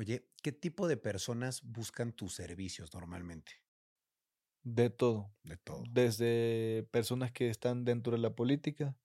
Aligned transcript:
Oye, 0.00 0.26
¿qué 0.42 0.50
tipo 0.50 0.88
de 0.88 0.96
personas 0.96 1.60
buscan 1.62 2.14
tus 2.14 2.32
servicios 2.32 2.94
normalmente? 2.94 3.52
De 4.62 4.88
todo. 4.88 5.30
De 5.44 5.58
todo. 5.58 5.84
Desde 5.90 6.88
personas 6.90 7.32
que 7.32 7.50
están 7.50 7.84
dentro 7.84 8.12
de 8.12 8.18
la 8.22 8.34
política, 8.34 8.96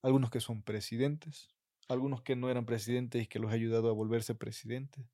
algunos 0.00 0.30
que 0.30 0.40
son 0.40 0.62
presidentes, 0.62 1.50
algunos 1.88 2.22
que 2.22 2.36
no 2.36 2.48
eran 2.48 2.64
presidentes 2.64 3.22
y 3.22 3.26
que 3.26 3.38
los 3.38 3.50
ha 3.50 3.54
ayudado 3.54 3.90
a 3.90 3.92
volverse 3.92 4.34
presidentes. 4.34 5.04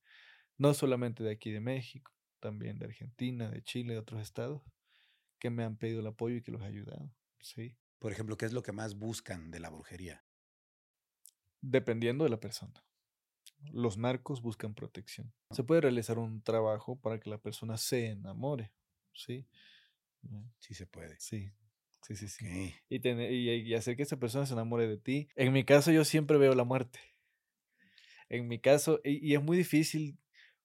No 0.58 0.74
solamente 0.74 1.25
de 1.25 1.32
aquí 1.32 1.50
de 1.50 1.58
México, 1.58 2.12
también 2.38 2.79
de 2.79 2.86
Argentina, 2.86 3.50
de 3.50 3.64
Chile, 3.64 3.95
de 3.95 3.98
otros 3.98 4.22
estados, 4.22 4.62
que 5.40 5.50
me 5.50 5.64
han 5.64 5.77
pedido 5.77 5.98
el 5.98 6.06
apoyo 6.06 6.36
y 6.36 6.43
que 6.43 6.52
los 6.52 6.62
he 6.62 6.66
ayudado. 6.66 7.12
Sí. 7.40 7.77
Por 7.98 8.12
ejemplo, 8.12 8.36
¿qué 8.36 8.46
es 8.46 8.52
lo 8.52 8.62
que 8.62 8.70
más 8.70 8.95
buscan 8.95 9.50
de 9.50 9.58
la 9.58 9.70
brujería? 9.70 10.24
Dependiendo 11.62 12.22
de 12.22 12.30
la 12.30 12.38
persona. 12.38 12.86
Los 13.73 13.96
narcos 13.98 14.43
buscan 14.43 14.75
protección. 14.75 15.32
Se 15.50 15.64
puede 15.64 15.80
realizar 15.80 16.18
un 16.18 16.43
trabajo 16.43 16.96
para 17.00 17.19
que 17.20 17.30
la 17.30 17.38
persona 17.38 17.77
se 17.77 18.06
enamore, 18.09 18.73
¿sí? 19.12 19.46
Sí 20.59 20.74
se 20.74 20.87
puede. 20.87 21.16
Sí, 21.19 21.51
sí, 22.02 22.16
sí, 22.16 22.29
sí. 22.29 22.74
Y, 22.88 23.01
tener- 23.01 23.32
y, 23.32 23.51
y 23.51 23.74
hacer 23.74 23.96
que 23.96 24.02
esa 24.02 24.19
persona 24.19 24.46
se 24.46 24.52
enamore 24.55 24.87
de 24.88 24.98
ti. 24.98 25.29
En 25.37 25.52
mi 25.52 25.65
caso, 25.65 25.91
yo 25.92 26.05
siempre 26.05 26.38
veo 26.38 26.55
la 26.55 26.65
muerte. 26.65 26.98
En 28.29 28.48
mi 28.48 28.59
caso, 28.59 29.01
y, 29.05 29.24
y 29.27 29.34
es 29.34 29.42
muy 29.42 29.57
difícil 29.57 30.18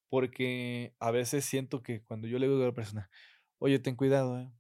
porque 0.09 0.94
a 1.00 1.12
veces 1.12 1.45
siento 1.45 1.84
que 1.84 2.02
cuando 2.02 2.28
yo 2.28 2.39
le 2.39 2.48
digo 2.48 2.62
a 2.62 2.66
la 2.67 2.73
persona, 2.73 3.09
oye, 3.59 3.80
ten 3.80 3.95
cuidado, 3.95 4.39
eh, 4.39 4.52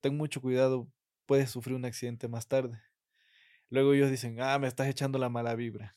ten 0.00 0.16
mucho 0.16 0.40
cuidado, 0.40 0.88
puedes 1.26 1.50
sufrir 1.50 1.76
un 1.76 1.84
accidente 1.84 2.28
más 2.28 2.48
tarde. 2.48 2.80
Luego 3.70 3.92
ellos 3.94 4.10
dicen, 4.10 4.40
ah, 4.40 4.58
me 4.58 4.68
estás 4.68 4.88
echando 4.88 5.18
la 5.18 5.28
mala 5.28 5.54
vibra. 5.54 5.96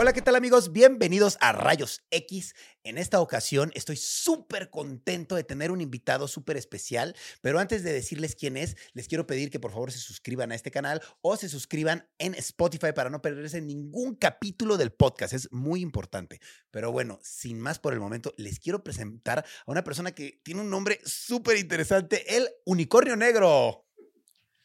Hola, 0.00 0.12
¿qué 0.12 0.22
tal 0.22 0.36
amigos? 0.36 0.72
Bienvenidos 0.72 1.36
a 1.40 1.50
Rayos 1.50 2.06
X. 2.12 2.54
En 2.84 2.98
esta 2.98 3.20
ocasión 3.20 3.72
estoy 3.74 3.96
súper 3.96 4.70
contento 4.70 5.34
de 5.34 5.42
tener 5.42 5.72
un 5.72 5.80
invitado 5.80 6.28
súper 6.28 6.56
especial, 6.56 7.16
pero 7.40 7.58
antes 7.58 7.82
de 7.82 7.92
decirles 7.92 8.36
quién 8.36 8.56
es, 8.56 8.76
les 8.92 9.08
quiero 9.08 9.26
pedir 9.26 9.50
que 9.50 9.58
por 9.58 9.72
favor 9.72 9.90
se 9.90 9.98
suscriban 9.98 10.52
a 10.52 10.54
este 10.54 10.70
canal 10.70 11.02
o 11.20 11.36
se 11.36 11.48
suscriban 11.48 12.08
en 12.18 12.34
Spotify 12.34 12.92
para 12.94 13.10
no 13.10 13.20
perderse 13.20 13.60
ningún 13.60 14.14
capítulo 14.14 14.76
del 14.76 14.92
podcast. 14.92 15.32
Es 15.32 15.50
muy 15.50 15.80
importante. 15.80 16.38
Pero 16.70 16.92
bueno, 16.92 17.18
sin 17.20 17.58
más 17.58 17.80
por 17.80 17.92
el 17.92 17.98
momento, 17.98 18.32
les 18.36 18.60
quiero 18.60 18.84
presentar 18.84 19.40
a 19.40 19.44
una 19.66 19.82
persona 19.82 20.12
que 20.12 20.40
tiene 20.44 20.60
un 20.60 20.70
nombre 20.70 21.00
súper 21.04 21.56
interesante, 21.56 22.36
el 22.36 22.48
Unicornio 22.66 23.16
Negro. 23.16 23.84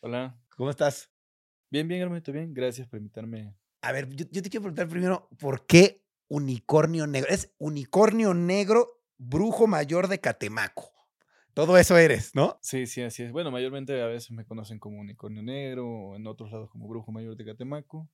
Hola. 0.02 0.40
¿Cómo 0.56 0.70
estás? 0.70 1.09
Bien, 1.72 1.88
bien, 1.88 2.02
hermanito, 2.02 2.31
bien. 2.31 2.53
Gracias 2.53 2.88
por 2.88 3.00
invitarme. 3.00 3.56
A 3.84 3.92
ver, 3.92 4.08
yo, 4.16 4.26
yo 4.31 4.42
te 4.42 4.50
quiero 4.50 4.62
preguntar 4.64 4.88
primero, 4.88 5.28
¿por 5.38 5.66
qué 5.66 6.03
unicornio 6.30 7.06
negro? 7.06 7.30
Es 7.30 7.53
unicornio 7.58 8.34
negro, 8.34 9.03
brujo 9.17 9.67
mayor 9.67 10.08
de 10.08 10.20
Catemaco. 10.20 10.92
Todo 11.53 11.78
eso 11.78 11.98
eres, 11.98 12.34
¿no? 12.34 12.58
Sí, 12.62 12.88
sí, 12.88 13.02
así 13.02 13.23
es. 13.23 13.31
Bueno, 13.31 13.52
mayormente 13.52 14.02
a 14.02 14.08
veces 14.08 14.31
me 14.31 14.45
conocen 14.45 14.80
como 14.80 15.00
unicornio 15.00 15.44
negro, 15.44 15.86
o 15.88 16.16
en 16.16 16.25
otros 16.28 16.52
lados 16.52 16.70
como 16.72 16.88
brujo 16.88 17.12
mayor 17.12 17.36
de 17.36 17.45
Catemaco. 17.45 18.09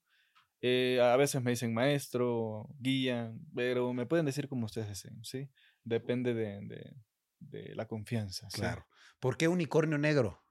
Eh, 0.61 0.99
a 1.01 1.15
veces 1.15 1.41
me 1.41 1.51
dicen 1.51 1.73
maestro, 1.73 2.67
guía, 2.79 3.31
pero 3.55 3.93
me 3.93 4.05
pueden 4.07 4.25
decir 4.25 4.49
como 4.49 4.65
ustedes 4.65 4.89
deseen, 4.89 5.23
¿sí? 5.23 5.49
Depende 5.83 6.33
de, 6.33 6.59
de- 6.67 6.95
de 7.39 7.75
la 7.75 7.87
confianza. 7.87 8.49
¿sí? 8.49 8.59
Claro. 8.59 8.85
¿Por 9.19 9.37
qué 9.37 9.47
unicornio 9.47 9.97
negro? 9.97 10.43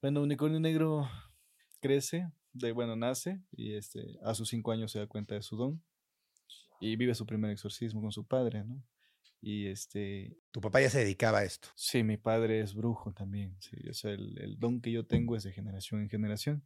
Bueno, 0.00 0.22
unicornio 0.22 0.60
negro 0.60 1.08
crece, 1.80 2.30
de, 2.58 2.72
bueno, 2.72 2.96
nace 2.96 3.40
y 3.52 3.74
este, 3.74 4.18
a 4.24 4.34
sus 4.34 4.48
cinco 4.48 4.72
años 4.72 4.92
se 4.92 4.98
da 4.98 5.06
cuenta 5.06 5.34
de 5.34 5.42
su 5.42 5.56
don 5.56 5.82
y 6.80 6.96
vive 6.96 7.14
su 7.14 7.26
primer 7.26 7.50
exorcismo 7.50 8.00
con 8.00 8.12
su 8.12 8.26
padre, 8.26 8.64
¿no? 8.64 8.82
Y 9.40 9.66
este, 9.66 10.36
Tu 10.50 10.60
papá 10.60 10.80
ya 10.80 10.90
se 10.90 10.98
dedicaba 11.00 11.38
a 11.38 11.44
esto. 11.44 11.68
Sí, 11.76 12.02
mi 12.02 12.16
padre 12.16 12.60
es 12.60 12.74
brujo 12.74 13.12
también. 13.12 13.56
Sí, 13.60 13.76
o 13.88 13.94
sea, 13.94 14.12
el, 14.12 14.36
el 14.40 14.58
don 14.58 14.80
que 14.80 14.90
yo 14.90 15.06
tengo 15.06 15.36
es 15.36 15.44
de 15.44 15.52
generación 15.52 16.00
en 16.02 16.08
generación. 16.10 16.64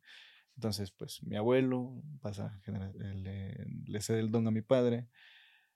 Entonces, 0.56 0.90
pues 0.90 1.22
mi 1.22 1.36
abuelo 1.36 2.02
pasa, 2.20 2.60
genera- 2.64 2.92
eh, 3.00 3.14
le, 3.14 3.66
le 3.86 4.00
cede 4.00 4.20
el 4.20 4.30
don 4.30 4.46
a 4.46 4.50
mi 4.50 4.62
padre. 4.62 5.08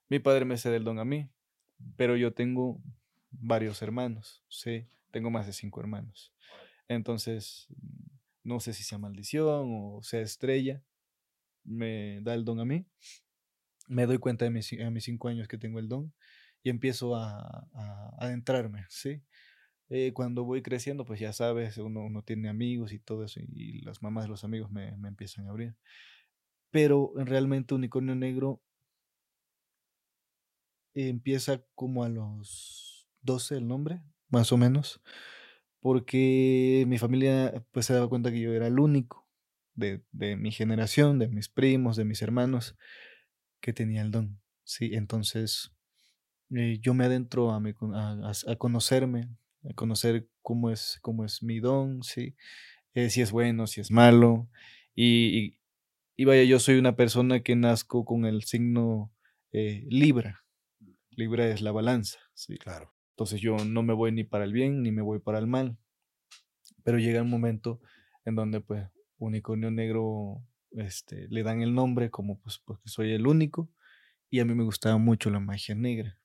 Mi 0.09 0.19
padre 0.19 0.45
me 0.45 0.57
cede 0.59 0.77
el 0.77 0.85
don 0.85 0.99
a 0.99 1.05
mí. 1.05 1.31
Pero 1.97 2.17
yo 2.17 2.33
tengo 2.33 2.81
varios 3.31 3.83
hermanos. 3.83 4.45
Sí, 4.49 4.87
tengo 5.11 5.31
más 5.31 5.47
de 5.47 5.53
cinco 5.53 5.81
hermanos. 5.81 6.33
Entonces, 6.89 7.69
no 8.47 8.61
sé 8.61 8.73
si 8.73 8.84
sea 8.84 8.99
maldición 8.99 9.69
o 9.73 10.01
sea 10.03 10.21
estrella. 10.21 10.83
Me 11.65 12.21
da 12.23 12.34
el 12.34 12.45
don 12.45 12.61
a 12.61 12.65
mí. 12.65 12.87
Me 13.89 14.07
doy 14.07 14.19
cuenta 14.19 14.45
de 14.45 14.51
mis, 14.51 14.73
a 14.81 14.91
mis 14.91 15.05
cinco 15.05 15.29
años 15.29 15.49
que 15.49 15.59
tengo 15.59 15.79
el 15.79 15.89
don 15.89 16.12
y 16.62 16.71
empiezo 16.71 17.15
a, 17.17 17.69
a 17.73 18.11
adentrarme, 18.19 18.87
¿sí? 18.89 19.23
Eh, 19.89 20.12
cuando 20.12 20.45
voy 20.45 20.62
creciendo, 20.62 21.05
pues 21.05 21.21
ya 21.21 21.33
sabes, 21.33 21.79
uno, 21.79 22.01
uno 22.01 22.23
tiene 22.23 22.49
amigos 22.49 22.93
y 22.93 22.99
todo 22.99 23.25
eso, 23.25 23.41
y 23.41 23.83
las 23.83 24.03
mamás 24.03 24.25
de 24.25 24.31
los 24.31 24.43
amigos 24.43 24.71
me, 24.73 24.97
me 24.97 25.09
empiezan 25.09 25.47
a 25.47 25.51
abrir. 25.51 25.77
Pero 26.71 27.13
realmente 27.15 27.75
Unicornio 27.75 28.15
Negro 28.17 28.63
empieza 30.95 31.63
como 31.75 32.03
a 32.03 32.09
los 32.09 33.09
12 33.21 33.57
el 33.57 33.69
nombre, 33.69 34.03
más 34.28 34.51
o 34.51 34.57
menos, 34.57 35.01
porque 35.87 36.85
mi 36.89 36.99
familia 36.99 37.65
pues 37.71 37.87
se 37.87 37.95
daba 37.95 38.09
cuenta 38.09 38.33
que 38.33 38.41
yo 38.41 38.53
era 38.53 38.67
el 38.67 38.81
único 38.81 39.29
de, 39.77 40.03
de 40.11 40.35
mi 40.35 40.51
generación, 40.51 41.21
de 41.21 41.29
mis 41.29 41.49
primos, 41.49 41.97
de 41.97 42.05
mis 42.05 42.23
hermanos, 42.23 42.77
que 43.61 43.73
tenía 43.73 44.03
el 44.03 44.11
don, 44.11 44.41
¿sí? 44.65 44.97
Entonces 44.97 45.71
eh, 46.57 46.81
yo 46.81 46.93
me 46.93 47.05
adentro 47.05 47.53
a, 47.53 47.61
mi 47.61 47.71
a, 47.71 48.57
conocerme, 48.59 49.29
a 49.63 49.75
conocer 49.75 50.29
cómo 50.43 50.73
es, 50.73 50.99
cómo 51.03 51.25
es 51.25 51.45
mi 51.45 51.61
don, 51.61 52.03
¿sí? 52.03 52.35
Eh, 52.95 53.09
si 53.09 53.23
es 53.23 53.31
bueno, 53.31 53.69
si 53.69 53.81
es 53.81 53.93
malo. 53.93 54.49
Y 54.93 55.55
vaya, 56.25 56.43
yo 56.43 56.59
soy 56.59 56.81
una 56.81 56.97
persona 56.97 57.45
que 57.45 57.55
nazco 57.55 58.05
con 58.05 58.25
el 58.25 58.43
signo 58.43 59.13
eh, 59.53 59.87
Libra. 59.89 60.45
Libra 61.11 61.47
es 61.47 61.63
la 61.63 61.71
balanza, 61.71 62.19
¿sí? 62.35 62.59
Claro. 62.59 62.96
Entonces 63.16 63.41
yo 63.41 63.56
no 63.56 63.82
me 63.82 63.94
voy 63.94 64.12
ni 64.12 64.25
para 64.25 64.44
el 64.44 64.53
bien 64.53 64.82
ni 64.82 64.93
me 64.93 65.00
voy 65.00 65.21
para 65.21 65.38
el 65.38 65.47
mal. 65.47 65.78
Pero 66.84 66.99
llega 66.99 67.22
un 67.22 67.31
momento 67.31 67.81
en 68.27 68.34
donde 68.34 68.60
pues 68.60 68.87
Unicornio 69.16 69.71
Negro 69.71 70.44
este, 70.72 71.27
le 71.31 71.43
dan 71.43 71.62
el 71.62 71.75
nombre 71.75 72.10
como 72.10 72.38
pues 72.38 72.59
porque 72.59 72.91
soy 72.91 73.12
el 73.12 73.27
único 73.27 73.71
y 74.28 74.41
a 74.41 74.44
mí 74.44 74.54
me 74.54 74.65
gustaba 74.65 74.99
mucho 74.99 75.31
la 75.31 75.41
magia 75.41 75.75
negra. 75.75 76.21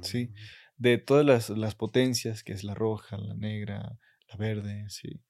Sí. 0.00 0.26
Mm. 0.26 0.34
De 0.78 0.98
todas 0.98 1.24
las, 1.24 1.48
las 1.50 1.76
potencias, 1.76 2.42
que 2.42 2.52
es 2.52 2.64
la 2.64 2.74
roja, 2.74 3.16
la 3.18 3.34
negra, 3.34 3.96
la 4.28 4.36
verde, 4.36 4.86
sí, 4.88 5.22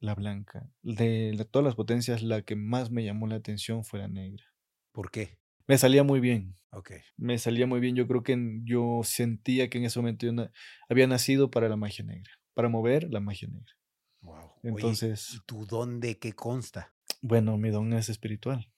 la 0.00 0.14
blanca, 0.14 0.66
de 0.80 1.46
todas 1.50 1.66
las 1.66 1.74
potencias, 1.74 2.22
la 2.22 2.40
que 2.40 2.56
más 2.56 2.90
me 2.90 3.04
llamó 3.04 3.26
la 3.26 3.34
atención 3.34 3.84
fue 3.84 3.98
la 3.98 4.08
negra. 4.08 4.44
¿Por 4.92 5.10
qué? 5.10 5.38
Me 5.66 5.78
salía 5.78 6.02
muy 6.04 6.20
bien, 6.20 6.56
Ok. 6.70 6.92
me 7.16 7.38
salía 7.38 7.66
muy 7.66 7.80
bien. 7.80 7.96
Yo 7.96 8.06
creo 8.06 8.22
que 8.22 8.36
yo 8.64 9.00
sentía 9.04 9.68
que 9.68 9.78
en 9.78 9.84
ese 9.84 9.98
momento 9.98 10.26
yo 10.26 10.32
na- 10.32 10.52
había 10.88 11.06
nacido 11.06 11.50
para 11.50 11.68
la 11.68 11.76
magia 11.76 12.04
negra, 12.04 12.30
para 12.54 12.68
mover 12.68 13.08
la 13.10 13.20
magia 13.20 13.48
negra. 13.48 13.72
Wow. 14.20 14.52
Entonces- 14.62 15.34
¿y 15.34 15.40
tu 15.46 15.66
don 15.66 16.00
de 16.00 16.18
qué 16.18 16.32
consta? 16.34 16.94
Bueno, 17.22 17.56
mi 17.58 17.70
don 17.70 17.92
es 17.94 18.08
espiritual, 18.08 18.70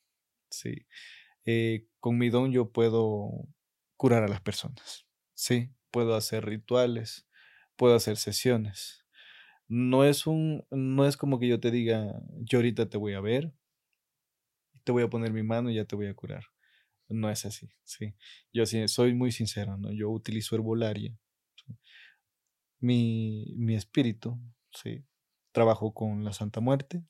sí. 0.50 0.86
Eh, 1.44 1.86
con 2.00 2.18
mi 2.18 2.30
don 2.30 2.52
yo 2.52 2.70
puedo 2.72 3.30
curar 3.96 4.22
a 4.22 4.28
las 4.28 4.40
personas, 4.40 5.06
sí. 5.34 5.70
Puedo 5.90 6.14
hacer 6.14 6.44
rituales, 6.44 7.26
puedo 7.76 7.94
hacer 7.94 8.16
sesiones. 8.18 9.06
No 9.68 10.04
es 10.04 10.26
un, 10.26 10.66
no 10.70 11.06
es 11.06 11.16
como 11.16 11.38
que 11.38 11.48
yo 11.48 11.60
te 11.60 11.70
diga, 11.70 12.20
yo 12.38 12.58
ahorita 12.58 12.88
te 12.88 12.98
voy 12.98 13.14
a 13.14 13.20
ver, 13.20 13.52
te 14.84 14.92
voy 14.92 15.02
a 15.02 15.08
poner 15.10 15.32
mi 15.32 15.42
mano 15.42 15.70
y 15.70 15.74
ya 15.74 15.84
te 15.84 15.96
voy 15.96 16.06
a 16.06 16.14
curar. 16.14 16.44
No 17.08 17.30
es 17.30 17.46
así, 17.46 17.68
sí. 17.84 18.14
Yo 18.52 18.66
sí, 18.66 18.86
soy 18.88 19.14
muy 19.14 19.32
sincero, 19.32 19.76
¿no? 19.78 19.92
Yo 19.92 20.10
utilizo 20.10 20.54
herbolaria. 20.56 21.16
¿sí? 21.56 21.74
Mi, 22.80 23.54
mi 23.56 23.74
espíritu, 23.74 24.38
sí. 24.70 25.04
Trabajo 25.52 25.94
con 25.94 26.24
la 26.24 26.32
Santa 26.32 26.60
Muerte 26.60 27.02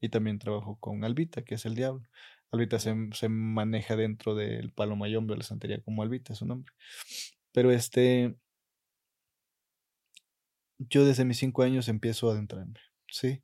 y 0.00 0.08
también 0.08 0.38
trabajo 0.38 0.76
con 0.80 1.04
Albita, 1.04 1.42
que 1.44 1.56
es 1.56 1.66
el 1.66 1.74
diablo. 1.74 2.08
Albita 2.50 2.78
se, 2.78 2.94
se 3.12 3.28
maneja 3.28 3.96
dentro 3.96 4.34
del 4.34 4.72
palo 4.72 4.96
mayombe 4.96 5.34
o 5.34 5.36
la 5.36 5.44
santería 5.44 5.82
como 5.82 6.02
Albita, 6.02 6.32
es 6.32 6.40
su 6.40 6.46
nombre. 6.46 6.72
Pero 7.52 7.70
este, 7.70 8.36
yo 10.78 11.04
desde 11.04 11.24
mis 11.24 11.38
cinco 11.38 11.62
años 11.62 11.88
empiezo 11.88 12.28
a 12.28 12.32
adentrarme, 12.32 12.80
¿sí? 13.08 13.42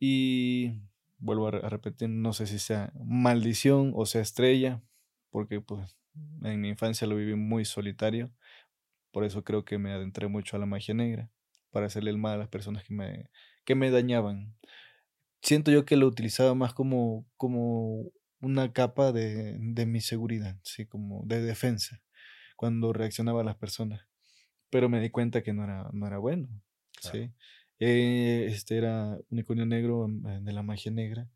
Y 0.00 0.82
vuelvo 1.24 1.48
a, 1.48 1.50
re- 1.52 1.66
a 1.66 1.68
repetir, 1.70 2.08
no 2.10 2.32
sé 2.32 2.46
si 2.46 2.58
sea 2.58 2.92
maldición 3.04 3.92
o 3.96 4.06
sea 4.06 4.20
estrella, 4.22 4.82
porque 5.30 5.60
pues 5.60 5.98
en 6.42 6.60
mi 6.60 6.68
infancia 6.68 7.06
lo 7.06 7.16
viví 7.16 7.34
muy 7.34 7.64
solitario, 7.64 8.32
por 9.12 9.24
eso 9.24 9.44
creo 9.44 9.64
que 9.64 9.78
me 9.78 9.92
adentré 9.92 10.28
mucho 10.28 10.56
a 10.56 10.60
la 10.60 10.66
magia 10.66 10.94
negra, 10.94 11.30
para 11.70 11.86
hacerle 11.86 12.10
el 12.10 12.18
mal 12.18 12.34
a 12.34 12.38
las 12.38 12.48
personas 12.48 12.84
que 12.84 12.94
me, 12.94 13.30
que 13.64 13.74
me 13.74 13.90
dañaban. 13.90 14.56
Siento 15.42 15.70
yo 15.70 15.84
que 15.84 15.96
lo 15.96 16.06
utilizaba 16.06 16.54
más 16.54 16.74
como, 16.74 17.26
como 17.36 18.10
una 18.40 18.72
capa 18.72 19.12
de, 19.12 19.56
de 19.60 19.86
mi 19.86 20.00
seguridad, 20.00 20.58
¿sí? 20.64 20.86
Como 20.86 21.22
de 21.26 21.42
defensa, 21.42 22.02
cuando 22.56 22.92
reaccionaba 22.92 23.42
a 23.42 23.44
las 23.44 23.56
personas. 23.56 24.06
Pero 24.70 24.88
me 24.88 25.00
di 25.00 25.10
cuenta 25.10 25.42
que 25.42 25.52
no 25.54 25.64
era, 25.64 25.90
no 25.92 26.06
era 26.06 26.18
bueno, 26.18 26.48
¿sí? 27.00 27.32
Eh, 27.80 28.46
este 28.50 28.78
era 28.78 29.18
unicornio 29.30 29.66
negro 29.66 30.06
eh, 30.06 30.40
de 30.42 30.52
la 30.52 30.62
magia 30.62 30.92
negra. 30.92 31.28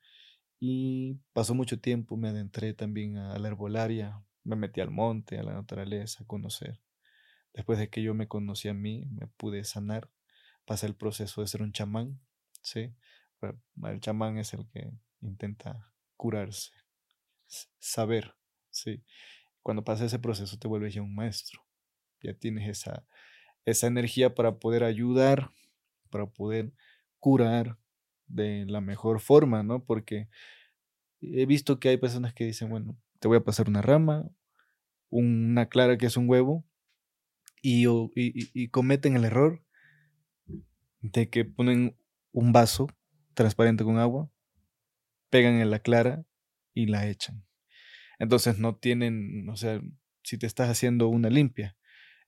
Y 0.60 1.14
pasó 1.32 1.54
mucho 1.54 1.80
tiempo, 1.80 2.16
me 2.16 2.28
adentré 2.28 2.74
también 2.74 3.16
a 3.18 3.38
la 3.38 3.48
herbolaria, 3.48 4.20
me 4.44 4.56
metí 4.56 4.80
al 4.80 4.90
monte, 4.90 5.38
a 5.38 5.42
la 5.42 5.52
naturaleza, 5.52 6.24
a 6.24 6.26
conocer. 6.26 6.80
Después 7.54 7.78
de 7.78 7.90
que 7.90 8.02
yo 8.02 8.14
me 8.14 8.28
conocí 8.28 8.68
a 8.68 8.74
mí, 8.74 9.06
me 9.10 9.26
pude 9.28 9.64
sanar, 9.64 10.10
pasé 10.64 10.86
el 10.86 10.94
proceso 10.94 11.40
de 11.40 11.46
ser 11.48 11.62
un 11.62 11.72
chamán, 11.72 12.20
¿sí? 12.62 12.92
El 13.84 14.00
chamán 14.00 14.38
es 14.38 14.52
el 14.54 14.66
que 14.68 14.90
intenta 15.20 15.92
curarse, 16.16 16.72
saber, 17.78 18.34
¿sí? 18.70 19.02
Cuando 19.62 19.84
pasa 19.84 20.04
ese 20.04 20.18
proceso 20.18 20.58
te 20.58 20.68
vuelves 20.68 20.94
ya 20.94 21.02
un 21.02 21.14
maestro, 21.14 21.64
ya 22.22 22.34
tienes 22.34 22.68
esa, 22.68 23.06
esa 23.64 23.86
energía 23.86 24.34
para 24.34 24.58
poder 24.58 24.84
ayudar, 24.84 25.50
para 26.08 26.26
poder 26.26 26.72
curar 27.20 27.78
de 28.26 28.66
la 28.66 28.80
mejor 28.80 29.20
forma, 29.20 29.62
¿no? 29.62 29.84
Porque 29.84 30.28
he 31.20 31.46
visto 31.46 31.80
que 31.80 31.90
hay 31.90 31.96
personas 31.96 32.34
que 32.34 32.44
dicen, 32.44 32.70
bueno, 32.70 32.96
te 33.18 33.28
voy 33.28 33.38
a 33.38 33.44
pasar 33.44 33.68
una 33.68 33.82
rama, 33.82 34.30
una 35.10 35.68
clara 35.68 35.98
que 35.98 36.06
es 36.06 36.16
un 36.16 36.28
huevo, 36.28 36.64
y, 37.62 37.86
y 38.14 38.68
cometen 38.68 39.16
el 39.16 39.24
error 39.24 39.62
de 41.00 41.28
que 41.28 41.44
ponen 41.44 41.96
un 42.32 42.52
vaso 42.52 42.88
transparente 43.34 43.84
con 43.84 43.98
agua, 43.98 44.30
pegan 45.30 45.54
en 45.54 45.70
la 45.70 45.80
clara 45.80 46.24
y 46.74 46.86
la 46.86 47.06
echan. 47.08 47.44
Entonces 48.18 48.58
no 48.58 48.76
tienen, 48.76 49.48
o 49.48 49.56
sea, 49.56 49.80
si 50.22 50.38
te 50.38 50.46
estás 50.46 50.68
haciendo 50.68 51.08
una 51.08 51.30
limpia, 51.30 51.77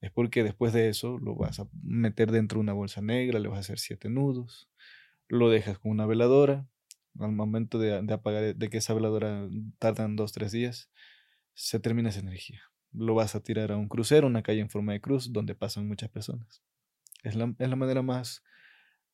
es 0.00 0.10
porque 0.10 0.42
después 0.42 0.72
de 0.72 0.88
eso 0.88 1.18
lo 1.18 1.34
vas 1.34 1.60
a 1.60 1.68
meter 1.82 2.32
dentro 2.32 2.56
de 2.56 2.62
una 2.62 2.72
bolsa 2.72 3.02
negra, 3.02 3.38
le 3.38 3.48
vas 3.48 3.58
a 3.58 3.60
hacer 3.60 3.78
siete 3.78 4.08
nudos, 4.08 4.68
lo 5.28 5.50
dejas 5.50 5.78
con 5.78 5.90
una 5.90 6.06
veladora, 6.06 6.66
al 7.18 7.32
momento 7.32 7.78
de, 7.78 7.96
apagar, 8.12 8.54
de 8.56 8.70
que 8.70 8.78
esa 8.78 8.94
veladora 8.94 9.48
tardan 9.78 10.16
dos, 10.16 10.32
tres 10.32 10.52
días, 10.52 10.90
se 11.54 11.80
termina 11.80 12.08
esa 12.08 12.20
energía. 12.20 12.62
Lo 12.92 13.14
vas 13.14 13.34
a 13.34 13.42
tirar 13.42 13.72
a 13.72 13.76
un 13.76 13.88
crucero, 13.88 14.26
una 14.26 14.42
calle 14.42 14.60
en 14.60 14.70
forma 14.70 14.92
de 14.92 15.00
cruz, 15.00 15.32
donde 15.32 15.54
pasan 15.54 15.86
muchas 15.86 16.08
personas. 16.08 16.62
Es 17.22 17.34
la, 17.36 17.54
es 17.58 17.68
la 17.68 17.76
manera 17.76 18.02
más, 18.02 18.42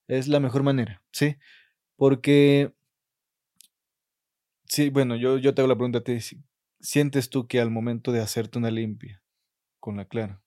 es 0.07 0.29
la 0.29 0.39
mejor 0.39 0.63
manera, 0.63 1.03
¿sí? 1.11 1.37
Porque, 1.97 2.73
sí, 4.67 4.91
bueno, 4.91 5.17
yo, 5.17 5.39
yo 5.39 5.55
te 5.55 5.63
hago 5.63 5.69
la 5.69 5.75
pregunta 5.75 6.05
ti, 6.05 6.19
¿sientes 6.81 7.29
tú 7.29 7.49
que 7.49 7.61
al 7.61 7.71
momento 7.71 8.13
de 8.13 8.21
hacerte 8.21 8.59
una 8.59 8.71
limpia 8.71 9.23
con 9.81 9.97
la 9.97 10.05
clara, 10.07 10.43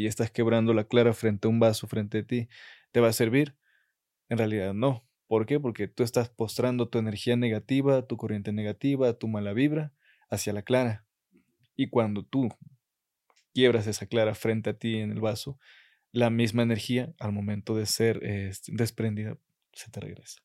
y 0.00 0.06
estás 0.06 0.30
quebrando 0.30 0.72
la 0.72 0.84
clara 0.84 1.12
frente 1.12 1.46
a 1.46 1.50
un 1.50 1.60
vaso 1.60 1.86
frente 1.86 2.18
a 2.18 2.22
ti, 2.26 2.48
¿te 2.90 3.00
va 3.00 3.08
a 3.08 3.12
servir? 3.12 3.56
En 4.28 4.38
realidad 4.38 4.72
no. 4.72 5.06
¿Por 5.26 5.46
qué? 5.46 5.60
Porque 5.60 5.88
tú 5.88 6.02
estás 6.02 6.28
postrando 6.30 6.88
tu 6.88 6.98
energía 6.98 7.36
negativa, 7.36 8.06
tu 8.06 8.16
corriente 8.16 8.52
negativa, 8.52 9.12
tu 9.12 9.28
mala 9.28 9.52
vibra 9.52 9.92
hacia 10.28 10.52
la 10.52 10.62
clara. 10.62 11.04
Y 11.76 11.88
cuando 11.88 12.24
tú 12.24 12.48
quiebras 13.52 13.86
esa 13.86 14.06
clara 14.06 14.34
frente 14.34 14.70
a 14.70 14.74
ti 14.78 14.96
en 14.96 15.12
el 15.12 15.20
vaso, 15.20 15.58
la 16.12 16.30
misma 16.30 16.62
energía 16.62 17.12
al 17.18 17.32
momento 17.32 17.76
de 17.76 17.86
ser 17.86 18.24
este, 18.24 18.72
desprendida 18.74 19.36
se 19.72 19.90
te 19.90 20.00
regresa. 20.00 20.40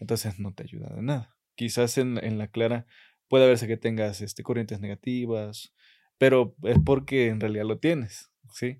Entonces 0.00 0.38
no 0.38 0.52
te 0.52 0.64
ayuda 0.64 0.94
de 0.94 1.02
nada. 1.02 1.36
Quizás 1.54 1.98
en, 1.98 2.18
en 2.22 2.38
la 2.38 2.48
clara 2.48 2.86
puede 3.28 3.46
verse 3.46 3.66
que 3.66 3.76
tengas 3.76 4.20
este, 4.20 4.42
corrientes 4.42 4.80
negativas, 4.80 5.72
pero 6.18 6.54
es 6.64 6.76
porque 6.84 7.28
en 7.28 7.40
realidad 7.40 7.64
lo 7.64 7.78
tienes. 7.78 8.31
¿Sí? 8.52 8.78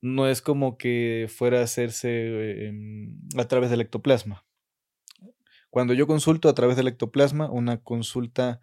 No 0.00 0.28
es 0.28 0.42
como 0.42 0.78
que 0.78 1.26
fuera 1.28 1.60
a 1.60 1.64
hacerse 1.64 2.66
em, 2.66 3.18
a 3.36 3.46
través 3.46 3.70
del 3.70 3.82
ectoplasma. 3.82 4.46
Cuando 5.70 5.94
yo 5.94 6.06
consulto 6.06 6.48
a 6.48 6.54
través 6.54 6.76
del 6.76 6.88
ectoplasma, 6.88 7.50
una 7.50 7.80
consulta, 7.82 8.60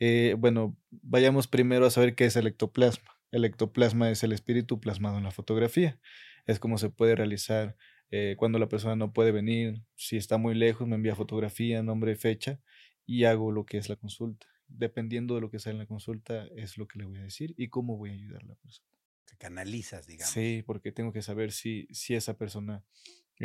eh, 0.00 0.36
bueno, 0.38 0.76
vayamos 0.90 1.48
primero 1.48 1.86
a 1.86 1.90
saber 1.90 2.14
qué 2.14 2.26
es 2.26 2.36
el 2.36 2.46
ectoplasma. 2.46 3.18
El 3.30 3.46
ectoplasma 3.46 4.10
es 4.10 4.22
el 4.22 4.32
espíritu 4.32 4.78
plasmado 4.78 5.16
en 5.16 5.24
la 5.24 5.30
fotografía. 5.30 5.98
Es 6.46 6.58
como 6.58 6.76
se 6.76 6.90
puede 6.90 7.16
realizar 7.16 7.76
eh, 8.10 8.34
cuando 8.36 8.58
la 8.58 8.68
persona 8.68 8.96
no 8.96 9.14
puede 9.14 9.32
venir. 9.32 9.82
Si 9.96 10.18
está 10.18 10.36
muy 10.36 10.54
lejos, 10.54 10.86
me 10.86 10.96
envía 10.96 11.14
fotografía, 11.14 11.82
nombre 11.82 12.16
fecha 12.16 12.60
y 13.06 13.24
hago 13.24 13.50
lo 13.50 13.64
que 13.64 13.78
es 13.78 13.88
la 13.88 13.96
consulta. 13.96 14.46
Dependiendo 14.68 15.34
de 15.34 15.40
lo 15.40 15.50
que 15.50 15.58
sale 15.58 15.74
en 15.74 15.78
la 15.78 15.86
consulta, 15.86 16.46
es 16.56 16.76
lo 16.76 16.86
que 16.86 16.98
le 16.98 17.06
voy 17.06 17.18
a 17.18 17.22
decir 17.22 17.54
y 17.56 17.68
cómo 17.68 17.96
voy 17.96 18.10
a 18.10 18.14
ayudar 18.14 18.42
a 18.42 18.48
la 18.48 18.54
persona 18.56 18.91
canalizas, 19.38 20.06
digamos. 20.06 20.32
Sí, 20.32 20.62
porque 20.66 20.92
tengo 20.92 21.12
que 21.12 21.22
saber 21.22 21.52
si, 21.52 21.88
si 21.90 22.14
esa 22.14 22.34
persona 22.36 22.84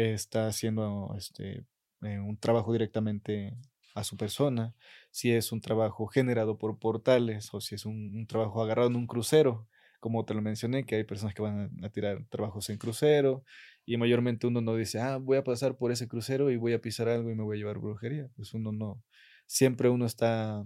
está 0.06 0.48
haciendo 0.48 1.14
este, 1.18 1.66
eh, 2.04 2.20
un 2.20 2.38
trabajo 2.38 2.72
directamente 2.72 3.58
a 3.96 4.04
su 4.04 4.16
persona, 4.16 4.76
si 5.12 5.32
es 5.32 5.52
un 5.52 5.62
trabajo 5.62 6.06
generado 6.08 6.58
por 6.58 6.78
portales 6.78 7.52
o 7.54 7.62
si 7.62 7.76
es 7.76 7.86
un, 7.86 8.28
trabajo 8.28 8.62
agarrado 8.62 8.90
en 8.90 8.96
un 8.96 9.08
crucero, 9.08 9.68
como 10.00 10.24
te 10.26 10.36
lo 10.36 10.42
mencioné, 10.42 10.86
que 10.86 10.96
hay 10.96 11.04
personas 11.04 11.34
que 11.34 11.42
van 11.42 11.72
a, 11.84 11.90
tirar 11.90 12.24
trabajos 12.30 12.70
en 12.70 12.78
crucero 12.78 13.44
y 13.86 13.98
mayormente 13.98 14.46
uno 14.46 14.62
no 14.62 14.76
dice, 14.76 15.00
ah, 15.00 15.18
voy 15.18 15.38
a 15.38 15.44
pasar 15.44 15.78
por 15.78 15.92
ese 15.92 16.08
crucero 16.08 16.52
y 16.52 16.58
voy 16.58 16.74
a 16.74 16.82
pisar 16.82 17.10
algo 17.10 17.32
y 17.32 17.36
me 17.36 17.44
voy 17.44 17.58
a 17.58 17.60
llevar 17.60 17.80
brujería. 17.80 18.30
Pues 18.36 18.54
uno 18.54 18.72
no, 18.72 19.04
siempre 19.48 19.90
uno 19.90 20.06
está 20.06 20.64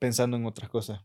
pensando 0.00 0.36
en 0.36 0.46
otras 0.46 0.68
cosas 0.68 1.04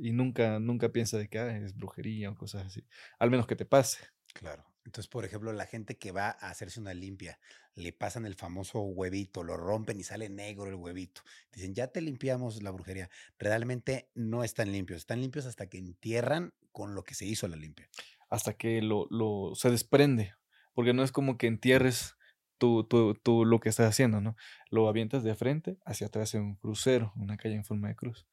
y 0.00 0.12
nunca, 0.12 0.58
nunca 0.58 0.90
piensa 0.90 1.18
de 1.18 1.28
que 1.28 1.38
ah, 1.38 1.56
es 1.58 1.74
brujería 1.74 2.30
o 2.30 2.34
cosas 2.34 2.66
así. 2.66 2.84
Al 3.18 3.30
menos 3.30 3.46
que 3.46 3.56
te 3.56 3.64
pase. 3.64 3.98
Claro. 4.34 4.64
Entonces, 4.84 5.08
por 5.08 5.24
ejemplo, 5.24 5.52
la 5.52 5.66
gente 5.66 5.96
que 5.96 6.10
va 6.10 6.28
a 6.28 6.50
hacerse 6.50 6.80
una 6.80 6.92
limpia, 6.92 7.38
le 7.74 7.92
pasan 7.92 8.26
el 8.26 8.34
famoso 8.34 8.80
huevito, 8.80 9.44
lo 9.44 9.56
rompen 9.56 10.00
y 10.00 10.02
sale 10.02 10.28
negro 10.28 10.68
el 10.68 10.74
huevito. 10.74 11.22
Dicen, 11.52 11.74
ya 11.74 11.88
te 11.88 12.00
limpiamos 12.00 12.62
la 12.62 12.70
brujería. 12.70 13.08
Realmente 13.38 14.10
no 14.14 14.42
están 14.42 14.72
limpios. 14.72 14.98
Están 14.98 15.20
limpios 15.20 15.46
hasta 15.46 15.68
que 15.68 15.78
entierran 15.78 16.52
con 16.72 16.94
lo 16.94 17.04
que 17.04 17.14
se 17.14 17.26
hizo 17.26 17.46
la 17.46 17.56
limpia. 17.56 17.88
Hasta 18.28 18.54
que 18.54 18.82
lo, 18.82 19.06
lo 19.10 19.54
se 19.54 19.70
desprende. 19.70 20.34
Porque 20.74 20.94
no 20.94 21.04
es 21.04 21.12
como 21.12 21.38
que 21.38 21.46
entierres 21.46 22.16
tú, 22.58 22.84
tú, 22.84 23.14
tú, 23.14 23.44
lo 23.44 23.60
que 23.60 23.68
estás 23.68 23.88
haciendo, 23.88 24.20
¿no? 24.20 24.36
Lo 24.70 24.88
avientas 24.88 25.22
de 25.22 25.34
frente 25.34 25.78
hacia 25.84 26.08
atrás 26.08 26.34
en 26.34 26.42
un 26.42 26.54
crucero, 26.56 27.12
una 27.16 27.36
calle 27.36 27.54
en 27.54 27.64
forma 27.64 27.88
de 27.88 27.96
cruz 27.96 28.26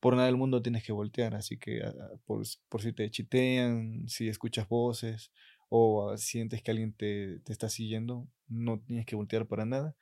por 0.00 0.14
nada 0.14 0.26
del 0.26 0.36
mundo 0.36 0.62
tienes 0.62 0.84
que 0.84 0.92
voltear, 0.92 1.34
así 1.34 1.58
que 1.58 1.82
ah, 1.82 1.94
por, 2.24 2.42
por, 2.68 2.82
si 2.82 2.92
te 2.92 3.10
chitean, 3.10 4.08
si 4.08 4.28
escuchas 4.28 4.68
voces 4.68 5.32
o 5.68 6.16
sientes 6.16 6.62
que 6.62 6.70
alguien 6.70 6.92
te, 6.92 7.40
te, 7.40 7.52
está 7.52 7.68
siguiendo, 7.68 8.28
no 8.48 8.80
tienes 8.80 9.06
que 9.06 9.16
voltear 9.16 9.46
para 9.46 9.64
nada, 9.64 9.96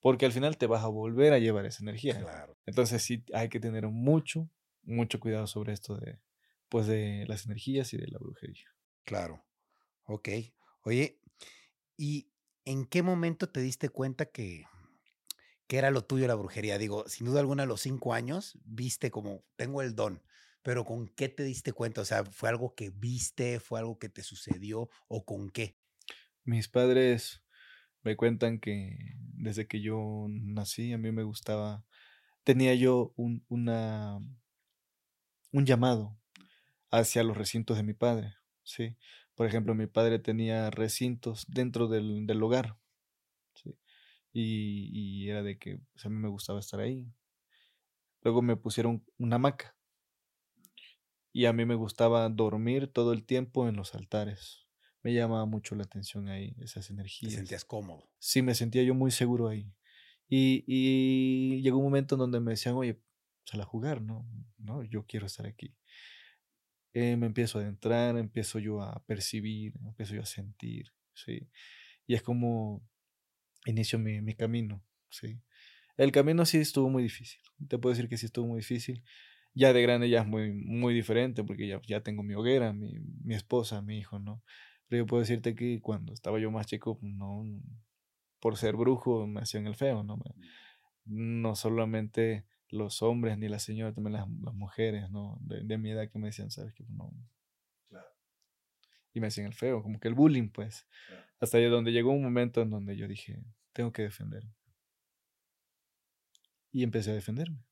porque 0.00 0.26
al 0.26 0.32
final 0.32 0.56
te 0.56 0.66
vas 0.66 0.82
a 0.82 0.88
volver 0.88 1.32
a 1.32 1.38
llevar 1.38 1.66
esa 1.66 1.82
energía. 1.82 2.18
Claro. 2.18 2.56
Entonces 2.66 3.02
sí 3.02 3.24
hay 3.34 3.48
que 3.48 3.60
tener 3.60 3.86
mucho, 3.88 4.48
mucho 4.82 5.20
cuidado 5.20 5.46
sobre 5.46 5.72
esto 5.72 5.96
de, 5.96 6.18
pues 6.68 6.86
de 6.86 7.24
las 7.28 7.44
energías 7.44 7.92
y 7.92 7.98
de 7.98 8.06
la 8.08 8.18
brujería. 8.18 8.68
Claro. 9.04 9.44
Ok. 10.04 10.28
Oye, 10.82 11.18
¿y 11.96 12.30
en 12.64 12.86
qué 12.86 13.02
momento 13.02 13.48
te 13.48 13.60
diste 13.60 13.88
cuenta 13.88 14.26
que 14.26 14.64
¿Qué 15.70 15.78
era 15.78 15.92
lo 15.92 16.02
tuyo 16.02 16.26
la 16.26 16.34
brujería? 16.34 16.78
Digo, 16.78 17.04
sin 17.06 17.28
duda 17.28 17.38
alguna 17.38 17.62
a 17.62 17.66
los 17.66 17.82
cinco 17.82 18.12
años 18.12 18.58
viste 18.64 19.12
como, 19.12 19.44
tengo 19.54 19.82
el 19.82 19.94
don, 19.94 20.20
pero 20.64 20.84
¿con 20.84 21.06
qué 21.06 21.28
te 21.28 21.44
diste 21.44 21.72
cuenta? 21.72 22.00
O 22.00 22.04
sea, 22.04 22.24
¿fue 22.24 22.48
algo 22.48 22.74
que 22.74 22.90
viste? 22.90 23.60
¿Fue 23.60 23.78
algo 23.78 23.96
que 23.96 24.08
te 24.08 24.24
sucedió? 24.24 24.90
¿O 25.06 25.24
con 25.24 25.48
qué? 25.48 25.78
Mis 26.42 26.66
padres 26.66 27.44
me 28.02 28.16
cuentan 28.16 28.58
que 28.58 29.14
desde 29.16 29.68
que 29.68 29.80
yo 29.80 30.26
nací, 30.28 30.92
a 30.92 30.98
mí 30.98 31.12
me 31.12 31.22
gustaba, 31.22 31.84
tenía 32.42 32.74
yo 32.74 33.12
un, 33.14 33.44
un 33.48 33.66
llamado 35.66 36.18
hacia 36.90 37.22
los 37.22 37.36
recintos 37.36 37.76
de 37.76 37.84
mi 37.84 37.94
padre, 37.94 38.34
¿sí? 38.64 38.96
Por 39.36 39.46
ejemplo, 39.46 39.76
mi 39.76 39.86
padre 39.86 40.18
tenía 40.18 40.68
recintos 40.70 41.46
dentro 41.46 41.86
del, 41.86 42.26
del 42.26 42.42
hogar, 42.42 42.76
y, 44.32 45.28
era 45.28 45.42
de 45.42 45.58
que 45.58 45.80
pues, 45.92 46.06
a 46.06 46.08
mí 46.08 46.16
me 46.16 46.28
gustaba 46.28 46.60
estar 46.60 46.80
ahí. 46.80 47.12
Luego 48.22 48.42
me 48.42 48.56
pusieron 48.56 49.04
una 49.18 49.36
hamaca 49.36 49.76
y 51.32 51.46
a 51.46 51.52
mí 51.52 51.64
me 51.64 51.74
gustaba 51.74 52.28
dormir 52.28 52.88
todo 52.88 53.12
el 53.12 53.24
tiempo 53.24 53.68
en 53.68 53.76
los 53.76 53.94
altares. 53.94 54.66
Me 55.02 55.14
llamaba 55.14 55.46
mucho 55.46 55.74
la 55.74 55.84
atención 55.84 56.28
ahí, 56.28 56.54
esas 56.58 56.90
energías. 56.90 57.32
¿Te 57.32 57.36
sentías 57.38 57.64
cómodo? 57.64 58.10
Sí, 58.18 58.42
me 58.42 58.54
sentía 58.54 58.82
yo 58.82 58.94
muy 58.94 59.10
seguro 59.10 59.48
ahí. 59.48 59.72
Y, 60.28 60.64
y 60.66 61.62
llegó 61.62 61.78
un 61.78 61.84
momento 61.84 62.14
en 62.14 62.20
donde 62.20 62.40
me 62.40 62.50
decían, 62.50 62.74
oye, 62.74 63.00
sal 63.44 63.60
a 63.62 63.64
jugar, 63.64 64.02
¿no? 64.02 64.28
No, 64.58 64.82
yo 64.84 65.06
quiero 65.06 65.26
estar 65.26 65.46
aquí. 65.46 65.74
Eh, 66.92 67.16
me 67.16 67.26
empiezo 67.26 67.58
a 67.58 67.62
adentrar, 67.62 68.16
empiezo 68.16 68.58
yo 68.58 68.82
a 68.82 69.02
percibir, 69.06 69.74
empiezo 69.86 70.14
yo 70.14 70.22
a 70.22 70.26
sentir, 70.26 70.92
¿sí? 71.14 71.48
Y 72.06 72.14
es 72.14 72.22
como 72.22 72.82
inicio 73.66 73.98
mi, 73.98 74.20
mi 74.20 74.34
camino, 74.34 74.82
¿sí? 75.10 75.40
El 75.96 76.12
camino 76.12 76.46
sí 76.46 76.58
estuvo 76.58 76.88
muy 76.88 77.02
difícil. 77.02 77.40
Te 77.68 77.78
puedo 77.78 77.94
decir 77.94 78.08
que 78.08 78.16
sí 78.16 78.26
estuvo 78.26 78.46
muy 78.46 78.58
difícil. 78.58 79.04
Ya 79.52 79.72
de 79.72 79.82
grande 79.82 80.08
ya 80.08 80.20
es 80.20 80.26
muy, 80.26 80.52
muy 80.52 80.94
diferente 80.94 81.44
porque 81.44 81.66
ya, 81.66 81.80
ya 81.86 82.02
tengo 82.02 82.22
mi 82.22 82.34
hoguera, 82.34 82.72
mi, 82.72 82.98
mi 83.22 83.34
esposa, 83.34 83.82
mi 83.82 83.98
hijo, 83.98 84.18
¿no? 84.18 84.42
Pero 84.88 85.04
yo 85.04 85.06
puedo 85.06 85.20
decirte 85.20 85.54
que 85.54 85.80
cuando 85.80 86.12
estaba 86.12 86.38
yo 86.40 86.50
más 86.50 86.66
chico, 86.66 86.98
no, 87.02 87.44
por 88.40 88.56
ser 88.56 88.76
brujo 88.76 89.26
me 89.26 89.40
hacían 89.40 89.66
el 89.66 89.76
feo, 89.76 90.02
¿no? 90.02 90.18
No 91.04 91.54
solamente 91.54 92.44
los 92.70 93.02
hombres 93.02 93.38
ni 93.38 93.48
las 93.48 93.62
señoras, 93.62 93.94
también 93.94 94.14
las, 94.14 94.26
mujeres, 94.54 95.10
¿no? 95.10 95.38
De, 95.42 95.78
mi 95.78 95.90
edad 95.90 96.08
que 96.10 96.18
me 96.18 96.28
decían, 96.28 96.50
¿sabes 96.50 96.72
qué? 96.74 96.84
No. 96.88 97.12
Y 99.12 99.20
me 99.20 99.28
hacían 99.28 99.46
el 99.46 99.54
feo, 99.54 99.82
como 99.82 99.98
que 99.98 100.08
el 100.08 100.14
bullying, 100.14 100.48
pues. 100.48 100.86
Hasta 101.40 101.58
ahí 101.58 101.64
donde 101.64 101.92
llegó 101.92 102.12
un 102.12 102.22
momento 102.22 102.62
en 102.62 102.70
donde 102.70 102.96
yo 102.96 103.08
dije, 103.08 103.42
tengo 103.72 103.92
que 103.92 104.02
defenderme. 104.02 104.52
Y 106.72 106.82
empecé 106.82 107.10
a 107.10 107.14
defenderme. 107.14 107.64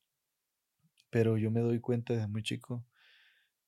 Pero 1.09 1.37
yo 1.37 1.51
me 1.51 1.61
doy 1.61 1.79
cuenta 1.79 2.13
desde 2.13 2.27
muy 2.27 2.43
chico. 2.43 2.85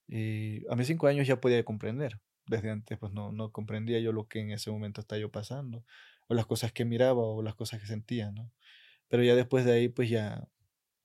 Y 0.07 0.67
a 0.67 0.75
mis 0.75 0.87
cinco 0.87 1.07
años 1.07 1.27
ya 1.27 1.39
podía 1.39 1.63
comprender. 1.63 2.19
Desde 2.47 2.69
antes, 2.69 2.97
pues 2.97 3.13
no, 3.13 3.31
no 3.31 3.51
comprendía 3.51 3.99
yo 3.99 4.11
lo 4.11 4.27
que 4.27 4.39
en 4.39 4.51
ese 4.51 4.71
momento 4.71 5.01
estaba 5.01 5.19
yo 5.19 5.31
pasando. 5.31 5.85
O 6.27 6.33
las 6.33 6.45
cosas 6.45 6.73
que 6.73 6.85
miraba 6.85 7.21
o 7.21 7.41
las 7.41 7.55
cosas 7.55 7.79
que 7.79 7.87
sentía, 7.87 8.31
¿no? 8.31 8.51
Pero 9.07 9.23
ya 9.23 9.35
después 9.35 9.65
de 9.65 9.73
ahí, 9.73 9.89
pues 9.89 10.09
ya 10.09 10.47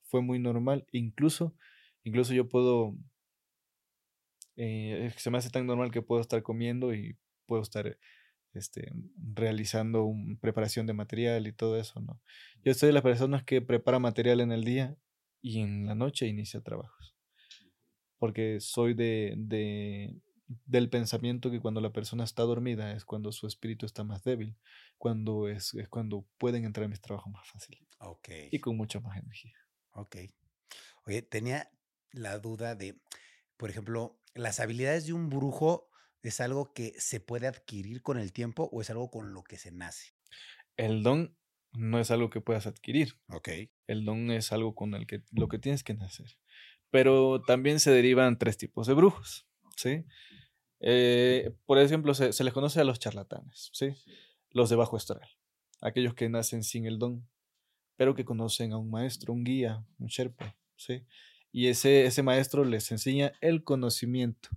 fue 0.02 0.22
muy 0.22 0.38
normal. 0.38 0.86
Incluso, 0.92 1.54
incluso 2.04 2.34
yo 2.34 2.48
puedo. 2.48 2.96
Eh, 4.56 5.12
se 5.16 5.30
me 5.30 5.38
hace 5.38 5.50
tan 5.50 5.66
normal 5.66 5.90
que 5.90 6.02
puedo 6.02 6.20
estar 6.20 6.42
comiendo 6.42 6.94
y 6.94 7.16
puedo 7.46 7.62
estar 7.62 7.98
este, 8.52 8.92
realizando 9.34 10.04
una 10.04 10.38
preparación 10.40 10.86
de 10.86 10.94
material 10.94 11.46
y 11.46 11.52
todo 11.52 11.78
eso, 11.78 12.00
¿no? 12.00 12.20
Yo 12.64 12.74
soy 12.74 12.88
de 12.88 12.92
las 12.94 13.02
personas 13.02 13.44
que 13.44 13.60
prepara 13.60 13.98
material 13.98 14.40
en 14.40 14.52
el 14.52 14.64
día 14.64 14.96
y 15.42 15.60
en 15.60 15.86
la 15.86 15.94
noche 15.94 16.26
inicia 16.26 16.60
trabajos. 16.60 17.14
Porque 18.18 18.60
soy 18.60 18.94
de, 18.94 19.34
de, 19.36 20.16
del 20.64 20.88
pensamiento 20.88 21.50
que 21.50 21.60
cuando 21.60 21.80
la 21.80 21.92
persona 21.92 22.24
está 22.24 22.42
dormida 22.44 22.92
es 22.92 23.04
cuando 23.04 23.30
su 23.32 23.46
espíritu 23.46 23.84
está 23.84 24.04
más 24.04 24.24
débil, 24.24 24.56
cuando 24.96 25.48
es, 25.48 25.74
es 25.74 25.88
cuando 25.88 26.26
pueden 26.38 26.64
entrar 26.64 26.84
en 26.84 26.90
mis 26.90 27.00
trabajos 27.00 27.32
más 27.32 27.46
fácil. 27.46 27.86
Y 28.50 28.58
con 28.58 28.76
mucha 28.76 29.00
más 29.00 29.18
energía. 29.18 29.56
Ok. 29.92 30.16
Oye, 31.06 31.22
tenía 31.22 31.70
la 32.12 32.38
duda 32.38 32.74
de, 32.74 32.98
por 33.56 33.70
ejemplo, 33.70 34.20
las 34.34 34.60
habilidades 34.60 35.06
de 35.06 35.12
un 35.12 35.28
brujo 35.28 35.90
¿Es 36.26 36.40
algo 36.40 36.72
que 36.72 36.92
se 36.98 37.20
puede 37.20 37.46
adquirir 37.46 38.02
con 38.02 38.18
el 38.18 38.32
tiempo 38.32 38.68
o 38.72 38.80
es 38.80 38.90
algo 38.90 39.12
con 39.12 39.32
lo 39.32 39.44
que 39.44 39.58
se 39.58 39.70
nace? 39.70 40.16
El 40.76 41.04
don 41.04 41.36
no 41.72 42.00
es 42.00 42.10
algo 42.10 42.30
que 42.30 42.40
puedas 42.40 42.66
adquirir. 42.66 43.14
Ok. 43.28 43.48
El 43.86 44.04
don 44.04 44.32
es 44.32 44.50
algo 44.50 44.74
con 44.74 44.94
el 44.94 45.06
que 45.06 45.22
lo 45.30 45.46
que 45.46 45.60
tienes 45.60 45.84
que 45.84 45.94
nacer. 45.94 46.36
Pero 46.90 47.42
también 47.42 47.78
se 47.78 47.92
derivan 47.92 48.38
tres 48.38 48.58
tipos 48.58 48.88
de 48.88 48.94
brujos, 48.94 49.46
¿sí? 49.76 50.04
Eh, 50.80 51.54
por 51.64 51.78
ejemplo, 51.78 52.12
se, 52.12 52.42
les 52.42 52.52
conoce 52.52 52.80
a 52.80 52.84
los 52.84 52.98
charlatanes, 52.98 53.70
¿sí? 53.72 53.94
Los 54.50 54.68
de 54.68 54.74
bajo 54.74 54.96
astral. 54.96 55.30
Aquellos 55.80 56.14
que 56.14 56.28
nacen 56.28 56.64
sin 56.64 56.86
el 56.86 56.98
don, 56.98 57.28
pero 57.94 58.16
que 58.16 58.24
conocen 58.24 58.72
a 58.72 58.78
un 58.78 58.90
maestro, 58.90 59.32
un 59.32 59.44
guía, 59.44 59.86
un 60.00 60.08
sherpa, 60.08 60.56
¿sí? 60.74 61.06
Y 61.56 61.68
ese, 61.68 62.04
ese 62.04 62.22
maestro 62.22 62.64
les 62.64 62.92
enseña 62.92 63.32
el 63.40 63.64
conocimiento 63.64 64.50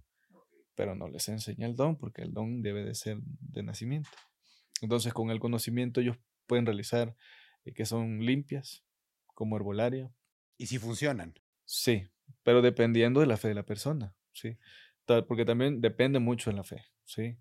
pero 0.80 0.96
no 0.96 1.10
les 1.10 1.28
enseña 1.28 1.68
el 1.68 1.76
don 1.76 1.98
porque 1.98 2.22
el 2.22 2.34
don 2.34 2.62
debe 2.62 2.86
de 2.86 2.96
ser 2.96 3.18
de 3.22 3.64
nacimiento. 3.64 4.10
Entonces 4.82 5.12
con 5.12 5.30
el 5.30 5.38
conocimiento 5.38 6.00
ellos 6.00 6.16
pueden 6.48 6.66
realizar 6.66 7.18
eh, 7.66 7.74
que 7.74 7.86
son 7.86 8.26
limpias, 8.26 8.86
como 9.36 9.58
herbolaria. 9.58 10.10
¿Y 10.58 10.68
si 10.68 10.78
funcionan? 10.78 11.38
Sí, 11.66 12.08
pero 12.44 12.62
dependiendo 12.62 13.20
de 13.20 13.26
la 13.26 13.36
fe 13.36 13.50
de 13.50 13.56
la 13.56 13.66
persona, 13.66 14.16
¿sí? 14.32 14.58
Porque 15.28 15.44
también 15.44 15.82
depende 15.82 16.20
mucho 16.20 16.50
de 16.50 16.56
la 16.56 16.64
fe, 16.64 16.86
¿sí? 17.04 17.38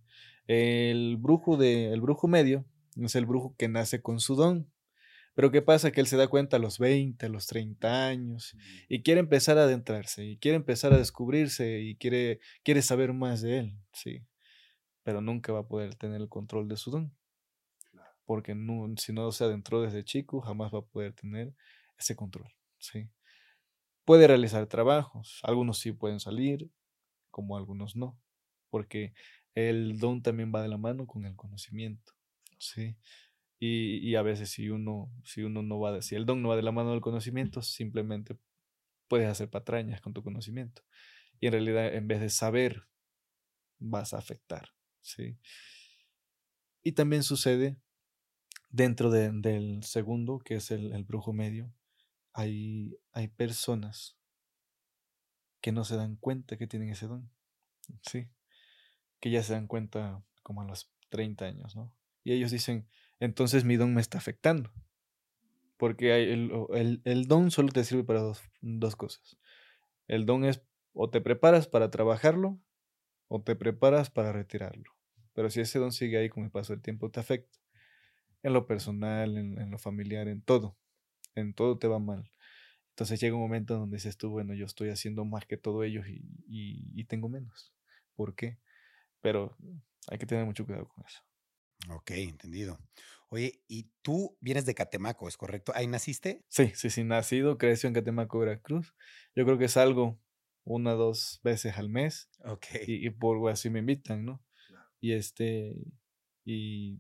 El 0.49 1.17
brujo, 1.17 1.57
de, 1.57 1.93
el 1.93 2.01
brujo 2.01 2.27
medio 2.27 2.65
es 2.97 3.15
el 3.15 3.25
brujo 3.25 3.55
que 3.57 3.69
nace 3.69 4.03
con 4.03 4.19
su 4.19 4.35
don, 4.35 4.69
pero 5.39 5.53
¿qué 5.53 5.63
pasa? 5.63 5.93
Que 5.93 6.01
él 6.01 6.09
se 6.09 6.17
da 6.17 6.27
cuenta 6.27 6.57
a 6.57 6.59
los 6.59 6.81
20, 6.81 7.27
a 7.27 7.29
los 7.29 7.47
30 7.47 8.09
años 8.09 8.57
y 8.89 9.05
quiere 9.05 9.21
empezar 9.21 9.57
a 9.57 9.63
adentrarse 9.63 10.25
y 10.25 10.37
quiere 10.37 10.57
empezar 10.57 10.93
a 10.93 10.99
descubrirse 10.99 11.79
y 11.79 11.95
quiere, 11.95 12.41
quiere 12.65 12.83
saber 12.83 13.13
más 13.13 13.41
de 13.41 13.61
él, 13.61 13.79
sí. 13.93 14.27
Pero 15.05 15.21
nunca 15.21 15.53
va 15.53 15.61
a 15.61 15.69
poder 15.69 15.95
tener 15.95 16.21
el 16.21 16.29
control 16.29 16.67
de 16.67 16.77
su 16.77 16.91
don. 16.91 17.17
Porque 18.25 18.57
no, 18.57 18.93
si 18.97 19.13
no 19.13 19.31
se 19.31 19.45
adentró 19.45 19.81
desde 19.81 20.03
chico, 20.03 20.41
jamás 20.41 20.75
va 20.75 20.81
a 20.81 20.87
poder 20.87 21.13
tener 21.13 21.55
ese 21.97 22.17
control, 22.17 22.53
sí. 22.79 23.09
Puede 24.05 24.27
realizar 24.27 24.67
trabajos, 24.67 25.39
algunos 25.45 25.79
sí 25.79 25.93
pueden 25.93 26.19
salir, 26.19 26.69
como 27.31 27.57
algunos 27.57 27.95
no, 27.95 28.19
porque 28.71 29.15
el 29.55 30.01
don 30.01 30.21
también 30.21 30.51
va 30.53 30.63
de 30.63 30.69
la 30.69 30.79
mano 30.79 31.07
con 31.07 31.27
el 31.27 31.37
conocimiento, 31.37 32.13
sí. 32.59 32.97
Y, 33.61 34.15
a 34.15 34.23
veces 34.23 34.51
si 34.51 34.71
uno, 34.71 35.11
si 35.25 35.43
uno 35.43 35.63
no 35.63 35.81
va, 35.81 35.93
de, 35.93 36.03
si 36.03 36.15
el 36.15 36.27
don 36.27 36.43
no 36.43 36.51
va 36.51 36.57
de 36.57 36.63
la 36.63 36.71
mano 36.71 36.93
del 36.93 37.01
conocimiento, 37.01 37.61
simplemente 37.61 38.37
puedes 39.09 39.29
hacer 39.29 39.51
patrañas 39.51 40.01
con 40.01 40.13
tu 40.13 40.23
conocimiento. 40.23 40.83
Y 41.41 41.47
en 41.47 41.53
realidad, 41.53 41.93
en 41.93 42.07
vez 42.07 42.21
de 42.21 42.31
saber, 42.31 42.87
vas 43.79 44.15
a 44.15 44.19
afectar. 44.19 44.71
¿sí? 45.01 45.39
Y 46.85 46.93
también 46.93 47.25
sucede 47.25 47.77
dentro 48.71 49.11
del 49.11 49.83
segundo, 49.83 50.39
que 50.39 50.57
es 50.57 50.71
el, 50.71 51.05
brujo 51.05 51.33
medio, 51.33 51.73
hay, 52.35 52.97
hay 53.13 53.27
personas 53.29 54.17
que 55.61 55.73
no 55.73 55.85
se 55.85 55.97
dan 55.97 56.17
cuenta 56.17 56.57
que 56.57 56.69
tienen 56.69 56.91
ese 56.91 57.09
don. 57.09 57.29
¿sí? 58.03 58.29
Que 59.19 59.31
ya 59.31 59.43
se 59.43 59.55
dan 59.55 59.67
cuenta 59.67 60.23
como 60.45 60.63
a 60.63 60.65
los 60.65 60.93
30 61.09 61.45
años, 61.45 61.75
¿no? 61.75 61.93
Y 62.25 62.33
ellos 62.33 62.51
dicen, 62.51 62.87
entonces 63.21 63.65
mi 63.65 63.77
don 63.77 63.95
me 63.95 64.01
está 64.01 64.19
afectando. 64.19 64.73
Porque 65.77 66.33
el, 66.33 67.29
don 67.29 67.51
solo 67.51 67.69
te 67.69 67.85
sirve 67.85 68.03
para 68.03 68.21
dos, 68.21 68.43
dos, 68.61 68.97
cosas. 68.97 69.39
El 70.09 70.27
don 70.27 70.45
es 70.45 70.63
o 70.93 71.09
te 71.09 71.21
preparas 71.21 71.69
para 71.69 71.91
trabajarlo 71.91 72.61
o 73.29 73.43
te 73.43 73.55
preparas 73.55 74.11
para 74.11 74.33
retirarlo. 74.33 74.93
Pero 75.35 75.51
si 75.51 75.61
ese 75.61 75.79
don 75.79 75.93
sigue 75.93 76.19
ahí 76.19 76.29
con 76.29 76.43
el 76.45 76.51
paso 76.51 76.73
del 76.73 76.83
tiempo, 76.83 77.11
te 77.11 77.21
afecta. 77.21 77.59
En 78.43 78.53
lo 78.53 78.67
personal, 78.67 79.37
en, 79.37 79.71
lo 79.71 79.79
familiar, 79.79 80.27
en 80.27 80.43
todo. 80.43 80.77
En 81.37 81.55
todo 81.55 81.79
te 81.79 81.87
va 81.87 82.01
mal. 82.01 82.29
Entonces 82.91 83.21
llega 83.21 83.37
un 83.37 83.43
momento 83.43 83.79
donde 83.79 83.99
dices 83.99 84.17
tú, 84.17 84.31
bueno, 84.31 84.55
yo 84.55 84.67
estoy 84.67 84.89
haciendo 84.89 85.25
más 85.25 85.47
que 85.47 85.57
todo 85.57 85.85
ellos 85.85 86.09
y, 86.09 86.25
y 86.49 87.05
tengo 87.05 87.29
menos. 87.29 87.73
¿Por 88.17 88.35
qué? 88.35 88.59
Pero 89.21 89.57
hay 90.09 90.19
que 90.19 90.27
tener 90.27 90.45
mucho 90.45 90.67
cuidado 90.67 90.89
con 90.89 91.05
eso. 91.07 91.28
Ok, 91.91 92.11
entendido. 92.13 92.79
Oye, 93.31 93.63
y 93.69 93.91
tú 94.03 94.37
vienes 94.41 94.65
de 94.65 94.75
Catemaco, 94.75 95.29
¿es 95.29 95.37
correcto? 95.37 95.73
¿Ahí 95.75 95.87
naciste? 95.87 96.45
Sí, 96.49 96.73
sí, 96.75 96.91
sí, 96.91 97.05
nacido, 97.05 97.59
creció 97.59 97.89
en 97.89 97.95
Catemaco, 97.95 98.39
Veracruz. 98.39 98.95
Yo 99.35 99.45
creo 99.45 99.59
que 99.59 99.67
es 99.67 99.77
algo 99.77 100.19
una 100.65 100.95
o 100.95 100.97
dos 100.97 101.41
veces 101.43 101.77
al 101.77 101.89
mes. 101.89 102.31
Ok. 102.45 102.67
Y, 102.87 103.11
por 103.11 103.51
así 103.51 103.71
me 103.71 103.81
invitan, 103.81 104.25
¿no? 104.25 104.43
Y 105.01 105.13
este, 105.13 105.77
y 106.45 106.99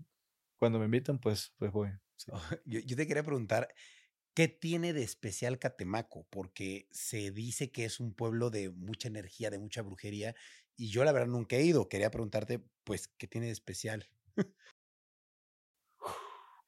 cuando 0.59 0.79
me 0.79 0.85
invitan, 0.85 1.19
pues, 1.19 1.53
pues 1.59 1.73
voy. 1.73 1.91
yo, 2.65 2.81
yo 2.81 2.97
te 2.97 3.07
quería 3.07 3.23
preguntar, 3.23 3.69
¿Qué 4.39 4.47
tiene 4.47 4.93
de 4.93 5.03
especial 5.03 5.59
Catemaco? 5.59 6.25
Porque 6.31 6.87
se 6.93 7.33
dice 7.33 7.73
que 7.73 7.85
es 7.85 7.99
un 7.99 8.15
pueblo 8.15 8.51
de 8.51 8.71
mucha 8.71 9.09
energía, 9.09 9.51
de 9.51 9.59
mucha 9.59 9.83
brujería, 9.83 10.37
y 10.77 10.91
yo 10.91 11.03
la 11.03 11.11
verdad 11.11 11.27
nunca 11.27 11.57
he 11.57 11.65
ido. 11.65 11.89
Quería 11.89 12.13
preguntarte, 12.13 12.63
pues, 12.85 13.09
¿qué 13.09 13.27
tiene 13.27 13.49
de 13.49 13.53
especial? 13.53 14.09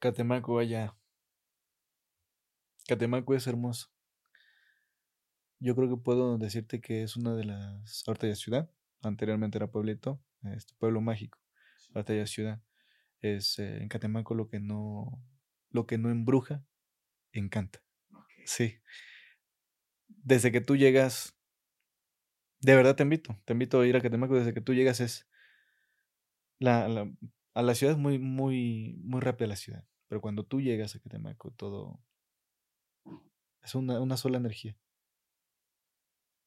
Catemaco, 0.01 0.55
vaya. 0.55 0.95
Catemaco 2.87 3.35
es 3.35 3.45
hermoso. 3.45 3.87
Yo 5.59 5.75
creo 5.75 5.89
que 5.89 6.01
puedo 6.01 6.39
decirte 6.39 6.81
que 6.81 7.03
es 7.03 7.15
una 7.15 7.35
de 7.35 7.43
las. 7.43 8.03
Ahorita 8.07 8.27
ya 8.27 8.35
ciudad. 8.35 8.71
Anteriormente 9.03 9.59
era 9.59 9.69
pueblito. 9.69 10.19
Este 10.55 10.73
pueblo 10.79 11.01
mágico. 11.01 11.37
Ahorita 11.93 12.15
ya 12.15 12.25
ciudad. 12.25 12.63
Es 13.21 13.59
eh, 13.59 13.77
en 13.83 13.89
Catemaco 13.89 14.33
lo 14.33 14.49
que 14.49 14.59
no. 14.59 15.23
Lo 15.69 15.85
que 15.85 15.99
no 15.99 16.09
embruja, 16.09 16.65
encanta. 17.31 17.83
Sí. 18.45 18.79
Desde 20.07 20.51
que 20.51 20.61
tú 20.61 20.77
llegas. 20.77 21.37
De 22.59 22.75
verdad 22.75 22.95
te 22.95 23.03
invito. 23.03 23.39
Te 23.45 23.53
invito 23.53 23.79
a 23.79 23.85
ir 23.85 23.95
a 23.95 24.01
Catemaco. 24.01 24.33
Desde 24.33 24.55
que 24.55 24.61
tú 24.61 24.73
llegas 24.73 24.99
es. 24.99 25.29
La, 26.57 26.87
la, 26.87 27.11
a 27.53 27.61
la 27.61 27.75
ciudad 27.75 27.93
es 27.93 27.99
muy, 27.99 28.17
muy, 28.17 28.99
muy 29.03 29.21
rápida 29.21 29.47
la 29.47 29.55
ciudad. 29.55 29.85
Pero 30.11 30.19
cuando 30.19 30.43
tú 30.43 30.59
llegas 30.59 30.93
a 30.93 30.99
Catemaco, 30.99 31.51
todo 31.51 31.97
es 33.61 33.75
una, 33.75 34.01
una 34.01 34.17
sola 34.17 34.39
energía 34.39 34.77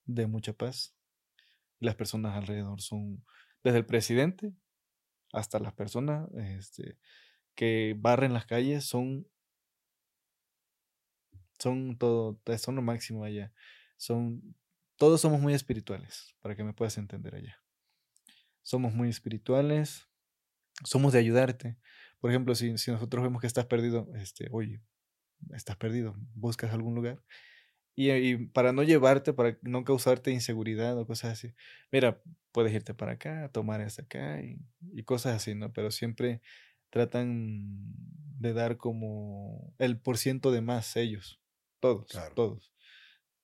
de 0.04 0.26
mucha 0.26 0.52
paz. 0.52 0.94
Las 1.80 1.94
personas 1.94 2.37
alrededor 2.37 2.83
son, 2.83 3.25
desde 3.62 3.78
el 3.78 3.87
presidente 3.87 4.52
hasta 5.33 5.61
las 5.61 5.73
personas 5.73 6.28
este, 6.35 6.99
que 7.54 7.97
barren 7.99 8.35
las 8.35 8.44
calles, 8.44 8.85
son 8.85 9.26
son 11.59 11.97
todo, 11.97 12.38
son 12.59 12.76
lo 12.76 12.83
máximo 12.83 13.25
allá. 13.25 13.50
Son, 13.97 14.42
todos 14.97 15.23
somos 15.23 15.40
muy 15.40 15.54
espirituales, 15.54 16.37
para 16.42 16.54
que 16.54 16.64
me 16.64 16.75
puedas 16.75 16.99
entender 16.99 17.35
allá. 17.35 17.59
Somos 18.61 18.92
muy 18.92 19.09
espirituales, 19.09 20.06
somos 20.85 21.14
de 21.14 21.21
ayudarte. 21.21 21.78
Por 22.21 22.30
ejemplo, 22.30 22.54
si, 22.54 22.76
si 22.78 22.90
nosotros 22.90 23.23
vemos 23.23 23.40
que 23.40 23.47
estás 23.47 23.66
perdido, 23.66 24.09
este, 24.14 24.49
oye, 24.50 24.80
estás 25.54 25.76
perdido, 25.76 26.14
buscas 26.35 26.73
algún 26.73 26.94
lugar. 26.94 27.23
Y, 27.97 28.47
para 28.47 28.73
no 28.73 28.83
llevarte, 28.83 29.33
para 29.33 29.56
no 29.62 29.85
causarte 29.85 30.33
inseguridad 30.33 30.99
o 30.99 31.06
cosas 31.06 31.33
así, 31.33 31.54
mira, 31.92 32.21
puedes 32.50 32.73
irte 32.73 32.92
para 32.92 33.12
acá, 33.12 33.49
tomar 33.52 33.80
hasta 33.83 34.02
acá 34.02 34.42
y, 34.42 34.59
y 34.92 35.04
cosas 35.04 35.37
así, 35.37 35.54
¿no? 35.54 35.73
Pero 35.73 35.92
siempre 35.92 36.42
tratan 36.90 37.94
de 38.40 38.52
dar 38.52 38.76
como 38.78 39.75
el 39.78 39.99
por 40.00 40.18
ciento 40.18 40.50
de 40.50 40.61
más 40.61 40.97
ellos, 40.97 41.40
todos, 41.78 42.09
todos, 42.35 42.73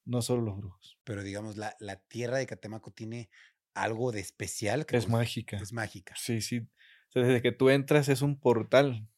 no 0.05 0.21
solo 0.21 0.43
los 0.43 0.57
brujos. 0.57 0.99
Pero 1.05 1.23
digamos, 1.23 1.57
la, 1.57 1.77
la 1.79 1.97
tierra 1.97 2.39
de 2.39 2.47
Catemaco 2.47 2.91
tiene 2.91 3.31
algo 3.75 4.11
de 4.11 4.21
especial. 4.21 4.85
Que 4.85 4.97
es 4.97 5.09
mágica. 5.09 5.59
Es 5.59 5.73
mágica. 5.73 6.15
Sí, 6.17 6.41
sí. 6.41 6.67
Desde 7.15 7.43
que 7.43 7.53
tú 7.53 7.71
entras 7.71 8.09
es 8.09 8.23
un 8.23 8.39
portal, 8.39 9.09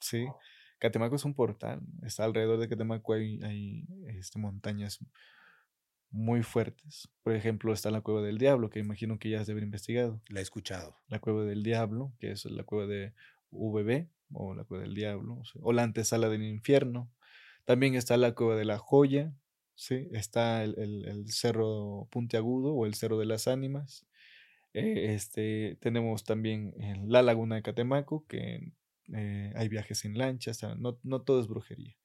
¿sí? 0.00 0.26
Catemaco 0.78 1.16
es 1.16 1.24
un 1.24 1.34
portal. 1.34 1.80
Está 2.02 2.24
alrededor 2.24 2.58
de 2.58 2.68
Catemaco 2.68 3.14
hay, 3.14 3.40
hay 3.42 3.84
este, 4.06 4.38
montañas 4.38 4.98
muy 6.10 6.42
fuertes. 6.42 7.08
Por 7.22 7.34
ejemplo, 7.34 7.72
está 7.72 7.90
la 7.90 8.00
Cueva 8.00 8.22
del 8.22 8.38
Diablo, 8.38 8.70
que 8.70 8.78
imagino 8.78 9.18
que 9.18 9.30
ya 9.30 9.40
has 9.40 9.46
de 9.46 9.52
haber 9.52 9.64
investigado. 9.64 10.20
La 10.28 10.40
he 10.40 10.42
escuchado. 10.42 10.96
La 11.08 11.18
Cueva 11.18 11.44
del 11.44 11.62
Diablo, 11.62 12.12
que 12.20 12.30
es 12.30 12.44
la 12.44 12.64
cueva 12.64 12.86
de 12.86 13.12
VB, 13.50 14.08
o 14.32 14.54
la 14.54 14.64
cueva 14.64 14.84
del 14.84 14.94
diablo, 14.94 15.42
o, 15.60 15.72
la 15.72 15.82
antesala 15.82 16.28
del 16.28 16.42
infierno. 16.42 17.10
También 17.64 17.94
está 17.94 18.16
la 18.16 18.34
cueva 18.34 18.56
de 18.56 18.64
la 18.64 18.78
joya, 18.78 19.32
¿sí? 19.74 20.08
está 20.12 20.64
el, 20.64 20.76
el, 20.78 21.30
cerro 21.30 22.08
puntiagudo 22.10 22.72
o 22.72 22.86
el 22.86 22.94
cerro 22.94 23.18
de 23.18 23.26
las 23.26 23.48
ánimas. 23.48 24.06
Eh, 24.74 25.14
este, 25.14 25.76
tenemos 25.80 26.24
también 26.24 26.74
la 27.06 27.22
laguna 27.22 27.56
de 27.56 27.62
Catemaco, 27.62 28.26
que 28.26 28.72
eh, 29.12 29.52
hay 29.56 29.68
viajes 29.68 30.04
en 30.04 30.18
lanchas, 30.18 30.62
no, 30.78 30.98
no 31.02 31.22
todo 31.22 31.40
es 31.40 31.48
brujería. 31.48 31.96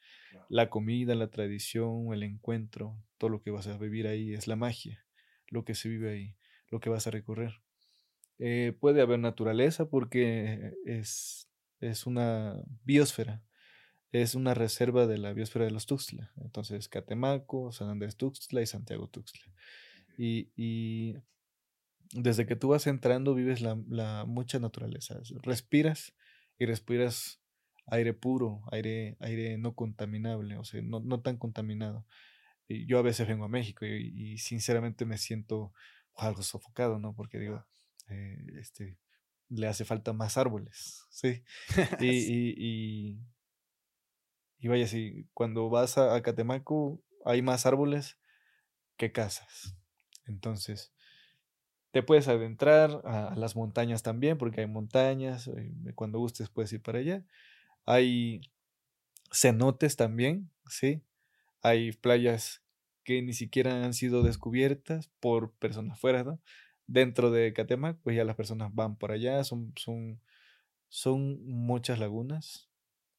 La 0.50 0.70
comida, 0.70 1.16
la 1.16 1.30
tradición, 1.30 2.14
el 2.14 2.24
encuentro, 2.24 2.98
todo 3.18 3.30
lo 3.30 3.42
que 3.42 3.52
vas 3.52 3.68
a 3.68 3.78
vivir 3.78 4.08
ahí 4.08 4.34
es 4.34 4.48
la 4.48 4.56
magia, 4.56 5.06
lo 5.48 5.64
que 5.64 5.76
se 5.76 5.90
vive 5.90 6.12
ahí, 6.12 6.36
lo 6.70 6.80
que 6.80 6.90
vas 6.90 7.08
a 7.08 7.12
recorrer. 7.12 7.62
Eh, 8.40 8.74
puede 8.80 9.02
haber 9.02 9.20
naturaleza 9.20 9.90
porque 9.90 10.74
es, 10.86 11.50
es 11.80 12.08
una 12.08 12.62
biosfera, 12.84 13.44
es 14.12 14.36
una 14.36 14.54
reserva 14.54 15.08
de 15.08 15.18
la 15.18 15.34
biosfera 15.34 15.66
de 15.66 15.72
los 15.72 15.86
Tuxtla. 15.86 16.32
Entonces, 16.42 16.88
Catemaco, 16.88 17.72
San 17.72 17.90
Andrés 17.90 18.16
Tuxtla 18.16 18.62
y 18.62 18.66
Santiago 18.66 19.08
Tuxtla. 19.08 19.52
Y, 20.18 21.16
desde 22.14 22.46
que 22.46 22.56
tú 22.56 22.70
vas 22.70 22.88
entrando 22.88 23.34
vives 23.34 23.62
la, 23.62 23.78
la, 23.88 24.26
mucha 24.26 24.60
naturaleza. 24.60 25.20
Respiras 25.42 26.14
y 26.58 26.66
respiras 26.66 27.42
aire 27.88 28.14
puro, 28.14 28.62
aire, 28.72 29.18
aire 29.20 29.58
no 29.58 29.76
contaminable, 29.76 30.58
o 30.58 30.64
sea, 30.64 30.82
no, 30.82 31.00
no 31.00 31.22
tan 31.22 31.38
contaminado. 31.38 32.06
Y 32.68 32.86
yo 32.86 32.98
a 33.00 33.02
veces 33.02 33.28
vengo 33.28 33.46
a 33.46 33.50
México 33.50 33.86
y, 33.86 34.14
y 34.16 34.38
sinceramente 34.38 35.06
me 35.06 35.18
siento 35.18 35.74
algo 36.16 36.44
sofocado, 36.44 37.00
¿no? 37.00 37.14
Porque 37.14 37.40
digo, 37.40 37.66
eh, 38.10 38.38
este, 38.60 38.98
le 39.50 39.68
hace 39.68 39.86
falta 39.86 40.14
más 40.14 40.38
árboles, 40.38 41.06
¿sí? 41.10 41.44
Y, 42.00 43.18
y, 44.60 44.68
vaya, 44.68 44.88
sí, 44.88 45.28
cuando 45.34 45.70
vas 45.70 45.98
a, 45.98 46.22
Catemaco 46.22 47.04
hay 47.26 47.42
más 47.42 47.66
árboles 47.66 48.18
que 48.98 49.12
casas. 49.12 49.76
Entonces, 50.26 50.94
te 51.94 52.04
puedes 52.04 52.28
adentrar 52.28 53.02
a, 53.06 53.36
las 53.38 53.56
montañas 53.56 54.04
también, 54.04 54.38
porque 54.38 54.62
hay 54.62 54.68
montañas, 54.68 55.48
eh, 55.48 55.72
cuando 55.96 56.20
gustes 56.20 56.50
puedes 56.50 56.74
ir 56.74 56.82
para 56.82 57.00
allá. 57.00 57.24
Hay 57.86 58.42
cenotes 59.32 59.96
también, 59.96 60.50
¿sí? 60.68 61.04
Hay 61.62 61.94
playas 61.94 62.64
que 63.06 63.22
ni 63.22 63.34
siquiera 63.34 63.86
han 63.86 63.94
sido 63.94 64.24
descubiertas 64.24 65.10
por 65.22 65.54
personas 65.54 66.00
fuera, 66.00 66.24
¿no? 66.24 66.42
dentro 66.88 67.32
de 67.32 67.54
Catemac, 67.54 68.00
pues 68.02 68.16
ya 68.16 68.26
las 68.26 68.36
personas 68.36 68.74
van 68.74 68.98
por 68.98 69.12
allá, 69.12 69.44
son, 69.44 69.74
son, 69.78 70.22
son 70.90 71.46
muchas 71.46 72.00
lagunas, 72.00 72.70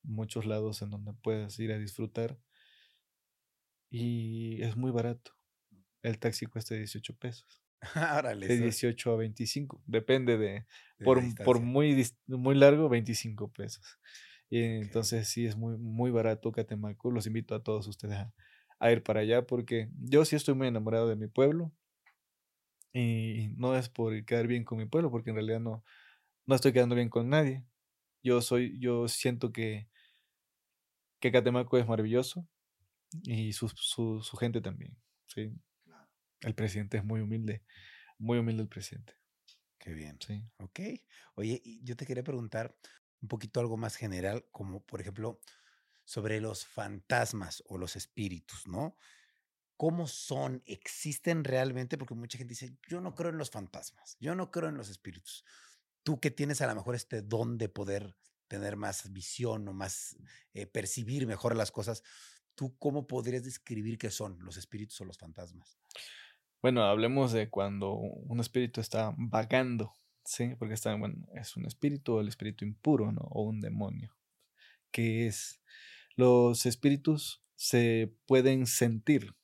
muchos 0.02 0.46
lados 0.46 0.82
en 0.82 0.90
donde 0.90 1.12
puedes 1.14 1.58
ir 1.58 1.72
a 1.72 1.78
disfrutar 1.78 2.38
y 3.90 4.62
es 4.62 4.76
muy 4.76 4.90
barato. 4.90 5.32
El 6.02 6.18
taxi 6.18 6.46
cuesta 6.46 6.74
18 6.74 7.16
pesos. 7.16 7.63
de 8.40 8.58
18 8.58 9.12
a 9.12 9.16
25, 9.16 9.82
depende 9.86 10.38
de, 10.38 10.66
por, 11.04 11.22
por, 11.44 11.60
muy, 11.60 12.06
muy 12.26 12.54
largo, 12.54 12.88
25 12.88 13.52
pesos. 13.52 13.98
Y 14.50 14.62
entonces 14.62 15.28
sí 15.28 15.46
es 15.46 15.56
muy, 15.56 15.76
muy 15.78 16.10
barato 16.10 16.52
Catemaco. 16.52 17.10
Los 17.10 17.26
invito 17.26 17.54
a 17.54 17.62
todos 17.62 17.88
ustedes 17.88 18.16
a, 18.16 18.32
a 18.78 18.92
ir 18.92 19.02
para 19.02 19.20
allá 19.20 19.46
porque 19.46 19.88
yo 19.98 20.24
sí 20.24 20.36
estoy 20.36 20.54
muy 20.54 20.68
enamorado 20.68 21.08
de 21.08 21.16
mi 21.16 21.26
pueblo. 21.26 21.72
Y 22.92 23.48
no 23.56 23.76
es 23.76 23.88
por 23.88 24.24
quedar 24.24 24.46
bien 24.46 24.62
con 24.64 24.78
mi 24.78 24.86
pueblo, 24.86 25.10
porque 25.10 25.30
en 25.30 25.36
realidad 25.36 25.58
no, 25.58 25.82
no 26.46 26.54
estoy 26.54 26.72
quedando 26.72 26.94
bien 26.94 27.08
con 27.08 27.28
nadie. 27.28 27.64
Yo 28.22 28.40
soy, 28.40 28.78
yo 28.78 29.08
siento 29.08 29.52
que, 29.52 29.88
que 31.20 31.32
Catemaco 31.32 31.76
es 31.76 31.88
maravilloso 31.88 32.46
y 33.24 33.52
su, 33.52 33.68
su, 33.68 34.22
su 34.22 34.36
gente 34.36 34.60
también. 34.60 34.96
¿sí? 35.26 35.52
El 36.44 36.54
presidente 36.54 36.98
es 36.98 37.04
muy 37.04 37.20
humilde, 37.20 37.62
muy 38.18 38.38
humilde 38.38 38.62
el 38.62 38.68
presidente. 38.68 39.14
Qué 39.78 39.92
bien. 39.92 40.18
Sí. 40.24 40.42
Ok. 40.58 40.80
Oye, 41.34 41.62
yo 41.82 41.96
te 41.96 42.06
quería 42.06 42.22
preguntar 42.22 42.76
un 43.20 43.28
poquito 43.28 43.60
algo 43.60 43.76
más 43.76 43.96
general, 43.96 44.46
como 44.52 44.84
por 44.84 45.00
ejemplo 45.00 45.40
sobre 46.04 46.40
los 46.40 46.66
fantasmas 46.66 47.62
o 47.66 47.78
los 47.78 47.96
espíritus, 47.96 48.66
¿no? 48.66 48.96
cómo 49.76 50.06
son, 50.06 50.62
existen 50.66 51.44
realmente, 51.44 51.98
porque 51.98 52.14
mucha 52.14 52.38
gente 52.38 52.52
dice, 52.52 52.76
yo 52.88 53.00
no 53.00 53.14
creo 53.14 53.30
en 53.30 53.38
los 53.38 53.50
fantasmas, 53.50 54.16
yo 54.20 54.34
no 54.34 54.50
creo 54.50 54.68
en 54.68 54.76
los 54.76 54.88
espíritus. 54.88 55.44
Tú 56.02 56.20
que 56.20 56.30
tienes 56.30 56.60
a 56.60 56.66
lo 56.66 56.74
mejor 56.74 56.94
este 56.94 57.22
don 57.22 57.58
de 57.58 57.68
poder 57.68 58.16
tener 58.48 58.76
más 58.76 59.12
visión 59.12 59.66
o 59.68 59.72
más 59.72 60.16
eh, 60.52 60.66
percibir 60.66 61.26
mejor 61.26 61.56
las 61.56 61.72
cosas, 61.72 62.02
¿tú 62.54 62.76
cómo 62.78 63.06
podrías 63.06 63.42
describir 63.42 63.98
qué 63.98 64.10
son 64.10 64.38
los 64.40 64.56
espíritus 64.56 65.00
o 65.00 65.04
los 65.04 65.18
fantasmas? 65.18 65.78
Bueno, 66.64 66.84
hablemos 66.84 67.30
de 67.30 67.50
cuando 67.50 67.92
un 67.92 68.40
espíritu 68.40 68.80
está 68.80 69.12
vagando, 69.18 69.92
¿sí? 70.24 70.54
Porque 70.58 70.72
está, 70.72 70.94
bueno, 70.94 71.16
es 71.34 71.58
un 71.58 71.66
espíritu 71.66 72.20
el 72.20 72.28
espíritu 72.28 72.64
impuro, 72.64 73.12
¿no? 73.12 73.20
O 73.32 73.42
un 73.42 73.60
demonio. 73.60 74.16
¿Qué 74.90 75.26
es? 75.26 75.60
Los 76.16 76.64
espíritus 76.64 77.42
se 77.54 78.14
pueden 78.24 78.64
sentir, 78.64 79.34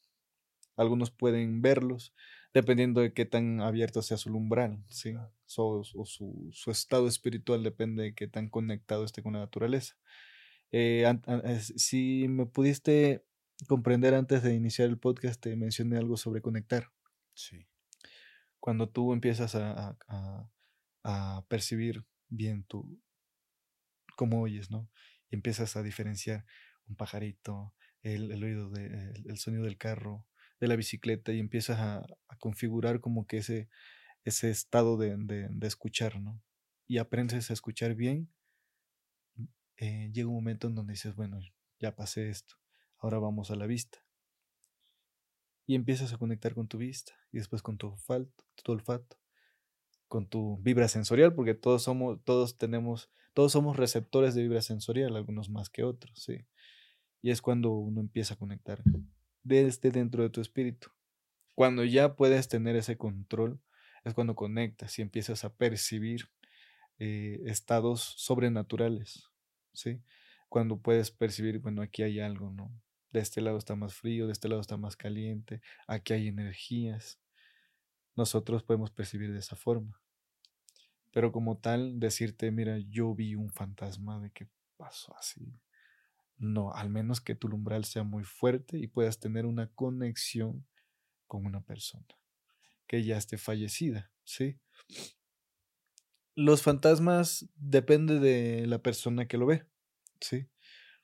algunos 0.77 1.11
pueden 1.11 1.61
verlos, 1.61 2.15
dependiendo 2.55 3.03
de 3.03 3.13
qué 3.13 3.27
tan 3.27 3.61
abierto 3.61 4.01
sea 4.01 4.17
su 4.17 4.35
umbral, 4.35 4.83
¿sí? 4.89 5.13
o 5.59 5.85
su, 5.85 6.71
estado 6.71 7.07
espiritual 7.07 7.63
depende 7.63 8.03
de 8.03 8.15
qué 8.15 8.29
tan 8.29 8.49
conectado 8.49 9.05
esté 9.05 9.23
con 9.23 9.35
la 9.35 9.41
naturaleza. 9.41 9.95
Eh, 10.73 11.05
si 11.77 12.29
me 12.29 12.47
pudiste 12.47 13.27
comprender 13.69 14.15
antes 14.15 14.43
de 14.43 14.55
iniciar 14.55 14.89
el 14.89 14.97
podcast, 14.97 15.39
te 15.39 15.55
mencioné 15.55 15.99
algo 15.99 16.17
sobre 16.17 16.41
conectar. 16.41 16.91
Sí. 17.35 17.67
Cuando 18.59 18.89
tú 18.89 19.13
empiezas 19.13 19.55
a, 19.55 19.97
percibir 21.49 22.05
bien 22.29 22.65
tu, 22.65 23.01
cómo 24.17 24.43
oyes, 24.43 24.71
¿no? 24.71 24.91
Y 25.31 25.37
empiezas 25.37 25.77
a 25.77 25.83
diferenciar 25.83 26.45
un 26.87 26.97
pajarito, 26.97 27.75
el, 28.03 28.43
oído, 28.43 28.71
de, 28.71 29.13
el, 29.27 29.39
sonido 29.39 29.65
del 29.65 29.79
carro, 29.79 30.27
de 30.61 30.69
la 30.69 30.77
bicicleta 30.77 31.33
y 31.33 31.39
empiezas 31.39 31.79
a, 31.79 32.07
configurar 32.39 33.01
como 33.01 33.27
que 33.27 33.39
ese, 33.39 33.69
ese 34.25 34.51
estado 34.51 34.99
de, 34.99 35.49
escuchar, 35.63 36.21
¿no? 36.21 36.43
Y 36.87 36.99
aprendes 36.99 37.51
a 37.51 37.55
escuchar 37.55 37.95
bien, 37.95 38.31
eh, 39.77 40.11
llega 40.13 40.29
un 40.29 40.35
momento 40.35 40.69
en 40.69 40.75
donde 40.75 40.93
dices, 40.93 41.15
bueno, 41.15 41.41
ya 41.79 41.97
pasé 41.97 42.29
esto, 42.29 42.57
ahora 42.99 43.19
vamos 43.19 43.51
a 43.51 43.57
la 43.57 43.67
vista. 43.67 44.05
Y 45.71 45.77
empiezas 45.77 46.13
a 46.13 46.19
conectar 46.19 46.53
con 46.53 46.67
tu 46.67 46.79
vista 46.79 47.13
y 47.31 47.39
después 47.39 47.63
con 47.63 47.79
tu 47.79 47.95
olfato, 48.67 49.17
con 50.09 50.27
tu 50.27 50.59
vibra 50.63 50.89
sensorial, 50.89 51.33
porque 51.33 51.55
todos 51.55 51.85
somos, 51.85 52.19
todos 52.25 52.59
tenemos, 52.59 53.09
todos 53.35 53.53
somos 53.53 53.77
receptores 53.77 54.35
de 54.35 54.43
vibra 54.43 54.63
sensorial, 54.63 55.15
algunos 55.15 55.49
más 55.49 55.71
que 55.71 55.85
otros, 55.85 56.21
sí. 56.21 56.45
Y 57.23 57.31
es 57.31 57.41
cuando 57.41 57.71
uno 57.71 58.01
empieza 58.01 58.35
a 58.35 58.37
conectar 58.37 58.83
desde 59.45 59.93
dentro 59.93 60.25
de 60.25 60.31
tu 60.31 60.41
espíritu. 60.41 60.89
Cuando 61.55 61.85
ya 61.85 62.17
puedes 62.17 62.49
tener 62.49 62.75
ese 62.75 62.97
control, 62.97 63.61
es 64.03 64.13
cuando 64.13 64.35
conectas 64.35 64.99
y 64.99 65.03
empiezas 65.03 65.45
a 65.45 65.55
percibir 65.55 66.33
eh, 66.99 67.43
estados 67.47 68.15
sobrenaturales, 68.17 69.31
¿sí? 69.73 70.03
Cuando 70.49 70.81
puedes 70.81 71.13
percibir, 71.13 71.61
bueno, 71.61 71.81
aquí 71.81 72.03
hay 72.03 72.19
algo, 72.19 72.51
¿no? 72.51 72.73
De 73.13 73.21
este 73.21 73.41
lado 73.41 73.59
está 73.59 73.75
más 73.75 73.95
frío, 73.95 74.27
de 74.27 74.33
este 74.33 74.49
lado 74.49 74.61
está 74.61 74.77
más 74.77 74.97
caliente, 74.97 75.61
aquí 75.87 76.13
hay 76.13 76.29
energías. 76.29 77.21
Nosotros 78.17 78.63
podemos 78.63 78.91
percibir 78.91 79.33
de 79.33 79.39
esa 79.39 79.57
forma. 79.57 80.01
Pero 81.13 81.33
como 81.33 81.59
tal, 81.59 81.99
decirte, 81.99 82.51
mira, 82.51 82.79
yo 82.79 83.15
vi 83.15 83.35
un 83.35 83.51
fantasma 83.51 84.21
de 84.21 84.31
que 84.31 84.49
pasó 84.77 85.17
así. 85.17 85.61
No, 86.39 86.73
al 86.73 86.89
menos 86.89 87.21
que 87.21 87.35
tu 87.35 87.49
umbral 87.49 87.85
sea 87.85 88.05
muy 88.05 88.25
fuerte 88.25 88.79
y 88.79 88.87
puedas 88.87 89.19
tener 89.19 89.45
una 89.45 89.69
conexión 89.69 90.67
con 91.27 91.47
una 91.47 91.61
persona 91.61 92.07
que 92.87 93.05
ya 93.05 93.17
esté 93.17 93.39
fallecida, 93.39 94.11
¿sí? 94.25 94.59
Los 96.35 96.63
fantasmas 96.63 97.49
depende 97.55 98.19
de 98.19 98.67
la 98.67 98.79
persona 98.79 99.29
que 99.29 99.37
lo 99.37 99.47
ve, 99.47 99.65
¿sí? 100.21 100.49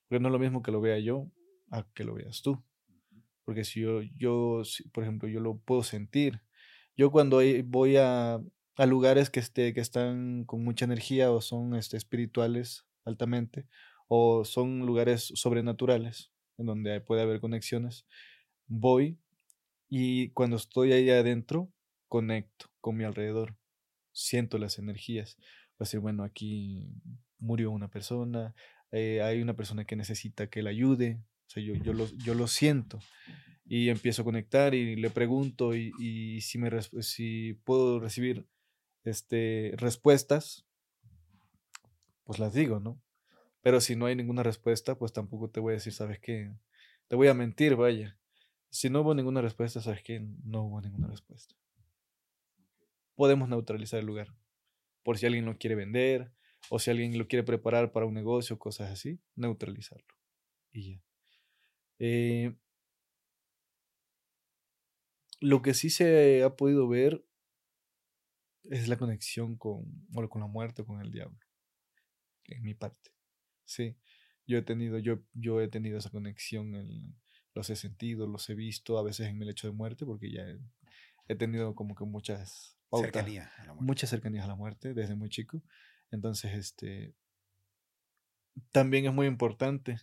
Porque 0.08 0.20
no 0.20 0.28
es 0.28 0.32
lo 0.32 0.38
mismo 0.38 0.62
que 0.62 0.72
lo 0.72 0.80
vea 0.80 0.98
yo 0.98 1.30
a 1.70 1.86
que 1.94 2.04
lo 2.04 2.14
veas 2.14 2.42
tú. 2.42 2.62
Porque 3.44 3.64
si 3.64 3.80
yo, 3.80 4.02
yo 4.16 4.62
por 4.92 5.04
ejemplo, 5.04 5.28
yo 5.28 5.40
lo 5.40 5.58
puedo 5.58 5.82
sentir. 5.82 6.40
Yo 6.96 7.10
cuando 7.10 7.40
voy 7.64 7.96
a, 7.96 8.40
a 8.76 8.86
lugares 8.86 9.30
que, 9.30 9.40
este, 9.40 9.72
que 9.72 9.80
están 9.80 10.44
con 10.44 10.64
mucha 10.64 10.84
energía 10.84 11.30
o 11.30 11.40
son 11.40 11.74
este, 11.74 11.96
espirituales 11.96 12.86
altamente, 13.04 13.66
o 14.08 14.44
son 14.44 14.86
lugares 14.86 15.32
sobrenaturales, 15.34 16.32
en 16.58 16.66
donde 16.66 17.00
puede 17.00 17.22
haber 17.22 17.40
conexiones, 17.40 18.06
voy 18.66 19.18
y 19.88 20.30
cuando 20.30 20.56
estoy 20.56 20.92
ahí 20.92 21.10
adentro, 21.10 21.70
conecto 22.08 22.66
con 22.80 22.96
mi 22.96 23.04
alrededor, 23.04 23.56
siento 24.12 24.58
las 24.58 24.78
energías. 24.78 25.36
Va 25.72 25.80
a 25.80 25.84
decir, 25.84 26.00
bueno, 26.00 26.24
aquí 26.24 26.88
murió 27.38 27.70
una 27.70 27.88
persona, 27.88 28.54
eh, 28.90 29.22
hay 29.22 29.42
una 29.42 29.54
persona 29.54 29.84
que 29.84 29.96
necesita 29.96 30.48
que 30.48 30.62
la 30.62 30.70
ayude, 30.70 31.20
o 31.46 31.50
sea, 31.50 31.62
yo, 31.62 31.74
yo, 31.74 31.92
lo, 31.92 32.06
yo 32.16 32.34
lo 32.34 32.46
siento 32.46 32.98
y 33.64 33.88
empiezo 33.88 34.22
a 34.22 34.24
conectar 34.24 34.74
y 34.74 34.96
le 34.96 35.10
pregunto 35.10 35.74
y, 35.74 35.92
y 35.98 36.40
si, 36.40 36.58
me, 36.58 36.70
si 37.02 37.54
puedo 37.64 38.00
recibir 38.00 38.46
este, 39.04 39.72
respuestas, 39.76 40.66
pues 42.24 42.38
las 42.38 42.52
digo, 42.52 42.80
¿no? 42.80 43.00
Pero 43.62 43.80
si 43.80 43.96
no 43.96 44.06
hay 44.06 44.14
ninguna 44.14 44.42
respuesta, 44.42 44.96
pues 44.96 45.12
tampoco 45.12 45.50
te 45.50 45.60
voy 45.60 45.72
a 45.72 45.74
decir, 45.74 45.92
¿sabes 45.92 46.20
qué? 46.20 46.52
Te 47.08 47.16
voy 47.16 47.28
a 47.28 47.34
mentir, 47.34 47.76
vaya. 47.76 48.18
Si 48.70 48.90
no 48.90 49.00
hubo 49.00 49.14
ninguna 49.14 49.40
respuesta, 49.40 49.80
¿sabes 49.80 50.02
qué? 50.02 50.20
No 50.44 50.64
hubo 50.64 50.80
ninguna 50.80 51.08
respuesta. 51.08 51.54
Podemos 53.14 53.48
neutralizar 53.48 54.00
el 54.00 54.06
lugar. 54.06 54.34
Por 55.02 55.18
si 55.18 55.26
alguien 55.26 55.46
lo 55.46 55.56
quiere 55.56 55.74
vender, 55.74 56.32
o 56.68 56.78
si 56.78 56.90
alguien 56.90 57.16
lo 57.16 57.28
quiere 57.28 57.44
preparar 57.44 57.92
para 57.92 58.06
un 58.06 58.14
negocio, 58.14 58.58
cosas 58.58 58.90
así, 58.90 59.20
neutralizarlo. 59.34 60.14
Y 60.72 60.94
ya. 60.94 61.05
Eh, 61.98 62.54
lo 65.40 65.62
que 65.62 65.74
sí 65.74 65.90
se 65.90 66.42
ha 66.42 66.56
podido 66.56 66.88
ver 66.88 67.24
es 68.64 68.88
la 68.88 68.96
conexión 68.96 69.56
con, 69.56 70.06
con 70.28 70.40
la 70.40 70.46
muerte 70.46 70.82
o 70.82 70.86
con 70.86 71.00
el 71.00 71.12
diablo. 71.12 71.38
En 72.44 72.62
mi 72.62 72.74
parte. 72.74 73.10
Sí. 73.64 73.96
Yo 74.46 74.58
he 74.58 74.62
tenido, 74.62 74.98
yo, 74.98 75.22
yo 75.34 75.60
he 75.60 75.68
tenido 75.68 75.98
esa 75.98 76.10
conexión, 76.10 77.16
los 77.54 77.70
he 77.70 77.76
sentido, 77.76 78.26
los 78.26 78.48
he 78.48 78.54
visto, 78.54 78.98
a 78.98 79.02
veces 79.02 79.26
en 79.28 79.38
mi 79.38 79.44
lecho 79.44 79.66
de 79.66 79.72
muerte, 79.72 80.06
porque 80.06 80.30
ya 80.30 80.46
he, 81.26 81.34
tenido 81.34 81.74
como 81.74 81.96
que 81.96 82.04
muchas 82.04 82.78
pautas, 82.88 83.26
muchas 83.80 84.10
cercanías 84.10 84.44
a 84.44 84.48
la 84.48 84.54
muerte 84.54 84.94
desde 84.94 85.16
muy 85.16 85.30
chico. 85.30 85.62
Entonces, 86.12 86.54
este, 86.54 87.14
también 88.70 89.06
es 89.06 89.12
muy 89.12 89.26
importante 89.26 89.98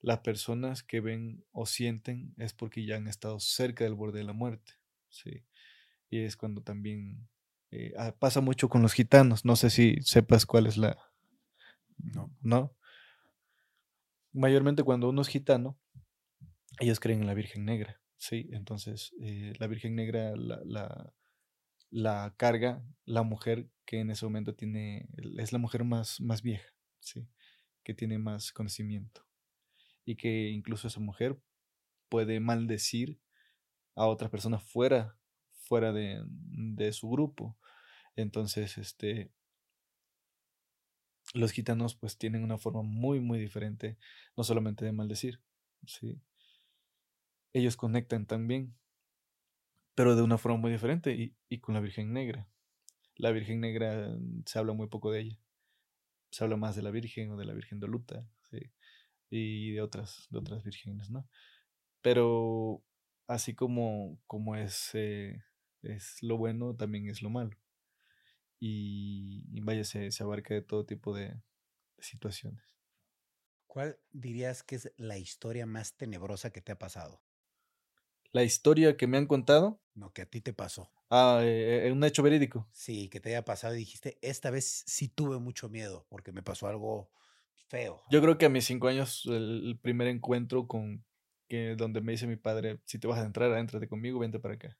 las 0.00 0.20
personas 0.20 0.82
que 0.82 1.00
ven 1.00 1.44
o 1.52 1.66
sienten 1.66 2.34
es 2.38 2.52
porque 2.52 2.84
ya 2.84 2.96
han 2.96 3.08
estado 3.08 3.40
cerca 3.40 3.84
del 3.84 3.94
borde 3.94 4.18
de 4.18 4.24
la 4.24 4.32
muerte, 4.32 4.74
sí. 5.08 5.44
Y 6.08 6.20
es 6.20 6.36
cuando 6.36 6.62
también 6.62 7.28
eh, 7.70 7.92
ah, 7.98 8.14
pasa 8.18 8.40
mucho 8.40 8.68
con 8.68 8.82
los 8.82 8.92
gitanos. 8.92 9.44
No 9.44 9.56
sé 9.56 9.70
si 9.70 9.96
sepas 10.02 10.46
cuál 10.46 10.66
es 10.66 10.76
la. 10.76 10.96
No. 11.98 12.30
¿No? 12.40 12.76
Mayormente 14.32 14.82
cuando 14.82 15.08
uno 15.08 15.22
es 15.22 15.28
gitano, 15.28 15.78
ellos 16.78 17.00
creen 17.00 17.22
en 17.22 17.26
la 17.26 17.34
Virgen 17.34 17.64
Negra, 17.64 18.00
¿sí? 18.16 18.48
Entonces, 18.52 19.14
eh, 19.20 19.54
la 19.58 19.66
Virgen 19.66 19.94
Negra 19.94 20.36
la, 20.36 20.60
la, 20.64 21.14
la, 21.90 22.34
carga 22.36 22.84
la 23.06 23.22
mujer 23.22 23.70
que 23.86 24.00
en 24.00 24.10
ese 24.10 24.26
momento 24.26 24.54
tiene, 24.54 25.08
es 25.38 25.52
la 25.52 25.58
mujer 25.58 25.84
más, 25.84 26.20
más 26.20 26.42
vieja, 26.42 26.68
¿sí? 27.00 27.28
Que 27.82 27.94
tiene 27.94 28.18
más 28.18 28.52
conocimiento. 28.52 29.25
Y 30.06 30.16
que 30.16 30.48
incluso 30.48 30.88
esa 30.88 31.00
mujer 31.00 31.38
puede 32.08 32.40
maldecir 32.40 33.20
a 33.94 34.06
otras 34.06 34.30
personas 34.30 34.62
fuera 34.62 35.18
fuera 35.66 35.92
de, 35.92 36.22
de 36.26 36.92
su 36.92 37.10
grupo. 37.10 37.56
Entonces, 38.14 38.78
este, 38.78 39.30
los 41.34 41.52
gitanos 41.52 41.94
pues 41.94 42.16
tienen 42.16 42.44
una 42.44 42.58
forma 42.58 42.82
muy, 42.82 43.20
muy 43.20 43.38
diferente, 43.38 43.98
no 44.36 44.44
solamente 44.44 44.84
de 44.84 44.92
maldecir, 44.92 45.42
¿sí? 45.86 46.20
Ellos 47.52 47.76
conectan 47.76 48.26
también, 48.26 48.74
pero 49.94 50.14
de 50.14 50.22
una 50.22 50.38
forma 50.38 50.58
muy 50.58 50.70
diferente 50.70 51.14
y, 51.14 51.34
y, 51.48 51.58
con 51.58 51.74
la 51.74 51.80
Virgen 51.80 52.12
Negra. 52.12 52.48
La 53.16 53.30
Virgen 53.32 53.60
Negra 53.60 54.08
mm, 54.08 54.42
se 54.46 54.58
habla 54.58 54.72
muy 54.72 54.88
poco 54.88 55.10
de 55.10 55.20
ella. 55.20 55.40
Se 56.30 56.44
habla 56.44 56.56
más 56.56 56.76
de 56.76 56.82
la 56.82 56.90
Virgen 56.90 57.30
o 57.32 57.36
de 57.36 57.46
la 57.46 57.54
Virgen 57.54 57.80
de 57.80 57.88
Luta, 57.88 58.26
¿sí? 58.26 58.35
Y 59.30 59.72
de 59.72 59.82
otras, 59.82 60.26
de 60.30 60.38
otras 60.38 60.62
vírgenes, 60.62 61.10
¿no? 61.10 61.28
Pero 62.00 62.82
así 63.26 63.54
como, 63.54 64.20
como 64.26 64.56
es 64.56 64.90
eh, 64.94 65.42
es 65.82 66.22
lo 66.22 66.36
bueno, 66.36 66.74
también 66.74 67.08
es 67.08 67.22
lo 67.22 67.30
malo. 67.30 67.56
Y, 68.58 69.60
vaya, 69.60 69.84
se, 69.84 70.10
abarca 70.20 70.54
de 70.54 70.62
todo 70.62 70.86
tipo 70.86 71.14
de, 71.14 71.34
situaciones. 71.98 72.62
¿Cuál 73.66 73.98
dirías 74.10 74.62
que 74.62 74.76
es 74.76 74.92
la 74.96 75.18
historia 75.18 75.66
más 75.66 75.96
tenebrosa 75.96 76.50
que 76.50 76.62
te 76.62 76.72
ha 76.72 76.78
pasado? 76.78 77.22
La 78.32 78.42
historia 78.42 78.96
que 78.96 79.06
me 79.06 79.18
han 79.18 79.26
contado. 79.26 79.80
No, 79.94 80.12
que 80.12 80.22
a 80.22 80.26
ti 80.26 80.40
te 80.40 80.52
pasó. 80.52 80.90
Ah, 81.10 81.40
eh, 81.42 81.86
eh, 81.86 81.92
un 81.92 82.02
hecho 82.04 82.22
verídico. 82.22 82.68
Sí, 82.72 83.08
que 83.08 83.20
te 83.20 83.30
haya 83.30 83.44
pasado 83.44 83.74
y 83.74 83.78
dijiste, 83.78 84.18
esta 84.22 84.50
vez 84.50 84.84
sí 84.86 85.08
tuve 85.08 85.38
mucho 85.38 85.68
miedo 85.68 86.06
porque 86.08 86.32
me 86.32 86.42
pasó 86.42 86.66
algo 86.66 87.10
feo. 87.68 88.02
Yo 88.10 88.20
creo 88.20 88.38
que 88.38 88.46
a 88.46 88.50
mis 88.50 88.64
cinco 88.64 88.88
años, 88.88 89.24
el, 89.26 89.78
primer 89.82 90.08
encuentro 90.08 90.66
con 90.66 91.04
que 91.48 91.76
donde 91.76 92.00
me 92.00 92.12
dice 92.12 92.26
mi 92.26 92.36
padre, 92.36 92.80
si 92.84 92.98
te 92.98 93.06
vas 93.06 93.20
a 93.20 93.24
entrar, 93.24 93.56
entrate 93.56 93.88
conmigo, 93.88 94.18
vente 94.18 94.38
para 94.38 94.54
acá. 94.54 94.76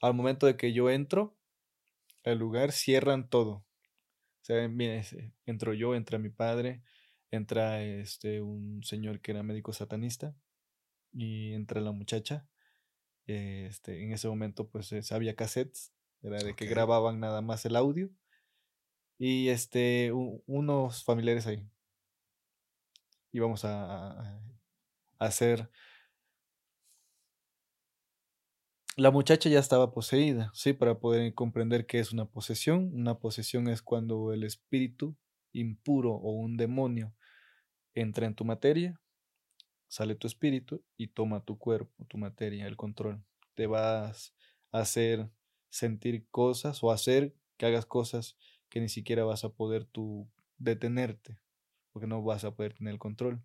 Al 0.00 0.14
momento 0.14 0.46
de 0.46 0.56
que 0.56 0.72
yo 0.72 0.90
entro, 0.90 1.36
el 2.24 2.38
lugar 2.38 2.72
cierran 2.72 3.28
todo. 3.28 3.50
O 3.50 4.44
sea, 4.46 4.68
mire, 4.68 5.04
entro 5.46 5.74
yo, 5.74 5.94
entra 5.94 6.18
mi 6.18 6.30
padre, 6.30 6.82
entra 7.30 7.82
este 7.82 8.40
un 8.40 8.82
señor 8.82 9.20
que 9.20 9.32
era 9.32 9.42
médico 9.42 9.72
satanista 9.72 10.36
y 11.12 11.52
entra 11.52 11.80
la 11.80 11.92
muchacha. 11.92 12.48
Este, 13.26 14.04
en 14.04 14.12
ese 14.12 14.28
momento 14.28 14.68
pues 14.68 14.92
había 15.10 15.34
cassettes, 15.34 15.92
era 16.22 16.38
de 16.38 16.54
que 16.54 16.66
grababan 16.66 17.18
nada 17.18 17.42
más 17.42 17.64
el 17.64 17.76
audio 17.76 18.10
y 19.18 19.48
este 19.48 20.12
unos 20.12 21.04
familiares 21.04 21.46
ahí. 21.46 21.66
Íbamos 23.32 23.64
a, 23.64 24.20
a 24.20 24.40
hacer 25.18 25.70
La 28.98 29.10
muchacha 29.10 29.50
ya 29.50 29.58
estaba 29.58 29.92
poseída, 29.92 30.50
sí, 30.54 30.72
para 30.72 30.98
poder 30.98 31.34
comprender 31.34 31.84
qué 31.84 31.98
es 31.98 32.12
una 32.12 32.24
posesión. 32.24 32.90
Una 32.94 33.18
posesión 33.18 33.68
es 33.68 33.82
cuando 33.82 34.32
el 34.32 34.42
espíritu 34.42 35.14
impuro 35.52 36.12
o 36.14 36.30
un 36.30 36.56
demonio 36.56 37.14
entra 37.94 38.26
en 38.26 38.34
tu 38.34 38.46
materia, 38.46 38.98
sale 39.86 40.14
tu 40.14 40.26
espíritu 40.26 40.82
y 40.96 41.08
toma 41.08 41.44
tu 41.44 41.58
cuerpo, 41.58 42.06
tu 42.06 42.16
materia, 42.16 42.66
el 42.66 42.78
control. 42.78 43.22
Te 43.54 43.66
vas 43.66 44.34
a 44.72 44.80
hacer 44.80 45.28
sentir 45.68 46.26
cosas 46.30 46.82
o 46.82 46.90
hacer 46.90 47.34
que 47.58 47.66
hagas 47.66 47.84
cosas 47.84 48.38
que 48.68 48.80
ni 48.80 48.88
siquiera 48.88 49.24
vas 49.24 49.44
a 49.44 49.50
poder 49.50 49.84
tú 49.84 50.28
detenerte, 50.58 51.38
porque 51.92 52.06
no 52.06 52.22
vas 52.22 52.44
a 52.44 52.54
poder 52.54 52.74
tener 52.74 52.92
el 52.92 52.98
control 52.98 53.42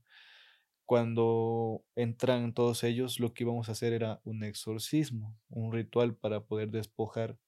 cuando 0.92 1.86
entran 1.96 2.54
todos 2.54 2.84
ellos, 2.84 3.22
lo 3.22 3.34
que 3.34 3.46
íbamos 3.46 3.70
a 3.70 3.72
hacer 3.72 3.94
era 3.94 4.20
un 4.26 4.44
exorcismo, 4.44 5.40
un 5.48 5.72
ritual 5.72 6.18
para 6.18 6.44
poder 6.44 6.70
despojar 6.70 7.40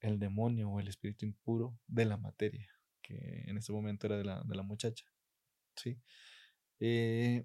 el 0.00 0.18
demonio 0.18 0.70
o 0.70 0.80
el 0.80 0.88
espíritu 0.88 1.26
impuro 1.26 1.78
de 1.88 2.06
la 2.06 2.16
materia, 2.16 2.70
que 3.02 3.44
en 3.46 3.58
ese 3.58 3.70
momento 3.70 4.06
era 4.06 4.16
de 4.16 4.24
la, 4.24 4.42
de 4.44 4.54
la 4.54 4.62
muchacha. 4.62 5.04
¿sí? 5.76 5.98
Eh, 6.80 7.44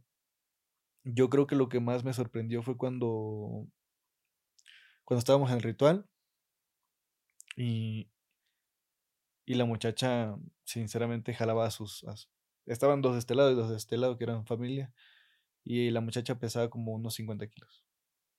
yo 1.04 1.30
creo 1.30 1.48
que 1.48 1.58
lo 1.58 1.68
que 1.68 1.82
más 1.82 2.06
me 2.06 2.14
sorprendió 2.14 2.64
fue 2.64 2.78
cuando, 2.78 3.68
cuando 5.04 5.20
estábamos 5.20 5.50
en 5.50 5.58
el 5.58 5.64
ritual 5.64 6.06
y, 7.58 8.10
y 9.50 9.56
la 9.56 9.66
muchacha 9.66 10.38
sinceramente 10.64 11.34
jalaba 11.34 11.66
a 11.66 11.72
sus, 11.72 12.06
estaban 12.68 13.02
dos 13.02 13.14
de 13.14 13.20
este 13.20 13.34
lado 13.34 13.52
y 13.52 13.56
dos 13.56 13.72
de 13.72 13.78
este 13.78 13.98
lado 13.98 14.16
que 14.16 14.26
eran 14.26 14.46
familia 14.46 14.94
Y 15.64 15.90
la 15.90 16.02
muchacha 16.02 16.38
pesaba 16.38 16.70
como 16.70 16.92
unos 16.92 17.16
50 17.16 17.48
kilos. 17.48 17.84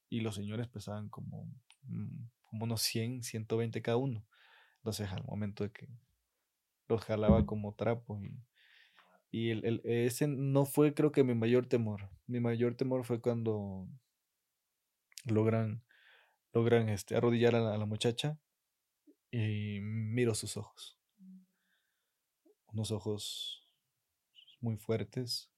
Y 0.09 0.21
los 0.21 0.37
señores 0.37 0.69
pesaban 0.69 1.09
como, 1.09 1.53
mm, 1.83 2.29
como 2.43 2.63
unos 2.65 2.83
100, 2.83 3.25
120 3.25 3.83
cada 3.83 3.97
uno. 3.97 4.25
Entonces, 4.77 5.11
al 5.11 5.25
momento 5.25 5.65
de 5.65 5.73
que 5.73 5.89
los 6.87 7.05
jalaba 7.05 7.45
como 7.45 7.75
trapo. 7.75 8.23
Y, 8.23 8.39
y 9.33 9.51
el, 9.51 9.81
ese 9.83 10.29
no 10.29 10.65
fue, 10.65 10.95
creo 10.95 11.11
que, 11.11 11.25
mi 11.25 11.35
mayor 11.35 11.67
temor. 11.67 12.09
Mi 12.29 12.39
mayor 12.39 12.77
temor 12.77 13.03
fue 13.05 13.21
cuando 13.21 13.89
logran, 15.25 15.83
logran 16.53 16.89
este, 16.89 17.17
arrodillar 17.17 17.57
a 17.57 17.77
la 17.77 17.87
muchacha 17.87 18.39
y 19.33 19.81
miro 19.81 20.37
sus 20.37 20.57
ojos. 20.57 21.00
Unos 22.73 22.91
ojos 22.91 23.69
muy 24.61 24.77
fuertes, 24.77 25.51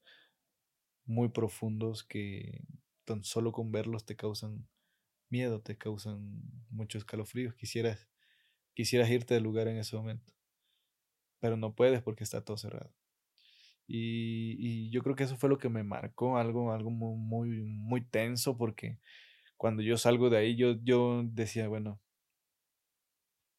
muy 1.05 1.29
profundos 1.29 2.05
que 2.05 2.65
tan 3.05 3.25
solo 3.25 3.53
con 3.53 3.73
verlos 3.73 4.05
te 4.05 4.17
causan 4.17 4.67
miedo, 5.29 5.61
te 5.61 5.77
causan 5.77 6.41
mucho 6.71 6.99
escalofríos. 6.99 7.55
Quisieras, 7.55 8.09
quisieras 8.75 9.11
irte 9.11 9.35
del 9.35 9.43
lugar 9.43 9.69
en 9.69 9.79
ese 9.79 9.97
momento, 9.97 10.33
pero 11.41 11.57
no 11.57 11.75
puedes 11.75 12.03
porque 12.03 12.25
está 12.25 12.45
todo 12.45 12.57
cerrado. 12.57 12.95
Y, 13.87 14.57
y, 14.59 14.91
yo 14.91 15.03
creo 15.03 15.17
que 15.17 15.25
eso 15.25 15.37
fue 15.37 15.49
lo 15.49 15.59
que 15.59 15.69
me 15.69 15.83
marcó, 15.83 16.39
algo, 16.39 16.73
algo 16.73 16.91
muy, 16.91 17.49
muy, 17.63 18.01
tenso, 18.05 18.57
porque 18.57 18.99
cuando 19.57 19.83
yo 19.83 19.99
salgo 19.99 20.31
de 20.31 20.39
ahí, 20.39 20.57
yo, 20.57 20.77
yo 20.83 21.23
decía, 21.25 21.69
bueno, 21.69 22.01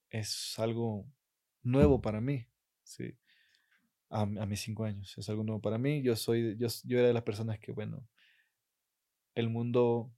es 0.09 0.57
algo 0.59 1.05
nuevo 1.61 2.01
para 2.01 2.21
mí, 2.21 2.47
¿sí? 2.83 3.17
A, 4.13 4.21
a, 4.21 4.45
mis 4.45 4.61
cinco 4.61 4.85
años, 4.85 5.17
es 5.17 5.27
algo 5.29 5.43
nuevo 5.43 5.59
para 5.59 5.79
mí. 5.79 6.03
Yo 6.03 6.15
soy, 6.15 6.55
yo, 6.57 6.67
yo 6.83 6.99
era 6.99 7.07
de 7.07 7.13
las 7.13 7.23
personas 7.23 7.57
que, 7.59 7.71
bueno, 7.71 8.07
el 9.33 9.49
mundo, 9.49 10.11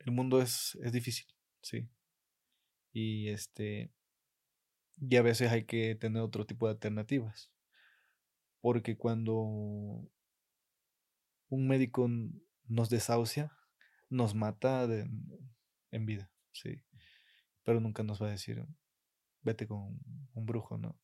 el 0.00 0.12
mundo 0.12 0.42
es, 0.42 0.78
es 0.82 0.92
difícil, 0.92 1.26
¿sí? 1.62 1.88
Y 2.92 3.30
este, 3.30 3.90
y 5.00 5.16
a 5.16 5.22
veces 5.22 5.50
hay 5.50 5.64
que 5.64 5.94
tener 5.94 6.22
otro 6.22 6.46
tipo 6.46 6.66
de 6.66 6.72
alternativas. 6.72 7.50
Porque 8.60 8.96
cuando 8.96 9.32
un 11.48 11.68
médico 11.68 12.08
nos 12.66 12.90
desahucia, 12.90 13.52
nos 14.10 14.34
mata 14.34 14.86
de, 14.86 15.08
en 15.90 16.06
vida, 16.06 16.30
¿sí? 16.52 16.82
pero 17.66 17.80
nunca 17.80 18.04
nos 18.04 18.22
va 18.22 18.28
a 18.28 18.30
decir, 18.30 18.64
vete 19.42 19.66
con 19.66 20.00
un 20.34 20.46
brujo, 20.46 20.78
¿no? 20.78 20.96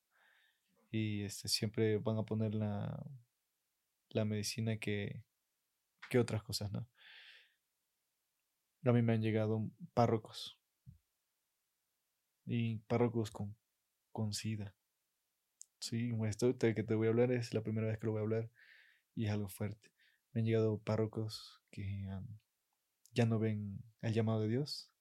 Y 0.93 1.23
este, 1.23 1.47
siempre 1.47 1.97
van 1.97 2.19
a 2.19 2.23
poner 2.23 2.53
la, 2.53 3.03
la 4.09 4.25
medicina 4.25 4.77
que, 4.77 5.23
que 6.07 6.19
otras 6.19 6.43
cosas, 6.43 6.71
¿no? 6.71 6.87
A 8.85 8.91
mí 8.91 9.01
me 9.01 9.13
han 9.13 9.21
llegado 9.23 9.71
párrocos. 9.95 10.59
Y 12.45 12.77
párrocos 12.87 13.31
con, 13.31 13.55
con 14.11 14.33
sida. 14.33 14.75
Sí, 15.79 16.11
esto 16.27 16.55
que 16.59 16.83
te 16.83 16.93
voy 16.93 17.07
a 17.07 17.09
hablar 17.09 17.31
es 17.31 17.55
la 17.55 17.63
primera 17.63 17.87
vez 17.87 17.97
que 17.97 18.05
lo 18.05 18.11
voy 18.11 18.19
a 18.19 18.23
hablar 18.23 18.51
y 19.15 19.25
es 19.25 19.31
algo 19.31 19.49
fuerte. 19.49 19.91
Me 20.31 20.41
han 20.41 20.45
llegado 20.45 20.77
párrocos 20.77 21.59
que 21.71 22.07
ya 23.15 23.25
no 23.25 23.39
ven 23.39 23.83
el 24.01 24.13
llamado 24.13 24.41
de 24.41 24.49
Dios 24.49 24.91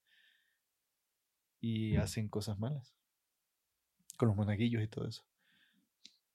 y 1.60 1.96
hacen 1.96 2.30
cosas 2.30 2.58
malas 2.58 2.96
con 4.16 4.28
los 4.28 4.36
monaguillos 4.38 4.82
y 4.82 4.88
todo 4.88 5.06
eso. 5.06 5.22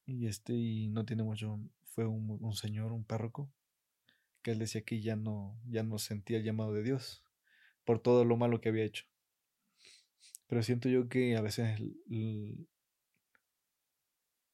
Y 0.08 0.26
este, 0.26 0.54
y 0.54 0.88
no 0.88 1.06
tiene 1.06 1.22
mucho, 1.22 1.60
fue 1.84 2.08
un, 2.08 2.54
señor, 2.54 2.93
un 2.93 3.04
párroco, 3.04 3.52
que 4.41 4.52
él 4.52 4.60
decía 4.60 4.82
que 4.82 5.02
ya 5.02 5.15
no, 5.15 5.62
ya 5.67 5.84
no 5.84 6.00
sentía 6.00 6.38
el 6.38 6.43
llamado 6.43 6.74
de 6.74 6.82
Dios 6.82 7.24
por 7.84 8.00
todo 8.00 8.26
lo 8.26 8.38
malo 8.38 8.60
que 8.60 8.70
había 8.70 8.86
hecho. 8.86 9.06
Pero 10.48 10.63
siento 10.63 10.88
yo 10.88 11.10
que 11.10 11.36
a 11.36 11.41
veces 11.41 11.80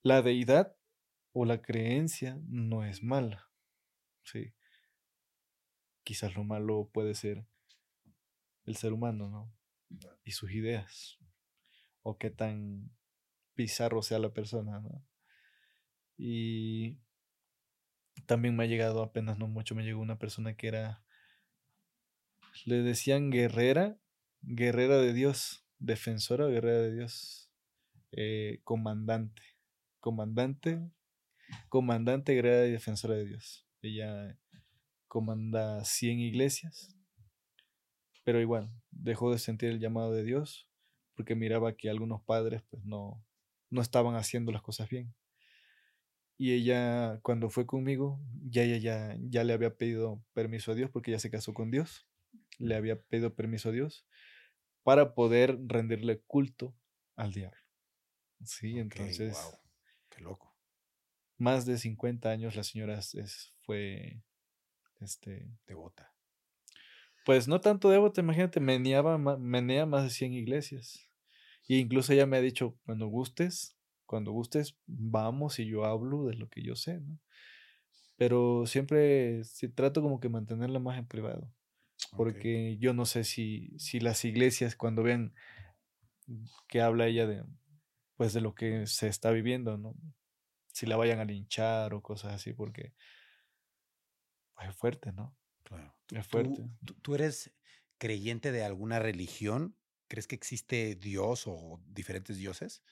la 0.02 0.22
deidad 0.24 0.76
o 1.32 1.46
la 1.46 1.62
creencia 1.62 2.40
no 2.48 2.84
es 2.84 3.04
mala. 3.04 3.48
Sí. 4.24 4.54
Quizás 6.04 6.36
lo 6.36 6.44
malo 6.44 6.90
puede 6.92 7.14
ser 7.14 7.46
el 8.66 8.76
ser 8.76 8.92
humano, 8.92 9.30
¿no? 9.30 9.54
y 10.24 10.32
sus 10.32 10.52
ideas. 10.52 11.20
O 12.02 12.18
qué 12.18 12.30
tan 12.30 12.92
bizarro 13.56 14.02
sea 14.02 14.20
la 14.20 14.34
persona, 14.34 14.80
¿no? 14.80 15.06
Y 16.26 17.00
también 18.26 18.56
me 18.56 18.64
ha 18.64 18.68
llegado 18.68 19.04
apenas 19.04 19.38
no 19.38 19.48
mucho, 19.48 19.76
me 19.76 19.84
llegó 19.84 20.02
una 20.02 20.18
persona 20.18 20.56
que 20.56 20.68
era, 20.68 21.04
le 22.66 22.78
decían 22.78 23.30
guerrera, 23.30 23.98
guerrera 24.42 24.98
de 24.98 25.14
Dios, 25.14 25.66
defensora 25.80 26.48
guerrera 26.48 26.80
de 26.80 26.96
Dios, 26.96 27.52
eh, 28.14 28.62
comandante, 28.64 29.42
comandante, 30.00 30.80
comandante 31.68 32.34
guerrera 32.34 32.68
y 32.68 32.72
defensora 32.72 33.16
de 33.16 33.26
Dios. 33.26 33.68
Ella 33.82 34.40
comanda 35.10 35.84
100 35.84 36.20
iglesias 36.20 36.96
pero 38.24 38.40
igual, 38.40 38.72
dejó 38.92 39.32
de 39.32 39.40
sentir 39.40 39.70
el 39.70 39.80
llamado 39.80 40.14
de 40.14 40.24
Dios 40.24 40.70
porque 41.16 41.36
miraba 41.36 41.76
que 41.76 41.90
algunos 41.90 42.22
padres 42.24 42.64
pues 42.70 42.84
no, 42.86 43.24
no 43.70 43.82
estaban 43.82 44.16
haciendo 44.16 44.52
las 44.52 44.62
cosas 44.62 44.90
bien. 44.90 45.14
Y 46.44 46.52
ella, 46.52 47.22
cuando 47.22 47.50
fue 47.50 47.66
conmigo, 47.66 48.20
ya, 48.44 48.66
ya, 48.66 48.76
ya, 48.76 49.16
ya 49.18 49.46
le 49.46 49.54
había 49.54 49.78
pedido 49.78 50.22
permiso 50.34 50.74
a 50.74 50.76
Dios 50.76 50.90
porque 50.92 51.12
ya 51.12 51.18
se 51.18 51.32
casó 51.32 51.54
con 51.54 51.72
Dios. 51.72 52.06
Le 52.60 52.76
había 52.76 53.02
pedido 53.02 53.34
permiso 53.34 53.70
a 53.70 53.72
Dios 53.72 54.06
para 54.84 55.16
poder 55.16 55.58
rendirle 55.68 56.20
culto 56.20 56.76
al 57.16 57.32
diablo. 57.32 57.62
Sí, 58.44 58.78
entonces. 58.78 59.58
Qué 60.10 60.22
loco. 60.22 60.54
Más 61.38 61.66
de 61.66 61.78
50 61.78 62.30
años 62.30 62.58
la 62.58 62.64
señora 62.64 63.00
es, 63.00 63.54
fue 63.62 64.22
este, 65.00 65.48
devota. 65.66 66.14
Pues 67.26 67.48
no 67.48 67.62
tanto 67.62 68.12
te 68.12 68.20
imagínate, 68.20 68.60
meneaba, 68.60 69.18
menea 69.18 69.86
más 69.86 70.04
de 70.04 70.10
100 70.10 70.34
iglesias. 70.34 71.10
E 71.70 71.76
incluso 71.76 72.12
ella 72.12 72.26
me 72.26 72.36
ha 72.36 72.42
dicho, 72.42 72.78
cuando 72.84 73.08
gustes, 73.08 73.78
cuando 74.06 74.32
gustes, 74.32 74.78
vamos 74.86 75.60
y 75.60 75.66
yo 75.66 75.86
hablo 75.86 76.26
de 76.26 76.36
lo 76.36 76.50
que 76.50 76.62
yo 76.62 76.76
sé, 76.76 77.00
¿no? 77.00 77.20
Pero 78.16 78.66
siempre 78.66 79.44
si 79.44 79.70
trato 79.70 80.02
como 80.02 80.20
que 80.20 80.30
mantenerla 80.30 80.80
más 80.80 80.98
en 80.98 81.08
privado. 81.08 81.52
Porque 82.16 82.78
yo 82.78 82.94
no 82.94 83.06
sé 83.06 83.24
si, 83.24 83.74
si 83.78 84.00
las 84.00 84.24
iglesias 84.26 84.76
cuando 84.76 85.04
vean 85.04 85.34
que 86.68 86.82
habla 86.82 87.08
ella 87.08 87.28
de 87.28 87.44
pues 88.16 88.34
de 88.34 88.42
lo 88.42 88.54
que 88.54 88.86
se 88.88 89.08
está 89.08 89.32
viviendo, 89.32 89.78
¿no? 89.78 89.96
Si 90.72 90.86
la 90.86 90.98
vayan 90.98 91.20
a 91.20 91.26
linchar 91.26 91.94
o 91.94 92.02
cosas 92.02 92.34
así, 92.34 92.54
porque 92.54 92.94
pues, 94.56 94.70
es 94.70 94.76
fuerte, 94.76 95.12
¿no? 95.12 95.36
Claro. 95.64 95.96
Es 96.12 96.28
fuerte. 96.28 96.70
¿Tú, 97.02 97.16
eres 97.16 97.54
creyente 97.98 98.52
de 98.52 98.64
alguna 98.64 99.00
religión? 99.00 99.76
¿Crees 100.08 100.28
que 100.28 100.36
existe 100.36 100.96
Dios 100.96 101.44
o 101.48 101.82
diferentes 101.88 102.38
dioses? 102.38 102.84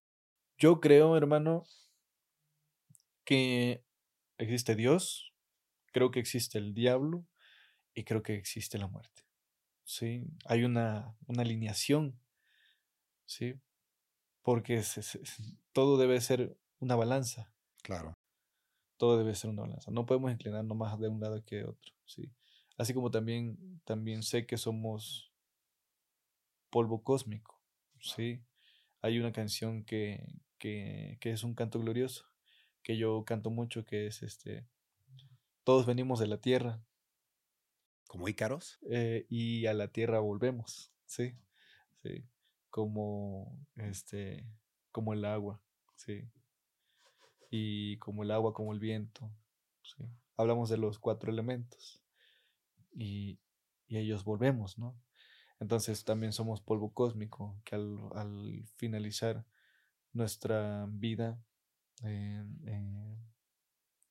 Yo 0.61 0.79
creo, 0.79 1.17
hermano, 1.17 1.65
que 3.25 3.83
existe 4.37 4.75
Dios, 4.75 5.33
creo 5.91 6.11
que 6.11 6.19
existe 6.19 6.59
el 6.59 6.75
diablo 6.75 7.25
y 7.95 8.03
creo 8.03 8.21
que 8.21 8.35
existe 8.35 8.77
la 8.77 8.85
muerte. 8.85 9.23
¿sí? 9.83 10.23
Hay 10.45 10.63
una, 10.63 11.17
una 11.25 11.41
alineación, 11.41 12.21
¿sí? 13.25 13.55
Porque 14.43 14.83
todo 15.73 15.97
debe 15.97 16.21
ser 16.21 16.55
una 16.77 16.95
balanza. 16.95 17.51
Claro. 17.81 18.19
Todo 18.97 19.17
debe 19.17 19.33
ser 19.33 19.49
una 19.49 19.63
balanza. 19.63 19.89
No 19.89 20.05
podemos 20.05 20.31
inclinarnos 20.31 20.77
más 20.77 20.99
de 20.99 21.07
un 21.07 21.21
lado 21.21 21.43
que 21.43 21.55
de 21.55 21.65
otro, 21.65 21.91
¿sí? 22.05 22.31
Así 22.77 22.93
como 22.93 23.09
también, 23.09 23.81
también 23.83 24.21
sé 24.21 24.45
que 24.45 24.57
somos 24.57 25.33
polvo 26.69 27.01
cósmico, 27.01 27.59
¿sí? 27.99 28.43
Hay 29.01 29.17
una 29.17 29.31
canción 29.31 29.83
que, 29.83 30.23
que, 30.61 31.17
que 31.19 31.31
es 31.31 31.43
un 31.43 31.55
canto 31.55 31.79
glorioso, 31.79 32.27
que 32.83 32.95
yo 32.95 33.25
canto 33.25 33.49
mucho, 33.49 33.83
que 33.83 34.05
es 34.05 34.21
este, 34.21 34.67
todos 35.63 35.87
venimos 35.87 36.19
de 36.19 36.27
la 36.27 36.37
tierra. 36.37 36.79
¿Como 38.07 38.27
Ícaros? 38.27 38.77
Eh, 38.91 39.25
y 39.27 39.65
a 39.65 39.73
la 39.73 39.87
tierra 39.87 40.19
volvemos, 40.19 40.91
¿sí? 41.05 41.33
Sí. 42.03 42.23
Como, 42.69 43.57
este, 43.77 44.45
como 44.91 45.13
el 45.13 45.25
agua, 45.25 45.59
¿sí? 45.95 46.29
Y 47.49 47.97
como 47.97 48.21
el 48.21 48.29
agua, 48.29 48.53
como 48.53 48.71
el 48.71 48.79
viento, 48.79 49.31
¿sí? 49.81 50.03
Hablamos 50.37 50.69
de 50.69 50.77
los 50.77 50.99
cuatro 50.99 51.31
elementos 51.31 52.03
y, 52.93 53.39
ellos 53.87 54.23
volvemos, 54.23 54.77
¿no? 54.77 54.95
Entonces 55.59 56.05
también 56.05 56.31
somos 56.31 56.61
polvo 56.61 56.93
cósmico 56.93 57.59
que 57.65 57.75
al, 57.75 58.63
finalizar 58.77 59.43
nuestra 60.13 60.87
vida 60.89 61.39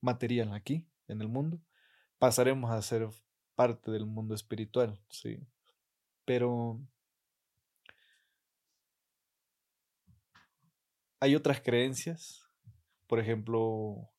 material 0.00 0.52
aquí, 0.52 0.86
en 1.08 1.20
el 1.20 1.28
mundo, 1.28 1.60
pasaremos 2.18 2.70
a 2.70 2.80
ser 2.82 3.08
parte 3.54 3.90
del 3.90 4.06
mundo 4.06 4.34
espiritual, 4.34 4.98
¿sí? 5.10 5.40
Pero 6.24 6.80
hay 11.18 11.34
otras 11.34 11.60
creencias, 11.60 12.46
por 13.06 13.18
ejemplo, 13.20 14.10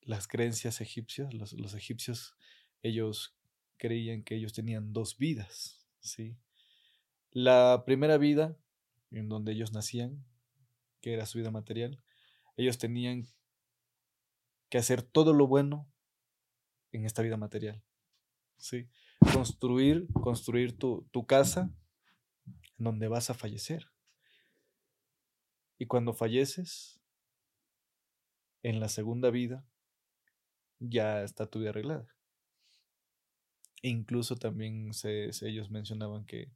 las 0.00 0.26
creencias 0.26 0.80
egipcias, 0.80 1.34
los, 1.34 1.52
los 1.52 1.74
egipcios, 1.74 2.36
ellos 2.82 3.36
creían 3.76 4.22
que 4.22 4.36
ellos 4.36 4.52
tenían 4.52 4.92
dos 4.92 5.18
vidas, 5.18 5.84
¿sí? 6.00 6.36
La 7.30 7.82
primera 7.84 8.18
vida, 8.18 8.56
en 9.12 9.28
donde 9.28 9.52
ellos 9.52 9.72
nacían, 9.72 10.24
que 11.00 11.12
era 11.12 11.26
su 11.26 11.38
vida 11.38 11.50
material, 11.50 12.02
ellos 12.56 12.78
tenían 12.78 13.26
que 14.68 14.78
hacer 14.78 15.02
todo 15.02 15.32
lo 15.32 15.46
bueno 15.46 15.88
en 16.92 17.04
esta 17.04 17.22
vida 17.22 17.36
material. 17.36 17.82
¿sí? 18.56 18.88
Construir, 19.32 20.06
construir 20.12 20.76
tu, 20.76 21.06
tu 21.10 21.26
casa 21.26 21.70
en 22.78 22.84
donde 22.84 23.08
vas 23.08 23.30
a 23.30 23.34
fallecer. 23.34 23.86
Y 25.78 25.86
cuando 25.86 26.12
falleces, 26.12 27.02
en 28.62 28.80
la 28.80 28.88
segunda 28.88 29.30
vida, 29.30 29.64
ya 30.78 31.22
está 31.22 31.46
tu 31.46 31.58
vida 31.58 31.70
arreglada. 31.70 32.06
Incluso 33.82 34.36
también 34.36 34.92
se, 34.94 35.30
ellos 35.42 35.70
mencionaban 35.70 36.24
que 36.24 36.52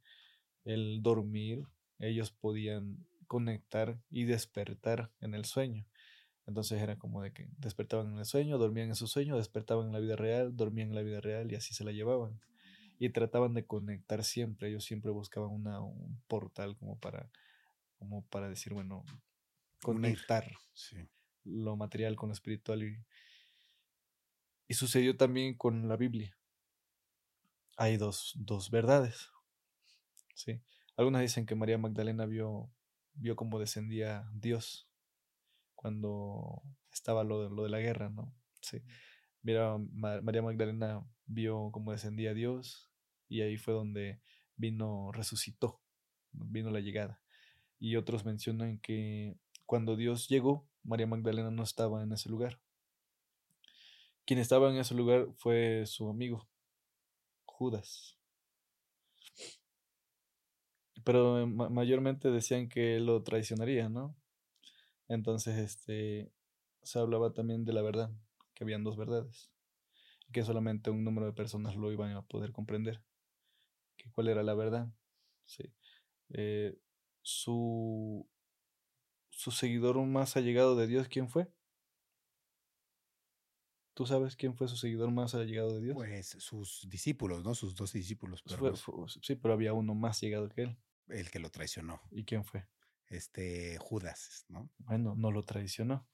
el 0.63 1.01
dormir, 1.01 1.63
ellos 1.99 2.31
podían 2.31 3.05
conectar 3.27 3.99
y 4.09 4.25
despertar 4.25 5.11
en 5.19 5.33
el 5.33 5.45
sueño. 5.45 5.85
Entonces 6.45 6.81
era 6.81 6.97
como 6.97 7.21
de 7.21 7.33
que 7.33 7.49
despertaban 7.57 8.13
en 8.13 8.19
el 8.19 8.25
sueño, 8.25 8.57
dormían 8.57 8.87
en 8.87 8.95
su 8.95 9.07
sueño, 9.07 9.37
despertaban 9.37 9.87
en 9.87 9.93
la 9.93 9.99
vida 9.99 10.15
real, 10.15 10.55
dormían 10.55 10.89
en 10.89 10.95
la 10.95 11.01
vida 11.01 11.19
real 11.19 11.51
y 11.51 11.55
así 11.55 11.73
se 11.73 11.83
la 11.83 11.91
llevaban. 11.91 12.39
Y 12.99 13.09
trataban 13.09 13.53
de 13.53 13.65
conectar 13.65 14.23
siempre, 14.23 14.69
ellos 14.69 14.85
siempre 14.85 15.11
buscaban 15.11 15.49
una, 15.49 15.81
un 15.81 16.21
portal 16.27 16.75
como 16.77 16.97
para, 16.97 17.29
como 17.99 18.25
para 18.27 18.49
decir, 18.49 18.73
bueno, 18.73 19.05
conectar 19.81 20.49
lo 21.43 21.75
material 21.75 22.15
con 22.15 22.29
lo 22.29 22.33
espiritual. 22.33 22.81
Y, 22.83 22.97
y 24.69 24.73
sucedió 24.73 25.17
también 25.17 25.53
con 25.53 25.87
la 25.87 25.97
Biblia. 25.97 26.35
Hay 27.75 27.97
dos, 27.97 28.33
dos 28.37 28.71
verdades. 28.71 29.29
¿sí? 30.33 30.61
Algunas 30.97 31.21
dicen 31.21 31.45
que 31.45 31.55
María 31.55 31.77
Magdalena 31.77 32.25
vio, 32.25 32.71
vio 33.13 33.35
cómo 33.35 33.59
descendía 33.59 34.29
Dios 34.33 34.89
cuando 35.75 36.63
estaba 36.91 37.23
lo 37.23 37.43
de, 37.43 37.55
lo 37.55 37.63
de 37.63 37.69
la 37.69 37.79
guerra, 37.79 38.09
¿no? 38.09 38.33
Sí. 38.61 38.81
Mira, 39.43 39.77
María 39.77 40.41
Magdalena 40.41 41.07
vio 41.27 41.69
cómo 41.71 41.91
descendía 41.91 42.33
Dios 42.33 42.89
y 43.29 43.41
ahí 43.41 43.57
fue 43.57 43.75
donde 43.75 44.19
vino, 44.55 45.11
resucitó, 45.11 45.79
vino 46.31 46.71
la 46.71 46.79
llegada. 46.79 47.21
Y 47.79 47.95
otros 47.95 48.25
mencionan 48.25 48.79
que 48.79 49.37
cuando 49.67 49.95
Dios 49.95 50.27
llegó, 50.27 50.67
María 50.83 51.05
Magdalena 51.05 51.51
no 51.51 51.61
estaba 51.61 52.01
en 52.01 52.11
ese 52.11 52.27
lugar. 52.27 52.59
Quien 54.25 54.39
estaba 54.39 54.71
en 54.71 54.77
ese 54.77 54.95
lugar 54.95 55.27
fue 55.37 55.85
su 55.85 56.09
amigo, 56.09 56.49
Judas. 57.45 58.17
Pero 61.03 61.45
mayormente 61.47 62.31
decían 62.31 62.69
que 62.69 62.99
lo 62.99 63.23
traicionaría, 63.23 63.89
¿no? 63.89 64.15
Entonces, 65.07 65.57
este, 65.57 66.31
se 66.81 66.99
hablaba 66.99 67.33
también 67.33 67.65
de 67.65 67.73
la 67.73 67.81
verdad, 67.81 68.11
que 68.53 68.63
habían 68.63 68.83
dos 68.83 68.97
verdades, 68.97 69.51
que 70.31 70.43
solamente 70.43 70.89
un 70.89 71.03
número 71.03 71.27
de 71.27 71.33
personas 71.33 71.75
lo 71.75 71.91
iban 71.91 72.11
a 72.13 72.21
poder 72.23 72.51
comprender. 72.51 73.01
Que 73.95 74.09
cuál 74.11 74.27
era 74.27 74.43
la 74.43 74.53
verdad. 74.53 74.91
Sí. 75.45 75.63
Eh, 76.29 76.77
su, 77.21 78.27
su 79.29 79.51
seguidor 79.51 79.97
más 80.05 80.35
allegado 80.35 80.75
de 80.75 80.87
Dios, 80.87 81.07
¿quién 81.07 81.29
fue? 81.29 81.51
¿Tú 83.93 84.05
sabes 84.05 84.35
quién 84.35 84.55
fue 84.55 84.67
su 84.67 84.75
seguidor 84.75 85.09
más 85.09 85.33
allegado 85.33 85.73
de 85.73 85.81
Dios? 85.81 85.95
Pues 85.95 86.35
sus 86.37 86.87
discípulos, 86.87 87.43
¿no? 87.43 87.55
Sus 87.55 87.75
dos 87.75 87.93
discípulos. 87.93 88.43
sí, 89.23 89.35
pero 89.35 89.55
había 89.55 89.73
uno 89.73 89.95
más 89.95 90.21
llegado 90.21 90.49
que 90.49 90.61
él. 90.63 90.77
El 91.07 91.29
que 91.31 91.39
lo 91.39 91.49
traicionó. 91.49 92.01
¿Y 92.11 92.25
quién 92.25 92.43
fue? 92.43 92.67
este, 93.09 93.77
Judas, 93.77 94.45
¿no? 94.49 94.69
Bueno, 94.79 95.15
no 95.15 95.31
lo 95.31 95.43
traicionó. 95.43 96.07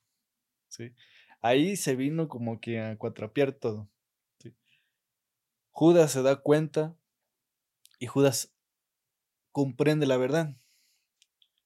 ¿sí? 0.67 0.93
Ahí 1.41 1.75
se 1.75 1.95
vino 1.95 2.27
como 2.27 2.59
que 2.59 2.79
a 2.79 2.97
cuatrapear 2.97 3.53
todo. 3.53 3.89
¿sí? 4.39 4.55
Judas 5.71 6.11
se 6.11 6.21
da 6.21 6.37
cuenta 6.37 6.95
y 7.99 8.07
Judas 8.07 8.53
comprende 9.51 10.05
la 10.05 10.17
verdad. 10.17 10.55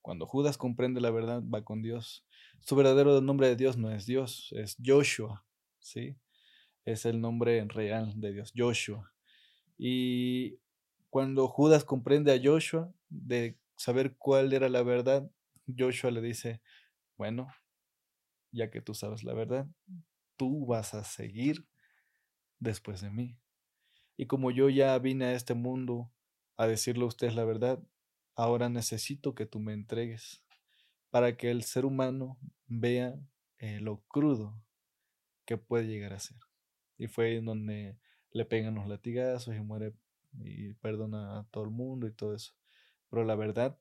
Cuando 0.01 0.25
Judas 0.25 0.57
comprende 0.57 1.01
la 1.01 1.11
verdad, 1.11 1.41
va 1.43 1.63
con 1.63 1.81
Dios. 1.81 2.25
Su 2.61 2.75
verdadero 2.75 3.19
nombre 3.21 3.47
de 3.49 3.55
Dios 3.55 3.77
no 3.77 3.91
es 3.91 4.05
Dios, 4.05 4.53
es 4.57 4.77
Joshua, 4.83 5.45
¿sí? 5.79 6.17
Es 6.85 7.05
el 7.05 7.19
nombre 7.19 7.63
real 7.67 8.13
de 8.15 8.31
Dios, 8.31 8.53
Joshua. 8.55 9.13
Y 9.77 10.59
cuando 11.09 11.47
Judas 11.47 11.83
comprende 11.83 12.33
a 12.33 12.39
Joshua, 12.41 12.91
de 13.09 13.57
saber 13.75 14.15
cuál 14.17 14.53
era 14.53 14.69
la 14.69 14.83
verdad, 14.83 15.29
Joshua 15.77 16.11
le 16.11 16.21
dice, 16.21 16.61
bueno, 17.17 17.47
ya 18.51 18.69
que 18.69 18.81
tú 18.81 18.93
sabes 18.93 19.23
la 19.23 19.33
verdad, 19.33 19.67
tú 20.35 20.65
vas 20.65 20.93
a 20.93 21.03
seguir 21.03 21.67
después 22.59 23.01
de 23.01 23.09
mí. 23.09 23.37
Y 24.17 24.25
como 24.25 24.51
yo 24.51 24.69
ya 24.69 24.97
vine 24.97 25.25
a 25.25 25.33
este 25.33 25.53
mundo 25.53 26.11
a 26.57 26.67
decirle 26.67 27.03
a 27.03 27.07
ustedes 27.07 27.35
la 27.35 27.45
verdad, 27.45 27.79
ahora 28.35 28.69
necesito 28.69 29.35
que 29.35 29.45
tú 29.45 29.59
me 29.59 29.73
entregues 29.73 30.43
para 31.09 31.37
que 31.37 31.51
el 31.51 31.63
ser 31.63 31.85
humano 31.85 32.37
vea 32.65 33.15
eh, 33.59 33.79
lo 33.79 34.01
crudo 34.07 34.61
que 35.45 35.57
puede 35.57 35.87
llegar 35.87 36.13
a 36.13 36.19
ser. 36.19 36.37
Y 36.97 37.07
fue 37.07 37.37
en 37.37 37.45
donde 37.45 37.97
le 38.31 38.45
pegan 38.45 38.75
los 38.75 38.87
latigazos 38.87 39.55
y 39.55 39.59
muere 39.59 39.93
y 40.33 40.73
perdona 40.75 41.39
a 41.39 41.43
todo 41.45 41.63
el 41.63 41.71
mundo 41.71 42.07
y 42.07 42.11
todo 42.11 42.33
eso. 42.33 42.53
Pero 43.09 43.23
la 43.23 43.35
verdad 43.35 43.79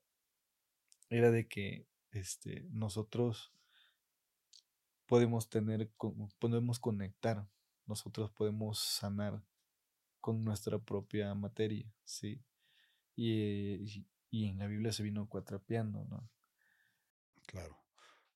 era 1.09 1.31
de 1.31 1.47
que 1.47 1.87
este, 2.11 2.67
nosotros 2.71 3.53
podemos 5.05 5.49
tener, 5.49 5.91
podemos 6.39 6.79
conectar, 6.79 7.47
nosotros 7.85 8.31
podemos 8.31 8.79
sanar 8.79 9.41
con 10.19 10.43
nuestra 10.43 10.77
propia 10.77 11.33
materia, 11.33 11.91
¿sí? 12.03 12.43
Y, 13.15 14.05
en 14.31 14.59
la 14.59 14.67
Biblia 14.67 14.91
se 14.91 15.03
vino 15.03 15.27
cuatrapeando, 15.27 16.03
¿no? 16.05 16.29
Claro. 17.45 17.77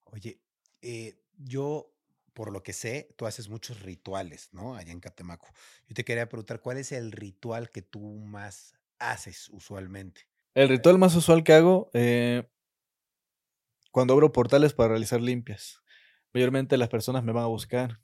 Oye, 0.06 0.42
eh, 0.82 1.22
yo, 1.38 1.94
por 2.34 2.52
lo 2.52 2.64
que 2.64 2.74
sé, 2.74 3.14
tú 3.18 3.26
haces 3.26 3.50
muchos 3.50 3.82
rituales, 3.82 4.50
¿no? 4.52 4.76
Allá 4.76 4.92
en 4.92 5.00
Catemaco. 5.00 5.48
Yo 5.88 5.96
te 5.96 6.04
quería 6.04 6.30
preguntar, 6.30 6.62
¿cuál 6.62 6.78
es 6.78 6.92
el 6.92 7.12
ritual 7.12 7.70
que 7.70 7.82
tú 7.82 8.02
más 8.02 8.74
haces 9.00 9.50
usualmente? 9.50 10.22
El 10.54 10.70
ritual 10.70 10.98
más 10.98 11.16
usual 11.16 11.44
que 11.44 11.54
hago, 11.54 11.90
eh, 11.94 12.48
cuando 13.92 14.14
abro 14.14 14.32
portales 14.32 14.74
para 14.74 14.90
realizar 14.90 15.22
limpias, 15.22 15.82
mayormente 16.34 16.78
las 16.78 16.90
personas 16.90 17.24
me 17.24 17.32
van 17.32 17.44
a 17.44 17.48
buscar. 17.48 18.00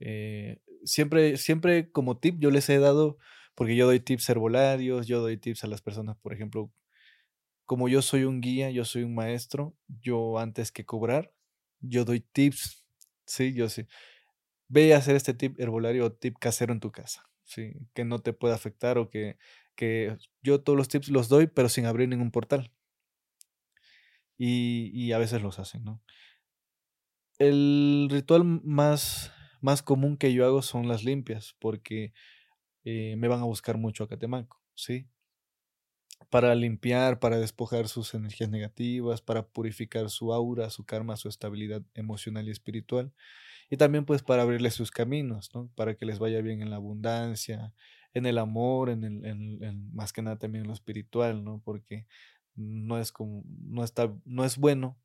Eh, 0.00 0.60
siempre, 0.84 1.36
siempre 1.36 1.90
como 1.90 2.18
tip 2.18 2.36
yo 2.38 2.50
les 2.50 2.68
he 2.68 2.78
dado, 2.78 3.18
porque 3.54 3.76
yo 3.76 3.86
doy 3.86 4.00
tips 4.00 4.28
herbolarios, 4.28 5.06
yo 5.06 5.20
doy 5.20 5.36
tips 5.36 5.64
a 5.64 5.66
las 5.66 5.82
personas, 5.82 6.16
por 6.18 6.32
ejemplo, 6.32 6.72
como 7.64 7.88
yo 7.88 8.00
soy 8.02 8.24
un 8.24 8.40
guía, 8.40 8.70
yo 8.70 8.84
soy 8.84 9.02
un 9.02 9.14
maestro, 9.14 9.76
yo 9.88 10.38
antes 10.38 10.72
que 10.72 10.86
cobrar, 10.86 11.32
yo 11.80 12.04
doy 12.04 12.20
tips, 12.20 12.77
sí, 13.28 13.54
yo 13.54 13.68
sí. 13.68 13.86
Ve 14.68 14.94
a 14.94 14.98
hacer 14.98 15.16
este 15.16 15.34
tip 15.34 15.60
herbolario 15.60 16.06
o 16.06 16.12
tip 16.12 16.38
casero 16.38 16.72
en 16.72 16.80
tu 16.80 16.92
casa, 16.92 17.24
sí, 17.44 17.74
que 17.94 18.04
no 18.04 18.20
te 18.20 18.32
pueda 18.32 18.54
afectar 18.54 18.98
o 18.98 19.10
que 19.10 19.38
que 19.78 20.18
yo 20.42 20.60
todos 20.60 20.76
los 20.76 20.88
tips 20.88 21.08
los 21.08 21.28
doy, 21.28 21.46
pero 21.46 21.68
sin 21.68 21.86
abrir 21.86 22.08
ningún 22.08 22.32
portal. 22.32 22.72
Y, 24.36 25.12
a 25.12 25.18
veces 25.18 25.40
los 25.40 25.58
hacen, 25.60 25.84
¿no? 25.84 26.02
El 27.38 28.08
ritual 28.10 28.44
más, 28.44 29.32
más 29.60 29.82
común 29.82 30.16
que 30.16 30.32
yo 30.32 30.44
hago 30.44 30.62
son 30.62 30.88
las 30.88 31.04
limpias, 31.04 31.54
porque 31.60 32.12
eh, 32.84 33.14
me 33.18 33.28
van 33.28 33.40
a 33.40 33.44
buscar 33.44 33.78
mucho 33.78 34.02
a 34.02 34.08
Catemaco, 34.08 34.60
¿sí? 34.74 35.08
Para 36.30 36.54
limpiar, 36.54 37.20
para 37.20 37.38
despojar 37.38 37.88
sus 37.88 38.12
energías 38.14 38.50
negativas, 38.50 39.22
para 39.22 39.46
purificar 39.46 40.10
su 40.10 40.32
aura, 40.34 40.68
su 40.70 40.84
karma, 40.84 41.16
su 41.16 41.28
estabilidad 41.28 41.82
emocional 41.94 42.48
y 42.48 42.50
espiritual. 42.50 43.12
Y 43.70 43.76
también 43.76 44.04
pues 44.06 44.22
para 44.22 44.42
abrirles 44.42 44.74
sus 44.74 44.90
caminos, 44.90 45.50
¿no? 45.54 45.70
Para 45.74 45.94
que 45.96 46.06
les 46.06 46.18
vaya 46.18 46.40
bien 46.42 46.62
en 46.62 46.70
la 46.70 46.76
abundancia, 46.76 47.74
en 48.14 48.26
el 48.26 48.38
amor, 48.38 48.90
en 48.90 49.04
el, 49.04 49.24
en, 49.24 49.94
más 49.94 50.12
que 50.12 50.22
nada 50.22 50.38
también 50.38 50.64
en 50.64 50.68
lo 50.68 50.74
espiritual, 50.74 51.44
¿no? 51.44 51.60
Porque 51.64 52.06
no 52.54 52.98
es 52.98 53.12
como, 53.12 53.44
no 53.46 53.84
está, 53.84 54.12
no 54.24 54.44
es 54.44 54.58
bueno 54.58 54.98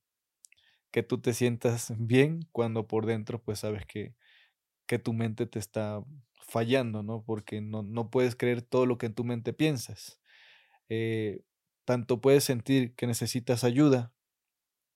que 0.91 1.03
tú 1.03 1.19
te 1.19 1.33
sientas 1.33 1.93
bien 1.97 2.47
cuando 2.51 2.87
por 2.87 3.05
dentro 3.05 3.41
pues 3.41 3.59
sabes 3.59 3.85
que, 3.85 4.15
que 4.87 4.99
tu 4.99 5.13
mente 5.13 5.45
te 5.47 5.59
está 5.59 6.03
fallando, 6.41 7.03
¿no? 7.03 7.23
Porque 7.23 7.61
no, 7.61 7.83
no 7.83 8.09
puedes 8.09 8.35
creer 8.35 8.61
todo 8.61 8.85
lo 8.85 8.97
que 8.97 9.07
en 9.07 9.15
tu 9.15 9.23
mente 9.23 9.53
piensas. 9.53 10.19
Eh, 10.89 11.43
tanto 11.85 12.21
puedes 12.21 12.43
sentir 12.43 12.93
que 12.95 13.07
necesitas 13.07 13.63
ayuda, 13.63 14.13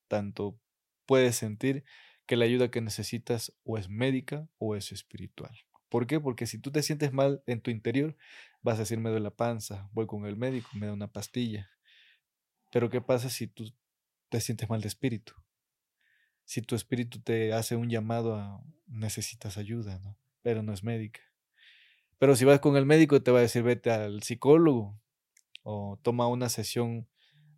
tanto 0.07 0.59
puedes 1.05 1.35
sentir 1.35 1.83
que 2.25 2.35
la 2.35 2.45
ayuda 2.45 2.69
que 2.69 2.81
necesitas 2.81 3.53
o 3.63 3.77
es 3.77 3.89
médica 3.89 4.47
o 4.57 4.75
es 4.75 4.91
espiritual. 4.91 5.57
¿Por 5.89 6.05
qué? 6.07 6.19
Porque 6.19 6.45
si 6.45 6.59
tú 6.59 6.71
te 6.71 6.83
sientes 6.83 7.13
mal 7.13 7.41
en 7.47 7.61
tu 7.61 7.71
interior, 7.71 8.15
vas 8.61 8.75
a 8.75 8.79
decir 8.79 8.99
me 8.99 9.09
duele 9.09 9.23
la 9.23 9.35
panza, 9.35 9.89
voy 9.93 10.05
con 10.05 10.25
el 10.25 10.35
médico, 10.35 10.69
me 10.73 10.87
da 10.87 10.93
una 10.93 11.11
pastilla. 11.11 11.69
Pero 12.71 12.89
¿qué 12.89 12.99
pasa 13.01 13.29
si 13.29 13.47
tú 13.47 13.73
te 14.29 14.41
sientes 14.41 14.69
mal 14.69 14.81
de 14.81 14.89
espíritu? 14.89 15.33
Si 16.43 16.61
tu 16.61 16.75
espíritu 16.75 17.21
te 17.21 17.53
hace 17.53 17.75
un 17.75 17.89
llamado 17.89 18.35
a 18.35 18.61
necesitas 18.87 19.57
ayuda. 19.57 20.01
Pero 20.41 20.63
no 20.63 20.73
es 20.73 20.83
médica. 20.83 21.21
Pero 22.19 22.35
si 22.35 22.45
vas 22.45 22.59
con 22.59 22.75
el 22.75 22.85
médico 22.85 23.21
te 23.21 23.31
va 23.31 23.39
a 23.39 23.43
decir 23.43 23.63
vete 23.63 23.91
al 23.91 24.23
psicólogo 24.23 24.99
o 25.69 25.99
toma 26.01 26.27
una 26.27 26.47
sesión 26.47 27.09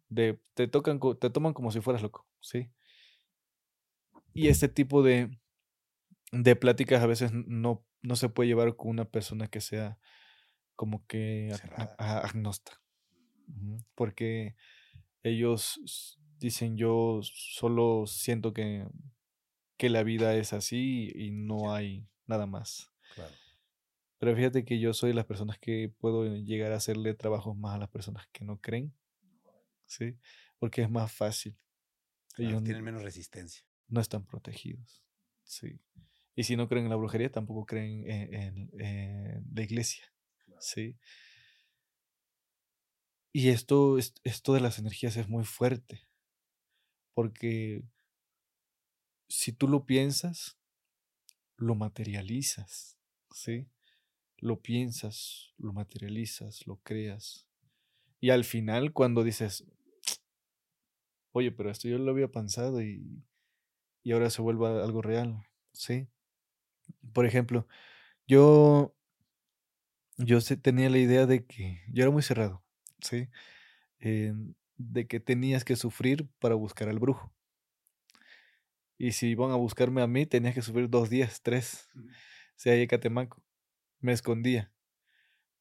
de 0.09 0.41
te 0.55 0.67
tocan 0.67 0.99
te 1.19 1.29
toman 1.29 1.53
como 1.53 1.71
si 1.71 1.79
fueras 1.79 2.01
loco, 2.01 2.27
¿sí? 2.39 2.71
Y 4.33 4.47
este 4.47 4.67
tipo 4.67 5.03
de 5.03 5.39
de 6.31 6.55
pláticas 6.55 7.03
a 7.03 7.07
veces 7.07 7.31
no 7.33 7.85
no 8.01 8.15
se 8.15 8.29
puede 8.29 8.47
llevar 8.47 8.75
con 8.75 8.89
una 8.89 9.05
persona 9.05 9.47
que 9.47 9.61
sea 9.61 9.99
como 10.75 11.05
que 11.05 11.53
agnóstica. 11.99 12.81
Porque 13.93 14.55
ellos 15.21 16.17
dicen 16.39 16.77
yo 16.77 17.19
solo 17.21 18.05
siento 18.07 18.53
que, 18.53 18.87
que 19.77 19.89
la 19.89 20.01
vida 20.01 20.35
es 20.35 20.53
así 20.53 21.11
y 21.13 21.29
no 21.29 21.73
hay 21.73 22.07
nada 22.25 22.47
más. 22.47 22.91
Pero 24.19 24.35
fíjate 24.35 24.65
que 24.65 24.79
yo 24.79 24.93
soy 24.93 25.11
de 25.11 25.15
las 25.15 25.25
personas 25.25 25.57
que 25.59 25.93
puedo 25.97 26.25
llegar 26.25 26.73
a 26.73 26.75
hacerle 26.75 27.13
trabajos 27.13 27.57
más 27.57 27.75
a 27.75 27.79
las 27.79 27.89
personas 27.89 28.27
que 28.33 28.43
no 28.43 28.59
creen. 28.59 28.93
¿Sí? 29.85 30.17
Porque 30.59 30.81
es 30.81 30.89
más 30.89 31.11
fácil. 31.11 31.57
ellos 32.37 32.63
tienen 32.63 32.83
menos 32.83 33.01
resistencia. 33.01 33.65
No 33.87 34.01
están 34.01 34.25
protegidos. 34.25 35.03
Sí. 35.43 35.79
Y 36.35 36.43
si 36.43 36.57
no 36.57 36.67
creen 36.67 36.85
en 36.85 36.89
la 36.89 36.97
brujería, 36.97 37.31
tampoco 37.31 37.65
creen 37.65 38.03
en, 38.07 38.69
la 39.53 39.63
iglesia. 39.63 40.13
¿sí? 40.59 40.97
Y 43.31 43.49
esto, 43.49 43.97
esto 43.97 44.53
de 44.53 44.59
las 44.59 44.79
energías 44.79 45.15
es 45.15 45.29
muy 45.29 45.45
fuerte. 45.45 46.07
Porque 47.13 47.83
si 49.29 49.53
tú 49.53 49.69
lo 49.69 49.85
piensas, 49.85 50.57
lo 51.55 51.75
materializas. 51.75 52.97
¿sí? 53.31 53.67
Lo 54.41 54.61
piensas, 54.61 55.53
lo 55.57 55.73
materializas, 55.73 56.65
lo 56.67 56.77
creas. 56.77 57.47
Y 58.19 58.31
al 58.31 58.43
final, 58.43 58.93
cuando 58.93 59.23
dices, 59.23 59.65
oye, 61.31 61.51
pero 61.51 61.69
esto 61.71 61.87
yo 61.87 61.97
lo 61.97 62.11
había 62.11 62.29
pensado 62.29 62.81
y, 62.81 63.23
y 64.03 64.11
ahora 64.11 64.29
se 64.29 64.41
vuelve 64.41 64.67
algo 64.67 65.01
real, 65.01 65.45
¿sí? 65.73 66.07
Por 67.13 67.25
ejemplo, 67.25 67.67
yo, 68.27 68.95
yo 70.17 70.39
tenía 70.61 70.89
la 70.89 70.99
idea 70.99 71.25
de 71.25 71.45
que 71.45 71.81
yo 71.91 72.03
era 72.03 72.11
muy 72.11 72.21
cerrado, 72.21 72.63
¿sí? 73.01 73.27
de 73.99 75.07
que 75.07 75.19
tenías 75.19 75.63
que 75.65 75.75
sufrir 75.75 76.27
para 76.39 76.55
buscar 76.55 76.89
al 76.89 76.99
brujo. 76.99 77.31
Y 78.97 79.13
si 79.13 79.27
iban 79.29 79.51
a 79.51 79.55
buscarme 79.55 80.01
a 80.01 80.07
mí, 80.07 80.25
tenías 80.25 80.55
que 80.55 80.61
sufrir 80.61 80.89
dos 80.89 81.09
días, 81.09 81.41
tres. 81.41 81.89
Si 82.55 82.69
hay 82.69 82.87
Catemaco. 82.87 83.41
Me 84.01 84.11
escondía. 84.13 84.71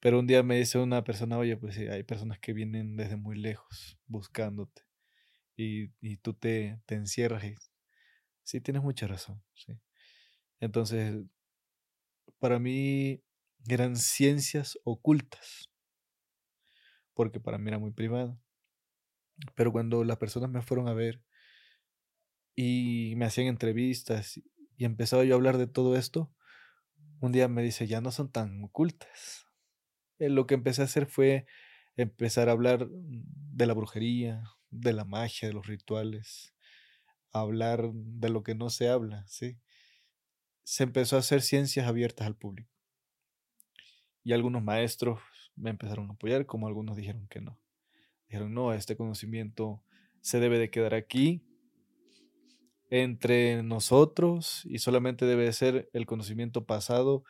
Pero 0.00 0.20
un 0.20 0.26
día 0.26 0.42
me 0.42 0.56
dice 0.58 0.78
una 0.78 1.04
persona, 1.04 1.38
oye, 1.38 1.56
pues 1.56 1.78
hay 1.78 2.02
personas 2.04 2.38
que 2.40 2.52
vienen 2.52 2.96
desde 2.96 3.16
muy 3.16 3.38
lejos 3.38 3.98
buscándote. 4.06 4.82
Y, 5.56 5.92
y 6.00 6.18
tú 6.18 6.34
te, 6.34 6.80
te 6.86 6.96
encierras 6.96 7.44
sí, 8.44 8.60
tienes 8.60 8.82
mucha 8.82 9.06
razón. 9.06 9.42
Sí. 9.54 9.78
Entonces, 10.60 11.16
para 12.40 12.58
mí 12.58 13.22
eran 13.68 13.96
ciencias 13.96 14.78
ocultas, 14.84 15.68
porque 17.14 17.38
para 17.40 17.58
mí 17.58 17.68
era 17.68 17.78
muy 17.78 17.90
privado. 17.92 18.38
Pero 19.54 19.72
cuando 19.72 20.04
las 20.04 20.16
personas 20.16 20.48
me 20.50 20.62
fueron 20.62 20.88
a 20.88 20.94
ver 20.94 21.20
y 22.56 23.14
me 23.16 23.24
hacían 23.26 23.46
entrevistas 23.46 24.40
y 24.76 24.84
empezaba 24.84 25.24
yo 25.24 25.34
a 25.34 25.36
hablar 25.36 25.58
de 25.58 25.66
todo 25.66 25.96
esto, 25.96 26.32
un 27.20 27.32
día 27.32 27.48
me 27.48 27.62
dice, 27.62 27.86
ya 27.86 28.00
no 28.00 28.10
son 28.10 28.30
tan 28.30 28.62
ocultas. 28.62 29.46
Eh, 30.18 30.28
lo 30.28 30.46
que 30.46 30.54
empecé 30.54 30.82
a 30.82 30.86
hacer 30.86 31.06
fue 31.06 31.46
empezar 31.96 32.48
a 32.48 32.52
hablar 32.52 32.88
de 32.90 33.66
la 33.66 33.74
brujería, 33.74 34.44
de 34.70 34.92
la 34.92 35.04
magia, 35.04 35.48
de 35.48 35.54
los 35.54 35.66
rituales, 35.66 36.54
hablar 37.32 37.90
de 37.92 38.28
lo 38.28 38.42
que 38.42 38.54
no 38.54 38.70
se 38.70 38.88
habla, 38.88 39.26
¿sí? 39.26 39.58
se 40.68 40.84
empezó 40.84 41.16
a 41.16 41.20
hacer 41.20 41.40
ciencias 41.40 41.86
abiertas 41.86 42.26
al 42.26 42.36
público. 42.36 42.70
Y 44.22 44.34
algunos 44.34 44.62
maestros 44.62 45.18
me 45.56 45.70
empezaron 45.70 46.10
a 46.10 46.12
apoyar, 46.12 46.44
como 46.44 46.68
algunos 46.68 46.94
dijeron 46.94 47.26
que 47.28 47.40
no. 47.40 47.58
Dijeron, 48.28 48.52
no, 48.52 48.74
este 48.74 48.94
conocimiento 48.94 49.82
se 50.20 50.40
debe 50.40 50.58
de 50.58 50.70
quedar 50.70 50.92
aquí, 50.92 51.42
entre 52.90 53.62
nosotros, 53.62 54.62
y 54.64 54.78
solamente 54.78 55.26
debe 55.26 55.52
ser 55.52 55.90
el 55.92 56.06
conocimiento 56.06 56.64
pasado 56.64 57.24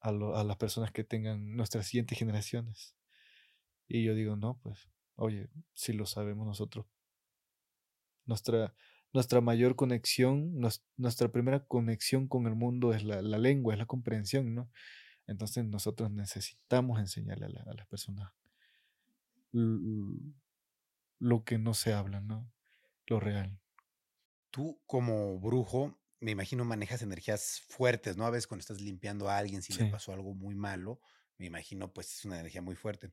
a, 0.00 0.12
las 0.12 0.56
personas 0.56 0.92
que 0.92 1.02
tengan 1.02 1.56
nuestras 1.56 1.86
siguientes 1.86 2.18
generaciones. 2.18 2.94
Y 3.88 4.04
yo 4.04 4.14
digo, 4.14 4.36
no, 4.36 4.58
pues, 4.62 4.88
oye, 5.16 5.48
si 5.72 5.92
lo 5.92 6.06
sabemos 6.06 6.46
nosotros, 6.46 6.86
nuestra, 8.26 8.74
nuestra 9.12 9.40
mayor 9.40 9.76
conexión, 9.76 10.60
nuestra 10.96 11.28
primera 11.32 11.64
conexión 11.66 12.28
con 12.28 12.46
el 12.46 12.54
mundo 12.54 12.92
es 12.92 13.02
la, 13.02 13.22
lengua, 13.22 13.74
es 13.74 13.78
la 13.78 13.86
comprensión, 13.86 14.54
¿no? 14.54 14.70
Entonces 15.26 15.64
nosotros 15.64 16.10
necesitamos 16.10 17.00
enseñarle 17.00 17.46
a, 17.46 17.74
las 17.74 17.86
personas 17.86 18.32
lo 19.52 21.44
que 21.44 21.58
no 21.58 21.74
se 21.74 21.92
habla, 21.94 22.20
¿no? 22.20 22.50
Lo 23.06 23.20
real. 23.20 23.58
Tú 24.54 24.80
como 24.86 25.40
brujo, 25.40 26.00
me 26.20 26.30
imagino 26.30 26.64
manejas 26.64 27.02
energías 27.02 27.60
fuertes, 27.68 28.16
¿no? 28.16 28.24
A 28.24 28.30
veces 28.30 28.46
cuando 28.46 28.60
estás 28.60 28.80
limpiando 28.80 29.28
a 29.28 29.36
alguien, 29.36 29.62
si 29.62 29.72
le 29.72 29.84
pasó 29.84 30.12
algo 30.12 30.32
muy 30.34 30.54
malo, 30.54 31.00
me 31.38 31.46
imagino 31.46 31.92
pues 31.92 32.12
es 32.14 32.24
una 32.24 32.38
energía 32.38 32.62
muy 32.62 32.76
fuerte. 32.76 33.10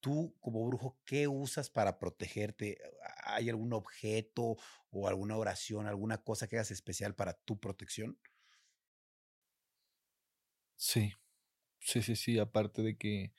Tú 0.00 0.36
como 0.40 0.66
brujo, 0.66 1.00
¿qué 1.06 1.28
usas 1.28 1.70
para 1.70 1.98
protegerte? 1.98 2.78
¿Hay 3.24 3.50
algún 3.50 3.72
objeto 3.74 4.56
o 4.90 5.08
alguna 5.08 5.36
oración, 5.36 5.86
alguna 5.86 6.18
cosa 6.24 6.48
que 6.48 6.56
hagas 6.56 6.70
especial 6.70 7.14
para 7.14 7.34
tu 7.34 7.60
protección? 7.60 8.18
Sí, 10.76 11.12
sí, 11.80 12.02
sí, 12.02 12.16
sí. 12.16 12.38
Aparte 12.38 12.82
de 12.82 12.96
que 12.98 13.32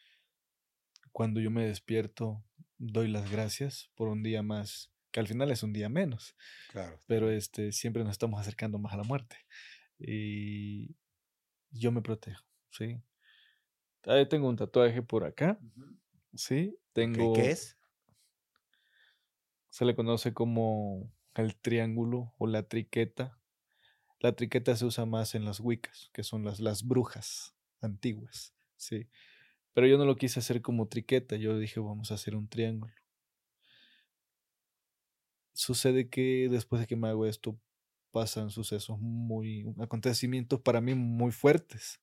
cuando 1.11 1.39
yo 1.39 1.51
me 1.51 1.65
despierto, 1.65 2.43
doy 2.79 3.07
las 3.07 3.29
gracias 3.31 3.91
por 3.95 4.07
un 4.07 4.23
día 4.23 4.41
más, 4.43 4.91
que 5.11 5.19
al 5.19 5.27
final 5.27 5.51
es 5.51 5.63
un 5.63 5.73
día 5.73 5.89
menos. 5.89 6.35
Claro. 6.71 6.99
Pero 7.07 7.31
este, 7.31 7.71
siempre 7.71 8.03
nos 8.03 8.11
estamos 8.11 8.39
acercando 8.39 8.79
más 8.79 8.93
a 8.93 8.97
la 8.97 9.03
muerte. 9.03 9.37
Y 9.97 10.95
yo 11.71 11.91
me 11.91 12.01
protejo, 12.01 12.43
¿sí? 12.69 13.01
Ahí 14.05 14.27
tengo 14.27 14.47
un 14.47 14.55
tatuaje 14.55 15.01
por 15.01 15.23
acá. 15.23 15.59
Sí, 16.33 16.77
tengo. 16.93 17.33
¿Qué 17.33 17.51
es? 17.51 17.77
Se 19.69 19.85
le 19.85 19.95
conoce 19.95 20.33
como 20.33 21.11
el 21.35 21.55
triángulo 21.55 22.33
o 22.37 22.47
la 22.47 22.63
triqueta. 22.63 23.37
La 24.19 24.35
triqueta 24.35 24.75
se 24.75 24.85
usa 24.85 25.05
más 25.05 25.35
en 25.35 25.45
las 25.45 25.59
wiccas, 25.59 26.09
que 26.13 26.23
son 26.23 26.43
las, 26.43 26.59
las 26.59 26.85
brujas 26.85 27.55
antiguas, 27.81 28.53
sí. 28.75 29.07
Pero 29.73 29.87
yo 29.87 29.97
no 29.97 30.05
lo 30.05 30.17
quise 30.17 30.39
hacer 30.39 30.61
como 30.61 30.87
triqueta, 30.87 31.37
yo 31.37 31.57
dije 31.57 31.79
vamos 31.79 32.11
a 32.11 32.15
hacer 32.15 32.35
un 32.35 32.49
triángulo. 32.49 32.93
Sucede 35.59 36.07
que 36.07 36.47
después 36.49 36.79
de 36.79 36.87
que 36.87 36.95
me 36.95 37.09
hago 37.09 37.25
esto 37.25 37.59
pasan 38.11 38.49
sucesos 38.49 38.97
muy, 38.97 39.65
acontecimientos 39.77 40.61
para 40.61 40.79
mí 40.79 40.95
muy 40.95 41.33
fuertes. 41.33 41.99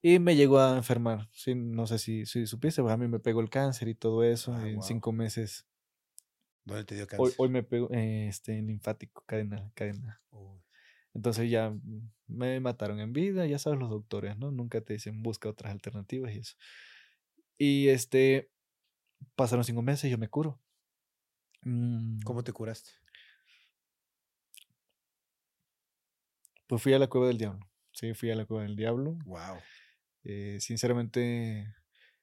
Y 0.00 0.20
me 0.20 0.36
llegó 0.36 0.60
a 0.60 0.76
enfermar. 0.76 1.28
Sí, 1.32 1.56
no 1.56 1.88
sé 1.88 1.98
si, 1.98 2.26
si 2.26 2.46
supiese, 2.46 2.80
pues 2.80 2.94
a 2.94 2.96
mí 2.96 3.08
me 3.08 3.18
pegó 3.18 3.40
el 3.40 3.50
cáncer 3.50 3.88
y 3.88 3.96
todo 3.96 4.22
eso. 4.22 4.54
Ah, 4.54 4.68
en 4.68 4.80
cinco 4.84 5.10
meses. 5.10 5.66
¿Dónde 6.64 6.84
te 6.84 6.94
dio 6.94 7.08
cáncer? 7.08 7.34
Hoy, 7.36 7.48
me 7.48 7.64
pegó 7.64 7.90
eh, 7.90 8.28
este, 8.28 8.62
linfático, 8.62 9.24
cadena, 9.26 9.68
cadena. 9.74 10.22
Entonces 11.12 11.50
ya 11.50 11.76
me 12.28 12.60
mataron 12.60 13.00
en 13.00 13.12
vida, 13.12 13.46
ya 13.46 13.58
sabes 13.58 13.80
los 13.80 13.90
doctores, 13.90 14.38
¿no? 14.38 14.52
Nunca 14.52 14.80
te 14.80 14.92
dicen 14.92 15.24
busca 15.24 15.48
otras 15.48 15.72
alternativas 15.72 16.32
y 16.36 16.38
eso. 16.38 16.54
Y 17.58 17.88
este, 17.88 18.48
pasaron 19.34 19.64
cinco 19.64 19.82
meses 19.82 20.04
y 20.04 20.10
yo 20.10 20.18
me 20.18 20.28
curo. 20.28 20.60
Mm. 21.62 22.20
¿Cómo 22.24 22.42
te 22.42 22.52
curaste? 22.52 22.90
Pues 26.66 26.82
fui 26.82 26.92
a 26.94 26.98
la 26.98 27.08
cueva 27.08 27.26
del 27.26 27.38
diablo. 27.38 27.68
Sí, 27.92 28.14
fui 28.14 28.30
a 28.30 28.36
la 28.36 28.46
cueva 28.46 28.62
del 28.62 28.76
diablo. 28.76 29.18
Wow. 29.24 29.58
Eh, 30.22 30.58
sinceramente, 30.60 31.74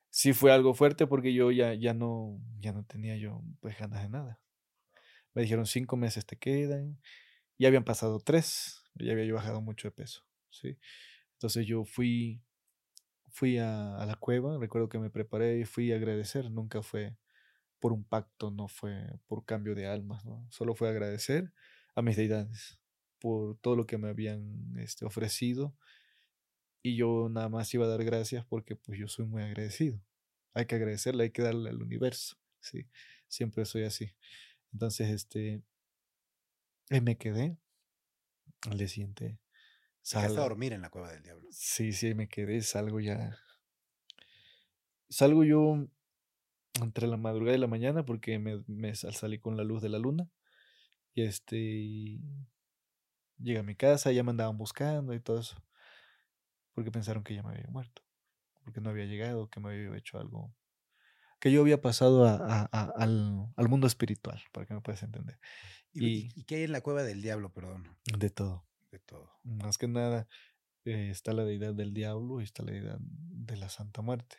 sí 0.10 0.34
fue 0.34 0.52
algo 0.54 0.74
fuerte 0.74 1.06
porque 1.06 1.34
yo 1.34 1.52
ya, 1.52 1.74
ya, 1.74 1.94
no, 1.94 2.40
ya 2.60 2.72
no 2.72 2.86
tenía 2.86 3.18
yo 3.18 3.44
pues 3.60 3.78
ganas 3.78 4.02
de 4.02 4.10
nada. 4.10 4.40
Me 5.34 5.42
dijeron 5.42 5.66
cinco 5.66 5.98
meses 5.98 6.26
te 6.26 6.38
quedan. 6.38 6.98
Ya 7.60 7.68
habían 7.68 7.84
pasado 7.84 8.20
tres. 8.20 8.84
Ya 8.96 9.12
había 9.12 9.26
yo 9.26 9.36
bajado 9.36 9.62
mucho 9.62 9.90
de 9.90 9.92
peso. 9.92 10.24
¿sí? 10.50 10.78
Entonces 11.34 11.68
yo 11.68 11.84
fui, 11.84 12.42
fui 13.30 13.58
a, 13.58 13.98
a 13.98 14.06
la 14.06 14.16
cueva. 14.16 14.58
Recuerdo 14.58 14.90
que 14.90 14.98
me 14.98 15.10
preparé 15.10 15.60
y 15.60 15.66
fui 15.66 15.92
a 15.92 15.98
agradecer. 15.98 16.50
Nunca 16.50 16.82
fue 16.82 17.18
por 17.80 17.94
un 17.94 18.04
pacto, 18.04 18.52
no 18.52 18.68
fue 18.68 19.20
por 19.28 19.46
cambio 19.46 19.76
de 19.76 19.88
almas. 19.88 20.26
¿no? 20.26 20.48
Solo 20.52 20.76
fue 20.76 20.90
agradecer 20.90 21.54
a 21.96 22.02
mis 22.02 22.16
deidades 22.18 22.80
por 23.20 23.58
todo 23.58 23.76
lo 23.76 23.86
que 23.86 23.98
me 23.98 24.10
habían 24.10 24.78
este, 24.78 25.06
ofrecido 25.06 25.76
y 26.84 26.96
yo 26.96 27.28
nada 27.30 27.50
más 27.50 27.74
iba 27.74 27.86
a 27.86 27.90
dar 27.90 28.04
gracias 28.04 28.46
porque 28.46 28.76
pues 28.76 29.00
yo 29.00 29.08
soy 29.08 29.26
muy 29.26 29.44
agradecido. 29.44 30.02
Hay 30.54 30.66
que 30.66 30.76
agradecerle, 30.76 31.24
hay 31.24 31.32
que 31.32 31.42
darle 31.42 31.70
al 31.70 31.82
universo, 31.82 32.38
sí, 32.60 32.88
siempre 33.28 33.66
soy 33.66 33.84
así. 33.84 34.16
Entonces, 34.72 35.10
este, 35.10 35.62
ahí 36.90 37.02
me 37.02 37.18
quedé, 37.18 37.58
al 38.70 38.78
día 38.78 38.88
siguiente 38.88 39.40
salgo. 40.02 40.38
a 40.38 40.42
dormir 40.42 40.74
en 40.74 40.82
la 40.82 40.90
cueva 40.90 41.12
del 41.12 41.24
diablo. 41.24 41.48
Sí, 41.52 41.92
sí, 41.92 42.14
me 42.14 42.30
quedé, 42.30 42.62
salgo 42.62 43.00
ya. 43.00 43.38
Salgo 45.10 45.44
yo 45.44 45.88
entre 46.82 47.08
la 47.08 47.18
madrugada 47.18 47.58
y 47.58 47.62
la 47.62 47.68
mañana 47.68 48.06
porque 48.06 48.40
me, 48.40 48.64
me 48.68 48.96
salí 48.96 49.40
con 49.40 49.58
la 49.58 49.64
luz 49.64 49.82
de 49.82 49.90
la 49.90 50.00
luna. 50.00 50.30
Y 51.14 51.24
este, 51.24 52.20
Llegué 53.40 53.60
a 53.60 53.64
mi 53.64 53.76
casa, 53.76 54.12
ya 54.12 54.24
me 54.24 54.32
andaban 54.32 54.58
buscando 54.58 55.14
y 55.14 55.20
todo 55.20 55.40
eso. 55.40 55.56
Porque 56.74 56.92
pensaron 56.92 57.24
que 57.24 57.36
ya 57.36 57.44
me 57.44 57.50
había 57.50 57.68
muerto. 57.70 58.04
Porque 58.64 58.82
no 58.82 58.90
había 58.90 59.06
llegado, 59.06 59.50
que 59.50 59.60
me 59.60 59.70
había 59.70 59.96
hecho 59.96 60.20
algo. 60.20 60.54
Que 61.40 61.52
yo 61.52 61.62
había 61.62 61.82
pasado 61.82 62.26
al, 62.26 63.70
mundo 63.70 63.86
espiritual, 63.86 64.42
para 64.52 64.66
que 64.66 64.74
me 64.74 64.82
puedas 64.82 65.04
entender. 65.04 65.40
¿Y, 65.94 66.44
qué 66.46 66.56
hay 66.56 66.64
en 66.64 66.72
la 66.72 66.82
cueva 66.82 67.04
del 67.04 67.22
diablo, 67.22 67.52
perdón? 67.52 67.96
De 68.18 68.30
todo. 68.32 68.66
De 68.92 69.00
todo. 69.00 69.32
Más 69.44 69.78
que 69.78 69.88
nada, 69.88 70.28
eh, 70.84 71.10
está 71.12 71.34
la 71.34 71.46
deidad 71.46 71.76
del 71.76 71.94
diablo 71.94 72.42
y 72.42 72.44
está 72.44 72.64
la 72.64 72.72
deidad 72.72 72.98
de 73.00 73.56
la 73.56 73.70
Santa 73.70 74.02
Muerte. 74.02 74.38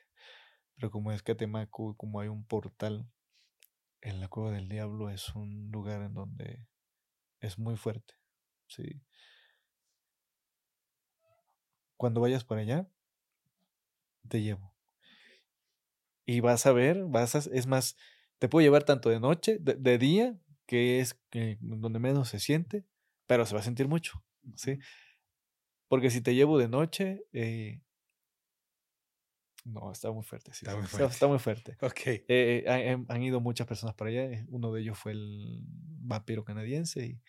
Pero 0.79 0.93
como 0.93 1.11
es 1.11 1.25
Catemaco, 1.25 1.97
como 1.97 2.21
hay 2.21 2.29
un 2.29 2.45
portal 2.45 3.11
en 4.01 4.21
la 4.21 4.29
cueva 4.29 4.53
del 4.53 4.69
diablo, 4.69 5.11
es 5.11 5.35
un 5.35 5.71
lugar 5.73 6.03
en 6.03 6.15
donde 6.15 6.65
es 7.41 7.59
muy 7.59 7.77
fuerte. 7.77 8.15
Sí. 8.69 9.03
Cuando 11.97 12.21
vayas 12.21 12.45
para 12.45 12.61
allá, 12.61 12.89
te 14.29 14.41
llevo. 14.41 14.73
Y 16.25 16.41
vas 16.41 16.65
a 16.67 16.73
ver, 16.73 17.05
vas 17.07 17.35
a, 17.35 17.39
es 17.39 17.67
más, 17.67 17.97
te 18.39 18.49
puedo 18.49 18.65
llevar 18.65 18.85
tanto 18.85 19.11
de 19.11 19.19
noche, 19.19 19.59
de, 19.59 19.99
día, 19.99 20.39
que 20.67 21.01
es 21.01 21.19
donde 21.59 21.99
menos 21.99 22.29
se 22.29 22.39
siente, 22.39 22.85
pero 23.27 23.47
se 23.47 23.55
va 23.55 23.61
a 23.61 23.65
sentir 23.65 23.89
mucho, 23.89 24.23
¿sí? 24.55 24.79
Porque 25.89 26.11
si 26.11 26.21
te 26.21 26.37
llevo 26.37 26.57
de 26.57 26.69
noche, 26.69 27.25
eh, 27.33 27.81
no, 29.69 29.93
está 29.93 30.11
muy 30.11 30.25
fuerte. 30.25 30.53
Sí, 30.53 30.65
está, 30.65 30.77
muy 30.77 30.87
fuerte. 30.87 31.13
Está, 31.13 31.27
muy 31.27 31.39
fuerte. 31.39 31.77
Ok. 31.81 32.07
Eh, 32.07 32.25
eh, 32.29 33.05
han, 33.09 33.23
ido 33.23 33.41
muchas 33.41 33.67
personas 33.67 33.95
para 33.95 34.11
allá. 34.11 34.45
Uno 34.49 34.73
de 34.73 34.81
ellos 34.81 34.99
fue 34.99 35.13
el 35.13 35.63
vampiro 35.65 36.45
canadiense 36.45 37.05
y 37.07 37.21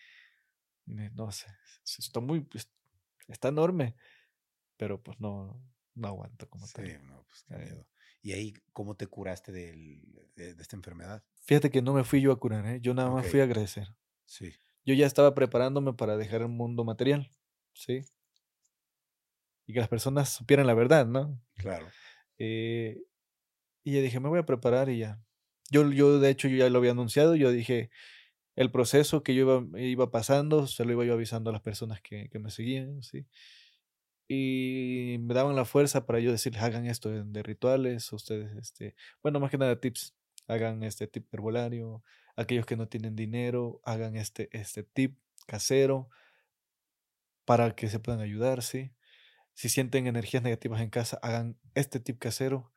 no 0.86 1.30
sé, 1.30 1.46
está 1.84 2.20
muy, 2.20 2.46
está 3.28 3.48
enorme, 3.48 3.94
pero 4.76 5.02
pues 5.02 5.20
no, 5.20 5.62
no 5.94 6.08
aguanto 6.08 6.48
como 6.48 6.66
sí, 6.66 6.82
no, 7.04 7.24
pues 7.24 7.44
qué 7.44 7.56
miedo. 7.56 7.86
¿Y 8.22 8.32
ahí 8.32 8.54
cómo 8.72 8.96
te 8.96 9.06
curaste 9.06 9.52
de, 9.52 10.02
esta 10.36 10.76
enfermedad? 10.76 11.22
Fíjate 11.42 11.70
que 11.70 11.80
no 11.80 11.94
me 11.94 12.04
fui 12.04 12.20
yo 12.20 12.32
a 12.32 12.38
curar, 12.38 12.66
¿eh? 12.66 12.80
yo 12.80 12.92
nada 12.92 13.10
más 13.10 13.26
fui 13.26 13.40
a 13.40 13.44
agradecer. 13.44 13.88
Sí. 14.26 14.54
Yo 14.84 14.94
ya 14.94 15.06
estaba 15.06 15.34
preparándome 15.34 15.94
para 15.94 16.16
dejar 16.16 16.42
el 16.42 16.48
mundo 16.48 16.84
material, 16.84 17.30
¿sí? 17.74 18.04
Y 19.66 19.72
que 19.72 19.80
las 19.80 19.88
personas 19.88 20.30
supieran 20.30 20.66
la 20.66 20.74
verdad, 20.74 21.06
¿no? 21.06 21.40
Claro. 21.54 21.86
Eh, 22.40 23.02
y 23.84 23.92
ya 23.94 24.00
dije, 24.00 24.18
me 24.18 24.28
voy 24.28 24.40
a 24.40 24.46
preparar 24.46 24.88
y 24.88 24.98
ya. 24.98 25.20
Yo, 25.70 25.90
yo, 25.92 26.18
de 26.18 26.30
hecho, 26.30 26.48
yo 26.48 26.56
ya 26.56 26.70
lo 26.70 26.78
había 26.78 26.92
anunciado, 26.92 27.36
yo 27.36 27.52
dije, 27.52 27.90
el 28.56 28.72
proceso 28.72 29.22
que 29.22 29.34
yo 29.34 29.42
iba, 29.42 29.80
iba, 29.80 30.10
pasando, 30.10 30.66
se 30.66 30.84
lo 30.84 30.92
iba 30.92 31.04
yo 31.04 31.14
avisando 31.14 31.50
a 31.50 31.52
las 31.52 31.62
personas 31.62 32.00
que, 32.02 32.28
que, 32.30 32.38
me 32.40 32.50
seguían, 32.50 33.02
¿sí? 33.02 33.26
Y 34.28 35.18
me 35.20 35.34
daban 35.34 35.56
la 35.56 35.64
fuerza 35.64 36.06
para 36.06 36.20
yo 36.20 36.32
decirles, 36.32 36.62
hagan 36.62 36.86
esto 36.86 37.10
de, 37.10 37.42
rituales, 37.42 38.12
ustedes, 38.12 38.56
este, 38.56 38.96
bueno, 39.22 39.40
más 39.40 39.50
que 39.50 39.58
nada 39.58 39.80
tips, 39.80 40.16
hagan 40.48 40.82
este 40.82 41.06
tip 41.06 41.32
herbolario, 41.32 42.02
aquellos 42.36 42.66
que 42.66 42.76
no 42.76 42.88
tienen 42.88 43.16
dinero, 43.16 43.80
hagan 43.84 44.16
este, 44.16 44.48
este 44.52 44.82
tip 44.84 45.18
casero 45.46 46.08
para 47.44 47.74
que 47.74 47.88
se 47.88 48.00
puedan 48.00 48.20
ayudar, 48.20 48.62
¿sí? 48.62 48.92
Si 49.60 49.68
sienten 49.68 50.06
energías 50.06 50.42
negativas 50.42 50.80
en 50.80 50.88
casa, 50.88 51.18
hagan 51.20 51.58
este 51.74 52.00
tip 52.00 52.18
casero 52.18 52.72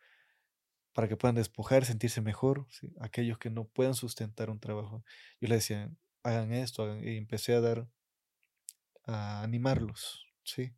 para 0.92 1.08
que 1.08 1.16
puedan 1.16 1.36
despojar, 1.36 1.86
sentirse 1.86 2.20
mejor. 2.20 2.68
Aquellos 3.00 3.38
que 3.38 3.50
no 3.50 3.64
puedan 3.70 3.96
sustentar 3.96 4.50
un 4.50 4.60
trabajo, 4.60 5.02
yo 5.40 5.48
les 5.48 5.60
decía, 5.60 5.90
hagan 6.24 6.52
esto, 6.52 7.02
y 7.02 7.16
empecé 7.16 7.54
a 7.54 7.62
dar, 7.62 7.88
a 9.06 9.44
animarlos, 9.44 10.28
¿sí? 10.44 10.74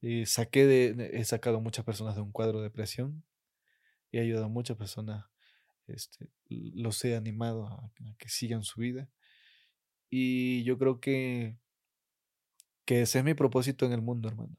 Y 0.00 0.26
saqué 0.26 0.66
de, 0.66 1.10
he 1.12 1.24
sacado 1.24 1.60
muchas 1.60 1.84
personas 1.84 2.16
de 2.16 2.22
un 2.22 2.32
cuadro 2.32 2.58
de 2.58 2.64
depresión 2.64 3.22
y 4.10 4.18
he 4.18 4.22
ayudado 4.22 4.46
a 4.46 4.48
muchas 4.48 4.76
personas, 4.76 5.26
este, 5.86 6.28
los 6.48 7.04
he 7.04 7.14
animado 7.14 7.68
a, 7.68 7.92
que 8.18 8.28
sigan 8.28 8.64
su 8.64 8.80
vida. 8.80 9.08
Y 10.08 10.64
yo 10.64 10.76
creo 10.76 10.98
que, 10.98 11.56
que 12.84 13.02
ese 13.02 13.20
es 13.20 13.24
mi 13.24 13.34
propósito 13.34 13.86
en 13.86 13.92
el 13.92 14.02
mundo, 14.02 14.28
hermano. 14.28 14.56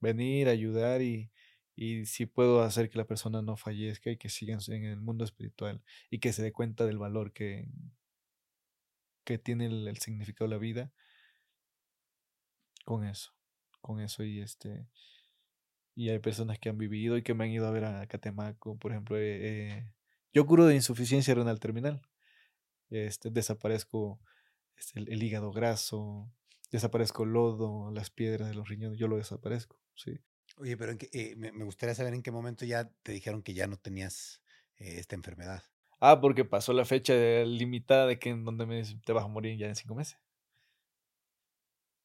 Venir, 0.00 0.48
ayudar 0.48 1.02
y, 1.02 1.30
y 1.76 2.06
si 2.06 2.24
puedo 2.24 2.62
hacer 2.62 2.88
que 2.88 2.98
la 2.98 3.06
persona 3.06 3.42
no 3.42 3.56
fallezca 3.56 4.10
y 4.10 4.16
que 4.16 4.30
siga 4.30 4.58
en 4.68 4.84
el 4.84 5.00
mundo 5.00 5.24
espiritual 5.24 5.82
y 6.10 6.18
que 6.20 6.32
se 6.32 6.42
dé 6.42 6.50
cuenta 6.50 6.86
del 6.86 6.98
valor 6.98 7.32
que, 7.32 7.68
que 9.24 9.38
tiene 9.38 9.66
el, 9.66 9.98
significado 9.98 10.48
de 10.48 10.54
la 10.54 10.60
vida, 10.60 10.92
con 12.86 13.04
eso, 13.04 13.34
con 13.82 14.00
eso 14.00 14.24
y 14.24 14.40
este 14.40 14.88
y 15.94 16.10
hay 16.10 16.18
personas 16.18 16.58
que 16.58 16.68
han 16.68 16.78
vivido 16.78 17.16
y 17.16 17.22
que 17.22 17.34
me 17.34 17.44
han 17.44 17.50
ido 17.50 17.66
a 17.66 17.70
ver 17.70 17.84
a 17.84 18.06
Catemaco, 18.06 18.78
por 18.78 18.92
ejemplo, 18.92 19.16
eh, 19.16 19.78
eh, 19.78 19.92
yo 20.32 20.46
curo 20.46 20.66
de 20.66 20.74
insuficiencia 20.74 21.34
renal 21.34 21.58
terminal, 21.58 22.02
este, 22.90 23.30
desaparezco 23.30 24.20
este, 24.76 25.00
el, 25.00 25.10
el, 25.10 25.22
hígado 25.22 25.52
graso, 25.52 26.30
desaparezco 26.70 27.24
el 27.24 27.30
lodo, 27.30 27.90
las 27.92 28.10
piedras 28.10 28.48
de 28.48 28.54
los 28.54 28.68
riñones, 28.68 28.98
yo 28.98 29.08
lo 29.08 29.16
desaparezco, 29.16 29.80
sí. 29.96 30.20
Oye, 30.58 30.76
pero 30.76 30.96
eh, 31.12 31.34
me, 31.36 31.64
gustaría 31.64 31.94
saber 31.94 32.14
en 32.14 32.22
qué 32.22 32.30
momento 32.30 32.64
ya 32.64 32.88
te 33.02 33.12
dijeron 33.12 33.42
que 33.42 33.52
ya 33.52 33.66
no 33.66 33.76
tenías 33.76 34.40
eh, 34.78 34.98
esta 34.98 35.14
enfermedad. 35.14 35.62
Ah, 36.00 36.20
porque 36.20 36.44
pasó 36.44 36.72
la 36.72 36.84
fecha 36.84 37.14
limitada 37.44 38.06
de 38.06 38.18
que 38.18 38.30
en 38.30 38.44
donde 38.44 38.64
me, 38.64 38.82
te 38.82 39.12
vas 39.12 39.24
a 39.24 39.28
morir 39.28 39.58
ya 39.58 39.66
en 39.66 39.76
cinco 39.76 39.94
meses. 39.94 40.18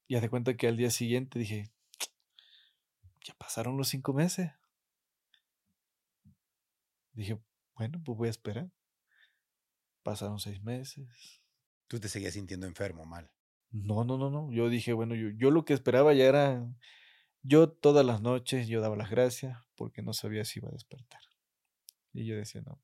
Y 0.08 0.16
haz 0.16 0.22
de 0.22 0.30
cuenta 0.30 0.58
que 0.58 0.68
al 0.68 0.76
día 0.76 0.92
siguiente 0.92 1.40
dije, 1.40 1.72
ya 3.24 3.34
pasaron 3.36 3.78
los 3.78 3.88
cinco 3.88 4.12
meses. 4.12 4.52
Dije, 7.14 7.40
bueno, 7.76 8.02
pues 8.04 8.18
voy 8.18 8.28
a 8.28 8.32
esperar. 8.32 8.70
Pasaron 10.04 10.40
seis 10.40 10.62
meses. 10.62 11.42
¿Tú 11.88 12.00
te 12.00 12.10
seguías 12.10 12.34
sintiendo 12.34 12.68
enfermo, 12.68 13.06
mal? 13.06 13.32
No, 13.72 14.04
no, 14.04 14.18
no, 14.18 14.30
no. 14.30 14.52
Yo 14.52 14.70
dije, 14.70 14.92
bueno, 14.92 15.16
yo, 15.16 15.30
yo 15.30 15.52
lo 15.52 15.64
que 15.64 15.74
esperaba 15.74 16.14
ya 16.14 16.26
era 16.26 16.68
yo 17.44 17.70
todas 17.70 18.06
las 18.06 18.22
noches 18.22 18.68
yo 18.68 18.82
daba 18.82 18.96
las 18.96 19.10
gracias 19.10 19.58
porque 19.76 20.02
no 20.02 20.14
sabía 20.14 20.46
si 20.46 20.60
iba 20.60 20.70
a 20.70 20.74
despertar. 20.74 21.22
Y 22.14 22.26
yo 22.26 22.36
decía, 22.36 22.62
no, 22.62 22.82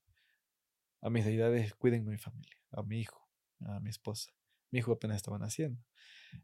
a 1.01 1.09
mis 1.09 1.25
deidades 1.25 1.73
cuiden 1.75 2.05
mi 2.05 2.17
familia, 2.17 2.57
a 2.71 2.83
mi 2.83 3.01
hijo, 3.01 3.29
a 3.61 3.79
mi 3.79 3.89
esposa. 3.89 4.31
Mi 4.71 4.79
hijo 4.79 4.91
apenas 4.91 5.17
estaba 5.17 5.37
naciendo. 5.37 5.81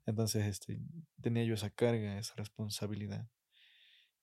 Entonces, 0.05 0.45
este, 0.45 0.79
tenía 1.21 1.43
yo 1.43 1.55
esa 1.55 1.69
carga, 1.69 2.17
esa 2.17 2.35
responsabilidad. 2.35 3.27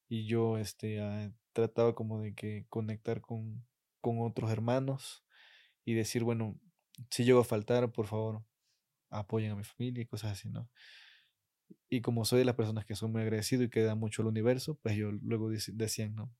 Y 0.08 0.26
yo, 0.26 0.58
este, 0.58 1.00
ah, 1.00 1.32
trataba 1.52 1.94
como 1.94 2.20
de 2.20 2.34
que 2.34 2.66
conectar 2.68 3.20
con, 3.20 3.66
con 4.00 4.20
otros 4.20 4.50
hermanos 4.50 5.24
y 5.84 5.94
decir, 5.94 6.24
bueno, 6.24 6.58
si 7.10 7.24
llego 7.24 7.40
a 7.40 7.44
faltar, 7.44 7.92
por 7.92 8.06
favor, 8.06 8.44
apoyen 9.10 9.52
a 9.52 9.56
mi 9.56 9.64
familia 9.64 10.02
y 10.02 10.06
cosas 10.06 10.32
así, 10.32 10.48
¿no? 10.48 10.68
Y 11.88 12.00
como 12.02 12.24
soy 12.24 12.40
de 12.40 12.44
las 12.44 12.56
personas 12.56 12.84
que 12.84 12.94
son 12.94 13.12
muy 13.12 13.22
agradecido 13.22 13.62
y 13.62 13.70
que 13.70 13.82
dan 13.82 13.98
mucho 13.98 14.22
al 14.22 14.28
universo, 14.28 14.76
pues 14.82 14.96
yo 14.96 15.12
luego 15.12 15.50
decían, 15.50 16.14
no, 16.14 16.32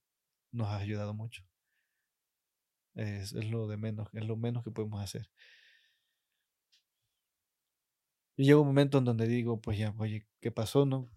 nos 0.51 0.69
has 0.69 0.81
ayudado 0.81 1.13
mucho. 1.13 1.43
Es, 2.95 3.33
es, 3.33 3.49
lo 3.49 3.67
de 3.67 3.77
menos, 3.77 4.09
es 4.13 4.25
lo 4.25 4.35
menos 4.35 4.63
que 4.63 4.71
podemos 4.71 5.01
hacer. 5.01 5.29
Y 8.35 8.45
llega 8.45 8.59
un 8.59 8.67
momento 8.67 8.97
en 8.97 9.05
donde 9.05 9.27
digo, 9.27 9.61
pues 9.61 9.77
ya, 9.77 9.93
oye, 9.97 10.25
¿qué 10.39 10.51
pasó, 10.51 10.85
no? 10.85 11.09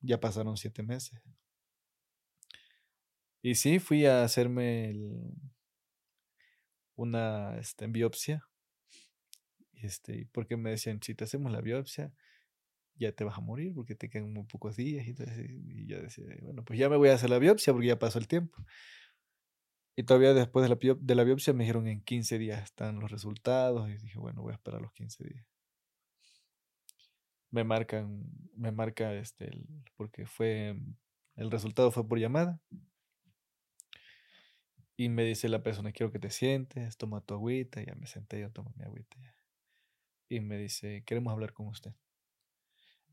Ya 0.00 0.20
pasaron 0.20 0.56
siete 0.56 0.82
meses. 0.82 1.20
Y 3.42 3.54
sí, 3.54 3.78
fui 3.78 4.06
a 4.06 4.22
hacerme 4.22 4.94
una 6.94 7.56
este, 7.58 7.86
biopsia. 7.86 8.46
Este, 9.74 10.28
porque 10.32 10.56
me 10.56 10.70
decían, 10.70 11.00
si 11.02 11.14
te 11.14 11.24
hacemos 11.24 11.50
la 11.50 11.62
biopsia, 11.62 12.12
ya 13.00 13.12
te 13.12 13.24
vas 13.24 13.36
a 13.38 13.40
morir 13.40 13.72
porque 13.74 13.94
te 13.94 14.08
quedan 14.08 14.32
muy 14.32 14.44
pocos 14.44 14.76
días. 14.76 15.06
Y, 15.06 15.14
y 15.82 15.86
yo 15.86 16.00
decía, 16.00 16.24
bueno, 16.42 16.64
pues 16.64 16.78
ya 16.78 16.88
me 16.88 16.96
voy 16.96 17.08
a 17.08 17.14
hacer 17.14 17.30
la 17.30 17.38
biopsia 17.38 17.72
porque 17.72 17.88
ya 17.88 17.98
pasó 17.98 18.18
el 18.18 18.28
tiempo. 18.28 18.64
Y 19.96 20.04
todavía 20.04 20.32
después 20.32 20.62
de 20.62 21.14
la, 21.14 21.24
biopsia 21.24 21.52
me 21.52 21.64
dijeron 21.64 21.86
en 21.86 22.02
15 22.02 22.38
días 22.38 22.62
están 22.62 23.00
los 23.00 23.10
resultados. 23.10 23.88
Y 23.90 23.98
dije, 23.98 24.18
bueno, 24.18 24.42
voy 24.42 24.52
a 24.52 24.54
esperar 24.54 24.80
los 24.80 24.92
15 24.92 25.24
días. 25.24 25.46
Me 27.50 27.64
marcan, 27.64 28.24
me 28.54 28.70
marca 28.70 29.12
este, 29.14 29.50
porque 29.96 30.24
fue, 30.26 30.76
el 31.36 31.50
resultado 31.50 31.90
fue 31.90 32.06
por 32.06 32.18
llamada. 32.18 32.60
Y 34.96 35.08
me 35.08 35.24
dice 35.24 35.48
la 35.48 35.62
persona, 35.62 35.92
quiero 35.92 36.12
que 36.12 36.18
te 36.18 36.30
sientes, 36.30 36.96
toma 36.96 37.20
tu 37.20 37.34
agüita. 37.34 37.82
Ya 37.82 37.94
me 37.94 38.06
senté, 38.06 38.40
yo 38.40 38.50
tomo 38.50 38.72
mi 38.76 38.84
agüita. 38.84 39.16
Y 40.28 40.40
me 40.40 40.56
dice, 40.56 41.02
queremos 41.04 41.32
hablar 41.32 41.52
con 41.52 41.66
usted. 41.66 41.92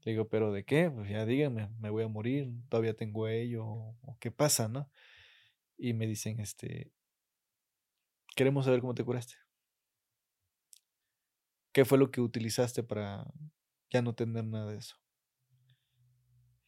Le 0.08 0.14
digo, 0.14 0.30
¿pero 0.30 0.54
de 0.54 0.64
qué? 0.64 0.90
Pues 0.90 1.10
ya 1.10 1.26
díganme, 1.26 1.68
me 1.82 1.90
voy 1.90 2.06
a 2.06 2.08
morir, 2.08 2.50
todavía 2.70 2.96
tengo 2.96 3.28
ello, 3.28 3.66
o 3.66 4.18
qué 4.22 4.32
pasa, 4.32 4.70
¿no? 4.70 4.90
Y 5.78 5.92
me 5.92 6.08
dicen, 6.08 6.40
este, 6.40 6.94
queremos 8.34 8.64
saber 8.64 8.80
cómo 8.80 8.96
te 8.96 9.04
curaste. 9.04 9.36
¿Qué 11.74 11.84
fue 11.84 11.98
lo 11.98 12.10
que 12.10 12.22
utilizaste 12.22 12.84
para 12.84 13.30
ya 13.90 14.02
no 14.02 14.16
tener 14.16 14.46
nada 14.46 14.72
de 14.72 14.78
eso? 14.78 14.96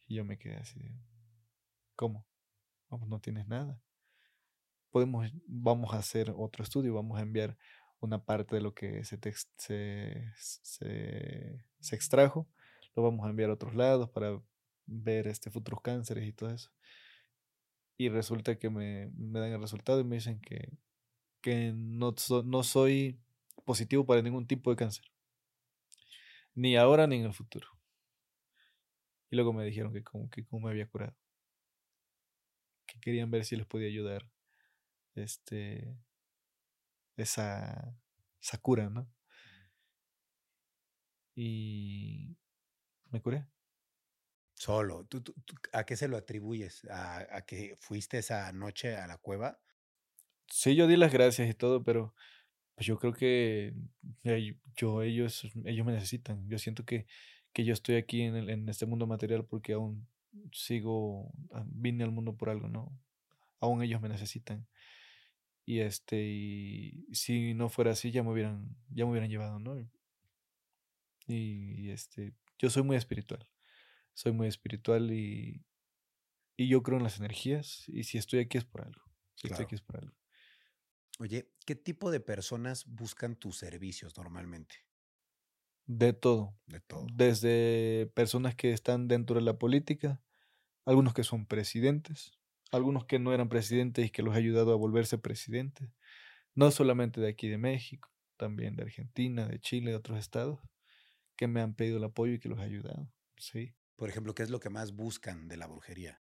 Y 0.06 0.16
yo 0.16 0.24
me 0.26 0.38
quedé 0.38 0.56
así, 0.56 1.00
¿cómo? 1.96 2.26
Vamos, 2.90 3.08
no 3.08 3.22
tienes 3.22 3.48
nada. 3.48 3.80
Podemos, 4.90 5.32
vamos 5.46 5.94
a 5.94 5.98
hacer 6.00 6.30
otro 6.36 6.62
estudio, 6.62 6.92
vamos 6.92 7.18
a 7.18 7.22
enviar 7.22 7.56
una 8.00 8.22
parte 8.22 8.56
de 8.56 8.60
lo 8.60 8.74
que 8.74 9.02
se, 9.02 9.18
se, 9.56 10.34
se 11.80 11.96
extrajo 11.96 12.46
lo 12.94 13.02
vamos 13.02 13.26
a 13.26 13.30
enviar 13.30 13.50
a 13.50 13.54
otros 13.54 13.74
lados 13.74 14.10
para 14.10 14.40
ver 14.86 15.26
este, 15.28 15.50
futuros 15.50 15.80
cánceres 15.82 16.26
y 16.26 16.32
todo 16.32 16.50
eso. 16.50 16.70
Y 17.96 18.08
resulta 18.08 18.58
que 18.58 18.70
me, 18.70 19.10
me 19.16 19.40
dan 19.40 19.52
el 19.52 19.60
resultado 19.60 20.00
y 20.00 20.04
me 20.04 20.16
dicen 20.16 20.40
que, 20.40 20.78
que 21.40 21.72
no, 21.74 22.14
no 22.44 22.62
soy 22.62 23.20
positivo 23.64 24.06
para 24.06 24.22
ningún 24.22 24.46
tipo 24.46 24.70
de 24.70 24.76
cáncer. 24.76 25.04
Ni 26.54 26.76
ahora 26.76 27.06
ni 27.06 27.16
en 27.16 27.26
el 27.26 27.34
futuro. 27.34 27.68
Y 29.30 29.36
luego 29.36 29.52
me 29.52 29.64
dijeron 29.64 29.92
que 29.92 30.02
cómo, 30.02 30.28
que 30.30 30.44
cómo 30.44 30.66
me 30.66 30.70
había 30.70 30.88
curado. 30.88 31.16
Que 32.86 32.98
querían 33.00 33.30
ver 33.30 33.44
si 33.44 33.56
les 33.56 33.66
podía 33.66 33.86
ayudar 33.86 34.28
este, 35.14 35.96
esa, 37.16 37.94
esa 38.40 38.58
cura, 38.58 38.90
¿no? 38.90 39.08
Y, 41.36 42.36
me 43.10 43.20
curé. 43.20 43.46
Solo. 44.54 45.04
¿Tú, 45.06 45.22
a 45.72 45.84
qué 45.84 45.96
se 45.96 46.08
lo 46.08 46.16
atribuyes? 46.16 46.84
¿A, 46.90 47.42
que 47.46 47.76
fuiste 47.78 48.18
esa 48.18 48.52
noche 48.52 48.96
a 48.96 49.06
la 49.06 49.16
cueva? 49.16 49.58
Sí, 50.48 50.76
yo 50.76 50.86
di 50.86 50.96
las 50.96 51.12
gracias 51.12 51.48
y 51.48 51.54
todo, 51.54 51.82
pero 51.82 52.14
pues 52.74 52.86
yo 52.86 52.98
creo 52.98 53.12
que 53.14 53.72
yo, 54.76 55.02
ellos, 55.02 55.50
ellos 55.64 55.86
me 55.86 55.92
necesitan. 55.92 56.46
Yo 56.48 56.58
siento 56.58 56.84
que, 56.84 57.06
que 57.52 57.64
yo 57.64 57.72
estoy 57.72 57.96
aquí 57.96 58.22
en, 58.22 58.36
en 58.50 58.68
este 58.68 58.86
mundo 58.86 59.06
material 59.06 59.46
porque 59.46 59.72
aún 59.72 60.06
sigo, 60.52 61.32
ah, 61.52 61.64
vine 61.66 62.04
al 62.04 62.12
mundo 62.12 62.36
por 62.36 62.50
algo, 62.50 62.68
¿no? 62.68 62.92
Aún 63.60 63.82
ellos 63.82 64.00
me 64.00 64.08
necesitan. 64.08 64.66
Y 65.64 65.80
este, 65.80 66.22
y 66.22 67.06
si 67.12 67.54
no 67.54 67.68
fuera 67.68 67.92
así, 67.92 68.10
ya 68.10 68.22
me 68.22 68.32
hubieran, 68.32 68.76
ya 68.90 69.04
me 69.04 69.12
hubieran 69.12 69.30
llevado, 69.30 69.58
¿no? 69.58 69.78
y 71.32 71.90
este, 71.90 72.34
yo 72.60 72.68
soy 72.68 72.82
muy 72.82 72.96
espiritual. 72.96 73.48
Soy 74.12 74.32
muy 74.32 74.46
espiritual 74.46 75.10
y, 75.12 75.64
y 76.56 76.68
yo 76.68 76.82
creo 76.82 76.98
en 76.98 77.04
las 77.04 77.18
energías. 77.18 77.84
Y 77.88 78.04
si 78.04 78.18
estoy 78.18 78.40
aquí 78.40 78.58
es 78.58 78.66
por 78.66 78.82
algo. 78.82 79.02
Si 79.34 79.46
estoy 79.46 79.64
aquí 79.64 79.74
es 79.74 79.80
por 79.80 79.96
algo. 79.96 80.14
Oye, 81.18 81.50
¿qué 81.64 81.74
tipo 81.74 82.10
de 82.10 82.20
personas 82.20 82.84
buscan 82.86 83.34
tus 83.36 83.56
servicios 83.56 84.16
normalmente? 84.18 84.74
De 85.86 86.12
todo. 86.12 86.54
De 86.66 86.80
todo. 86.80 87.06
Desde 87.14 88.10
personas 88.14 88.54
que 88.54 88.72
están 88.72 89.08
dentro 89.08 89.36
de 89.36 89.42
la 89.42 89.58
política, 89.58 90.22
algunos 90.84 91.14
que 91.14 91.24
son 91.24 91.46
presidentes, 91.46 92.32
algunos 92.72 93.06
que 93.06 93.18
no 93.18 93.32
eran 93.32 93.48
presidentes 93.48 94.06
y 94.06 94.10
que 94.10 94.22
los 94.22 94.34
ha 94.34 94.38
ayudado 94.38 94.72
a 94.74 94.76
volverse 94.76 95.16
presidentes. 95.16 95.88
No 96.54 96.70
solamente 96.70 97.22
de 97.22 97.28
aquí 97.28 97.48
de 97.48 97.58
México, 97.58 98.10
también 98.36 98.76
de 98.76 98.82
Argentina, 98.82 99.46
de 99.46 99.60
Chile, 99.60 99.92
de 99.92 99.96
otros 99.96 100.18
estados 100.18 100.60
que 101.40 101.48
me 101.48 101.62
han 101.62 101.72
pedido 101.72 101.96
el 101.96 102.04
apoyo 102.04 102.34
y 102.34 102.38
que 102.38 102.50
los 102.50 102.58
he 102.58 102.64
ayudado. 102.64 103.10
Sí. 103.38 103.74
Por 103.96 104.10
ejemplo, 104.10 104.34
¿qué 104.34 104.42
es 104.42 104.50
lo 104.50 104.60
que 104.60 104.68
más 104.68 104.92
buscan 104.92 105.48
de 105.48 105.56
la 105.56 105.66
brujería? 105.66 106.20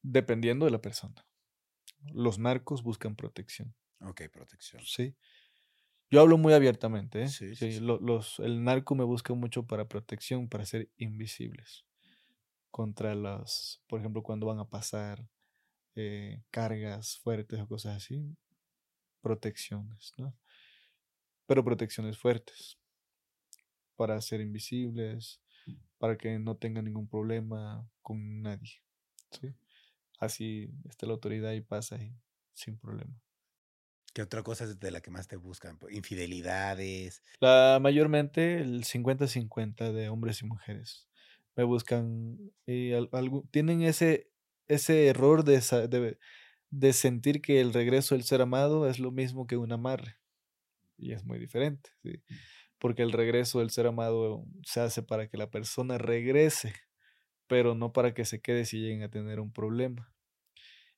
Dependiendo 0.00 0.64
de 0.64 0.70
la 0.70 0.80
persona. 0.80 1.28
Los 2.10 2.38
narcos 2.38 2.82
buscan 2.82 3.14
protección. 3.14 3.74
Ok, 4.00 4.22
protección. 4.32 4.82
Sí. 4.86 5.14
Yo 6.10 6.22
hablo 6.22 6.38
muy 6.38 6.54
abiertamente. 6.54 7.24
¿eh? 7.24 7.28
Sí, 7.28 7.54
sí, 7.54 7.78
Los, 7.78 8.38
el 8.38 8.64
narco 8.64 8.94
me 8.94 9.04
busca 9.04 9.34
mucho 9.34 9.66
para 9.66 9.86
protección, 9.86 10.48
para 10.48 10.64
ser 10.64 10.90
invisibles. 10.96 11.84
Contra 12.70 13.14
las, 13.14 13.82
por 13.86 14.00
ejemplo, 14.00 14.22
cuando 14.22 14.46
van 14.46 14.60
a 14.60 14.70
pasar 14.70 15.28
eh, 15.94 16.40
cargas 16.50 17.18
fuertes 17.18 17.60
o 17.60 17.68
cosas 17.68 17.98
así. 17.98 18.34
Protecciones, 19.20 20.14
¿no? 20.16 20.34
Pero 21.44 21.62
protecciones 21.62 22.16
fuertes 22.16 22.78
para 23.96 24.20
ser 24.20 24.40
invisibles, 24.40 25.40
para 25.98 26.16
que 26.16 26.38
no 26.38 26.56
tengan 26.56 26.84
ningún 26.84 27.08
problema 27.08 27.88
con 28.02 28.42
nadie. 28.42 28.82
¿sí? 29.30 29.54
Así 30.18 30.70
está 30.88 31.06
la 31.06 31.14
autoridad 31.14 31.52
y 31.52 31.60
pasa 31.60 31.96
ahí 31.96 32.14
sin 32.52 32.78
problema. 32.78 33.14
¿Qué 34.14 34.22
otra 34.22 34.44
cosa 34.44 34.64
es 34.64 34.78
de 34.78 34.90
la 34.92 35.00
que 35.00 35.10
más 35.10 35.26
te 35.26 35.36
buscan? 35.36 35.76
Infidelidades. 35.90 37.20
La, 37.40 37.78
mayormente 37.82 38.60
el 38.60 38.84
50-50 38.84 39.92
de 39.92 40.08
hombres 40.08 40.40
y 40.40 40.46
mujeres. 40.46 41.08
Me 41.56 41.64
buscan 41.64 42.38
y 42.64 42.92
algo, 42.92 43.44
tienen 43.50 43.82
ese, 43.82 44.30
ese 44.68 45.08
error 45.08 45.42
de, 45.42 45.60
de, 45.88 46.18
de 46.70 46.92
sentir 46.92 47.42
que 47.42 47.60
el 47.60 47.72
regreso 47.72 48.14
del 48.14 48.22
ser 48.22 48.40
amado 48.40 48.88
es 48.88 49.00
lo 49.00 49.10
mismo 49.10 49.48
que 49.48 49.56
un 49.56 49.72
amarre. 49.72 50.16
Y 50.96 51.12
es 51.12 51.24
muy 51.24 51.40
diferente. 51.40 51.90
¿sí? 52.04 52.22
Porque 52.84 53.00
el 53.00 53.12
regreso 53.12 53.60
del 53.60 53.70
ser 53.70 53.86
amado 53.86 54.44
se 54.62 54.78
hace 54.78 55.02
para 55.02 55.26
que 55.26 55.38
la 55.38 55.50
persona 55.50 55.96
regrese, 55.96 56.74
pero 57.46 57.74
no 57.74 57.94
para 57.94 58.12
que 58.12 58.26
se 58.26 58.42
quede 58.42 58.66
si 58.66 58.78
lleguen 58.78 59.02
a 59.02 59.08
tener 59.08 59.40
un 59.40 59.50
problema. 59.50 60.12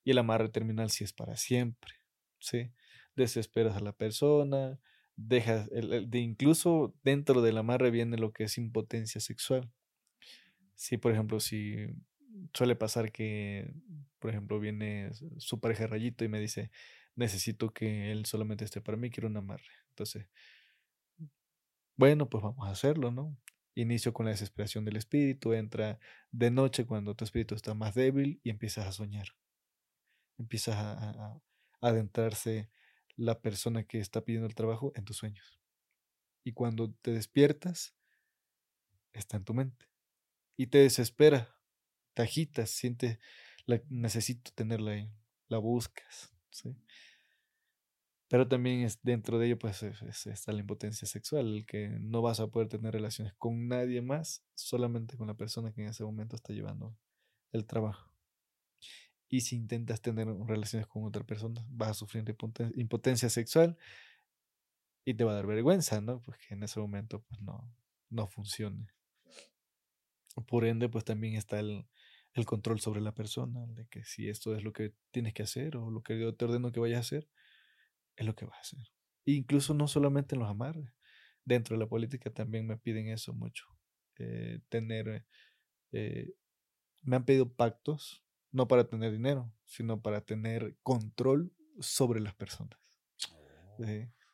Y 0.03 0.11
el 0.11 0.17
amarre 0.17 0.49
terminal 0.49 0.89
sí 0.89 1.05
es 1.05 1.13
para 1.13 1.37
siempre, 1.37 1.93
¿sí? 2.39 2.73
Desesperas 3.15 3.77
a 3.77 3.79
la 3.79 3.93
persona, 3.93 4.81
dejas, 5.15 5.69
de 5.69 6.19
incluso 6.19 6.93
dentro 7.03 7.41
del 7.41 7.57
amarre 7.57 7.89
viene 7.89 8.17
lo 8.17 8.33
que 8.33 8.43
es 8.43 8.57
impotencia 8.57 9.21
sexual. 9.21 9.71
Si, 10.75 10.97
por 10.97 11.13
ejemplo, 11.13 11.39
si 11.39 11.87
suele 12.53 12.75
pasar 12.75 13.13
que, 13.13 13.71
por 14.19 14.31
ejemplo, 14.31 14.59
viene 14.59 15.11
su 15.37 15.61
pareja 15.61 15.87
rayito 15.87 16.25
y 16.25 16.27
me 16.27 16.41
dice, 16.41 16.69
necesito 17.15 17.73
que 17.73 18.11
él 18.11 18.25
solamente 18.25 18.65
esté 18.65 18.81
para 18.81 18.97
mí, 18.97 19.09
quiero 19.09 19.29
un 19.29 19.37
amarre. 19.37 19.71
Entonces, 19.91 20.27
bueno, 21.97 22.29
pues 22.29 22.43
vamos 22.43 22.67
a 22.67 22.71
hacerlo, 22.71 23.11
¿no? 23.11 23.35
Inicio 23.75 24.13
con 24.13 24.25
la 24.25 24.31
desesperación 24.31 24.85
del 24.85 24.95
espíritu, 24.95 25.53
entra 25.53 25.99
de 26.31 26.51
noche 26.51 26.85
cuando 26.85 27.15
tu 27.15 27.25
espíritu 27.25 27.55
está 27.55 27.73
más 27.73 27.95
débil 27.95 28.39
y 28.43 28.51
empiezas 28.51 28.85
a 28.85 28.91
soñar. 28.91 29.29
Empiezas 30.37 30.75
a, 30.75 31.41
adentrarse 31.81 32.69
la 33.15 33.39
persona 33.39 33.83
que 33.83 33.99
está 33.99 34.25
pidiendo 34.25 34.47
el 34.47 34.55
trabajo 34.55 34.91
en 34.95 35.05
tus 35.05 35.17
sueños. 35.17 35.59
Y 36.43 36.53
cuando 36.53 36.91
te 37.01 37.11
despiertas, 37.11 37.95
está 39.13 39.37
en 39.37 39.43
tu 39.43 39.53
mente. 39.53 39.87
Y 40.55 40.67
te 40.67 40.79
desespera, 40.79 41.55
te 42.13 42.23
agitas, 42.23 42.71
sientes, 42.71 43.19
la, 43.65 43.81
necesito 43.89 44.51
tenerla 44.53 44.91
ahí, 44.91 45.11
la 45.49 45.57
buscas. 45.59 46.31
¿sí? 46.49 46.75
Pero 48.29 48.47
también 48.47 48.81
es, 48.81 48.99
dentro 49.03 49.39
de 49.39 49.47
ello 49.47 49.59
pues 49.59 49.83
está 49.83 50.51
la 50.51 50.59
impotencia 50.59 51.07
sexual, 51.07 51.47
el 51.47 51.65
que 51.65 51.89
no 51.89 52.21
vas 52.21 52.39
a 52.39 52.47
poder 52.47 52.67
tener 52.67 52.93
relaciones 52.93 53.33
con 53.37 53.67
nadie 53.67 54.01
más, 54.01 54.43
solamente 54.55 55.15
con 55.15 55.27
la 55.27 55.35
persona 55.35 55.71
que 55.71 55.81
en 55.81 55.89
ese 55.89 56.03
momento 56.03 56.35
está 56.35 56.53
llevando 56.53 56.97
el 57.53 57.65
trabajo. 57.65 58.11
Y 59.29 59.41
si 59.41 59.55
intentas 59.55 60.01
tener 60.01 60.27
relaciones 60.27 60.87
con 60.87 61.03
otra 61.05 61.25
persona, 61.25 61.65
vas 61.69 61.89
a 61.89 61.93
sufrir 61.93 62.23
impotencia 62.75 63.29
sexual 63.29 63.77
y 65.05 65.13
te 65.13 65.23
va 65.23 65.31
a 65.31 65.35
dar 65.35 65.47
vergüenza, 65.47 66.01
¿no? 66.01 66.21
Porque 66.21 66.45
en 66.49 66.63
ese 66.63 66.79
momento 66.79 67.23
pues 67.23 67.39
no, 67.41 67.73
no 68.09 68.27
funcione. 68.27 68.87
Por 70.47 70.65
ende, 70.65 70.89
pues 70.89 71.03
también 71.03 71.35
está 71.35 71.59
el, 71.59 71.87
el 72.33 72.45
control 72.45 72.79
sobre 72.79 73.01
la 73.01 73.13
persona, 73.13 73.65
de 73.67 73.87
que 73.87 74.03
si 74.03 74.29
esto 74.29 74.55
es 74.55 74.63
lo 74.63 74.71
que 74.73 74.93
tienes 75.11 75.33
que 75.33 75.43
hacer 75.43 75.77
o 75.77 75.89
lo 75.89 76.03
que 76.03 76.19
yo 76.19 76.35
te 76.35 76.45
ordeno 76.45 76.71
que 76.71 76.79
vayas 76.79 76.97
a 76.97 77.01
hacer, 77.01 77.27
es 78.17 78.25
lo 78.25 78.35
que 78.35 78.45
vas 78.45 78.57
a 78.57 78.61
hacer. 78.61 78.91
incluso 79.25 79.73
no 79.73 79.87
solamente 79.87 80.35
en 80.35 80.39
los 80.39 80.49
amarres, 80.49 80.91
dentro 81.45 81.75
de 81.75 81.79
la 81.79 81.87
política 81.87 82.29
también 82.29 82.67
me 82.67 82.77
piden 82.77 83.07
eso 83.07 83.33
mucho. 83.33 83.65
Eh, 84.19 84.59
tener, 84.69 85.25
eh, 85.91 86.33
me 87.03 87.15
han 87.15 87.25
pedido 87.25 87.53
pactos, 87.53 88.25
no 88.51 88.67
para 88.67 88.87
tener 88.87 89.11
dinero, 89.11 89.53
sino 89.65 90.01
para 90.01 90.21
tener 90.21 90.77
control 90.83 91.53
sobre 91.79 92.19
las 92.19 92.35
personas. 92.35 92.79
Oh. 93.31 93.85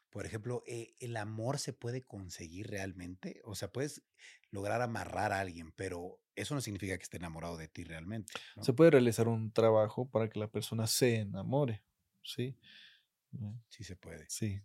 Por 0.10 0.26
ejemplo, 0.28 0.64
eh, 0.68 0.94
¿el 1.00 1.18
amor 1.18 1.58
se 1.58 1.74
puede 1.74 2.04
conseguir 2.04 2.68
realmente? 2.68 3.42
O 3.46 3.56
sea, 3.56 3.72
puedes 3.72 4.04
lograr 4.52 4.82
amarrar 4.82 5.34
a 5.34 5.40
alguien, 5.40 5.72
pero 5.72 6.20
eso 6.36 6.54
no 6.54 6.62
significa 6.62 6.96
que 6.96 7.04
esté 7.04 7.18
enamorado 7.18 7.58
de 7.58 7.68
ti 7.68 7.84
realmente. 7.84 8.32
Se 8.62 8.74
puede 8.74 8.92
realizar 8.92 9.28
un 9.28 9.52
trabajo 9.52 10.10
para 10.10 10.30
que 10.30 10.40
la 10.40 10.52
persona 10.52 10.86
se 10.86 11.16
enamore, 11.16 11.84
¿sí? 12.22 12.56
Sí 13.70 13.84
se 13.84 13.96
puede. 13.96 14.26
Sí, 14.30 14.62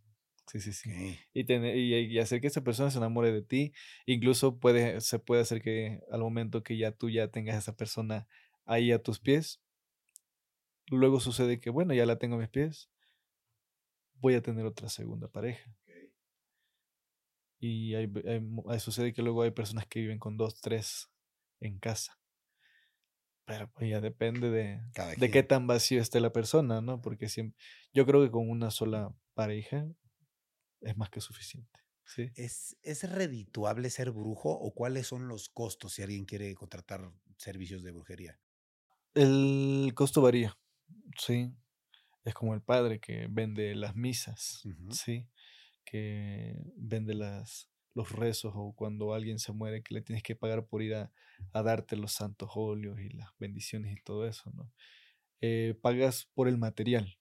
sí, 0.46 0.60
sí, 0.60 0.72
sí. 0.72 1.18
Y, 1.32 1.44
tener, 1.44 1.76
y, 1.76 2.18
hacer 2.18 2.40
que 2.40 2.46
esa 2.46 2.62
persona 2.62 2.90
se 2.90 2.98
enamore 2.98 3.32
de 3.32 3.42
ti, 3.42 3.72
incluso 4.06 4.58
puede, 4.58 5.00
se 5.00 5.18
puede 5.18 5.42
hacer 5.42 5.62
que 5.62 6.00
al 6.10 6.20
momento 6.20 6.62
que 6.62 6.76
ya 6.76 6.92
tú 6.92 7.10
ya 7.10 7.28
tengas 7.28 7.56
a 7.56 7.58
esa 7.58 7.76
persona 7.76 8.26
ahí 8.64 8.92
a 8.92 9.02
tus 9.02 9.20
pies, 9.20 9.60
luego 10.88 11.20
sucede 11.20 11.60
que, 11.60 11.70
bueno, 11.70 11.94
ya 11.94 12.06
la 12.06 12.18
tengo 12.18 12.36
a 12.36 12.38
mis 12.38 12.48
pies, 12.48 12.90
voy 14.14 14.34
a 14.34 14.42
tener 14.42 14.66
otra 14.66 14.88
segunda 14.88 15.28
pareja. 15.28 15.74
Y 17.60 17.94
hay, 17.94 18.08
sucede 18.78 19.12
que 19.12 19.22
luego 19.22 19.42
hay 19.42 19.50
personas 19.50 19.86
que 19.86 20.00
viven 20.00 20.18
con 20.18 20.36
dos, 20.36 20.60
tres 20.60 21.10
en 21.60 21.78
casa. 21.78 22.17
Pero 23.48 23.66
pues 23.72 23.88
ya 23.88 24.02
depende 24.02 24.50
de, 24.50 24.78
de 25.16 25.30
qué 25.30 25.42
tan 25.42 25.66
vacío 25.66 26.02
esté 26.02 26.20
la 26.20 26.34
persona, 26.34 26.82
¿no? 26.82 27.00
Porque 27.00 27.30
siempre, 27.30 27.58
yo 27.94 28.04
creo 28.04 28.22
que 28.22 28.30
con 28.30 28.50
una 28.50 28.70
sola 28.70 29.16
pareja 29.32 29.86
es 30.82 30.96
más 30.98 31.08
que 31.08 31.22
suficiente. 31.22 31.80
¿sí? 32.04 32.30
¿Es, 32.34 32.76
¿Es 32.82 33.10
redituable 33.10 33.88
ser 33.88 34.10
brujo 34.10 34.50
o 34.50 34.74
cuáles 34.74 35.06
son 35.06 35.28
los 35.28 35.48
costos 35.48 35.94
si 35.94 36.02
alguien 36.02 36.26
quiere 36.26 36.54
contratar 36.54 37.10
servicios 37.38 37.82
de 37.82 37.92
brujería? 37.92 38.38
El 39.14 39.92
costo 39.94 40.20
varía, 40.20 40.58
sí. 41.16 41.50
Es 42.24 42.34
como 42.34 42.52
el 42.52 42.60
padre 42.60 43.00
que 43.00 43.28
vende 43.30 43.74
las 43.74 43.96
misas, 43.96 44.62
¿sí? 44.90 45.26
Que 45.86 46.54
vende 46.76 47.14
las, 47.14 47.70
los 47.98 48.12
rezos 48.12 48.52
o 48.54 48.72
cuando 48.76 49.12
alguien 49.12 49.40
se 49.40 49.52
muere 49.52 49.82
que 49.82 49.92
le 49.92 50.02
tienes 50.02 50.22
que 50.22 50.36
pagar 50.36 50.64
por 50.64 50.82
ir 50.82 50.94
a, 50.94 51.10
darte 51.52 51.96
los 51.96 52.12
santos 52.12 52.50
óleos 52.54 53.00
y 53.00 53.08
las 53.08 53.36
bendiciones 53.40 53.92
y 53.92 54.00
todo 54.00 54.24
eso, 54.24 54.52
¿no? 54.54 54.70
Eh, 55.40 55.76
pagas 55.82 56.30
por 56.32 56.46
el 56.46 56.58
material, 56.58 57.18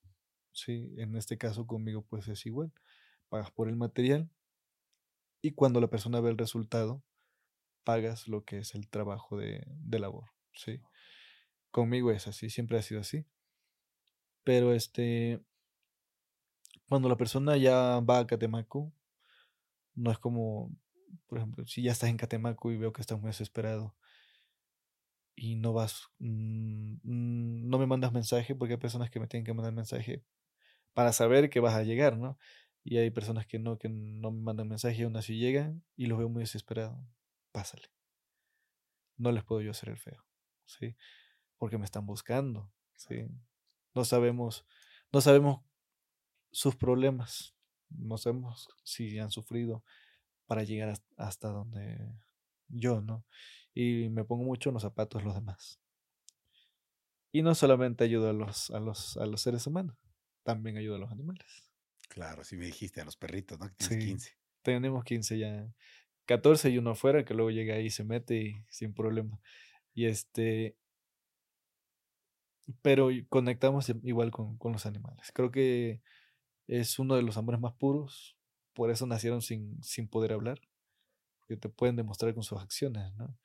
¿sí? 0.52 0.94
En 0.98 1.16
este 1.16 1.36
caso 1.38 1.66
conmigo 1.66 2.04
pues 2.04 2.28
es 2.28 2.46
igual, 2.46 2.72
pagas 3.28 3.50
por 3.50 3.70
el 3.70 3.76
material 3.76 4.30
y 5.42 5.54
cuando 5.54 5.82
la 5.82 5.88
persona 5.88 6.20
ve 6.20 6.30
el 6.30 6.38
resultado, 6.38 7.04
pagas 7.84 8.28
lo 8.28 8.46
que 8.46 8.60
es 8.60 8.76
el 8.76 8.88
trabajo 8.88 9.36
de, 9.36 9.64
de 9.68 9.98
labor, 10.00 10.30
¿sí? 10.54 10.80
Conmigo 11.72 12.12
es 12.12 12.28
así, 12.28 12.52
siempre 12.52 12.78
ha 12.78 12.84
sido 12.84 13.02
así. 13.02 13.26
Pero 14.44 14.74
este, 14.74 15.42
cuando 16.88 17.10
la 17.10 17.18
persona 17.18 17.58
ya 17.58 18.00
va 18.00 18.20
a 18.20 18.28
Catemaco, 18.28 18.94
no 19.98 20.12
es 20.12 20.20
como, 20.20 20.72
por 21.26 21.40
ejemplo, 21.40 21.66
si 21.66 21.82
ya 21.82 21.92
estás 21.92 22.10
en 22.10 22.18
Catemaco 22.18 22.72
y 22.72 22.78
veo 22.78 22.94
que 22.94 23.02
estás 23.02 23.20
muy 23.20 23.30
desesperado 23.30 23.96
y 25.36 25.56
no 25.56 25.74
vas, 25.74 26.08
mm, 26.20 26.94
mm, 27.04 27.70
no 27.70 27.80
me 27.80 27.88
mandas 27.88 28.14
mensaje 28.14 28.56
porque 28.56 28.76
hay 28.76 28.80
personas 28.80 29.10
que 29.10 29.20
me 29.20 29.28
tienen 29.28 29.46
que 29.46 29.54
mandar 29.54 29.74
mensaje 29.74 30.24
para 30.94 31.14
saber 31.14 31.50
que 31.50 31.60
vas 31.60 31.76
a 31.76 31.84
llegar, 31.84 32.18
¿no? 32.18 32.38
Y 32.84 32.98
hay 32.98 33.10
personas 33.12 33.48
que 33.48 33.60
no, 33.60 33.78
que 33.78 33.90
no 33.90 34.32
me 34.32 34.42
mandan 34.42 34.68
mensaje 34.68 35.02
y 35.02 35.04
aún 35.04 35.18
así 35.18 35.38
llegan 35.38 35.84
y 35.96 36.06
los 36.06 36.18
veo 36.20 36.30
muy 36.30 36.42
desesperados. 36.44 36.98
Pásale. 37.52 37.90
No 39.18 39.32
les 39.32 39.44
puedo 39.44 39.62
yo 39.62 39.72
hacer 39.72 39.90
el 39.90 39.98
feo, 39.98 40.24
¿sí? 40.66 40.96
Porque 41.58 41.78
me 41.80 41.86
están 41.86 42.06
buscando, 42.06 42.72
¿sí? 42.96 43.28
No 43.96 44.06
sabemos, 44.06 44.66
no 45.12 45.22
sabemos 45.22 45.62
sus 46.52 46.76
problemas, 46.76 47.57
no 47.90 48.18
sabemos 48.18 48.70
si 48.84 49.18
han 49.20 49.32
sufrido 49.32 49.84
para 50.46 50.64
llegar 50.64 50.98
hasta 51.18 51.50
donde 51.50 52.14
yo, 52.68 53.02
¿no? 53.02 53.26
Y 53.74 54.10
me 54.10 54.24
pongo 54.24 54.44
mucho 54.44 54.70
en 54.70 54.76
los 54.76 54.84
zapatos 54.84 55.22
de 55.22 55.26
los 55.26 55.36
demás. 55.36 55.80
Y 57.32 57.42
no 57.42 57.54
solamente 57.56 58.04
ayudo 58.04 58.30
a 58.30 58.34
los, 58.34 58.72
a 58.72 58.80
los, 58.80 59.18
a 59.18 59.26
los 59.26 59.42
seres 59.42 59.68
humanos, 59.68 59.98
también 60.44 60.78
ayudo 60.78 60.96
a 60.96 61.00
los 61.00 61.12
animales. 61.12 61.72
Claro, 62.10 62.44
si 62.44 62.58
me 62.58 62.66
dijiste 62.66 63.02
a 63.02 63.06
los 63.06 63.18
perritos, 63.18 63.60
¿no? 63.60 63.70
tienes 63.74 64.06
15. 64.06 64.38
Tenemos 64.62 65.04
15 65.04 65.38
ya. 65.38 65.68
14 66.26 66.70
y 66.70 66.78
uno 66.78 66.92
afuera 66.92 67.24
que 67.24 67.34
luego 67.34 67.52
llega 67.52 67.76
ahí 67.76 67.86
y 67.86 67.90
se 67.90 68.04
mete 68.04 68.36
y 68.36 68.66
sin 68.70 68.94
problema. 68.94 69.40
Y 69.94 70.06
este, 70.06 70.76
pero 72.82 73.10
conectamos 73.30 73.90
igual 74.04 74.32
con, 74.32 74.58
los 74.62 74.86
animales. 74.86 75.32
Creo 75.34 75.52
que 75.52 76.02
es 76.68 77.00
uno 77.00 77.16
de 77.16 77.22
los 77.22 77.38
amores 77.38 77.62
más 77.62 77.74
puros, 77.74 78.38
por 78.74 78.92
eso 78.92 79.08
nacieron 79.08 79.42
sin, 79.42 79.82
sin 79.82 80.08
poder 80.08 80.34
hablar, 80.34 80.60
que 81.48 81.58
te 81.58 81.70
pueden 81.70 81.96
demostrar 81.96 82.34
con 82.34 82.44
sus 82.44 82.62
acciones, 82.62 83.14
¿no? 83.16 83.38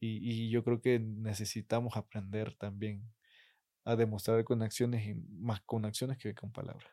Y, 0.00 0.18
y, 0.22 0.50
yo 0.50 0.62
creo 0.62 0.80
que 0.80 1.00
necesitamos 1.00 1.96
aprender 1.96 2.54
también 2.54 3.12
a 3.84 3.96
demostrar 3.96 4.44
con 4.44 4.62
acciones 4.62 5.04
y 5.04 5.14
más 5.14 5.60
con 5.62 5.84
acciones 5.84 6.18
que 6.18 6.34
con 6.34 6.52
palabras. 6.52 6.88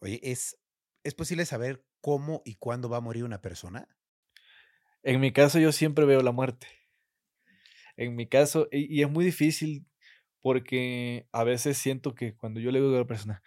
Oye, 0.00 0.18
¿es, 0.22 0.58
¿es 1.04 1.14
posible 1.14 1.46
saber 1.46 1.84
cómo 2.00 2.42
y 2.44 2.56
cuándo 2.56 2.88
va 2.88 2.96
a 2.96 3.00
morir 3.00 3.22
una 3.22 3.40
persona? 3.40 3.88
En 5.04 5.20
mi 5.20 5.32
caso 5.32 5.60
yo 5.60 5.70
siempre 5.70 6.04
veo 6.06 6.22
la 6.22 6.32
muerte. 6.32 6.66
En 7.96 8.16
mi 8.16 8.26
caso, 8.28 8.66
y, 8.72 8.98
y 8.98 9.02
es 9.02 9.10
muy 9.10 9.24
difícil 9.24 9.86
porque 10.40 11.28
a 11.30 11.44
veces 11.44 11.78
siento 11.78 12.16
que 12.16 12.34
cuando 12.34 12.58
yo 12.58 12.72
le 12.72 12.80
digo 12.80 12.94
a 12.94 12.98
la 12.98 13.06
persona, 13.06 13.42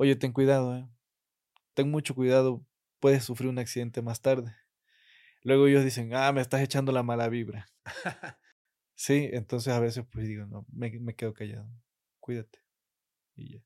oye, 0.00 0.16
ten 0.16 0.32
cuidado, 0.32 0.74
eh, 0.74 0.88
ten 1.74 1.90
mucho 1.90 2.14
cuidado, 2.14 2.64
puedes 3.00 3.22
sufrir 3.22 3.50
un 3.50 3.58
accidente 3.58 4.00
más 4.00 4.22
tarde. 4.22 4.56
Luego 5.42 5.66
ellos 5.66 5.84
dicen, 5.84 6.14
ah, 6.14 6.32
me 6.32 6.40
estás 6.40 6.62
echando 6.62 6.90
la 6.90 7.02
mala 7.02 7.28
vibra. 7.28 7.66
sí, 8.94 9.28
entonces 9.32 9.74
a 9.74 9.78
veces 9.78 10.06
pues 10.10 10.26
digo, 10.26 10.46
no, 10.46 10.64
me, 10.72 10.90
me, 11.00 11.14
quedo 11.14 11.34
callado, 11.34 11.68
cuídate. 12.18 12.60
Y 13.34 13.56
ya. 13.56 13.64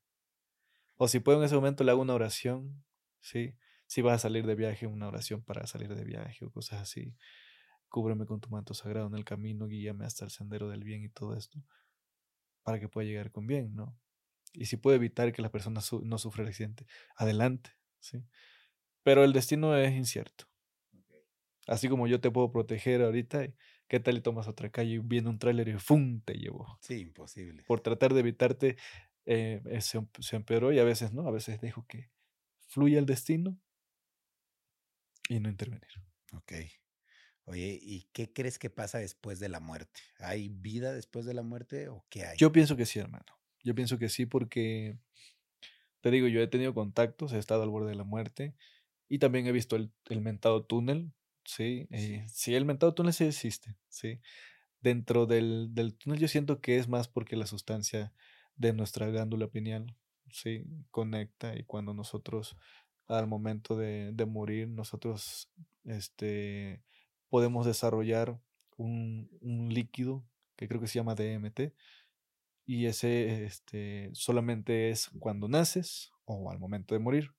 O 0.97 1.07
si 1.07 1.21
puedo 1.21 1.37
en 1.37 1.45
ese 1.45 1.55
momento 1.55 1.85
le 1.85 1.91
hago 1.91 2.01
una 2.01 2.15
oración, 2.15 2.83
sí. 3.21 3.55
Si 3.87 4.01
vas 4.01 4.15
a 4.15 4.19
salir 4.19 4.45
de 4.45 4.55
viaje, 4.55 4.87
una 4.87 5.07
oración 5.07 5.41
para 5.41 5.65
salir 5.67 5.95
de 5.95 6.03
viaje 6.03 6.43
o 6.43 6.51
cosas 6.51 6.81
así. 6.81 7.15
Cúbreme 7.87 8.25
con 8.25 8.41
tu 8.41 8.49
manto 8.49 8.73
sagrado 8.73 9.07
en 9.07 9.15
el 9.15 9.23
camino, 9.23 9.67
guíame 9.67 10.05
hasta 10.05 10.25
el 10.25 10.31
sendero 10.31 10.67
del 10.67 10.83
bien 10.83 11.01
y 11.01 11.07
todo 11.07 11.37
esto 11.37 11.63
para 12.61 12.79
que 12.79 12.89
pueda 12.89 13.07
llegar 13.07 13.31
con 13.31 13.47
bien, 13.47 13.73
¿no? 13.75 13.95
Y 14.55 14.65
si 14.65 14.77
puede 14.77 14.97
evitar 14.97 15.31
que 15.33 15.41
la 15.41 15.51
persona 15.51 15.81
no 16.03 16.17
sufra 16.17 16.43
el 16.43 16.49
accidente, 16.49 16.85
adelante, 17.15 17.71
¿sí? 17.99 18.23
Pero 19.03 19.23
el 19.23 19.33
destino 19.33 19.75
es 19.75 19.93
incierto. 19.93 20.45
Así 21.67 21.89
como 21.89 22.07
yo 22.07 22.21
te 22.21 22.29
puedo 22.29 22.51
proteger 22.51 23.01
ahorita, 23.01 23.47
¿qué 23.87 23.99
tal 23.99 24.17
y 24.17 24.21
tomas 24.21 24.47
otra 24.47 24.69
calle 24.69 24.95
y 24.95 24.97
viene 24.99 25.29
un 25.29 25.39
tráiler 25.39 25.67
y 25.67 25.77
¡fum! 25.79 26.21
te 26.21 26.33
llevó? 26.33 26.77
Sí, 26.81 27.01
imposible. 27.01 27.63
Por 27.63 27.81
tratar 27.81 28.13
de 28.13 28.19
evitarte, 28.19 28.77
eh, 29.25 29.61
se, 29.81 29.99
se 30.19 30.35
empeoró 30.35 30.71
y 30.71 30.79
a 30.79 30.83
veces 30.83 31.11
no, 31.13 31.27
a 31.27 31.31
veces 31.31 31.59
dejo 31.61 31.85
que 31.87 32.11
fluya 32.67 32.99
el 32.99 33.05
destino 33.05 33.57
y 35.29 35.39
no 35.39 35.49
intervenir. 35.49 35.89
Ok. 36.33 36.53
Oye, 37.45 37.79
¿y 37.81 38.09
qué 38.11 38.33
crees 38.33 38.57
que 38.57 38.69
pasa 38.69 38.97
después 38.97 39.39
de 39.39 39.49
la 39.49 39.59
muerte? 39.59 40.01
¿Hay 40.19 40.49
vida 40.49 40.93
después 40.93 41.25
de 41.25 41.33
la 41.33 41.43
muerte 41.43 41.89
o 41.89 42.05
qué 42.09 42.25
hay? 42.25 42.37
Yo 42.37 42.51
pienso 42.51 42.75
que 42.75 42.85
sí, 42.85 42.99
hermano. 42.99 43.25
Yo 43.65 43.75
pienso 43.75 43.99
que 43.99 44.07
sí 44.07 44.25
porque, 44.25 44.97
te 45.99 46.11
digo, 46.11 46.27
yo 46.27 46.41
he 46.41 46.47
tenido 46.47 46.73
contactos, 46.73 47.33
he 47.33 47.37
estado 47.37 47.63
al 47.63 47.69
borde 47.69 47.89
de 47.89 47.95
la 47.95 48.05
muerte 48.05 48.55
y 49.09 49.19
también 49.19 49.45
he 49.47 49.51
visto 49.51 49.75
el, 49.75 49.91
mentado 50.21 50.63
túnel, 50.63 51.11
¿sí? 51.43 51.87
Eh, 51.91 52.25
sí. 52.29 52.55
el 52.55 52.63
mentado 52.63 52.93
túnel 52.93 53.13
sí 53.13 53.25
existe, 53.25 53.75
¿sí? 53.89 54.21
Dentro 54.79 55.25
del, 55.25 55.73
del, 55.73 55.95
túnel 55.95 56.19
yo 56.19 56.29
siento 56.29 56.61
que 56.61 56.77
es 56.77 56.87
más 56.87 57.09
porque 57.09 57.35
la 57.35 57.47
sustancia 57.47 58.13
de 58.55 58.71
nuestra 58.71 59.07
glándula 59.07 59.47
pineal, 59.47 59.93
¿sí? 60.31 60.63
Conecta 60.91 61.57
y 61.57 61.63
cuando 61.63 61.93
nosotros, 61.93 62.55
al 63.07 63.27
momento 63.27 63.75
de, 63.75 64.11
de 64.13 64.25
morir, 64.25 64.69
nosotros, 64.69 65.49
este 65.83 66.81
podemos 67.35 67.65
desarrollar 67.65 68.39
un, 68.77 69.29
líquido 69.69 70.23
que 70.55 70.67
creo 70.67 70.79
que 70.79 70.87
se 70.87 70.99
llama 70.99 71.15
DMT 71.15 71.73
y 72.65 72.87
ese 72.87 73.45
este, 73.45 74.09
solamente 74.13 74.89
es 74.89 75.09
cuando 75.19 75.47
naces 75.47 76.11
o 76.25 76.49
al 76.49 76.59
momento 76.59 76.95
de 76.95 76.99
morir 76.99 77.31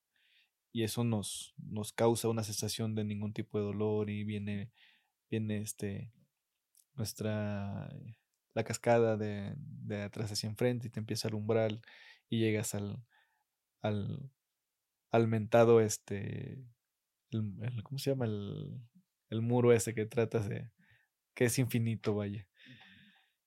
y 0.72 0.84
eso 0.84 1.04
nos, 1.04 1.54
nos 1.56 1.92
causa 1.92 2.28
una 2.28 2.44
sensación 2.44 2.94
de 2.94 3.04
ningún 3.04 3.32
tipo 3.32 3.58
de 3.58 3.64
dolor 3.64 4.10
y 4.10 4.24
viene, 4.24 4.70
viene 5.30 5.62
este, 5.62 6.12
nuestra, 6.94 7.90
la 8.54 8.64
cascada 8.64 9.16
de, 9.16 9.54
de 9.56 10.02
atrás 10.02 10.30
hacia 10.30 10.48
enfrente 10.48 10.86
y 10.86 10.90
te 10.90 11.00
empieza 11.00 11.26
a 11.26 11.30
alumbrar 11.30 11.80
y 12.28 12.40
llegas 12.40 12.74
al, 12.74 13.02
al, 13.80 14.30
al 15.10 15.28
mentado, 15.28 15.80
este, 15.80 16.62
el, 17.30 17.82
¿cómo 17.82 17.98
se 17.98 18.10
llama? 18.10 18.26
El, 18.26 18.80
el 19.30 19.42
muro 19.42 19.72
ese 19.72 19.94
que 19.94 20.06
tratas 20.06 20.48
de, 20.48 20.70
que 21.34 21.46
es 21.46 21.58
infinito, 21.58 22.14
vaya. 22.14 22.46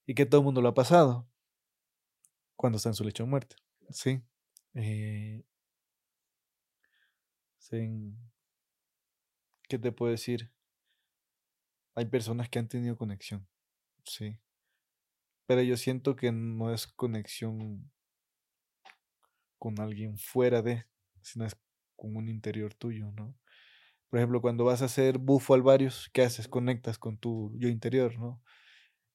Y 0.05 0.15
que 0.15 0.25
todo 0.25 0.41
el 0.41 0.45
mundo 0.45 0.61
lo 0.61 0.69
ha 0.69 0.73
pasado 0.73 1.29
cuando 2.59 2.75
está 2.75 2.89
en 2.89 2.95
su 2.95 3.05
lecho 3.05 3.23
de 3.23 3.29
muerte. 3.29 3.55
Sí. 3.89 4.21
Eh, 4.73 5.41
¿Qué 9.69 9.79
te 9.79 9.93
puedo 9.93 10.11
decir? 10.11 10.51
Hay 11.95 12.07
personas 12.07 12.49
que 12.49 12.59
han 12.59 12.67
tenido 12.67 12.97
conexión, 12.97 13.47
sí. 14.03 14.41
Pero 15.45 15.61
yo 15.61 15.77
siento 15.77 16.17
que 16.17 16.33
no 16.33 16.73
es 16.73 16.85
conexión 16.85 17.89
con 19.57 19.79
alguien 19.79 20.17
fuera 20.17 20.61
de, 20.61 20.85
sino 21.21 21.45
es 21.45 21.55
con 21.95 22.17
un 22.17 22.27
interior 22.27 22.73
tuyo, 22.73 23.09
¿no? 23.13 23.37
Por 24.09 24.19
ejemplo, 24.19 24.41
cuando 24.41 24.65
vas 24.65 24.81
a 24.81 24.85
hacer 24.85 25.17
bufo 25.17 25.53
al 25.53 25.61
varios, 25.61 26.09
¿qué 26.11 26.23
haces? 26.23 26.49
Conectas 26.49 26.97
con 26.97 27.17
tu 27.17 27.53
yo 27.55 27.69
interior, 27.69 28.19
¿no? 28.19 28.43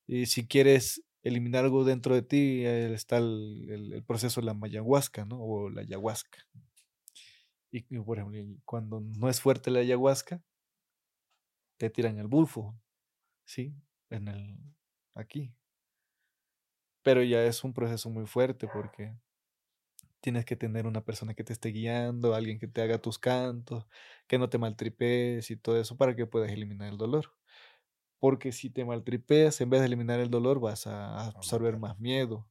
Y 0.07 0.25
si 0.27 0.49
quieres 0.49 1.05
eliminar 1.25 1.65
algo 1.65 1.85
dentro 1.85 2.15
de 2.15 2.23
ti, 2.23 2.65
está 2.65 3.17
el, 3.17 4.05
proceso 4.07 4.41
de 4.41 4.47
la 4.47 4.55
mayahuasca, 4.55 5.25
¿no? 5.25 5.41
O 5.41 5.71
la 5.71 5.81
ayahuasca. 5.81 6.39
Y, 7.73 7.83
por 8.01 8.19
ejemplo, 8.19 8.41
cuando 8.65 9.01
no 9.01 9.29
es 9.29 9.41
fuerte 9.41 9.71
la 9.71 9.81
ayahuasca, 9.81 10.43
te 11.79 11.91
tiran 11.91 12.19
el 12.19 12.29
bufo, 12.29 12.79
¿sí? 13.45 13.75
En 14.11 14.29
el, 14.29 14.59
aquí. 15.15 15.53
Pero 17.03 17.23
ya 17.23 17.45
es 17.45 17.65
un 17.65 17.73
proceso 17.73 18.11
muy 18.11 18.27
fuerte 18.27 18.69
porque 18.69 19.17
tienes 20.21 20.45
que 20.45 20.57
tener 20.57 20.87
una 20.87 21.05
persona 21.05 21.35
que 21.35 21.45
te 21.45 21.53
esté 21.53 21.71
guiando, 21.71 22.35
alguien 22.35 22.59
que 22.59 22.69
te 22.69 22.81
haga 22.83 22.99
tus 22.99 23.19
cantos, 23.19 23.87
que 24.27 24.39
no 24.39 24.49
te 24.49 24.59
maltripes 24.59 25.51
y 25.51 25.57
todo 25.57 25.81
eso 25.81 25.97
para 25.97 26.15
que 26.17 26.27
puedas 26.27 26.51
eliminar 26.51 26.89
el 26.89 26.97
dolor. 26.99 27.35
Porque 28.25 28.53
si 28.53 28.71
te 28.71 28.87
maltripeas, 28.87 29.61
en 29.61 29.69
vez 29.69 29.83
de 29.83 29.87
eliminar 29.87 30.19
el 30.19 30.31
dolor, 30.31 30.59
vas 30.59 30.87
a 30.87 31.27
absorber 31.27 31.77
más 31.77 32.01
miedo, 32.01 32.49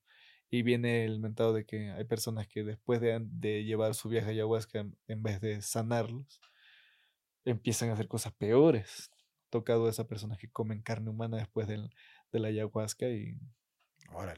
y 0.52 0.62
viene 0.62 1.04
el 1.04 1.20
mentado 1.20 1.52
de 1.52 1.66
que 1.66 1.90
hay 1.90 2.04
personas 2.04 2.48
que 2.48 2.64
después 2.64 3.02
de, 3.02 3.64
llevar 3.64 3.96
su 3.96 4.08
viaje 4.08 4.28
a 4.28 4.30
ayahuasca, 4.30 4.86
en 5.08 5.24
vez 5.24 5.42
de 5.42 5.64
sanarlos, 5.64 6.40
empiezan 7.44 7.90
a 7.90 7.94
hacer 7.94 8.08
cosas 8.08 8.34
peores. 8.34 9.10
Tocado 9.50 9.88
a 9.88 9.90
esas 9.90 10.06
personas 10.06 10.38
que 10.38 10.52
comen 10.52 10.84
carne 10.84 11.10
humana 11.10 11.38
después 11.38 11.68
del, 11.68 11.90
de 12.32 12.40
la 12.40 12.50
ayahuasca 12.50 13.10
y 13.10 13.36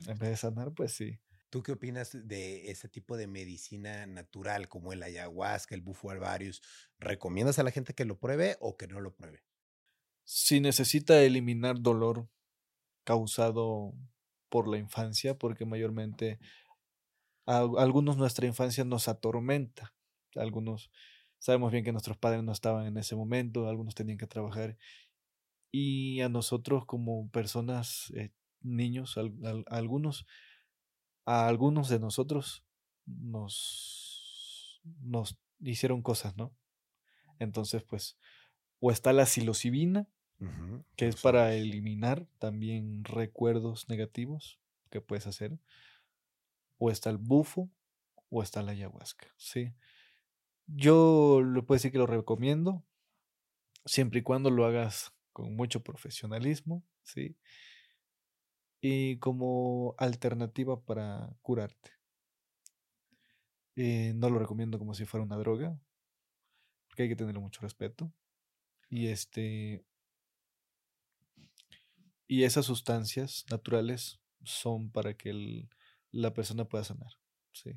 en 0.07 0.17
vez 0.17 0.29
de 0.29 0.37
sanar, 0.37 0.71
pues 0.71 0.93
sí. 0.93 1.19
¿Tú 1.49 1.63
qué 1.63 1.73
opinas 1.73 2.11
de 2.13 2.71
ese 2.71 2.87
tipo 2.87 3.17
de 3.17 3.27
medicina 3.27 4.05
natural 4.05 4.69
como 4.69 4.93
el 4.93 5.03
ayahuasca, 5.03 5.75
el 5.75 5.81
bufo 5.81 6.11
alvarius? 6.11 6.61
¿Recomiendas 6.97 7.59
a 7.59 7.63
la 7.63 7.71
gente 7.71 7.93
que 7.93 8.05
lo 8.05 8.21
pruebe 8.21 8.55
o 8.61 8.77
que 8.77 8.87
no 8.87 9.01
lo 9.01 9.13
pruebe? 9.13 9.43
Si 10.25 10.59
necesita 10.59 11.21
eliminar 11.21 11.79
dolor 11.79 12.27
causado 13.03 13.93
por 14.49 14.67
la 14.67 14.77
infancia, 14.77 15.37
porque 15.37 15.65
mayormente 15.65 16.39
a, 17.45 17.59
algunos 17.77 18.17
nuestra 18.17 18.47
infancia 18.47 18.83
nos 18.83 19.07
atormenta, 19.07 19.93
algunos 20.35 20.91
sabemos 21.37 21.71
bien 21.71 21.83
que 21.83 21.91
nuestros 21.91 22.17
padres 22.17 22.43
no 22.43 22.51
estaban 22.51 22.87
en 22.87 22.97
ese 22.97 23.15
momento, 23.15 23.69
algunos 23.69 23.95
tenían 23.95 24.17
que 24.17 24.27
trabajar 24.27 24.77
y 25.71 26.21
a 26.21 26.29
nosotros 26.29 26.85
como 26.85 27.29
personas, 27.31 28.11
eh, 28.15 28.31
niños, 28.61 29.19
algunos, 29.67 30.25
a 31.25 31.47
algunos 31.47 31.89
de 31.89 31.99
nosotros 31.99 32.63
nos, 33.05 34.81
nos 35.01 35.37
hicieron 35.59 36.01
cosas, 36.01 36.37
¿no? 36.37 36.55
Entonces, 37.39 37.83
pues, 37.83 38.17
o 38.79 38.89
está 38.89 39.11
la 39.11 39.25
psilocibina, 39.25 40.07
que 40.95 41.07
es 41.07 41.21
para 41.21 41.53
eliminar 41.53 42.27
también 42.39 43.03
recuerdos 43.03 43.89
negativos 43.89 44.59
que 44.89 45.01
puedes 45.01 45.27
hacer. 45.27 45.57
O 46.77 46.91
está 46.91 47.09
el 47.09 47.17
bufo 47.17 47.69
o 48.29 48.43
está 48.43 48.61
la 48.61 48.71
ayahuasca, 48.71 49.27
¿sí? 49.37 49.73
Yo 50.67 51.41
le 51.41 51.61
puedo 51.61 51.77
decir 51.77 51.91
que 51.91 51.97
lo 51.97 52.07
recomiendo, 52.07 52.83
siempre 53.85 54.19
y 54.19 54.23
cuando 54.23 54.49
lo 54.49 54.65
hagas 54.65 55.13
con 55.31 55.55
mucho 55.55 55.83
profesionalismo, 55.83 56.83
¿sí? 57.03 57.37
Y 58.81 59.17
como 59.19 59.95
alternativa 59.97 60.81
para 60.81 61.29
curarte. 61.41 61.91
Eh, 63.75 64.13
no 64.15 64.29
lo 64.29 64.39
recomiendo 64.39 64.79
como 64.79 64.93
si 64.93 65.05
fuera 65.05 65.25
una 65.25 65.37
droga, 65.37 65.77
porque 66.87 67.03
hay 67.03 67.09
que 67.09 67.15
tener 67.15 67.39
mucho 67.39 67.61
respeto. 67.61 68.11
Y 68.89 69.07
este, 69.07 69.83
y 72.27 72.43
esas 72.43 72.65
sustancias 72.65 73.45
naturales 73.49 74.19
son 74.43 74.91
para 74.91 75.15
que 75.15 75.67
la 76.11 76.33
persona 76.33 76.65
pueda 76.65 76.83
sanar. 76.83 77.11
Sí. 77.51 77.71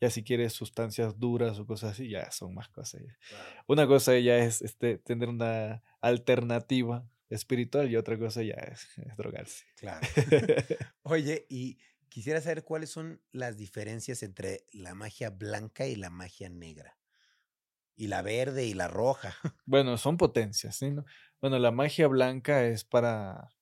Ya 0.00 0.10
si 0.10 0.24
quieres 0.24 0.52
sustancias 0.52 1.18
duras 1.18 1.58
o 1.58 1.66
cosas 1.66 1.92
así, 1.92 2.08
ya 2.08 2.30
son 2.32 2.54
más 2.54 2.68
cosas. 2.68 3.02
Una 3.68 3.86
cosa 3.86 4.18
ya 4.18 4.38
es 4.38 4.60
este, 4.60 4.98
tener 4.98 5.28
una 5.28 5.82
alternativa 6.00 7.08
espiritual 7.28 7.90
y 7.90 7.96
otra 7.96 8.18
cosa 8.18 8.42
ya 8.42 8.54
es, 8.54 8.88
drogarse. 9.16 9.64
Claro. 9.76 10.06
Oye, 11.02 11.46
y 11.48 11.78
quisiera 12.08 12.40
saber 12.40 12.64
cuáles 12.64 12.90
son 12.90 13.22
las 13.30 13.56
diferencias 13.56 14.22
entre 14.22 14.66
la 14.72 14.94
magia 14.94 15.30
blanca 15.30 15.86
y 15.86 15.96
la 15.96 16.10
magia 16.10 16.48
negra. 16.48 16.98
Y 17.94 18.08
la 18.08 18.22
verde 18.22 18.66
y 18.66 18.74
la 18.74 18.88
roja. 18.88 19.36
Bueno, 19.66 19.96
son 19.96 20.16
potencias, 20.16 20.76
¿sí? 20.76 20.92
Bueno, 21.40 21.58
la 21.58 21.70
magia 21.70 22.08
blanca 22.08 22.64
es 22.64 22.84
para 22.84 23.52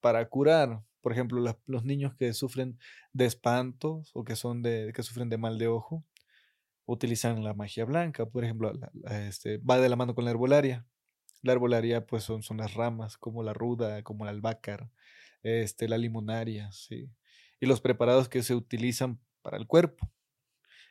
para 0.00 0.28
curar, 0.28 0.82
por 1.00 1.12
ejemplo, 1.12 1.42
los 1.66 1.84
niños 1.84 2.14
que 2.14 2.32
sufren 2.32 2.78
de 3.12 3.26
espantos 3.26 4.10
o 4.14 4.24
que, 4.24 4.36
son 4.36 4.62
de, 4.62 4.92
que 4.94 5.02
sufren 5.02 5.28
de 5.28 5.38
mal 5.38 5.58
de 5.58 5.68
ojo, 5.68 6.04
utilizan 6.86 7.44
la 7.44 7.54
magia 7.54 7.84
blanca, 7.84 8.26
por 8.26 8.44
ejemplo, 8.44 8.72
este, 9.10 9.58
va 9.58 9.78
de 9.78 9.88
la 9.88 9.96
mano 9.96 10.14
con 10.14 10.24
la 10.24 10.32
herbolaria. 10.32 10.86
La 11.42 11.52
herbolaria 11.52 12.04
pues 12.06 12.24
son, 12.24 12.42
son 12.42 12.58
las 12.58 12.74
ramas, 12.74 13.16
como 13.16 13.42
la 13.42 13.54
ruda, 13.54 14.02
como 14.02 14.24
el 14.24 14.30
albácar, 14.30 14.90
este, 15.42 15.88
la 15.88 15.96
limonaria, 15.96 16.70
¿sí? 16.72 17.10
Y 17.60 17.66
los 17.66 17.80
preparados 17.80 18.28
que 18.28 18.42
se 18.42 18.54
utilizan 18.54 19.20
para 19.42 19.56
el 19.56 19.66
cuerpo. 19.66 20.10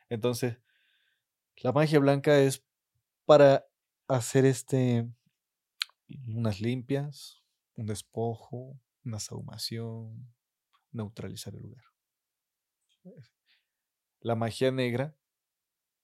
Entonces, 0.10 0.57
la 1.57 1.72
magia 1.72 1.99
blanca 1.99 2.39
es 2.39 2.66
para 3.26 3.68
hacer 4.07 4.45
este, 4.45 5.07
unas 6.28 6.62
limpias, 6.62 7.43
un 7.76 7.86
despojo, 7.86 8.80
una 9.04 9.20
saumación, 9.20 10.34
neutralizar 10.91 11.56
el 11.56 11.62
lugar. 11.62 11.84
La 14.22 14.36
magia 14.36 14.72
negra 14.72 15.16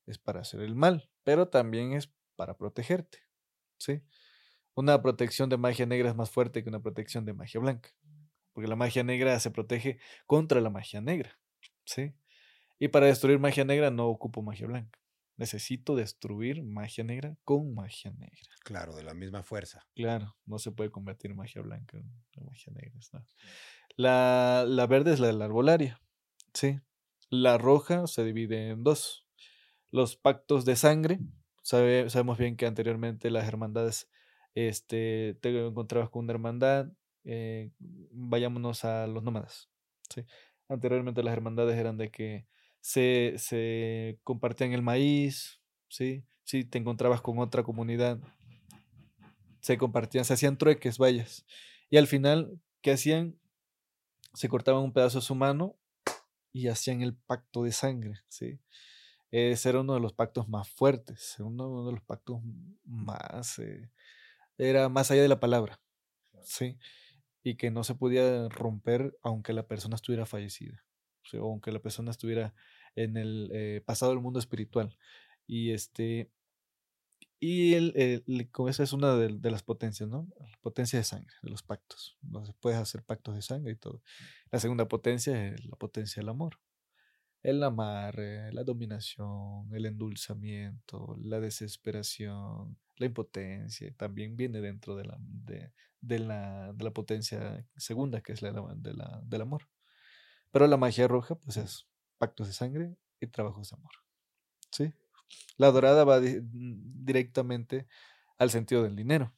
es 0.05 0.17
para 0.17 0.41
hacer 0.41 0.61
el 0.61 0.75
mal, 0.75 1.09
pero 1.23 1.49
también 1.49 1.93
es 1.93 2.13
para 2.35 2.57
protegerte. 2.57 3.19
¿sí? 3.77 4.01
Una 4.73 5.01
protección 5.01 5.49
de 5.49 5.57
magia 5.57 5.85
negra 5.85 6.09
es 6.09 6.15
más 6.15 6.29
fuerte 6.29 6.63
que 6.63 6.69
una 6.69 6.81
protección 6.81 7.25
de 7.25 7.33
magia 7.33 7.59
blanca, 7.59 7.89
porque 8.53 8.67
la 8.67 8.75
magia 8.75 9.03
negra 9.03 9.39
se 9.39 9.51
protege 9.51 9.99
contra 10.25 10.61
la 10.61 10.69
magia 10.69 11.01
negra. 11.01 11.37
¿sí? 11.85 12.13
Y 12.79 12.87
para 12.89 13.07
destruir 13.07 13.39
magia 13.39 13.65
negra 13.65 13.91
no 13.91 14.07
ocupo 14.07 14.41
magia 14.41 14.67
blanca. 14.67 14.99
Necesito 15.37 15.95
destruir 15.95 16.63
magia 16.63 17.03
negra 17.03 17.35
con 17.43 17.73
magia 17.73 18.11
negra. 18.11 18.49
Claro, 18.63 18.95
de 18.95 19.03
la 19.03 19.13
misma 19.13 19.43
fuerza. 19.43 19.85
Claro, 19.93 20.37
no 20.45 20.59
se 20.59 20.71
puede 20.71 20.91
convertir 20.91 21.35
magia 21.35 21.61
blanca 21.61 21.97
en 21.97 22.45
magia 22.45 22.71
negra. 22.73 22.99
La, 23.97 24.65
la, 24.67 24.87
verde 24.87 25.13
es 25.13 25.19
la 25.19 25.27
de 25.27 25.33
la 25.33 25.45
arbolaria. 25.45 26.01
Sí. 26.53 26.79
La 27.29 27.57
roja 27.57 28.07
se 28.07 28.23
divide 28.23 28.69
en 28.69 28.83
dos. 28.83 29.27
Los 29.91 30.15
pactos 30.15 30.63
de 30.63 30.77
sangre. 30.77 31.19
sabemos 31.63 32.37
bien 32.37 32.55
que 32.55 32.65
anteriormente 32.65 33.29
las 33.29 33.47
hermandades, 33.47 34.09
este, 34.53 35.37
te 35.41 35.67
encontrabas 35.67 36.09
con 36.09 36.23
una 36.25 36.33
hermandad. 36.33 36.87
Eh, 37.25 37.71
vayámonos 37.79 38.85
a 38.85 39.07
los 39.07 39.21
nómadas. 39.23 39.69
¿sí? 40.09 40.23
Anteriormente 40.69 41.23
las 41.23 41.33
hermandades 41.33 41.77
eran 41.77 41.97
de 41.97 42.09
que 42.09 42.47
se, 42.85 43.33
se 43.39 44.19
compartían 44.23 44.71
el 44.71 44.83
maíz, 44.83 45.59
¿sí? 45.89 46.23
Si 46.43 46.65
te 46.65 46.77
encontrabas 46.77 47.19
con 47.19 47.39
otra 47.39 47.63
comunidad, 47.63 48.19
se 49.59 49.79
compartían, 49.79 50.23
se 50.23 50.35
hacían 50.35 50.55
trueques, 50.55 50.99
vayas. 50.99 51.47
Y 51.89 51.97
al 51.97 52.05
final, 52.05 52.61
¿qué 52.81 52.91
hacían? 52.91 53.39
Se 54.35 54.49
cortaban 54.49 54.83
un 54.83 54.93
pedazo 54.93 55.17
de 55.17 55.25
su 55.25 55.33
mano 55.33 55.75
y 56.53 56.67
hacían 56.67 57.01
el 57.01 57.15
pacto 57.15 57.63
de 57.63 57.71
sangre, 57.71 58.21
¿sí? 58.27 58.59
Ese 59.31 59.69
era 59.69 59.79
uno 59.81 59.95
de 59.95 59.99
los 59.99 60.13
pactos 60.13 60.47
más 60.47 60.69
fuertes, 60.69 61.37
uno 61.39 61.87
de 61.87 61.91
los 61.93 62.03
pactos 62.03 62.39
más... 62.83 63.57
Eh, 63.57 63.89
era 64.59 64.89
más 64.89 65.09
allá 65.09 65.23
de 65.23 65.27
la 65.27 65.39
palabra, 65.39 65.81
¿sí? 66.43 66.77
y 67.43 67.55
que 67.55 67.71
no 67.71 67.83
se 67.83 67.95
podía 67.95 68.47
romper 68.47 69.17
aunque 69.23 69.53
la 69.53 69.67
persona 69.67 69.95
estuviera 69.95 70.27
fallecida, 70.27 70.83
o, 71.33 71.49
aunque 71.49 71.71
la 71.71 71.79
persona 71.79 72.11
estuviera 72.11 72.53
en 72.95 73.17
el 73.17 73.49
eh, 73.53 73.81
pasado 73.85 74.11
del 74.11 74.21
mundo 74.21 74.39
espiritual. 74.39 74.97
Y 75.47 75.71
este, 75.71 76.31
y 77.39 77.73
el, 77.73 78.49
como 78.51 78.69
esa 78.69 78.83
es 78.83 78.93
una 78.93 79.15
de, 79.15 79.51
las 79.51 79.61
potencias, 79.61 80.09
¿no? 80.09 80.27
La 80.39 80.57
potencia 80.61 80.97
de 80.97 81.03
sangre, 81.03 81.35
de 81.43 81.49
los 81.51 81.63
pactos. 81.63 82.17
Donde 82.21 82.53
puedes 82.53 82.79
hacer 82.79 83.03
pactos 83.03 83.35
de 83.35 83.41
sangre 83.41 83.73
y 83.73 83.75
todo. 83.75 84.01
La 84.51 84.59
segunda 84.59 84.87
potencia 84.87 85.49
es 85.49 85.65
la 85.65 85.75
potencia 85.75 86.21
del 86.21 86.29
amor. 86.29 86.59
El 87.43 87.61
amarre, 87.61 88.51
la 88.53 88.63
dominación, 88.63 89.69
el 89.73 89.85
endulzamiento, 89.85 91.15
la 91.21 91.39
desesperación, 91.39 92.77
la 92.95 93.05
impotencia, 93.05 93.93
también 93.95 94.35
viene 94.35 94.61
dentro 94.61 94.95
de 94.95 95.05
la, 95.05 95.17
de, 95.19 96.19
la, 96.19 96.73
de 96.73 96.83
la 96.83 96.91
potencia 96.91 97.67
segunda, 97.77 98.21
que 98.21 98.31
es 98.31 98.41
la, 98.41 98.51
de 98.51 98.93
la, 98.93 99.21
del 99.23 99.41
amor. 99.41 99.69
Pero 100.51 100.65
la 100.65 100.77
magia 100.77 101.07
roja, 101.07 101.35
pues 101.35 101.57
es 101.57 101.85
pactos 102.25 102.47
de 102.47 102.53
sangre 102.53 102.97
y 103.19 103.27
trabajos 103.27 103.69
de 103.69 103.75
amor. 103.75 103.91
¿Sí? 104.71 104.93
La 105.57 105.71
dorada 105.71 106.03
va 106.03 106.19
mm, 106.19 107.05
directamente 107.05 107.87
al 108.39 108.49
sentido 108.49 108.81
del 108.81 108.95
dinero, 108.95 109.31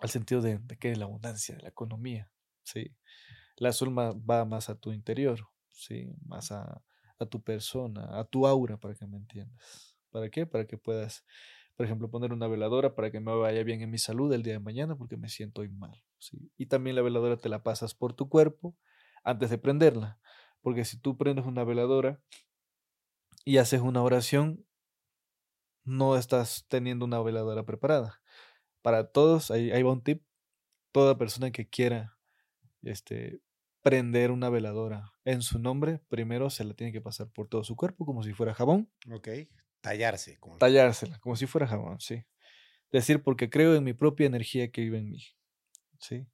al 0.00 0.08
sentido 0.08 0.40
de, 0.40 0.60
que 0.78 0.90
de 0.90 0.96
la 0.96 1.06
abundancia, 1.06 1.56
de 1.56 1.62
la 1.62 1.68
economía. 1.68 2.30
¿sí? 2.62 2.94
La 3.56 3.70
azul 3.70 3.88
va 3.98 4.44
más 4.44 4.70
a 4.70 4.76
tu 4.76 4.92
interior, 4.92 5.48
¿sí? 5.72 6.14
más 6.24 6.52
a, 6.52 6.80
a 7.18 7.26
tu 7.26 7.42
persona, 7.42 8.18
a 8.20 8.24
tu 8.24 8.46
aura, 8.46 8.76
para 8.76 8.94
que 8.94 9.06
me 9.06 9.16
entiendas. 9.16 9.96
¿Para 10.10 10.30
qué? 10.30 10.46
Para 10.46 10.64
que 10.64 10.78
puedas, 10.78 11.24
por 11.74 11.86
ejemplo, 11.86 12.08
poner 12.08 12.32
una 12.32 12.46
veladora 12.46 12.94
para 12.94 13.10
que 13.10 13.18
me 13.18 13.34
vaya 13.34 13.64
bien 13.64 13.82
en 13.82 13.90
mi 13.90 13.98
salud 13.98 14.32
el 14.32 14.44
día 14.44 14.52
de 14.52 14.60
mañana 14.60 14.96
porque 14.96 15.16
me 15.16 15.28
siento 15.28 15.62
hoy 15.62 15.70
mal. 15.70 16.04
¿sí? 16.18 16.52
Y 16.56 16.66
también 16.66 16.94
la 16.94 17.02
veladora 17.02 17.36
te 17.36 17.48
la 17.48 17.64
pasas 17.64 17.94
por 17.94 18.12
tu 18.12 18.28
cuerpo 18.28 18.76
antes 19.24 19.50
de 19.50 19.58
prenderla. 19.58 20.20
Porque 20.66 20.84
si 20.84 20.96
tú 20.98 21.16
prendes 21.16 21.46
una 21.46 21.62
veladora 21.62 22.20
y 23.44 23.58
haces 23.58 23.82
una 23.82 24.02
oración, 24.02 24.66
no 25.84 26.16
estás 26.16 26.66
teniendo 26.66 27.04
una 27.04 27.22
veladora 27.22 27.64
preparada. 27.64 28.20
Para 28.82 29.12
todos, 29.12 29.52
ahí, 29.52 29.70
va 29.84 29.92
un 29.92 30.02
tip. 30.02 30.24
Toda 30.90 31.18
persona 31.18 31.52
que 31.52 31.68
quiera 31.68 32.18
este, 32.82 33.38
prender 33.80 34.32
una 34.32 34.50
veladora 34.50 35.12
en 35.24 35.40
su 35.40 35.60
nombre, 35.60 36.00
primero 36.08 36.50
se 36.50 36.64
la 36.64 36.74
tiene 36.74 36.92
que 36.92 37.00
pasar 37.00 37.30
por 37.30 37.46
todo 37.46 37.62
su 37.62 37.76
cuerpo 37.76 38.04
como 38.04 38.24
si 38.24 38.32
fuera 38.32 38.52
jabón. 38.52 38.90
Ok. 39.08 39.28
Tallarse. 39.80 40.36
Como... 40.40 40.58
Tallársela, 40.58 41.20
como 41.20 41.36
si 41.36 41.46
fuera 41.46 41.68
jabón, 41.68 42.00
sí. 42.00 42.24
Decir, 42.90 43.22
porque 43.22 43.48
creo 43.50 43.76
en 43.76 43.84
mi 43.84 43.92
propia 43.92 44.26
energía 44.26 44.72
que 44.72 44.80
vive 44.80 44.98
en 44.98 45.10
mí. 45.10 45.22
¿Sí? 46.00 46.26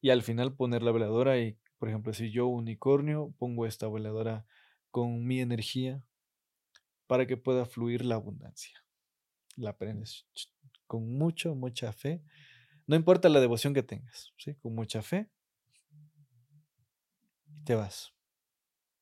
Y 0.00 0.10
al 0.10 0.24
final 0.24 0.56
poner 0.56 0.82
la 0.82 0.90
veladora 0.90 1.38
y, 1.38 1.56
por 1.78 1.88
ejemplo, 1.88 2.12
si 2.12 2.30
yo 2.30 2.46
unicornio 2.46 3.34
pongo 3.38 3.66
esta 3.66 3.88
veladora 3.88 4.46
con 4.90 5.26
mi 5.26 5.40
energía, 5.40 6.02
para 7.06 7.26
que 7.26 7.36
pueda 7.36 7.64
fluir 7.66 8.04
la 8.04 8.16
abundancia. 8.16 8.84
La 9.56 9.70
aprendes 9.70 10.26
con 10.86 11.16
mucha, 11.16 11.52
mucha 11.52 11.92
fe. 11.92 12.22
No 12.86 12.96
importa 12.96 13.28
la 13.28 13.40
devoción 13.40 13.74
que 13.74 13.82
tengas, 13.82 14.32
¿sí? 14.36 14.54
Con 14.56 14.74
mucha 14.74 15.02
fe. 15.02 15.30
Y 17.46 17.62
te 17.64 17.74
vas. 17.74 18.12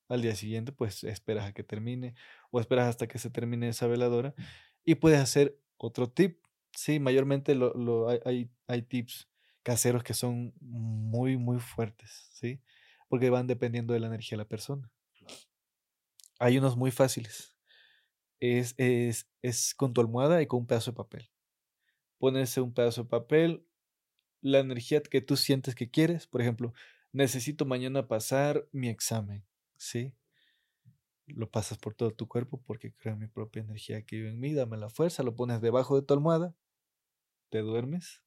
Al 0.07 0.21
día 0.21 0.35
siguiente, 0.35 0.71
pues 0.71 1.03
esperas 1.03 1.45
a 1.45 1.53
que 1.53 1.63
termine 1.63 2.15
o 2.51 2.59
esperas 2.59 2.87
hasta 2.87 3.07
que 3.07 3.17
se 3.17 3.29
termine 3.29 3.69
esa 3.69 3.87
veladora 3.87 4.35
y 4.83 4.95
puedes 4.95 5.19
hacer 5.19 5.59
otro 5.77 6.09
tip. 6.09 6.43
Sí, 6.75 6.99
mayormente 6.99 7.55
lo, 7.55 8.07
hay 8.09 8.81
tips 8.83 9.29
caseros 9.65 10.03
que 10.03 10.13
son 10.13 10.53
muy, 10.61 11.35
muy 11.35 11.59
fuertes, 11.59 12.29
¿sí? 12.31 12.61
Porque 13.09 13.29
van 13.29 13.47
dependiendo 13.47 13.93
de 13.93 13.99
la 13.99 14.07
energía 14.07 14.37
de 14.37 14.43
la 14.43 14.47
persona. 14.47 14.89
Hay 16.39 16.57
unos 16.57 16.77
muy 16.77 16.91
fáciles 16.91 17.55
es, 18.39 18.75
es, 18.77 19.27
es 19.41 19.73
con 19.75 19.93
tu 19.93 20.01
almohada 20.01 20.41
y 20.41 20.47
con 20.47 20.61
un 20.61 20.67
pedazo 20.67 20.91
de 20.91 20.97
papel. 20.97 21.29
Pones 22.17 22.57
un 22.57 22.73
pedazo 22.73 23.03
de 23.03 23.09
papel, 23.09 23.65
la 24.41 24.59
energía 24.59 25.01
que 25.01 25.21
tú 25.21 25.37
sientes 25.37 25.75
que 25.75 25.89
quieres, 25.89 26.27
por 26.27 26.41
ejemplo, 26.41 26.73
necesito 27.11 27.65
mañana 27.65 28.07
pasar 28.07 28.67
mi 28.71 28.89
examen, 28.89 29.43
¿sí? 29.77 30.13
Lo 31.27 31.49
pasas 31.49 31.77
por 31.77 31.95
todo 31.95 32.11
tu 32.11 32.27
cuerpo 32.27 32.61
porque 32.65 32.93
creo 32.93 33.13
en 33.13 33.19
mi 33.19 33.27
propia 33.27 33.61
energía 33.61 34.03
que 34.03 34.17
vive 34.17 34.29
en 34.29 34.39
mí, 34.39 34.53
dame 34.53 34.77
la 34.77 34.89
fuerza, 34.89 35.23
lo 35.23 35.35
pones 35.35 35.61
debajo 35.61 35.99
de 35.99 36.05
tu 36.05 36.13
almohada, 36.13 36.55
te 37.49 37.59
duermes 37.59 38.21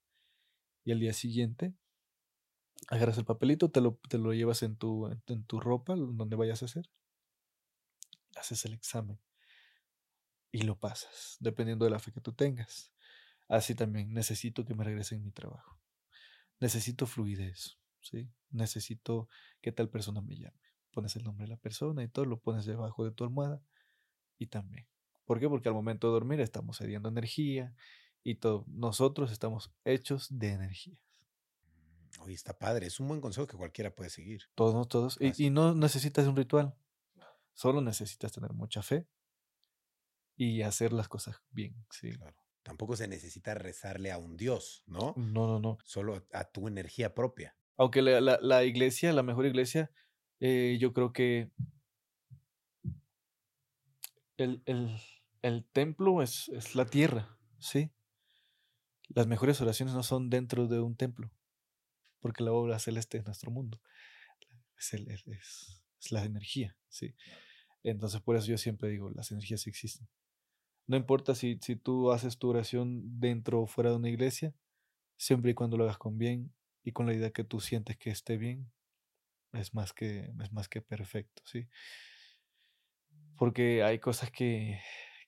y 0.89 0.93
al 0.93 1.01
día 1.01 1.13
siguiente 1.13 1.75
agarras 2.89 3.19
el 3.19 3.27
papelito, 3.27 3.71
te 3.71 3.83
lo, 3.83 4.01
te 4.09 4.17
lo 4.17 4.33
llevas 4.33 4.63
en 4.63 4.75
tu, 4.75 5.07
en 5.27 5.45
tu 5.45 5.61
ropa, 5.61 5.95
donde 5.95 6.35
vayas 6.35 6.63
a 6.63 6.65
hacer, 6.65 6.89
haces 8.37 8.65
el 8.65 8.73
examen 8.73 9.21
y 10.51 10.63
lo 10.63 10.79
pasas, 10.79 11.37
dependiendo 11.41 11.85
de 11.85 11.91
la 11.91 11.99
fe 11.99 12.11
que 12.11 12.23
tú 12.23 12.33
tengas. 12.33 12.91
Así 13.49 13.75
también 13.75 14.15
necesito 14.15 14.65
que 14.65 14.75
me 14.75 14.83
regresen 14.83 15.23
mi 15.23 15.31
trabajo. 15.31 15.79
Necesito 16.59 17.07
fluidez, 17.07 17.77
¿sí? 18.01 18.31
Necesito 18.49 19.29
que 19.61 19.73
tal 19.73 19.91
persona 19.91 20.23
me 20.23 20.37
llame. 20.37 20.73
Pones 20.91 21.17
el 21.17 21.25
nombre 21.25 21.45
de 21.45 21.51
la 21.51 21.59
persona 21.59 22.03
y 22.03 22.09
todo 22.09 22.25
lo 22.25 22.41
pones 22.41 22.65
debajo 22.65 23.05
de 23.05 23.11
tu 23.11 23.25
almohada 23.25 23.61
y 24.39 24.47
también. 24.47 24.89
¿Por 25.27 25.39
qué? 25.39 25.51
Porque 25.51 25.69
al 25.69 25.75
momento 25.75 26.07
de 26.07 26.15
dormir 26.15 26.41
estamos 26.41 26.79
cediendo 26.79 27.11
energía 27.11 27.75
y 28.31 28.35
todo. 28.35 28.65
Nosotros 28.69 29.33
estamos 29.33 29.73
hechos 29.85 30.27
de 30.31 30.53
energías. 30.53 30.99
Oye, 32.21 32.35
está 32.35 32.59
padre. 32.59 32.87
Es 32.87 33.01
un 33.01 33.09
buen 33.09 33.21
consejo 33.21 33.47
que 33.47 33.57
cualquiera 33.57 33.95
puede 33.95 34.11
seguir. 34.11 34.43
Todos, 34.55 34.89
todos. 34.89 35.19
Y, 35.21 35.47
y, 35.47 35.51
no 35.51 35.75
necesitas 35.75 36.27
un 36.27 36.37
ritual. 36.37 36.75
Solo 37.55 37.81
necesitas 37.81 38.33
tener 38.33 38.53
mucha 38.53 38.83
fe 38.83 39.07
y 40.37 40.63
hacer 40.63 40.93
las 40.93 41.09
cosas 41.09 41.43
bien, 41.51 41.75
sí. 41.91 42.13
Claro. 42.13 42.37
Tampoco 42.63 42.97
se 42.97 43.09
necesita 43.09 43.55
rezarle 43.55 44.13
a 44.13 44.19
un 44.19 44.37
Dios, 44.37 44.83
¿no? 44.87 45.15
No, 45.17 45.47
no, 45.47 45.59
no. 45.59 45.79
Solo 45.85 46.27
a 46.33 46.45
tu 46.45 46.69
energía 46.69 47.15
propia. 47.15 47.57
Aunque 47.77 48.03
la, 48.03 48.65
iglesia, 48.65 49.13
la 49.13 49.23
mejor 49.23 49.47
iglesia, 49.47 49.91
eh, 50.41 50.77
yo 50.79 50.93
creo 50.93 51.13
que 51.13 51.51
el, 54.37 55.65
templo 55.73 56.23
es, 56.23 56.49
es, 56.51 56.75
la 56.75 56.85
tierra, 56.85 57.39
¿sí? 57.59 57.91
Las 59.09 59.27
mejores 59.27 59.61
oraciones 59.61 59.95
no 59.95 60.03
son 60.03 60.31
dentro 60.31 60.69
de 60.69 60.81
un 60.81 60.97
templo, 60.97 61.31
porque 62.21 62.45
la 62.45 62.53
obra 62.53 62.79
celeste 62.79 63.19
es 63.19 63.25
nuestro 63.25 63.51
mundo. 63.51 63.81
Es, 64.79 64.93
es 64.95 66.13
la 66.13 66.25
energía, 66.25 66.77
¿sí? 66.89 67.15
Entonces, 67.83 68.21
por 68.21 68.37
eso 68.37 68.47
yo 68.47 68.59
siempre 68.59 68.89
digo, 68.89 69.11
las 69.11 69.31
energías 69.31 69.67
existen. 69.67 70.09
No 70.87 70.97
importa 70.97 71.35
si, 71.35 71.59
si 71.61 71.77
tú 71.77 72.13
haces 72.13 72.39
tu 72.39 72.49
oración 72.49 73.21
dentro 73.21 73.63
o 73.63 73.67
fuera 73.67 73.91
de 73.91 73.97
una 73.97 74.09
iglesia, 74.09 74.55
siempre 75.17 75.51
y 75.51 75.55
cuando 75.55 75.77
lo 75.77 75.85
hagas 75.85 75.99
con 75.99 76.17
bien 76.17 76.53
y 76.83 76.93
con 76.93 77.07
la 77.07 77.15
idea 77.15 77.31
que 77.31 77.45
tú 77.45 77.61
sientes 77.61 77.97
que 77.97 78.11
esté 78.11 78.37
bien, 78.37 78.71
es 79.53 79.75
más 79.75 79.93
que, 79.93 80.33
es 80.43 80.53
más 80.53 80.69
que 80.69 80.81
perfecto, 80.81 81.43
¿sí? 81.45 81.69
Porque 83.37 83.83
hay 83.83 83.99
cosas 83.99 84.31
que, 84.31 84.81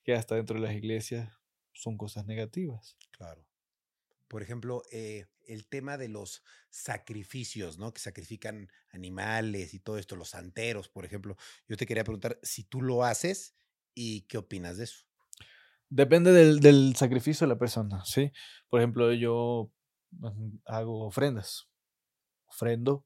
que 0.03 0.13
hasta 0.13 0.35
dentro 0.35 0.59
de 0.59 0.67
las 0.67 0.75
iglesias 0.75 1.31
son 1.73 1.97
cosas 1.97 2.25
negativas. 2.25 2.97
Claro. 3.11 3.45
Por 4.31 4.41
ejemplo, 4.41 4.83
eh, 4.93 5.25
el 5.45 5.67
tema 5.67 5.97
de 5.97 6.07
los 6.07 6.41
sacrificios, 6.69 7.77
¿no? 7.77 7.93
Que 7.93 7.99
sacrifican 7.99 8.69
animales 8.91 9.73
y 9.73 9.81
todo 9.81 9.97
esto, 9.97 10.15
los 10.15 10.29
santeros, 10.29 10.87
por 10.87 11.03
ejemplo. 11.03 11.35
Yo 11.67 11.75
te 11.75 11.85
quería 11.85 12.05
preguntar 12.05 12.39
si 12.41 12.63
tú 12.63 12.81
lo 12.81 13.03
haces 13.03 13.57
y 13.93 14.21
qué 14.29 14.37
opinas 14.37 14.77
de 14.77 14.85
eso. 14.85 15.03
Depende 15.89 16.31
del, 16.31 16.95
sacrificio 16.95 17.45
de 17.45 17.53
la 17.53 17.59
persona, 17.59 18.05
¿sí? 18.05 18.31
Por 18.69 18.79
ejemplo, 18.79 19.11
yo 19.11 19.69
hago 20.63 21.07
ofrendas. 21.07 21.67
Ofrendo 22.45 23.05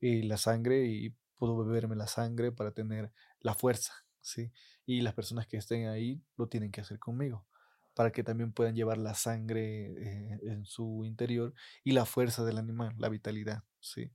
y 0.00 0.22
la 0.22 0.38
sangre 0.38 0.86
y 0.86 1.14
puedo 1.36 1.62
beberme 1.66 1.96
la 1.96 2.06
sangre 2.06 2.50
para 2.50 2.72
tener 2.72 3.12
la 3.40 3.52
fuerza, 3.52 3.92
¿sí? 4.22 4.50
Y 4.86 5.02
las 5.02 5.12
personas 5.12 5.46
que 5.46 5.58
estén 5.58 5.88
ahí 5.88 6.24
lo 6.38 6.48
tienen 6.48 6.72
que 6.72 6.80
hacer 6.80 6.98
conmigo 6.98 7.46
para 7.94 8.12
que 8.12 8.24
también 8.24 8.52
puedan 8.52 8.74
llevar 8.74 8.98
la 8.98 9.14
sangre 9.14 9.92
eh, 9.98 10.40
en 10.44 10.64
su 10.64 11.04
interior 11.04 11.54
y 11.84 11.92
la 11.92 12.04
fuerza 12.06 12.44
del 12.44 12.58
animal, 12.58 12.94
la 12.98 13.08
vitalidad, 13.08 13.64
¿sí? 13.80 14.10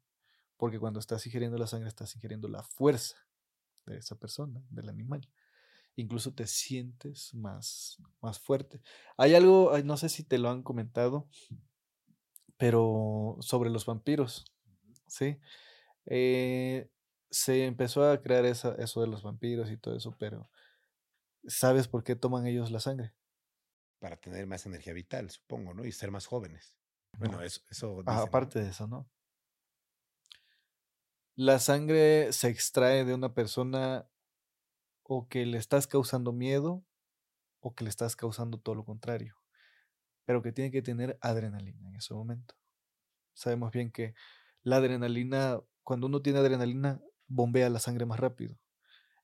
Porque 0.58 0.80
cuando 0.80 1.00
estás 1.00 1.26
ingiriendo 1.26 1.58
la 1.58 1.68
sangre, 1.68 1.90
estás 1.90 2.16
ingiriendo 2.16 2.48
la 2.48 2.64
fuerza 2.64 3.18
de 3.86 3.98
esa 3.98 4.16
persona, 4.16 4.62
del 4.70 4.90
animal 4.90 5.28
incluso 5.98 6.34
te 6.34 6.48
sientes 6.48 7.34
más, 7.34 7.98
más 8.22 8.40
fuerte. 8.40 8.82
Hay 9.18 9.36
algo, 9.36 9.74
no 9.84 9.98
sé 9.98 10.10
si 10.10 10.24
te 10.24 10.38
lo 10.38 10.50
han 10.50 10.64
comentado, 10.64 11.28
pero 12.58 13.38
sobre 13.42 13.70
los 13.70 13.86
vampiros, 13.86 14.46
¿sí? 15.08 15.38
Eh, 16.06 16.90
se 17.30 17.66
empezó 17.66 18.10
a 18.10 18.22
crear 18.22 18.46
eso 18.46 19.02
de 19.02 19.08
los 19.08 19.24
vampiros 19.24 19.72
y 19.72 19.78
todo 19.78 19.96
eso, 19.96 20.16
pero 20.18 20.50
¿sabes 21.48 21.88
por 21.88 22.04
qué 22.04 22.16
toman 22.16 22.48
ellos 22.48 22.72
la 22.72 22.80
sangre? 22.80 23.14
Para 24.00 24.18
tener 24.18 24.46
más 24.46 24.66
energía 24.66 24.94
vital, 24.94 25.30
supongo, 25.30 25.74
¿no? 25.74 25.86
Y 25.86 25.92
ser 25.92 26.12
más 26.12 26.26
jóvenes. 26.26 26.76
Bueno, 27.18 27.42
eso... 27.42 27.62
eso 27.70 28.04
aparte 28.06 28.60
de 28.60 28.70
eso, 28.70 28.88
¿no? 28.88 29.10
La 31.36 31.60
sangre 31.60 32.34
se 32.34 32.50
extrae 32.50 33.06
de 33.06 33.14
una 33.14 33.34
persona 33.34 34.10
o 35.04 35.28
que 35.28 35.46
le 35.46 35.58
estás 35.58 35.88
causando 35.88 36.32
miedo 36.32 36.84
o 37.60 37.74
que 37.76 37.84
le 37.84 37.90
estás 37.90 38.16
causando 38.16 38.60
todo 38.60 38.76
lo 38.76 38.86
contrario, 38.86 39.36
pero 40.26 40.42
que 40.42 40.52
tiene 40.52 40.72
que 40.72 40.82
tener 40.82 41.18
adrenalina 41.22 41.88
en 41.88 41.96
ese 41.96 42.14
momento. 42.14 42.56
Sabemos 43.34 43.72
bien 43.72 43.92
que 43.92 44.16
la 44.64 44.78
adrenalina, 44.78 45.62
cuando 45.84 46.08
uno 46.08 46.22
tiene 46.22 46.40
adrenalina, 46.40 47.02
bombea 47.28 47.70
la 47.70 47.80
sangre 47.80 48.06
más 48.06 48.20
rápido. 48.20 48.58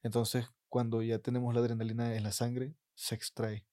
Entonces, 0.03 0.47
cuando 0.69 1.01
ya 1.01 1.19
tenemos 1.19 1.53
la 1.53 1.61
adrenalina 1.61 2.15
en 2.15 2.23
la 2.23 2.31
sangre, 2.31 2.75
se 2.95 3.15
extrae. 3.15 3.65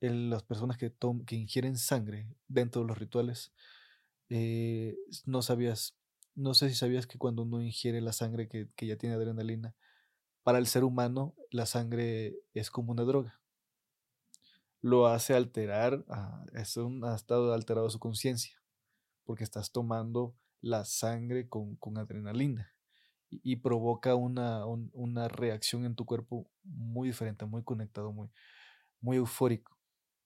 Las 0.00 0.42
personas 0.42 0.76
que, 0.76 0.92
que 1.26 1.36
ingieren 1.36 1.76
sangre 1.76 2.28
dentro 2.46 2.82
de 2.82 2.88
los 2.88 2.98
rituales, 2.98 3.52
eh, 4.28 4.96
no 5.24 5.42
sabías, 5.42 5.96
no 6.34 6.54
sé 6.54 6.68
si 6.68 6.74
sabías 6.74 7.06
que 7.06 7.18
cuando 7.18 7.42
uno 7.42 7.62
ingiere 7.62 8.00
la 8.00 8.12
sangre 8.12 8.48
que, 8.48 8.68
que 8.76 8.86
ya 8.86 8.96
tiene 8.96 9.14
adrenalina, 9.16 9.74
para 10.42 10.58
el 10.58 10.66
ser 10.66 10.84
humano 10.84 11.34
la 11.50 11.66
sangre 11.66 12.38
es 12.54 12.70
como 12.70 12.92
una 12.92 13.04
droga. 13.04 13.40
Lo 14.80 15.06
hace 15.08 15.34
alterar, 15.34 16.04
ah, 16.08 16.44
ha 16.54 17.14
estado 17.14 17.52
alterado 17.52 17.90
su 17.90 17.98
conciencia, 17.98 18.62
porque 19.24 19.44
estás 19.44 19.72
tomando 19.72 20.34
la 20.60 20.84
sangre 20.84 21.48
con, 21.48 21.76
con 21.76 21.98
adrenalina 21.98 22.72
y, 23.30 23.56
provoca 23.56 24.14
una, 24.14 24.64
una, 24.64 25.28
reacción 25.28 25.84
en 25.84 25.94
tu 25.94 26.06
cuerpo 26.06 26.50
muy 26.64 27.08
diferente, 27.08 27.44
muy 27.44 27.62
conectado, 27.62 28.12
muy, 28.12 28.30
muy 29.00 29.18
eufórico. 29.18 29.77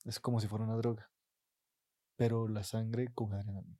Es 0.05 0.21
como 0.21 0.41
si 0.41 0.49
fuera 0.49 0.65
una 0.65 0.77
droga, 0.77 1.11
pero 2.17 2.49
la 2.49 2.65
sangre 2.65 3.09
con 3.13 3.33
adrenalina. 3.33 3.79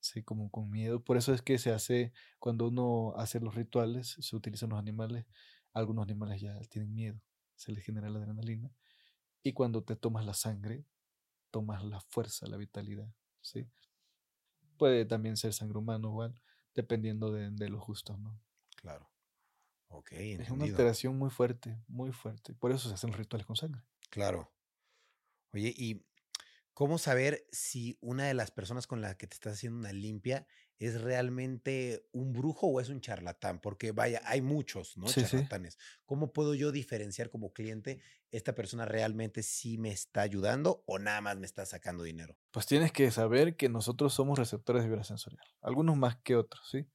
Sí, 0.00 0.22
como 0.22 0.50
con 0.50 0.70
miedo. 0.70 1.02
Por 1.02 1.16
eso 1.16 1.34
es 1.34 1.42
que 1.42 1.58
se 1.58 1.72
hace, 1.72 2.12
cuando 2.38 2.68
uno 2.68 3.14
hace 3.16 3.40
los 3.40 3.54
rituales, 3.54 4.16
se 4.20 4.36
utilizan 4.36 4.70
los 4.70 4.78
animales. 4.78 5.26
Algunos 5.72 6.04
animales 6.04 6.40
ya 6.40 6.58
tienen 6.70 6.94
miedo, 6.94 7.20
se 7.56 7.72
les 7.72 7.84
genera 7.84 8.08
la 8.08 8.20
adrenalina. 8.20 8.72
Y 9.42 9.52
cuando 9.52 9.82
te 9.82 9.96
tomas 9.96 10.24
la 10.24 10.34
sangre, 10.34 10.84
tomas 11.50 11.84
la 11.84 12.00
fuerza, 12.00 12.46
la 12.46 12.56
vitalidad. 12.56 13.12
¿sí? 13.40 13.68
Puede 14.76 15.04
también 15.04 15.36
ser 15.36 15.52
sangre 15.52 15.78
humana 15.78 16.08
igual, 16.08 16.40
dependiendo 16.74 17.32
de, 17.32 17.50
de 17.50 17.68
los 17.68 17.84
gustos, 17.84 18.18
¿no? 18.18 18.40
Claro. 18.76 19.10
Ok, 19.88 20.12
Es 20.12 20.50
una 20.50 20.64
alteración 20.64 21.16
muy 21.18 21.30
fuerte, 21.30 21.82
muy 21.88 22.12
fuerte. 22.12 22.54
Por 22.54 22.72
eso 22.72 22.88
se 22.88 22.94
hacen 22.94 23.10
los 23.10 23.18
rituales 23.18 23.46
con 23.46 23.56
sangre. 23.56 23.82
Claro. 24.10 24.52
Oye, 25.52 25.72
y 25.76 26.04
¿Cómo 26.78 26.96
saber 26.98 27.44
si 27.50 27.98
una 28.00 28.28
de 28.28 28.34
las 28.34 28.52
personas 28.52 28.86
con 28.86 29.00
la 29.00 29.16
que 29.16 29.26
te 29.26 29.34
estás 29.34 29.54
haciendo 29.54 29.80
una 29.80 29.92
limpia 29.92 30.46
es 30.78 31.00
realmente 31.00 32.06
un 32.12 32.32
brujo 32.32 32.68
o 32.68 32.80
es 32.80 32.88
un 32.88 33.00
charlatán? 33.00 33.60
Porque 33.60 33.90
vaya, 33.90 34.22
hay 34.24 34.42
muchos, 34.42 34.96
¿no? 34.96 35.06
Charlatanes. 35.06 35.76
¿Cómo 36.06 36.32
puedo 36.32 36.54
yo 36.54 36.70
diferenciar 36.70 37.30
como 37.30 37.52
cliente 37.52 38.00
esta 38.30 38.54
persona 38.54 38.84
realmente 38.84 39.42
sí 39.42 39.76
me 39.76 39.90
está 39.90 40.20
ayudando 40.20 40.84
o 40.86 41.00
nada 41.00 41.20
más 41.20 41.36
me 41.40 41.46
está 41.46 41.66
sacando 41.66 42.04
dinero? 42.04 42.38
Pues 42.52 42.66
tienes 42.66 42.92
que 42.92 43.10
saber 43.10 43.56
que 43.56 43.68
nosotros 43.68 44.14
somos 44.14 44.38
receptores 44.38 44.84
de 44.84 44.88
vibra 44.88 45.02
sensorial, 45.02 45.48
algunos 45.60 45.96
más 45.96 46.18
que 46.22 46.36
otros, 46.36 46.68
¿sí? 46.70 46.86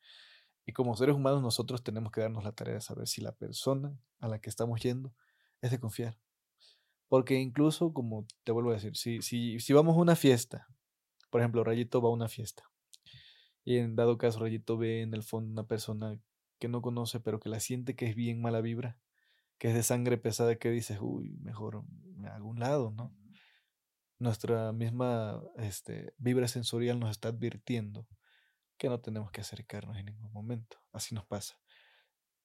Y 0.65 0.71
como 0.71 0.95
seres 0.95 1.13
humanos 1.13 1.41
nosotros 1.41 1.83
tenemos 1.83 2.13
que 2.13 2.21
darnos 2.21 2.45
la 2.45 2.53
tarea 2.53 2.75
de 2.75 2.79
saber 2.79 3.09
si 3.09 3.19
la 3.19 3.35
persona 3.35 3.99
a 4.21 4.29
la 4.29 4.39
que 4.39 4.49
estamos 4.49 4.81
yendo 4.81 5.13
es 5.59 5.71
de 5.71 5.79
confiar. 5.81 6.22
Porque 7.07 7.35
incluso, 7.39 7.93
como 7.93 8.25
te 8.43 8.51
vuelvo 8.51 8.71
a 8.71 8.73
decir, 8.73 8.95
si, 8.95 9.21
si, 9.21 9.59
si 9.59 9.73
vamos 9.73 9.95
a 9.95 9.99
una 9.99 10.15
fiesta, 10.15 10.67
por 11.29 11.41
ejemplo, 11.41 11.63
Rayito 11.63 12.01
va 12.01 12.09
a 12.09 12.13
una 12.13 12.27
fiesta, 12.27 12.63
y 13.65 13.77
en 13.77 13.95
dado 13.95 14.17
caso 14.17 14.39
Rayito 14.39 14.77
ve 14.77 15.01
en 15.01 15.13
el 15.13 15.23
fondo 15.23 15.51
una 15.51 15.67
persona 15.67 16.19
que 16.59 16.67
no 16.67 16.81
conoce, 16.81 17.19
pero 17.19 17.39
que 17.39 17.49
la 17.49 17.59
siente 17.59 17.95
que 17.95 18.07
es 18.07 18.15
bien 18.15 18.41
mala 18.41 18.61
vibra, 18.61 18.97
que 19.57 19.69
es 19.69 19.73
de 19.73 19.83
sangre 19.83 20.17
pesada, 20.17 20.55
que 20.55 20.69
dices, 20.69 20.99
uy, 21.01 21.37
mejor 21.41 21.83
me 22.15 22.29
hago 22.29 22.47
un 22.47 22.59
lado, 22.59 22.91
¿no? 22.91 23.15
Nuestra 24.19 24.71
misma 24.71 25.41
este, 25.57 26.13
vibra 26.17 26.47
sensorial 26.47 26.99
nos 26.99 27.11
está 27.11 27.29
advirtiendo 27.29 28.07
que 28.77 28.89
no 28.89 28.99
tenemos 28.99 29.31
que 29.31 29.41
acercarnos 29.41 29.97
en 29.97 30.05
ningún 30.05 30.31
momento. 30.31 30.77
Así 30.91 31.15
nos 31.15 31.25
pasa. 31.25 31.59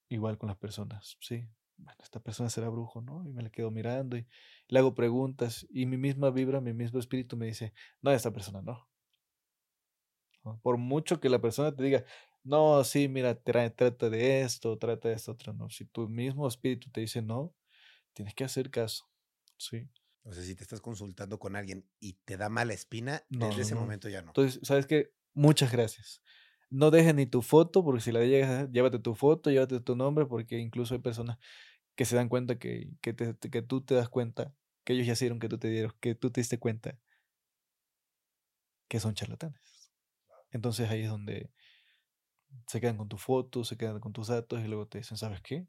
Igual 0.09 0.39
con 0.39 0.49
las 0.49 0.57
personas, 0.57 1.17
¿sí? 1.21 1.49
Bueno, 1.79 1.99
esta 2.03 2.21
persona 2.21 2.51
será 2.51 2.69
brujo, 2.69 3.01
¿no? 3.01 3.25
Y 3.25 3.33
me 3.33 3.43
le 3.43 3.51
quedo 3.51 3.71
mirando 3.71 4.17
y 4.17 4.27
le 4.69 4.79
hago 4.79 4.95
preguntas 4.95 5.67
y 5.71 5.87
mi 5.87 5.97
misma 5.97 6.31
vibra, 6.31 6.61
mi 6.61 6.73
mismo 6.73 6.99
espíritu 6.99 7.37
me 7.37 7.47
dice, 7.47 7.73
no, 8.03 8.11
esta 8.11 8.33
persona 8.33 8.61
no. 8.63 8.89
Por 10.63 10.79
mucho 10.79 11.21
que 11.21 11.29
la 11.29 11.41
persona 11.41 11.75
te 11.75 11.83
diga, 11.83 12.05
no, 12.43 12.83
sí, 12.85 13.09
mira, 13.09 13.35
trata 13.35 14.11
de 14.11 14.43
esto, 14.43 14.79
trata 14.79 15.09
de 15.09 15.15
esto, 15.15 15.33
otro, 15.33 15.53
no. 15.53 15.69
Si 15.71 15.85
tu 15.85 16.09
mismo 16.09 16.49
espíritu 16.49 16.91
te 16.91 17.01
dice 17.01 17.23
no, 17.23 17.55
tienes 18.13 18.35
que 18.35 18.45
hacer 18.45 18.71
caso, 18.71 19.09
¿sí? 19.57 19.89
O 20.25 20.33
sea, 20.33 20.43
si 20.43 20.55
te 20.55 20.63
estás 20.63 20.81
consultando 20.81 21.39
con 21.39 21.57
alguien 21.57 21.89
y 22.01 22.15
te 22.25 22.37
da 22.37 22.49
mala 22.49 22.75
espina, 22.75 23.25
desde 23.29 23.63
ese 23.63 23.75
momento 23.75 24.09
ya 24.09 24.23
no. 24.23 24.29
Entonces, 24.31 24.61
¿sabes 24.63 24.87
qué? 24.87 25.13
Muchas 25.35 25.73
gracias. 25.73 26.23
No 26.71 26.91
dejes 26.91 27.15
ni 27.15 27.27
tu 27.27 27.43
foto, 27.43 27.85
porque 27.85 28.01
si 28.01 28.13
la 28.13 28.25
llegas, 28.25 28.71
llévate 28.71 28.99
tu 28.99 29.15
foto, 29.15 29.51
llévate 29.51 29.81
tu 29.81 29.97
nombre, 29.97 30.27
porque 30.27 30.59
incluso 30.59 30.95
hay 30.95 31.01
personas 31.01 31.39
que 31.97 32.05
se 32.05 32.17
dan 32.17 32.29
cuenta 32.29 32.59
que, 32.59 32.91
que, 33.03 33.15
que 33.17 33.63
tú 33.63 33.83
te 33.83 33.95
das 33.95 34.09
cuenta, 34.09 34.55
que 34.85 34.95
ellos 34.95 35.07
ya 35.07 35.15
hicieron 35.15 35.41
que 35.41 35.49
tú 35.49 35.59
te 35.59 35.69
dieron, 35.69 35.95
que 36.01 36.15
tú 36.15 36.31
te 36.31 36.41
diste 36.41 36.59
cuenta 36.59 36.99
que 38.89 39.01
son 39.01 39.15
charlatanes. 39.15 39.93
Entonces 40.51 40.91
ahí 40.91 41.03
es 41.03 41.11
donde 41.11 41.51
se 42.67 42.81
quedan 42.81 42.97
con 42.97 43.09
tu 43.09 43.19
foto, 43.19 43.65
se 43.65 43.77
quedan 43.77 44.01
con 44.01 44.13
tus 44.13 44.29
datos 44.29 44.61
y 44.61 44.69
luego 44.69 44.87
te 44.87 44.99
dicen, 44.99 45.17
¿sabes 45.17 45.41
qué? 45.43 45.67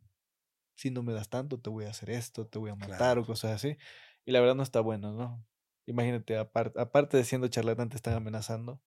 Si 0.76 0.92
no 0.92 1.04
me 1.04 1.14
das 1.14 1.30
tanto, 1.30 1.60
te 1.60 1.70
voy 1.70 1.86
a 1.86 1.90
hacer 1.92 2.10
esto, 2.10 2.48
te 2.48 2.60
voy 2.60 2.72
a 2.72 2.76
matar 2.76 3.20
o 3.20 3.26
cosas 3.26 3.52
así. 3.52 3.78
Y 4.26 4.32
la 4.32 4.40
verdad 4.42 4.56
no 4.56 4.64
está 4.64 4.82
bueno, 4.82 5.14
¿no? 5.14 5.46
Imagínate, 5.86 6.38
aparte 6.38 7.18
de 7.18 7.24
siendo 7.24 7.48
charlatán, 7.48 7.90
te 7.90 7.96
están 7.98 8.14
amenazando. 8.16 8.82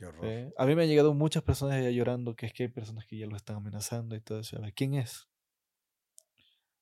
Qué 0.00 0.06
horror. 0.06 0.54
A 0.56 0.64
mí 0.64 0.74
me 0.74 0.84
han 0.84 0.88
llegado 0.88 1.12
muchas 1.12 1.42
personas 1.42 1.82
ya 1.82 1.90
llorando, 1.90 2.34
que 2.34 2.46
es 2.46 2.54
que 2.54 2.62
hay 2.62 2.68
personas 2.70 3.04
que 3.04 3.18
ya 3.18 3.26
lo 3.26 3.36
están 3.36 3.56
amenazando 3.56 4.16
y 4.16 4.20
todo 4.22 4.40
eso. 4.40 4.56
A 4.56 4.60
ver, 4.60 4.72
¿quién 4.72 4.94
es? 4.94 5.28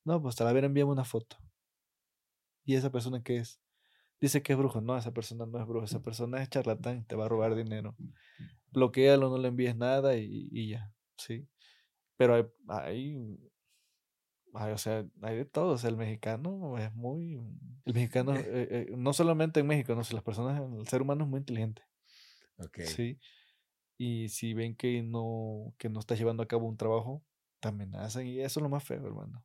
No, 0.04 0.22
pues 0.22 0.40
a 0.40 0.52
ver, 0.52 0.62
envíame 0.62 0.92
una 0.92 1.04
foto. 1.04 1.36
¿Y 2.64 2.76
esa 2.76 2.92
persona 2.92 3.20
qué 3.20 3.38
es? 3.38 3.60
Dice 4.20 4.40
que 4.40 4.52
es 4.52 4.58
brujo. 4.58 4.80
No, 4.80 4.96
esa 4.96 5.12
persona 5.12 5.46
no 5.46 5.58
es 5.58 5.66
brujo. 5.66 5.84
Esa 5.84 6.00
persona 6.00 6.40
es 6.40 6.48
charlatán. 6.48 7.06
Te 7.06 7.16
va 7.16 7.24
a 7.24 7.28
robar 7.28 7.56
dinero. 7.56 7.96
Bloquealo, 8.70 9.30
no 9.30 9.38
le 9.38 9.48
envíes 9.48 9.74
nada 9.74 10.14
y, 10.16 10.68
ya. 10.68 10.92
Sí. 11.16 11.48
Pero 12.16 12.36
hay, 12.36 12.44
hay, 12.68 13.36
o 14.52 14.78
sea, 14.78 15.04
hay 15.22 15.36
de 15.38 15.44
todo. 15.44 15.72
O 15.72 15.78
sea, 15.78 15.90
el 15.90 15.96
mexicano 15.96 16.78
es 16.78 16.94
muy. 16.94 17.40
El 17.84 17.94
mexicano, 17.94 18.32
eh. 18.36 18.44
Eh, 18.70 18.86
no 18.96 19.12
solamente 19.12 19.58
en 19.58 19.66
México, 19.66 19.96
no 19.96 20.04
sé, 20.04 20.14
las 20.14 20.22
personas, 20.22 20.62
el 20.72 20.86
ser 20.86 21.02
humano 21.02 21.24
es 21.24 21.30
muy 21.30 21.40
inteligente. 21.40 21.82
Ok. 22.58 22.80
Sí. 22.82 23.18
Y 23.96 24.28
si 24.28 24.54
ven 24.54 24.76
que 24.76 25.02
no, 25.02 25.74
que 25.78 25.88
no 25.88 26.00
estás 26.00 26.18
llevando 26.18 26.42
a 26.42 26.48
cabo 26.48 26.66
un 26.66 26.76
trabajo, 26.76 27.24
te 27.60 27.68
amenazan. 27.68 28.26
Y 28.26 28.40
eso 28.40 28.60
es 28.60 28.62
lo 28.62 28.68
más 28.68 28.84
feo, 28.84 29.04
hermano. 29.04 29.44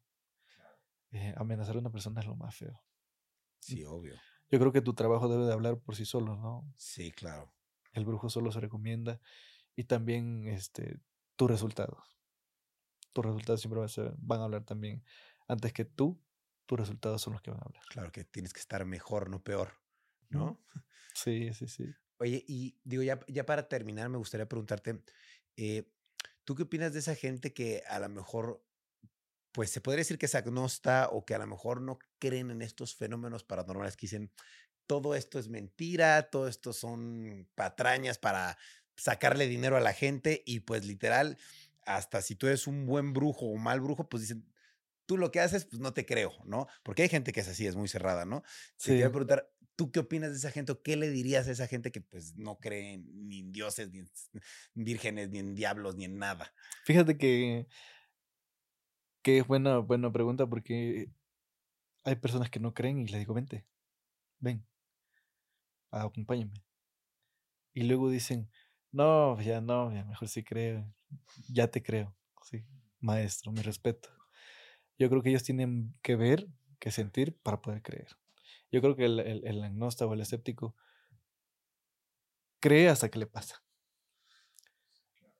Eh, 1.11 1.33
amenazar 1.37 1.75
a 1.75 1.79
una 1.79 1.91
persona 1.91 2.21
es 2.21 2.27
lo 2.27 2.35
más 2.35 2.55
feo. 2.55 2.83
Sí, 3.59 3.83
obvio. 3.83 4.15
Yo 4.49 4.59
creo 4.59 4.71
que 4.71 4.81
tu 4.81 4.93
trabajo 4.93 5.27
debe 5.27 5.45
de 5.45 5.53
hablar 5.53 5.79
por 5.79 5.95
sí 5.95 6.05
solo, 6.05 6.35
¿no? 6.35 6.71
Sí, 6.77 7.11
claro. 7.11 7.51
El 7.93 8.05
brujo 8.05 8.29
solo 8.29 8.51
se 8.51 8.59
recomienda 8.59 9.19
y 9.75 9.85
también 9.85 10.47
este, 10.47 10.99
tus 11.35 11.49
resultados. 11.49 12.17
Tus 13.13 13.25
resultados 13.25 13.61
siempre 13.61 13.81
van 14.17 14.41
a 14.41 14.43
hablar 14.45 14.63
también. 14.63 15.03
Antes 15.47 15.73
que 15.73 15.85
tú, 15.85 16.19
tus 16.65 16.79
resultados 16.79 17.21
son 17.21 17.33
los 17.33 17.41
que 17.41 17.51
van 17.51 17.59
a 17.59 17.65
hablar. 17.65 17.83
Claro 17.89 18.11
que 18.11 18.23
tienes 18.23 18.53
que 18.53 18.59
estar 18.59 18.85
mejor, 18.85 19.29
no 19.29 19.43
peor, 19.43 19.73
¿no? 20.29 20.59
Sí, 21.13 21.53
sí, 21.53 21.67
sí. 21.67 21.93
Oye, 22.19 22.43
y 22.47 22.79
digo, 22.83 23.03
ya, 23.03 23.19
ya 23.27 23.45
para 23.45 23.67
terminar, 23.67 24.09
me 24.09 24.17
gustaría 24.17 24.47
preguntarte, 24.47 25.03
eh, 25.57 25.91
¿tú 26.45 26.55
qué 26.55 26.63
opinas 26.63 26.93
de 26.93 26.99
esa 26.99 27.15
gente 27.15 27.53
que 27.53 27.83
a 27.87 27.99
lo 27.99 28.09
mejor 28.09 28.65
pues 29.53 29.69
se 29.69 29.81
podría 29.81 29.99
decir 29.99 30.17
que 30.17 30.25
es 30.25 30.35
agnosta 30.35 31.09
o 31.11 31.25
que 31.25 31.35
a 31.35 31.37
lo 31.37 31.47
mejor 31.47 31.79
no 31.81 31.99
creen 32.19 32.51
en 32.51 32.61
estos 32.61 32.95
fenómenos 32.95 33.43
paranormales 33.43 33.95
que 33.95 34.07
dicen, 34.07 34.31
todo 34.87 35.15
esto 35.15 35.39
es 35.39 35.49
mentira, 35.49 36.29
todo 36.29 36.47
esto 36.47 36.73
son 36.73 37.49
patrañas 37.55 38.17
para 38.17 38.57
sacarle 38.97 39.47
dinero 39.47 39.77
a 39.77 39.81
la 39.81 39.93
gente 39.93 40.43
y 40.45 40.61
pues 40.61 40.85
literal, 40.85 41.37
hasta 41.85 42.21
si 42.21 42.35
tú 42.35 42.47
eres 42.47 42.67
un 42.67 42.85
buen 42.87 43.13
brujo 43.13 43.47
o 43.47 43.57
mal 43.57 43.81
brujo, 43.81 44.09
pues 44.09 44.23
dicen, 44.23 44.51
tú 45.05 45.17
lo 45.17 45.31
que 45.31 45.39
haces, 45.41 45.65
pues 45.65 45.81
no 45.81 45.93
te 45.93 46.05
creo, 46.05 46.33
¿no? 46.45 46.67
Porque 46.83 47.03
hay 47.03 47.09
gente 47.09 47.33
que 47.33 47.41
es 47.41 47.47
así, 47.47 47.67
es 47.67 47.75
muy 47.75 47.87
cerrada, 47.87 48.25
¿no? 48.25 48.43
Sí. 48.77 48.91
Te 48.91 48.93
voy 48.95 49.03
a 49.03 49.11
preguntar, 49.11 49.52
¿tú 49.75 49.91
qué 49.91 49.99
opinas 49.99 50.31
de 50.31 50.37
esa 50.37 50.51
gente 50.51 50.77
qué 50.83 50.95
le 50.95 51.09
dirías 51.09 51.47
a 51.47 51.51
esa 51.51 51.67
gente 51.67 51.91
que 51.91 52.01
pues 52.01 52.35
no 52.35 52.59
cree 52.59 52.97
ni 52.97 53.39
en 53.39 53.51
dioses, 53.51 53.91
ni 53.91 53.99
en 53.99 54.09
vírgenes, 54.75 55.29
ni 55.29 55.39
en 55.39 55.55
diablos, 55.55 55.95
ni 55.95 56.05
en 56.05 56.17
nada? 56.17 56.53
Fíjate 56.85 57.17
que 57.17 57.67
que 59.23 59.39
es 59.39 59.47
buena, 59.47 59.77
buena 59.79 60.11
pregunta 60.11 60.45
porque 60.47 61.09
hay 62.03 62.15
personas 62.17 62.49
que 62.49 62.59
no 62.59 62.73
creen 62.73 62.99
y 62.99 63.07
les 63.07 63.19
digo, 63.19 63.33
vente, 63.33 63.65
ven, 64.39 64.65
acompáñame. 65.91 66.63
Y 67.73 67.83
luego 67.83 68.09
dicen, 68.09 68.49
No, 68.91 69.39
ya 69.41 69.61
no, 69.61 69.91
ya 69.93 70.05
mejor 70.05 70.27
sí 70.27 70.43
creo. 70.43 70.93
Ya 71.49 71.67
te 71.67 71.81
creo. 71.81 72.15
Sí, 72.43 72.63
maestro, 72.99 73.51
mi 73.51 73.61
respeto. 73.61 74.09
Yo 74.99 75.09
creo 75.09 75.23
que 75.23 75.29
ellos 75.29 75.43
tienen 75.43 75.95
que 76.03 76.15
ver, 76.15 76.47
que 76.79 76.91
sentir 76.91 77.35
para 77.41 77.61
poder 77.61 77.81
creer. 77.81 78.07
Yo 78.73 78.81
creo 78.81 78.95
que 78.95 79.05
el, 79.05 79.19
el, 79.19 79.45
el 79.45 79.63
agnóstico 79.63 80.09
o 80.09 80.13
el 80.15 80.21
escéptico 80.21 80.75
cree 82.59 82.89
hasta 82.89 83.09
que 83.09 83.19
le 83.19 83.27
pasa. 83.27 83.63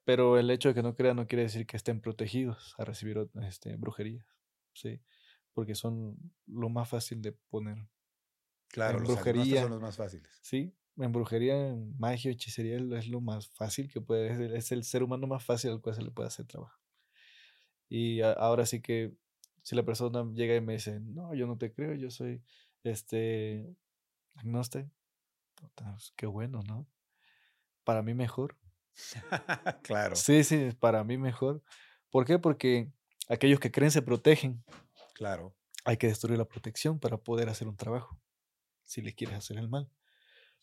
Pero 0.05 0.37
el 0.37 0.51
hecho 0.51 0.69
de 0.69 0.75
que 0.75 0.83
no 0.83 0.95
crea 0.95 1.15
no 1.15 1.25
quiere 1.25 1.41
decir 1.41 1.65
que 1.65 1.75
estén 1.75 1.99
protegidos 1.99 2.75
a 2.77 2.85
recibir 2.85 3.27
este, 3.41 3.75
brujerías. 3.75 4.27
Sí, 4.73 5.01
porque 5.53 5.73
son 5.73 6.15
lo 6.45 6.69
más 6.69 6.89
fácil 6.89 7.23
de 7.23 7.31
poner. 7.31 7.87
Claro, 8.67 8.99
en 8.99 9.03
los 9.05 9.13
brujería. 9.13 9.63
son 9.63 9.71
los 9.71 9.81
más 9.81 9.97
fáciles. 9.97 10.29
Sí, 10.43 10.75
en 10.97 11.11
brujería, 11.11 11.69
en 11.69 11.97
magia, 11.97 12.29
hechicería 12.29 12.77
es 12.77 13.07
lo 13.07 13.19
más 13.19 13.47
fácil 13.49 13.91
que 13.91 13.99
puede, 13.99 14.55
es 14.55 14.71
el 14.71 14.83
ser 14.83 15.01
humano 15.01 15.25
más 15.25 15.43
fácil 15.43 15.71
al 15.71 15.81
cual 15.81 15.95
se 15.95 16.03
le 16.03 16.11
puede 16.11 16.27
hacer 16.27 16.45
trabajo. 16.45 16.79
Y 17.89 18.21
ahora 18.21 18.67
sí 18.67 18.79
que 18.79 19.15
si 19.63 19.75
la 19.75 19.83
persona 19.83 20.23
llega 20.33 20.55
y 20.55 20.61
me 20.61 20.73
dice, 20.73 20.99
no, 20.99 21.33
yo 21.33 21.47
no 21.47 21.57
te 21.57 21.71
creo, 21.71 21.95
yo 21.95 22.11
soy 22.11 22.43
este 22.83 23.75
agnóstico, 24.35 24.89
pues, 25.75 26.13
qué 26.15 26.25
bueno, 26.25 26.61
¿no? 26.67 26.87
Para 27.83 28.01
mí 28.01 28.13
mejor. 28.13 28.57
claro. 29.83 30.15
Sí, 30.15 30.43
sí, 30.43 30.71
para 30.79 31.03
mí 31.03 31.17
mejor. 31.17 31.63
¿Por 32.09 32.25
qué? 32.25 32.39
Porque 32.39 32.91
aquellos 33.29 33.59
que 33.59 33.71
creen 33.71 33.91
se 33.91 34.01
protegen. 34.01 34.63
Claro. 35.13 35.55
Hay 35.85 35.97
que 35.97 36.07
destruir 36.07 36.37
la 36.37 36.45
protección 36.45 36.99
para 36.99 37.17
poder 37.17 37.49
hacer 37.49 37.67
un 37.67 37.75
trabajo, 37.75 38.19
si 38.83 39.01
le 39.01 39.13
quieres 39.13 39.37
hacer 39.37 39.57
el 39.57 39.67
mal. 39.67 39.89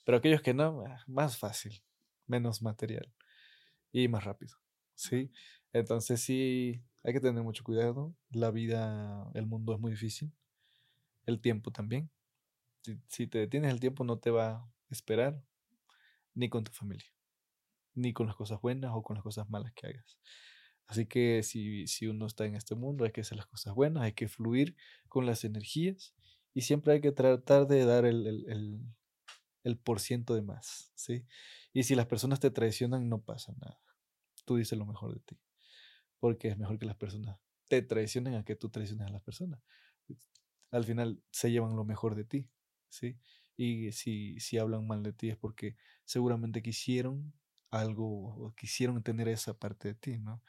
Pero 0.04 0.18
aquellos 0.18 0.42
que 0.42 0.54
no, 0.54 0.82
ah, 0.86 1.04
más 1.06 1.36
fácil, 1.36 1.82
menos 2.26 2.62
material 2.62 3.12
y 3.92 4.08
más 4.08 4.24
rápido. 4.24 4.56
¿Sí? 4.94 5.30
Entonces 5.72 6.20
sí, 6.20 6.82
hay 7.02 7.12
que 7.12 7.20
tener 7.20 7.42
mucho 7.42 7.64
cuidado. 7.64 8.14
La 8.30 8.50
vida, 8.50 9.30
el 9.34 9.46
mundo 9.46 9.74
es 9.74 9.80
muy 9.80 9.92
difícil. 9.92 10.32
El 11.30 11.40
tiempo 11.40 11.70
también. 11.70 12.10
Si, 13.06 13.28
te 13.28 13.38
detienes 13.38 13.72
el 13.72 13.78
tiempo 13.78 14.04
no 14.04 14.18
te 14.18 14.30
va 14.30 14.50
a 14.50 14.72
esperar 14.88 15.40
ni 16.34 16.48
con 16.48 16.64
tu 16.64 16.72
familia, 16.72 17.08
ni 17.94 18.12
con 18.12 18.26
las 18.26 18.34
cosas 18.34 18.60
buenas 18.60 18.90
o 18.94 19.02
con 19.02 19.14
las 19.14 19.22
cosas 19.22 19.48
malas 19.48 19.72
que 19.74 19.86
hagas. 19.86 20.18
Así 20.86 21.06
que 21.06 21.44
si, 21.44 21.86
si 21.86 22.08
uno 22.08 22.26
está 22.26 22.46
en 22.46 22.56
este 22.56 22.74
mundo, 22.74 23.04
hay 23.04 23.12
que 23.12 23.20
hacer 23.20 23.36
las 23.36 23.46
cosas 23.46 23.74
buenas, 23.74 24.02
hay 24.02 24.12
que 24.12 24.26
fluir 24.26 24.74
con 25.08 25.24
las 25.24 25.44
energías 25.44 26.14
y 26.52 26.62
siempre 26.62 26.94
hay 26.94 27.00
que 27.00 27.12
tratar 27.12 27.68
de 27.68 27.84
dar 27.84 28.04
el, 28.06 28.26
el, 28.26 28.80
el, 29.62 29.78
por 29.78 30.00
ciento 30.00 30.34
de 30.34 30.42
más, 30.42 30.90
¿sí? 30.96 31.24
Y 31.72 31.84
si 31.84 31.94
las 31.94 32.06
personas 32.06 32.40
te 32.40 32.50
traicionan, 32.50 33.08
no 33.08 33.22
pasa 33.22 33.52
nada. 33.52 33.80
Tú 34.44 34.56
dices 34.56 34.76
lo 34.76 34.86
mejor 34.86 35.14
de 35.14 35.20
ti. 35.20 35.38
Porque 36.18 36.48
es 36.48 36.58
mejor 36.58 36.76
que 36.78 36.86
las 36.86 36.96
personas 36.96 37.38
te 37.68 37.82
traicionen 37.82 38.34
a 38.34 38.44
que 38.44 38.56
tú 38.56 38.68
traiciones 38.68 39.06
a 39.06 39.10
las 39.10 39.22
personas. 39.22 39.60
Al 40.70 40.84
final 40.84 41.22
se 41.30 41.50
llevan 41.50 41.76
lo 41.76 41.84
mejor 41.84 42.14
de 42.14 42.24
ti, 42.24 42.48
¿sí? 42.88 43.18
Y 43.56 43.92
si, 43.92 44.38
si 44.40 44.58
hablan 44.58 44.86
mal 44.86 45.02
de 45.02 45.12
ti 45.12 45.28
es 45.28 45.36
porque 45.36 45.76
seguramente 46.04 46.62
quisieron 46.62 47.32
algo 47.70 48.34
o 48.34 48.54
quisieron 48.54 49.02
tener 49.02 49.28
esa 49.28 49.54
parte 49.54 49.88
de 49.88 49.94
ti, 49.94 50.18
¿no? 50.18 50.42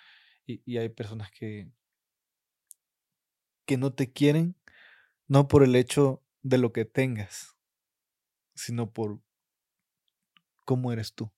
Y, 0.45 0.77
hay 0.77 0.89
personas 0.89 1.31
que, 1.31 1.71
que 3.65 3.77
no 3.77 3.93
te 3.93 4.11
quieren, 4.11 4.55
no 5.27 5.47
por 5.47 5.63
el 5.63 5.75
hecho 5.75 6.23
de 6.41 6.57
lo 6.57 6.73
que 6.73 6.83
tengas, 6.83 7.55
sino 8.55 8.91
por 8.91 9.21
cómo 10.65 10.91
eres 10.91 11.13
tú. 11.13 11.31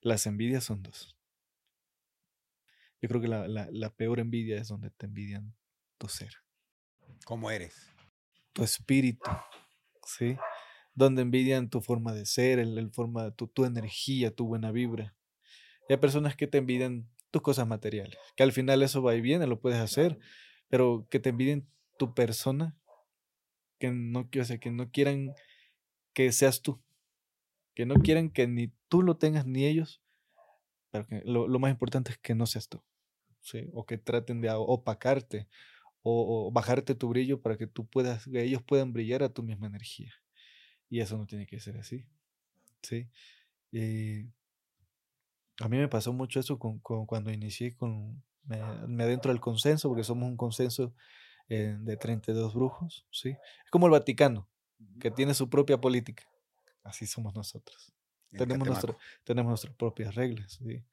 Las 0.00 0.26
envidias 0.26 0.64
son 0.64 0.82
dos. 0.82 1.16
Yo 3.00 3.08
creo 3.08 3.20
que 3.20 3.28
la, 3.28 3.46
la, 3.48 3.94
peor 3.94 4.20
envidia 4.20 4.60
es 4.60 4.68
donde 4.68 4.90
te 4.90 5.06
envidian 5.06 5.54
tu 5.98 6.08
ser. 6.08 6.36
¿Cómo 7.24 7.50
eres? 7.50 7.91
Tu 8.52 8.62
espíritu, 8.62 9.30
¿sí? 10.04 10.36
Donde 10.94 11.22
envidian 11.22 11.70
tu 11.70 11.80
forma 11.80 12.12
de 12.12 12.26
ser, 12.26 12.58
el, 12.58 12.90
forma, 12.92 13.30
tu, 13.30 13.46
tu 13.46 13.64
energía, 13.64 14.34
tu 14.34 14.46
buena 14.46 14.72
vibra. 14.72 15.14
hay 15.88 15.96
personas 15.96 16.36
que 16.36 16.46
te 16.46 16.58
envidian 16.58 17.08
tus 17.30 17.42
cosas 17.42 17.66
materiales. 17.66 18.16
Que 18.36 18.42
al 18.42 18.52
final 18.52 18.82
eso 18.82 19.02
va 19.02 19.14
y 19.14 19.20
viene, 19.20 19.46
lo 19.46 19.60
puedes 19.60 19.80
hacer, 19.80 20.18
pero 20.68 21.06
que 21.10 21.18
te 21.18 21.30
envidien 21.30 21.66
tu 21.98 22.14
persona, 22.14 22.76
que 23.78 23.90
no, 23.90 24.28
o 24.40 24.44
sea, 24.44 24.58
que 24.58 24.70
no 24.70 24.90
quieran 24.90 25.34
que 26.12 26.30
seas 26.30 26.62
tú, 26.62 26.80
que 27.74 27.86
no 27.86 27.94
quieran 27.96 28.30
que 28.30 28.46
ni 28.46 28.68
tú 28.88 29.02
lo 29.02 29.16
tengas 29.16 29.46
ni 29.46 29.64
ellos, 29.64 30.02
pero 30.90 31.06
que 31.06 31.22
lo, 31.24 31.46
más 31.58 31.70
importante 31.70 32.12
es 32.12 32.18
que 32.18 32.34
no 32.34 32.46
seas 32.46 32.68
tú, 32.68 32.82
¿sí? 33.40 33.70
o 33.72 33.86
que 33.86 33.98
traten 33.98 34.40
de 34.40 34.50
opacarte 34.50 35.48
o, 36.02 36.50
bajarte 36.52 36.94
tu 36.94 37.08
brillo 37.08 37.40
para 37.40 37.56
que 37.56 37.66
tú 37.66 37.86
puedas, 37.86 38.24
que 38.26 38.42
ellos 38.42 38.62
puedan 38.62 38.92
brillar 38.92 39.22
a 39.22 39.28
tu 39.28 39.42
misma 39.42 39.66
energía. 39.66 40.12
Y 40.88 41.00
eso 41.00 41.16
no 41.16 41.26
tiene 41.26 41.46
que 41.46 41.60
ser 41.60 41.78
así. 41.78 42.06
¿sí? 42.82 43.08
Eh, 43.72 44.28
a 45.60 45.68
mí 45.68 45.78
me 45.78 45.88
pasó 45.88 46.12
mucho 46.12 46.40
eso 46.40 46.58
con, 46.58 46.78
cuando 46.80 47.30
inicié 47.30 47.76
con, 47.76 48.22
me, 48.44 49.04
adentro 49.04 49.30
del 49.30 49.40
consenso, 49.40 49.88
porque 49.88 50.04
somos 50.04 50.28
un 50.28 50.36
consenso 50.36 50.94
eh, 51.48 51.76
de 51.80 51.96
32 51.96 52.54
brujos, 52.54 53.06
¿sí? 53.10 53.30
Es 53.64 53.70
como 53.70 53.86
el 53.86 53.92
Vaticano, 53.92 54.48
que 55.00 55.10
tiene 55.10 55.34
su 55.34 55.48
propia 55.48 55.80
política. 55.80 56.24
Así 56.82 57.06
somos 57.06 57.34
nosotros. 57.34 57.92
Tenemos, 58.30 58.66
nuestro, 58.66 58.98
tenemos 59.24 59.50
nuestras 59.50 59.74
propias 59.74 60.14
reglas, 60.14 60.60
¿sí? 60.64 60.84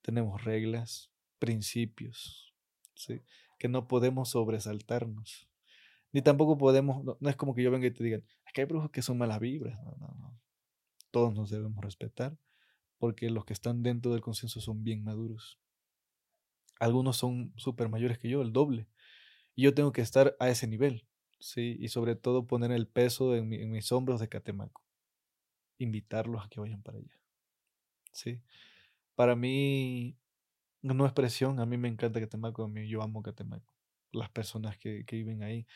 Tenemos 0.00 0.44
reglas, 0.44 1.10
principios, 1.38 2.54
¿sí? 2.94 3.20
Que 3.58 3.68
no 3.68 3.88
podemos 3.88 4.30
sobresaltarnos. 4.30 5.48
Ni 6.12 6.22
tampoco 6.22 6.56
podemos, 6.56 7.04
no, 7.04 7.28
es 7.28 7.36
como 7.36 7.54
que 7.54 7.62
yo 7.62 7.70
venga 7.70 7.86
y 7.86 7.90
te 7.90 8.04
digan, 8.04 8.24
aquí 8.46 8.60
hay 8.60 8.66
brujos 8.66 8.90
que 8.90 9.02
son 9.02 9.18
malas 9.18 9.40
vibras. 9.40 9.82
No, 9.82 9.96
no, 9.98 10.14
no. 10.18 10.40
Todos 11.10 11.34
nos 11.34 11.50
debemos 11.50 11.82
respetar 11.84 12.36
porque 12.98 13.30
los 13.30 13.44
que 13.44 13.52
están 13.52 13.82
dentro 13.82 14.12
del 14.12 14.20
consenso 14.20 14.60
son 14.60 14.82
bien 14.82 15.04
maduros. 15.04 15.58
Algunos 16.80 17.16
son 17.16 17.52
súper 17.56 17.88
mayores 17.88 18.18
que 18.18 18.28
yo, 18.28 18.42
el 18.42 18.52
doble. 18.52 18.88
Y 19.54 19.62
yo 19.62 19.74
tengo 19.74 19.92
que 19.92 20.00
estar 20.00 20.36
a 20.40 20.48
ese 20.48 20.66
nivel, 20.66 21.06
¿sí? 21.38 21.76
Y 21.78 21.88
sobre 21.88 22.16
todo 22.16 22.46
poner 22.46 22.72
el 22.72 22.86
peso 22.86 23.34
en, 23.36 23.48
mis 23.48 23.92
hombros 23.92 24.20
de 24.20 24.28
Catemaco. 24.28 24.82
Invitarlos 25.78 26.44
a 26.44 26.48
que 26.48 26.60
vayan 26.60 26.82
para 26.82 26.98
allá, 26.98 27.20
¿sí? 28.12 28.40
Para 29.14 29.36
mí 29.36 30.16
no 30.92 31.06
es 31.06 31.12
presión, 31.12 31.60
a 31.60 31.66
mí 31.66 31.76
me 31.78 31.88
encanta 31.88 32.20
Catemaco, 32.20 32.64
a 32.64 32.68
mí 32.68 32.88
yo 32.88 33.02
amo 33.02 33.22
Catemaco. 33.22 33.74
Las 34.12 34.30
personas 34.30 34.78
que, 34.78 35.04
que 35.06 35.16
viven 35.16 35.42
ahí, 35.42 35.66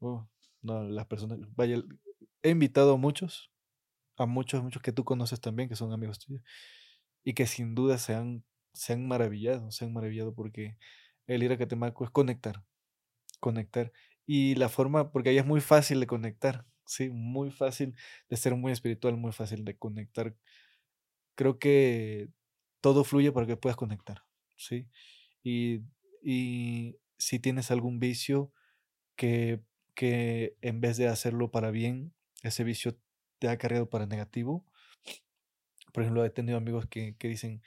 oh, 0.00 0.28
no, 0.62 0.84
las 0.84 1.06
personas, 1.06 1.38
vaya, 1.56 1.82
he 2.42 2.50
invitado 2.50 2.94
a 2.94 2.96
muchos, 2.96 3.50
a 4.18 4.26
muchos, 4.26 4.62
muchos 4.62 4.82
que 4.82 4.92
tú 4.92 5.04
conoces 5.04 5.40
también, 5.40 5.68
que 5.68 5.76
son 5.76 5.92
amigos 5.92 6.18
tuyos, 6.20 6.42
y 7.24 7.34
que 7.34 7.46
sin 7.46 7.74
duda 7.74 7.98
se 7.98 8.14
han, 8.14 8.44
se 8.74 8.94
han 8.94 9.06
maravillado, 9.08 9.70
se 9.72 9.84
han 9.84 9.92
maravillado 9.92 10.34
porque 10.34 10.78
el 11.26 11.42
ir 11.42 11.52
a 11.52 11.58
Catemaco 11.58 12.04
es 12.04 12.10
conectar, 12.10 12.64
conectar. 13.40 13.92
Y 14.26 14.56
la 14.56 14.68
forma, 14.68 15.12
porque 15.12 15.30
ahí 15.30 15.38
es 15.38 15.46
muy 15.46 15.60
fácil 15.60 16.00
de 16.00 16.06
conectar, 16.08 16.66
sí, 16.86 17.10
muy 17.10 17.50
fácil 17.50 17.96
de 18.30 18.36
ser 18.36 18.56
muy 18.56 18.72
espiritual, 18.72 19.16
muy 19.16 19.32
fácil 19.32 19.64
de 19.64 19.76
conectar. 19.78 20.36
Creo 21.34 21.58
que 21.58 22.28
todo 22.82 23.04
fluye 23.04 23.32
para 23.32 23.46
que 23.46 23.56
puedas 23.56 23.76
conectar, 23.76 24.24
sí. 24.56 24.86
Y, 25.42 25.80
y 26.22 26.98
si 27.16 27.38
tienes 27.38 27.70
algún 27.70 27.98
vicio 27.98 28.52
que, 29.16 29.62
que 29.94 30.58
en 30.60 30.82
vez 30.82 30.98
de 30.98 31.08
hacerlo 31.08 31.50
para 31.50 31.70
bien, 31.70 32.12
ese 32.42 32.64
vicio 32.64 32.98
te 33.38 33.48
ha 33.48 33.56
cargado 33.56 33.88
para 33.88 34.06
negativo. 34.06 34.66
Por 35.92 36.02
ejemplo, 36.02 36.24
he 36.24 36.30
tenido 36.30 36.58
amigos 36.58 36.86
que, 36.86 37.16
dicen, 37.20 37.62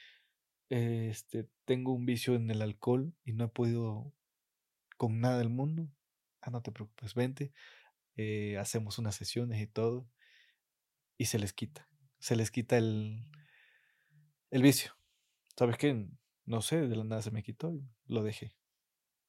este, 0.70 1.48
tengo 1.64 1.94
un 1.94 2.06
vicio 2.06 2.36
en 2.36 2.52
el 2.52 2.62
alcohol 2.62 3.14
y 3.24 3.34
no 3.34 3.46
he 3.46 3.50
podido 3.50 4.14
con 4.98 5.20
nada 5.20 5.38
del 5.38 5.50
mundo. 5.50 5.90
Ah, 6.42 6.52
no 6.52 6.62
te 6.62 6.72
preocupes, 6.72 7.14
vente. 7.14 7.54
Eh, 8.18 8.58
hacemos 8.58 8.98
unas 9.00 9.16
sesiones 9.16 9.62
y 9.62 9.68
todo. 9.68 10.08
Y 11.18 11.26
se 11.26 11.40
les 11.40 11.54
quita. 11.54 11.88
Se 12.20 12.36
les 12.36 12.52
quita 12.52 12.78
el, 12.78 13.30
el 14.50 14.62
vicio. 14.62 14.94
¿Sabes 15.58 15.78
qué? 15.78 16.08
No 16.46 16.62
sé, 16.62 16.88
de 16.88 16.96
la 16.96 17.04
nada 17.04 17.22
se 17.22 17.32
me 17.32 17.44
quitó 17.44 17.74
y 17.74 17.88
lo 18.06 18.24
dejé. 18.24 18.56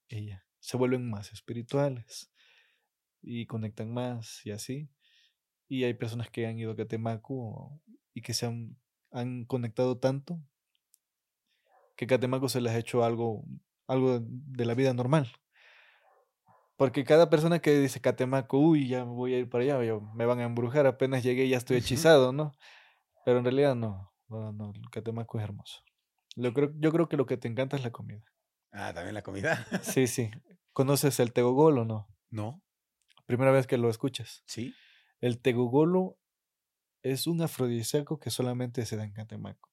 Ya. 0.08 0.44
Se 0.58 0.76
vuelven 0.76 1.08
más 1.08 1.32
espirituales 1.32 2.32
y 3.22 3.46
conectan 3.46 3.92
más 3.92 4.44
y 4.44 4.50
así. 4.50 4.90
Y 5.68 5.84
hay 5.84 5.94
personas 5.94 6.30
que 6.30 6.46
han 6.46 6.58
ido 6.58 6.72
a 6.72 6.76
Catemaco 6.76 7.80
y 8.12 8.22
que 8.22 8.34
se 8.34 8.46
han, 8.46 8.76
han 9.10 9.44
conectado 9.44 9.98
tanto 9.98 10.40
que 11.96 12.06
Catemaco 12.06 12.48
se 12.48 12.60
les 12.60 12.72
ha 12.72 12.78
hecho 12.78 13.02
algo, 13.04 13.44
algo 13.86 14.20
de 14.20 14.66
la 14.66 14.74
vida 14.74 14.92
normal. 14.92 15.32
Porque 16.76 17.04
cada 17.04 17.30
persona 17.30 17.60
que 17.60 17.78
dice 17.78 18.00
Catemaco, 18.00 18.58
uy, 18.58 18.88
ya 18.88 19.04
voy 19.04 19.32
a 19.32 19.38
ir 19.38 19.48
para 19.48 19.64
allá, 19.64 19.98
me 20.14 20.26
van 20.26 20.40
a 20.40 20.44
embrujar, 20.44 20.86
apenas 20.86 21.22
llegué 21.22 21.48
ya 21.48 21.56
estoy 21.56 21.78
hechizado, 21.78 22.32
¿no? 22.32 22.52
Pero 23.24 23.38
en 23.38 23.44
realidad 23.44 23.74
no. 23.74 24.12
No, 24.28 24.52
no, 24.52 24.72
Catemaco 24.90 25.38
es 25.38 25.44
hermoso. 25.44 25.82
Lo 26.36 26.52
creo, 26.54 26.72
yo 26.78 26.92
creo 26.92 27.08
que 27.08 27.16
lo 27.16 27.26
que 27.26 27.36
te 27.36 27.48
encanta 27.48 27.76
es 27.76 27.82
la 27.82 27.90
comida. 27.90 28.22
Ah, 28.72 28.92
también 28.94 29.14
la 29.14 29.22
comida. 29.22 29.66
Sí, 29.82 30.06
sí. 30.06 30.30
¿Conoces 30.72 31.18
el 31.20 31.32
tegogol 31.32 31.78
o 31.78 31.84
no? 31.84 32.08
¿No? 32.30 32.62
Primera 33.26 33.50
vez 33.50 33.66
que 33.66 33.78
lo 33.78 33.88
escuchas. 33.90 34.42
¿Sí? 34.46 34.74
El 35.20 35.40
tegogolo 35.40 36.18
es 37.02 37.26
un 37.26 37.40
afrodisíaco 37.40 38.18
que 38.20 38.30
solamente 38.30 38.84
se 38.86 38.96
da 38.96 39.04
en 39.04 39.12
Catemaco. 39.12 39.70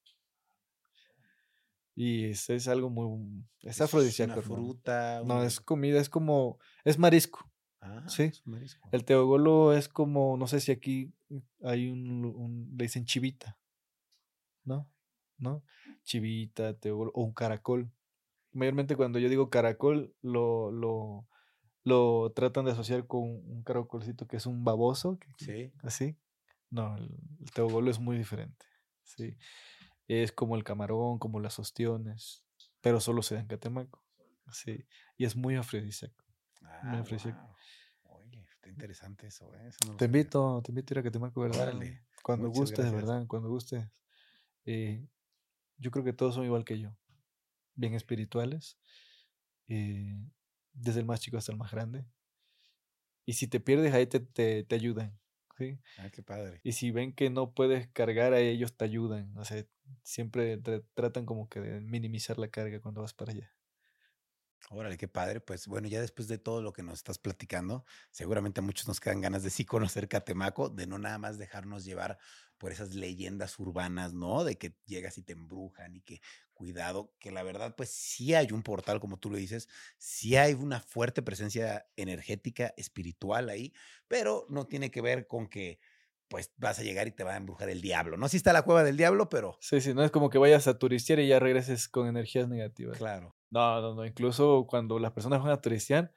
Y 1.96 2.26
es, 2.26 2.50
es 2.50 2.68
algo 2.68 2.90
muy... 2.90 3.44
Es 3.62 3.80
afrodisíaco. 3.82 4.34
una 4.34 4.42
fruta. 4.42 5.22
No, 5.26 5.36
una- 5.36 5.46
es 5.46 5.60
comida, 5.60 6.00
es 6.00 6.10
como... 6.10 6.58
Es 6.84 6.98
marisco. 6.98 7.50
Ah, 7.82 8.04
sí. 8.08 8.24
es 8.24 8.48
marisco. 8.48 8.88
El 8.92 9.04
teogolo 9.04 9.74
es 9.74 9.90
como, 9.90 10.38
no 10.38 10.48
sé 10.48 10.60
si 10.60 10.72
aquí 10.72 11.14
hay 11.62 11.90
un- 11.90 12.74
le 12.78 12.84
dicen 12.86 13.06
chivita, 13.06 13.60
¿no? 14.64 14.90
¿No? 15.38 15.64
Chivita, 16.04 16.74
teogolo, 16.80 17.12
o 17.16 17.24
un 17.24 17.34
caracol. 17.34 17.90
Mayormente 18.52 18.96
cuando 18.96 19.20
yo 19.20 19.30
digo 19.30 19.50
caracol, 19.50 20.14
lo, 20.22 20.72
lo, 20.72 21.28
lo 21.84 22.32
tratan 22.36 22.66
de 22.66 22.72
asociar 22.72 23.08
con 23.08 23.22
un 23.24 23.64
caracolcito 23.64 24.28
que 24.28 24.38
es 24.38 24.46
un 24.46 24.64
baboso, 24.64 25.18
Sí. 25.38 25.72
así. 25.82 26.16
No, 26.70 26.96
el, 26.98 27.10
el 27.42 27.52
teogolo 27.52 27.90
es 27.92 28.00
muy 28.00 28.18
diferente, 28.18 28.66
sí. 29.04 29.38
Es 30.08 30.32
como 30.32 30.56
el 30.56 30.64
camarón, 30.64 31.18
como 31.20 31.40
las 31.40 31.58
ostiones, 31.60 32.44
pero 32.82 33.00
solo 33.00 33.22
se 33.24 33.36
da 33.36 33.42
en 33.42 33.48
Catemaco, 33.48 34.02
sí. 34.52 34.86
Y 35.18 35.26
es 35.26 35.36
muy 35.36 35.56
afrodisíaco. 35.56 36.24
Ah, 36.62 37.00
ofreció- 37.02 37.32
guau. 37.34 37.56
Oye, 38.22 38.42
está 38.52 38.70
interesante 38.70 39.28
eso, 39.28 39.54
¿eh? 39.56 39.68
Eso 39.68 39.80
no 39.86 39.94
lo 39.94 39.98
Te 39.98 40.06
sabía. 40.06 40.20
invito, 40.22 40.62
te 40.64 40.72
invito 40.72 40.94
a 40.94 40.96
ir 40.96 41.00
a 41.00 41.04
Catemaco, 41.04 41.42
¿verdad? 41.42 41.62
Órale, 41.70 42.04
Cuando 42.22 42.48
muchas 42.48 42.60
gustes, 42.60 42.78
gracias. 42.86 42.94
verdad, 43.02 43.28
cuando 43.28 43.50
gustes. 43.50 43.86
Eh, 44.66 45.06
yo 45.84 45.92
creo 45.92 46.06
que 46.06 46.14
todos 46.14 46.36
son 46.36 46.46
igual 46.46 46.66
que 46.66 46.80
yo, 46.80 46.98
bien 47.76 47.96
espirituales, 47.96 48.80
eh, 49.70 50.16
desde 50.74 51.02
el 51.02 51.06
más 51.08 51.22
chico 51.22 51.38
hasta 51.38 51.52
el 51.54 51.60
más 51.60 51.72
grande. 51.72 52.06
Y 53.26 53.34
si 53.34 53.48
te 53.48 53.60
pierdes, 53.60 53.94
ahí 53.94 54.06
te, 54.08 54.20
te, 54.20 54.64
te 54.64 54.76
ayudan, 54.76 55.18
¿sí? 55.58 55.80
Ah, 55.98 56.10
qué 56.10 56.24
padre. 56.24 56.60
Y 56.64 56.74
si 56.74 56.92
ven 56.92 57.14
que 57.14 57.30
no 57.30 57.54
puedes 57.54 57.88
cargar 57.90 58.34
a 58.34 58.40
ellos, 58.40 58.76
te 58.76 58.86
ayudan. 58.86 59.38
O 59.38 59.46
sea, 59.46 59.66
siempre 60.04 60.60
tra- 60.62 60.84
tratan 60.94 61.26
como 61.26 61.48
que 61.50 61.60
de 61.62 61.80
minimizar 61.82 62.38
la 62.38 62.50
carga 62.50 62.82
cuando 62.82 63.02
vas 63.02 63.14
para 63.14 63.32
allá. 63.32 63.54
Órale, 64.70 64.98
qué 64.98 65.08
padre. 65.08 65.40
Pues 65.42 65.68
bueno, 65.68 65.88
ya 65.88 66.00
después 66.02 66.28
de 66.28 66.38
todo 66.38 66.62
lo 66.62 66.72
que 66.74 66.84
nos 66.84 66.96
estás 66.96 67.20
platicando, 67.20 67.86
seguramente 68.12 68.60
a 68.62 68.64
muchos 68.64 68.88
nos 68.88 69.00
quedan 69.00 69.22
ganas 69.22 69.44
de 69.44 69.50
sí 69.50 69.66
conocer 69.66 70.08
Catemaco, 70.08 70.70
de 70.70 70.88
no 70.88 70.98
nada 70.98 71.18
más 71.18 71.38
dejarnos 71.38 71.84
llevar 71.86 72.18
por 72.58 72.72
esas 72.72 72.96
leyendas 72.96 73.60
urbanas, 73.60 74.14
¿no? 74.14 74.44
De 74.46 74.58
que 74.58 74.78
llegas 74.86 75.18
y 75.18 75.22
te 75.24 75.34
embrujan 75.34 75.96
y 75.98 76.02
que 76.02 76.22
cuidado, 76.54 77.14
que 77.20 77.32
la 77.32 77.44
verdad, 77.44 77.76
pues 77.76 77.90
sí 77.90 78.34
hay 78.36 78.52
un 78.52 78.64
portal, 78.64 79.00
como 79.02 79.18
tú 79.20 79.30
lo 79.30 79.38
dices, 79.38 79.68
sí 79.98 80.38
hay 80.38 80.54
una 80.54 80.80
fuerte 80.80 81.22
presencia 81.22 81.88
energética, 81.98 82.74
espiritual 82.78 83.50
ahí, 83.50 83.74
pero 84.08 84.46
no 84.50 84.66
tiene 84.68 84.92
que 84.92 85.02
ver 85.02 85.28
con 85.28 85.48
que 85.48 85.80
pues 86.30 86.54
vas 86.58 86.80
a 86.80 86.84
llegar 86.84 87.06
y 87.08 87.12
te 87.12 87.24
va 87.24 87.34
a 87.34 87.38
embrujar 87.38 87.70
el 87.70 87.82
diablo, 87.82 88.18
¿no? 88.18 88.30
Sí 88.30 88.38
está 88.38 88.54
la 88.54 88.64
cueva 88.64 88.84
del 88.84 88.98
diablo, 88.98 89.30
pero 89.30 89.60
Sí, 89.60 89.82
sí, 89.82 89.94
no 89.96 90.04
es 90.04 90.12
como 90.12 90.30
que 90.30 90.38
vayas 90.38 90.68
a 90.68 90.78
turistear 90.78 91.20
y 91.20 91.28
ya 91.28 91.40
regreses 91.40 91.88
con 91.90 92.08
energías 92.08 92.48
negativas. 92.50 92.98
claro. 92.98 93.36
No, 93.54 93.82
no, 93.82 93.94
no. 93.96 94.06
Incluso 94.06 94.66
cuando 94.68 95.00
las 95.00 95.12
personas 95.12 95.42
van 95.42 95.52
a 95.52 95.62
turistear, 95.62 96.12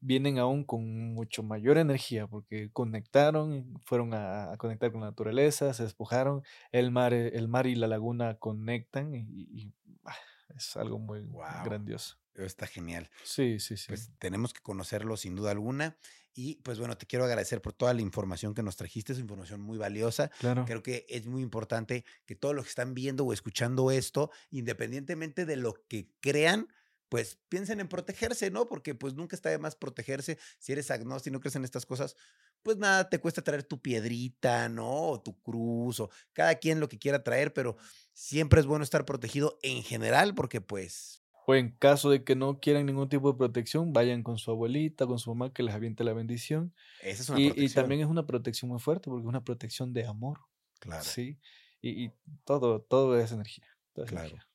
vienen 0.00 0.38
aún 0.38 0.64
con 0.64 1.14
mucho 1.14 1.42
mayor 1.42 1.78
energía 1.78 2.26
porque 2.28 2.70
conectaron, 2.72 3.80
fueron 3.84 4.14
a, 4.14 4.52
a 4.52 4.56
conectar 4.58 4.92
con 4.92 5.00
la 5.02 5.08
naturaleza, 5.08 5.74
se 5.74 5.84
despojaron. 5.84 6.42
El 6.72 6.90
mar, 6.92 7.14
eh, 7.14 7.28
el 7.34 7.48
mar 7.48 7.66
y 7.66 7.74
la 7.76 7.88
laguna 7.88 8.36
conectan 8.38 9.14
y, 9.14 9.20
y- 9.28 9.74
ah, 10.04 10.16
es 10.56 10.76
algo 10.76 10.98
muy 10.98 11.22
grandioso. 11.64 12.16
Está 12.34 12.66
genial. 12.66 13.10
Sí, 13.24 13.58
sí, 13.58 13.76
sí. 13.76 13.88
pues 13.88 14.12
tenemos 14.18 14.52
que 14.54 14.60
conocerlo 14.60 15.16
sin 15.16 15.34
duda 15.36 15.50
alguna. 15.50 15.98
Y 16.40 16.54
pues 16.62 16.78
bueno, 16.78 16.96
te 16.96 17.04
quiero 17.04 17.24
agradecer 17.24 17.60
por 17.60 17.72
toda 17.72 17.92
la 17.92 18.00
información 18.00 18.54
que 18.54 18.62
nos 18.62 18.76
trajiste, 18.76 19.12
es 19.12 19.18
información 19.18 19.60
muy 19.60 19.76
valiosa. 19.76 20.30
claro. 20.38 20.64
Creo 20.66 20.84
que 20.84 21.04
es 21.08 21.26
muy 21.26 21.42
importante 21.42 22.04
que 22.26 22.36
todos 22.36 22.54
los 22.54 22.64
que 22.64 22.68
están 22.68 22.94
viendo 22.94 23.24
o 23.24 23.32
escuchando 23.32 23.90
esto, 23.90 24.30
independientemente 24.52 25.46
de 25.46 25.56
lo 25.56 25.74
que 25.88 26.12
crean, 26.20 26.68
pues 27.08 27.40
piensen 27.48 27.80
en 27.80 27.88
protegerse, 27.88 28.52
¿no? 28.52 28.66
Porque 28.66 28.94
pues 28.94 29.14
nunca 29.14 29.34
está 29.34 29.50
de 29.50 29.58
más 29.58 29.74
protegerse. 29.74 30.38
Si 30.60 30.70
eres 30.70 30.92
agnóstico 30.92 31.32
y 31.32 31.32
no 31.32 31.40
crees 31.40 31.56
en 31.56 31.64
estas 31.64 31.84
cosas, 31.86 32.14
pues 32.62 32.76
nada, 32.76 33.08
te 33.08 33.18
cuesta 33.18 33.42
traer 33.42 33.64
tu 33.64 33.82
piedrita, 33.82 34.68
¿no? 34.68 35.08
O 35.08 35.20
tu 35.20 35.40
cruz, 35.40 35.98
o 35.98 36.08
cada 36.32 36.54
quien 36.54 36.78
lo 36.78 36.88
que 36.88 37.00
quiera 37.00 37.24
traer, 37.24 37.52
pero 37.52 37.78
siempre 38.12 38.60
es 38.60 38.66
bueno 38.66 38.84
estar 38.84 39.04
protegido 39.04 39.58
en 39.62 39.82
general 39.82 40.36
porque 40.36 40.60
pues 40.60 41.17
O 41.50 41.54
en 41.54 41.70
caso 41.78 42.10
de 42.10 42.24
que 42.24 42.36
no 42.36 42.60
quieran 42.60 42.86
ningún 42.86 43.08
tipo 43.08 43.32
de 43.32 43.38
protección, 43.38 43.92
vayan 43.94 44.22
con 44.22 44.36
su 44.38 44.50
abuelita, 44.50 45.06
con 45.06 45.18
su 45.18 45.30
mamá, 45.34 45.52
que 45.52 45.62
les 45.62 45.74
aviente 45.74 46.04
la 46.04 46.12
bendición. 46.12 46.74
esa 46.98 47.22
es 47.22 47.28
una 47.28 47.40
Y, 47.40 47.64
y 47.64 47.70
también 47.70 48.00
es 48.02 48.08
una 48.08 48.26
protección 48.26 48.70
muy 48.70 48.80
fuerte 48.80 49.10
porque 49.10 49.22
es 49.24 49.28
una 49.28 49.44
protección 49.44 49.92
de 49.94 50.06
amor. 50.06 50.40
claro. 50.80 51.14
Sí. 51.14 51.40
Y, 51.82 52.06
y 52.06 52.12
todo, 52.44 52.82
todo 52.82 53.18
es 53.18 53.32
energía. 53.32 53.68
todo 53.94 54.04
es 54.06 54.10
Claro. 54.10 54.30
energía. 54.30 54.48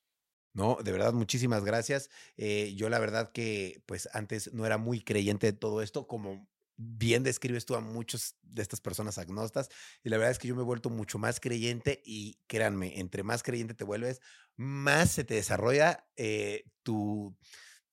No, 0.53 0.77
de 0.83 0.91
verdad, 0.91 1.13
muchísimas 1.13 1.65
gracias. 1.65 2.09
Eh, 2.37 2.73
yo 2.75 2.89
la 2.89 2.99
verdad 2.99 3.31
que 3.33 3.83
pues 3.87 4.09
antes 4.13 4.53
no 4.53 4.65
era 4.65 4.77
muy 4.79 5.01
creyente 5.03 5.47
de 5.47 5.53
todo 5.53 5.81
esto, 5.81 6.07
como 6.07 6.49
bien 6.77 7.23
describes 7.23 7.65
tú 7.65 7.75
a 7.75 7.81
muchos 7.81 8.37
de 8.43 8.61
estas 8.63 8.81
personas 8.81 9.17
agnostas, 9.19 9.69
y 10.03 10.09
la 10.09 10.17
verdad 10.17 10.31
es 10.31 10.39
que 10.39 10.47
yo 10.49 10.55
me 10.55 10.61
he 10.63 10.65
vuelto 10.65 10.89
mucho 10.89 11.19
más 11.19 11.39
creyente 11.39 12.01
y 12.05 12.41
créanme, 12.47 12.99
entre 12.99 13.23
más 13.23 13.43
creyente 13.43 13.75
te 13.75 13.83
vuelves, 13.85 14.21
más 14.55 15.11
se 15.11 15.23
te 15.23 15.35
desarrolla 15.35 16.07
eh, 16.15 16.65
tu, 16.83 17.35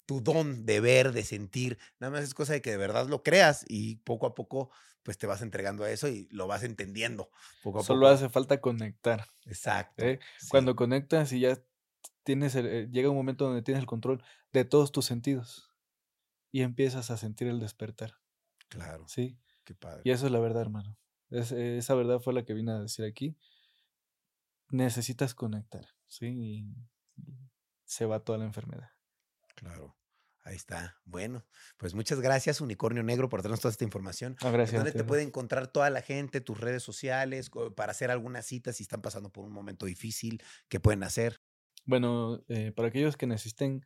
tu 0.06 0.20
don 0.20 0.66
de 0.66 0.80
ver, 0.80 1.12
de 1.12 1.22
sentir. 1.24 1.78
Nada 1.98 2.12
más 2.12 2.24
es 2.24 2.34
cosa 2.34 2.52
de 2.54 2.62
que 2.62 2.70
de 2.70 2.76
verdad 2.76 3.06
lo 3.08 3.22
creas 3.22 3.64
y 3.68 3.96
poco 3.96 4.26
a 4.26 4.34
poco 4.34 4.70
pues 5.02 5.16
te 5.16 5.26
vas 5.26 5.40
entregando 5.42 5.84
a 5.84 5.90
eso 5.90 6.08
y 6.08 6.28
lo 6.30 6.46
vas 6.46 6.62
entendiendo. 6.62 7.30
Poco 7.62 7.80
a 7.80 7.82
Solo 7.82 8.00
poco. 8.02 8.12
hace 8.12 8.28
falta 8.28 8.60
conectar. 8.60 9.26
Exacto. 9.46 10.04
¿eh? 10.04 10.20
sí, 10.38 10.48
Cuando 10.50 10.76
conectas 10.76 11.32
y 11.32 11.40
ya 11.40 11.58
tienes 12.22 12.54
el- 12.54 12.66
eh, 12.66 12.88
llega 12.90 13.08
un 13.10 13.16
momento 13.16 13.46
donde 13.46 13.62
tienes 13.62 13.80
el 13.80 13.86
control 13.86 14.22
de 14.52 14.64
todos 14.66 14.92
tus 14.92 15.06
sentidos 15.06 15.72
y 16.52 16.62
empiezas 16.62 17.10
a 17.10 17.16
sentir 17.16 17.48
el 17.48 17.60
despertar. 17.60 18.16
Claro, 18.68 19.08
Sí. 19.08 19.38
qué 19.64 19.74
padre. 19.74 20.02
Y 20.04 20.10
eso 20.10 20.26
es 20.26 20.32
la 20.32 20.38
verdad, 20.40 20.62
hermano. 20.62 20.98
Es- 21.30 21.52
esa 21.52 21.94
verdad 21.94 22.20
fue 22.20 22.34
la 22.34 22.44
que 22.44 22.52
vine 22.54 22.72
a 22.72 22.80
decir 22.80 23.04
aquí. 23.06 23.36
Necesitas 24.70 25.34
conectar, 25.34 25.86
¿sí? 26.10 26.26
Y 26.26 26.74
se 27.84 28.04
va 28.04 28.20
toda 28.20 28.38
la 28.38 28.44
enfermedad. 28.44 28.90
Claro, 29.54 29.96
ahí 30.42 30.56
está. 30.56 31.00
Bueno, 31.04 31.46
pues 31.78 31.94
muchas 31.94 32.20
gracias, 32.20 32.60
Unicornio 32.60 33.02
Negro, 33.02 33.28
por 33.28 33.42
darnos 33.42 33.60
toda 33.60 33.72
esta 33.72 33.84
información. 33.84 34.36
Ah, 34.40 34.50
gracias. 34.50 34.82
¿Dónde 34.84 34.96
te 34.96 35.04
puede 35.04 35.22
encontrar 35.22 35.68
toda 35.68 35.88
la 35.88 36.02
gente, 36.02 36.40
tus 36.40 36.60
redes 36.60 36.82
sociales, 36.82 37.50
para 37.76 37.92
hacer 37.92 38.10
alguna 38.10 38.42
cita 38.42 38.72
si 38.72 38.82
están 38.82 39.00
pasando 39.00 39.30
por 39.30 39.44
un 39.44 39.52
momento 39.52 39.86
difícil? 39.86 40.42
¿Qué 40.68 40.80
pueden 40.80 41.02
hacer? 41.02 41.40
Bueno, 41.86 42.44
eh, 42.48 42.72
para 42.72 42.88
aquellos 42.88 43.16
que 43.16 43.26
necesiten 43.26 43.84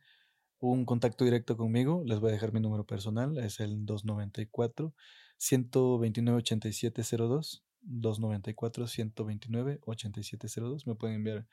un 0.59 0.85
contacto 0.85 1.25
directo 1.25 1.57
conmigo, 1.57 2.03
les 2.05 2.19
voy 2.19 2.29
a 2.29 2.33
dejar 2.33 2.53
mi 2.53 2.59
número 2.59 2.85
personal, 2.85 3.37
es 3.37 3.59
el 3.59 3.85
294 3.85 4.93
129 5.37 6.37
8702 6.37 7.65
294 7.85 8.87
129 8.87 9.79
8702 9.85 10.87
me 10.87 10.95
pueden 10.95 11.17
enviar 11.17 11.47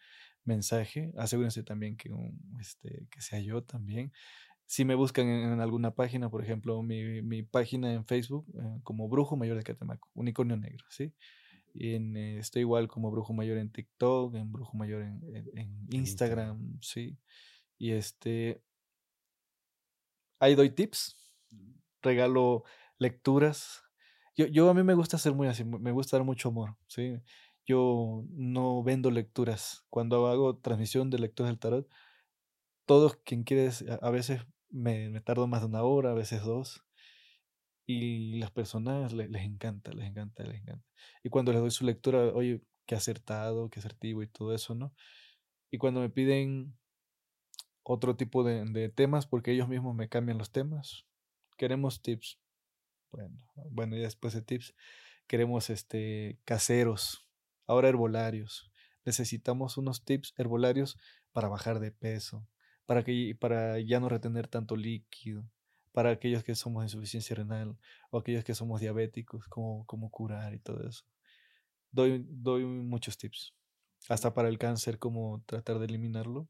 mensaje, 0.44 1.12
asegúrense 1.16 1.62
también 1.62 1.96
que 1.96 2.12
un, 2.12 2.56
este 2.60 3.06
que 3.10 3.20
sea 3.20 3.40
yo 3.40 3.62
también. 3.62 4.12
Si 4.66 4.84
me 4.84 4.94
buscan 4.94 5.28
en, 5.28 5.52
en 5.52 5.60
alguna 5.60 5.94
página, 5.94 6.30
por 6.30 6.42
ejemplo, 6.42 6.82
mi, 6.82 7.22
mi 7.22 7.42
página 7.42 7.92
en 7.92 8.06
Facebook 8.06 8.46
eh, 8.54 8.80
como 8.84 9.08
Brujo 9.08 9.36
Mayor 9.36 9.56
de 9.58 9.62
Catemaco, 9.64 10.10
Unicornio 10.14 10.56
Negro, 10.56 10.86
¿sí? 10.90 11.12
Y 11.74 11.94
en, 11.94 12.16
eh, 12.16 12.38
estoy 12.38 12.60
igual 12.62 12.88
como 12.88 13.10
Brujo 13.10 13.32
Mayor 13.34 13.58
en 13.58 13.70
TikTok, 13.70 14.34
en 14.34 14.52
Brujo 14.52 14.76
Mayor 14.76 15.02
en, 15.02 15.20
en- 15.36 15.58
en 15.58 15.88
Instagram. 15.90 16.58
Instagram, 16.58 16.78
sí. 16.82 17.18
Y 17.78 17.92
este, 17.92 18.62
ahí 20.38 20.54
doy 20.54 20.70
tips, 20.70 21.16
regalo 22.02 22.64
lecturas. 22.98 23.82
Yo, 24.36 24.46
yo 24.46 24.68
a 24.70 24.74
mí 24.74 24.82
me 24.82 24.94
gusta 24.94 25.18
ser 25.18 25.34
muy 25.34 25.48
así, 25.48 25.64
me 25.64 25.92
gusta 25.92 26.16
dar 26.16 26.24
mucho 26.24 26.48
amor, 26.48 26.76
¿sí? 26.86 27.20
Yo 27.66 28.24
no 28.30 28.82
vendo 28.82 29.10
lecturas. 29.10 29.84
Cuando 29.90 30.26
hago 30.28 30.56
transmisión 30.58 31.10
de 31.10 31.18
lecturas 31.18 31.50
del 31.50 31.58
tarot, 31.58 31.88
todos 32.86 33.16
quien 33.24 33.44
quieres, 33.44 33.84
a, 34.02 34.10
veces 34.10 34.42
me, 34.70 35.08
me 35.10 35.20
tardo 35.20 35.46
más 35.46 35.60
de 35.62 35.66
una 35.68 35.82
hora, 35.82 36.10
a 36.10 36.14
veces 36.14 36.42
dos. 36.42 36.84
Y 37.86 38.38
las 38.38 38.50
personas 38.50 39.12
le- 39.12 39.28
les 39.28 39.42
encanta, 39.44 39.92
les 39.92 40.06
encanta, 40.08 40.44
les 40.44 40.60
encanta. 40.60 40.84
Y 41.22 41.28
cuando 41.30 41.52
les 41.52 41.60
doy 41.60 41.70
su 41.70 41.84
lectura, 41.84 42.20
oye, 42.32 42.62
qué 42.86 42.94
acertado, 42.94 43.70
qué 43.70 43.80
asertivo 43.80 44.22
y 44.22 44.28
todo 44.28 44.54
eso, 44.54 44.74
¿no? 44.74 44.94
Y 45.70 45.78
cuando 45.78 46.00
me 46.00 46.10
piden 46.10 46.74
otro 47.82 48.16
tipo 48.16 48.44
de, 48.44 48.64
de 48.64 48.88
temas, 48.88 49.26
porque 49.26 49.52
ellos 49.52 49.68
mismos 49.68 49.94
me 49.94 50.08
cambian 50.08 50.38
los 50.38 50.52
temas, 50.52 51.06
queremos 51.56 52.02
tips. 52.02 52.38
Bueno, 53.10 53.38
bueno, 53.70 53.96
ya 53.96 54.04
después 54.04 54.34
de 54.34 54.42
tips, 54.42 54.74
queremos 55.26 55.70
este 55.70 56.38
caseros, 56.44 57.26
ahora 57.72 57.88
herbolarios, 57.88 58.70
necesitamos 59.04 59.76
unos 59.76 60.04
tips 60.04 60.34
herbolarios 60.36 60.98
para 61.32 61.48
bajar 61.48 61.80
de 61.80 61.90
peso, 61.90 62.46
para, 62.86 63.02
que, 63.04 63.36
para 63.38 63.80
ya 63.80 63.98
no 64.00 64.08
retener 64.08 64.46
tanto 64.48 64.76
líquido, 64.76 65.50
para 65.92 66.10
aquellos 66.10 66.44
que 66.44 66.54
somos 66.54 66.84
insuficiencia 66.84 67.36
renal 67.36 67.76
o 68.10 68.18
aquellos 68.18 68.44
que 68.44 68.54
somos 68.54 68.80
diabéticos, 68.80 69.46
cómo, 69.48 69.84
cómo 69.86 70.10
curar 70.10 70.54
y 70.54 70.58
todo 70.58 70.86
eso. 70.86 71.04
Doy, 71.90 72.24
doy 72.28 72.64
muchos 72.64 73.18
tips. 73.18 73.54
Hasta 74.08 74.32
para 74.34 74.48
el 74.48 74.58
cáncer, 74.58 74.98
cómo 74.98 75.42
tratar 75.46 75.78
de 75.78 75.86
eliminarlo. 75.86 76.48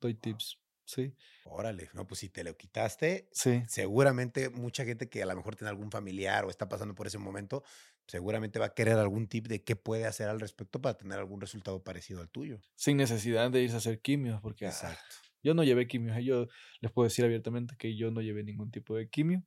Doy 0.00 0.14
tips. 0.14 0.58
Sí. 0.84 1.14
Órale, 1.44 1.90
no, 1.94 2.06
pues 2.06 2.20
si 2.20 2.28
te 2.28 2.44
lo 2.44 2.56
quitaste, 2.56 3.28
Sí. 3.32 3.62
seguramente 3.66 4.50
mucha 4.50 4.84
gente 4.84 5.08
que 5.08 5.22
a 5.22 5.26
lo 5.26 5.34
mejor 5.34 5.56
tiene 5.56 5.70
algún 5.70 5.90
familiar 5.90 6.44
o 6.44 6.50
está 6.50 6.68
pasando 6.68 6.94
por 6.94 7.08
ese 7.08 7.18
momento, 7.18 7.64
seguramente 8.06 8.58
va 8.58 8.66
a 8.66 8.74
querer 8.74 8.96
algún 8.98 9.26
tip 9.28 9.46
de 9.48 9.62
qué 9.64 9.76
puede 9.76 10.06
hacer 10.06 10.28
al 10.28 10.40
respecto 10.40 10.80
para 10.80 10.96
tener 10.96 11.18
algún 11.18 11.40
resultado 11.40 11.82
parecido 11.82 12.20
al 12.20 12.28
tuyo. 12.30 12.60
Sin 12.74 12.96
necesidad 12.96 13.50
de 13.50 13.62
irse 13.62 13.74
a 13.74 13.78
hacer 13.78 14.00
quimios, 14.00 14.40
porque 14.40 14.66
ah, 14.66 14.70
Exacto. 14.70 15.16
yo 15.42 15.54
no 15.54 15.64
llevé 15.64 15.86
quimios. 15.86 16.16
Yo 16.24 16.46
les 16.80 16.92
puedo 16.92 17.04
decir 17.08 17.24
abiertamente 17.24 17.76
que 17.76 17.96
yo 17.96 18.10
no 18.10 18.20
llevé 18.20 18.44
ningún 18.44 18.70
tipo 18.70 18.94
de 18.96 19.08
quimio 19.08 19.44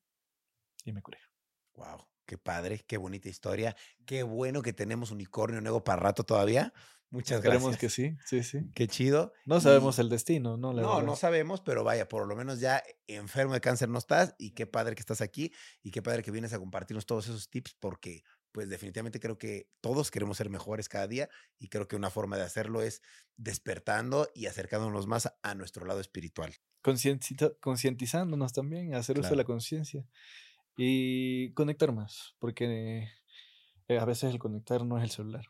y 0.86 0.92
me 0.94 1.02
curé. 1.02 1.20
Wow, 1.76 2.08
qué 2.26 2.38
padre, 2.38 2.84
qué 2.88 2.98
bonita 2.98 3.30
historia. 3.30 3.76
Qué 4.06 4.24
bueno 4.24 4.62
que 4.62 4.74
tenemos 4.74 5.12
unicornio 5.12 5.62
nuevo 5.62 5.84
para 5.84 6.02
rato 6.02 6.24
todavía. 6.24 6.74
Muchas 7.12 7.38
Esperemos 7.40 7.72
gracias. 7.72 7.80
que 7.80 7.90
sí, 7.90 8.18
sí, 8.26 8.44
sí. 8.44 8.60
Qué 8.76 8.88
chido. 8.88 9.34
No 9.46 9.60
sabemos 9.60 9.98
Y- 9.98 10.02
el 10.02 10.10
destino, 10.10 10.58
¿no? 10.58 10.74
La 10.74 10.84
no, 10.84 10.90
verdad. 10.96 11.06
no 11.08 11.16
sabemos, 11.16 11.60
pero 11.62 11.84
vaya, 11.84 12.08
por 12.08 12.28
lo 12.28 12.36
menos 12.36 12.60
ya 12.60 12.84
enfermo 13.08 13.56
de 13.56 13.62
cáncer 13.62 13.90
no 13.90 13.98
estás 13.98 14.36
y 14.38 14.52
qué 14.52 14.68
padre 14.68 14.94
que 14.94 15.00
estás 15.00 15.22
aquí 15.22 15.52
y 15.82 15.90
qué 15.90 16.04
padre 16.04 16.22
que 16.22 16.30
vienes 16.30 16.54
a 16.54 16.60
compartirnos 16.60 17.08
todos 17.08 17.26
esos 17.26 17.50
tips 17.50 17.74
porque 17.80 18.22
pues 18.52 18.70
definitivamente 18.70 19.20
creo 19.20 19.38
que 19.38 19.70
todos 19.82 20.12
queremos 20.12 20.38
ser 20.38 20.50
mejores 20.50 20.90
cada 20.90 21.08
día 21.08 21.30
y 21.58 21.70
creo 21.70 21.88
que 21.88 21.96
una 21.96 22.10
forma 22.10 22.38
de 22.38 22.44
hacerlo 22.44 22.82
es 22.82 23.02
despertando 23.38 24.28
y 24.34 24.48
acercándonos 24.48 25.08
más 25.08 25.34
a 25.42 25.56
nuestro 25.56 25.86
lado 25.86 26.00
espiritual. 26.00 26.56
Concientizándonos 26.82 28.54
también, 28.54 28.94
hacer 28.96 29.20
uso 29.20 29.32
de 29.32 29.36
la 29.36 29.44
conciencia 29.44 30.06
y 30.78 31.52
conectar 31.54 31.92
más, 31.92 32.36
porque 32.40 33.10
eh, 33.88 34.00
a 34.00 34.06
veces 34.06 34.32
el 34.32 34.40
conectar 34.40 34.86
no 34.86 34.98
es 34.98 35.04
el 35.04 35.10
celular. 35.10 35.46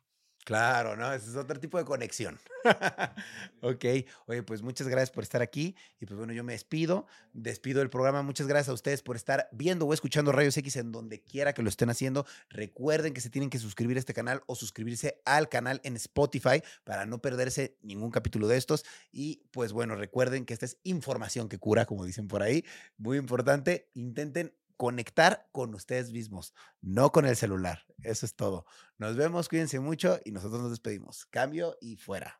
Claro, 0.46 0.96
¿no? 0.96 1.14
Ese 1.14 1.30
es 1.30 1.36
otro 1.36 1.60
tipo 1.60 1.78
de 1.78 1.86
conexión. 1.86 2.40
ok, 3.62 3.86
oye, 4.26 4.44
pues 4.44 4.62
muchas 4.62 4.88
gracias 4.88 5.12
por 5.12 5.24
estar 5.24 5.42
aquí 5.42 5.76
y 6.00 6.06
pues 6.06 6.18
bueno, 6.18 6.34
yo 6.34 6.44
me 6.44 6.54
despido, 6.54 7.06
despido 7.34 7.82
el 7.82 7.90
programa. 7.90 8.24
Muchas 8.24 8.48
gracias 8.48 8.70
a 8.70 8.74
ustedes 8.74 9.02
por 9.02 9.16
estar 9.16 9.48
viendo 9.52 9.86
o 9.86 9.94
escuchando 9.94 10.32
Rayos 10.32 10.58
X 10.58 10.78
en 10.78 10.92
donde 10.92 11.22
quiera 11.22 11.54
que 11.54 11.62
lo 11.62 11.70
estén 11.70 11.90
haciendo. 11.90 12.26
Recuerden 12.50 13.14
que 13.14 13.22
se 13.22 13.30
tienen 13.30 13.50
que 13.50 13.60
suscribir 13.60 13.98
a 13.98 14.00
este 14.00 14.14
canal 14.14 14.42
o 14.48 14.56
suscribirse 14.56 15.22
al 15.26 15.50
canal 15.50 15.82
en 15.84 15.96
Spotify 15.98 16.64
para 16.84 17.06
no 17.06 17.22
perderse 17.22 17.78
ningún 17.82 18.10
capítulo 18.10 18.48
de 18.48 18.58
estos. 18.58 18.86
Y 19.12 19.44
pues 19.52 19.72
bueno, 19.72 19.96
recuerden 19.96 20.46
que 20.46 20.54
esta 20.54 20.66
es 20.66 20.78
información 20.84 21.48
que 21.48 21.60
cura, 21.60 21.86
como 21.86 22.06
dicen 22.06 22.28
por 22.28 22.42
ahí. 22.42 22.66
Muy 22.98 23.18
importante, 23.18 23.90
intenten 23.94 24.54
conectar 24.80 25.50
con 25.52 25.76
ustedes 25.76 26.14
mismos, 26.14 26.54
no 26.80 27.12
con 27.12 27.26
el 27.26 27.36
celular. 27.36 27.84
Eso 28.02 28.26
es 28.26 28.34
todo. 28.34 28.66
Nos 28.98 29.18
vemos, 29.18 29.50
cuídense 29.50 29.82
mucho 29.82 30.22
y 30.24 30.32
nosotros 30.32 30.62
nos 30.62 30.72
despedimos. 30.72 31.26
Cambio 31.26 31.76
y 31.82 31.98
fuera. 31.98 32.40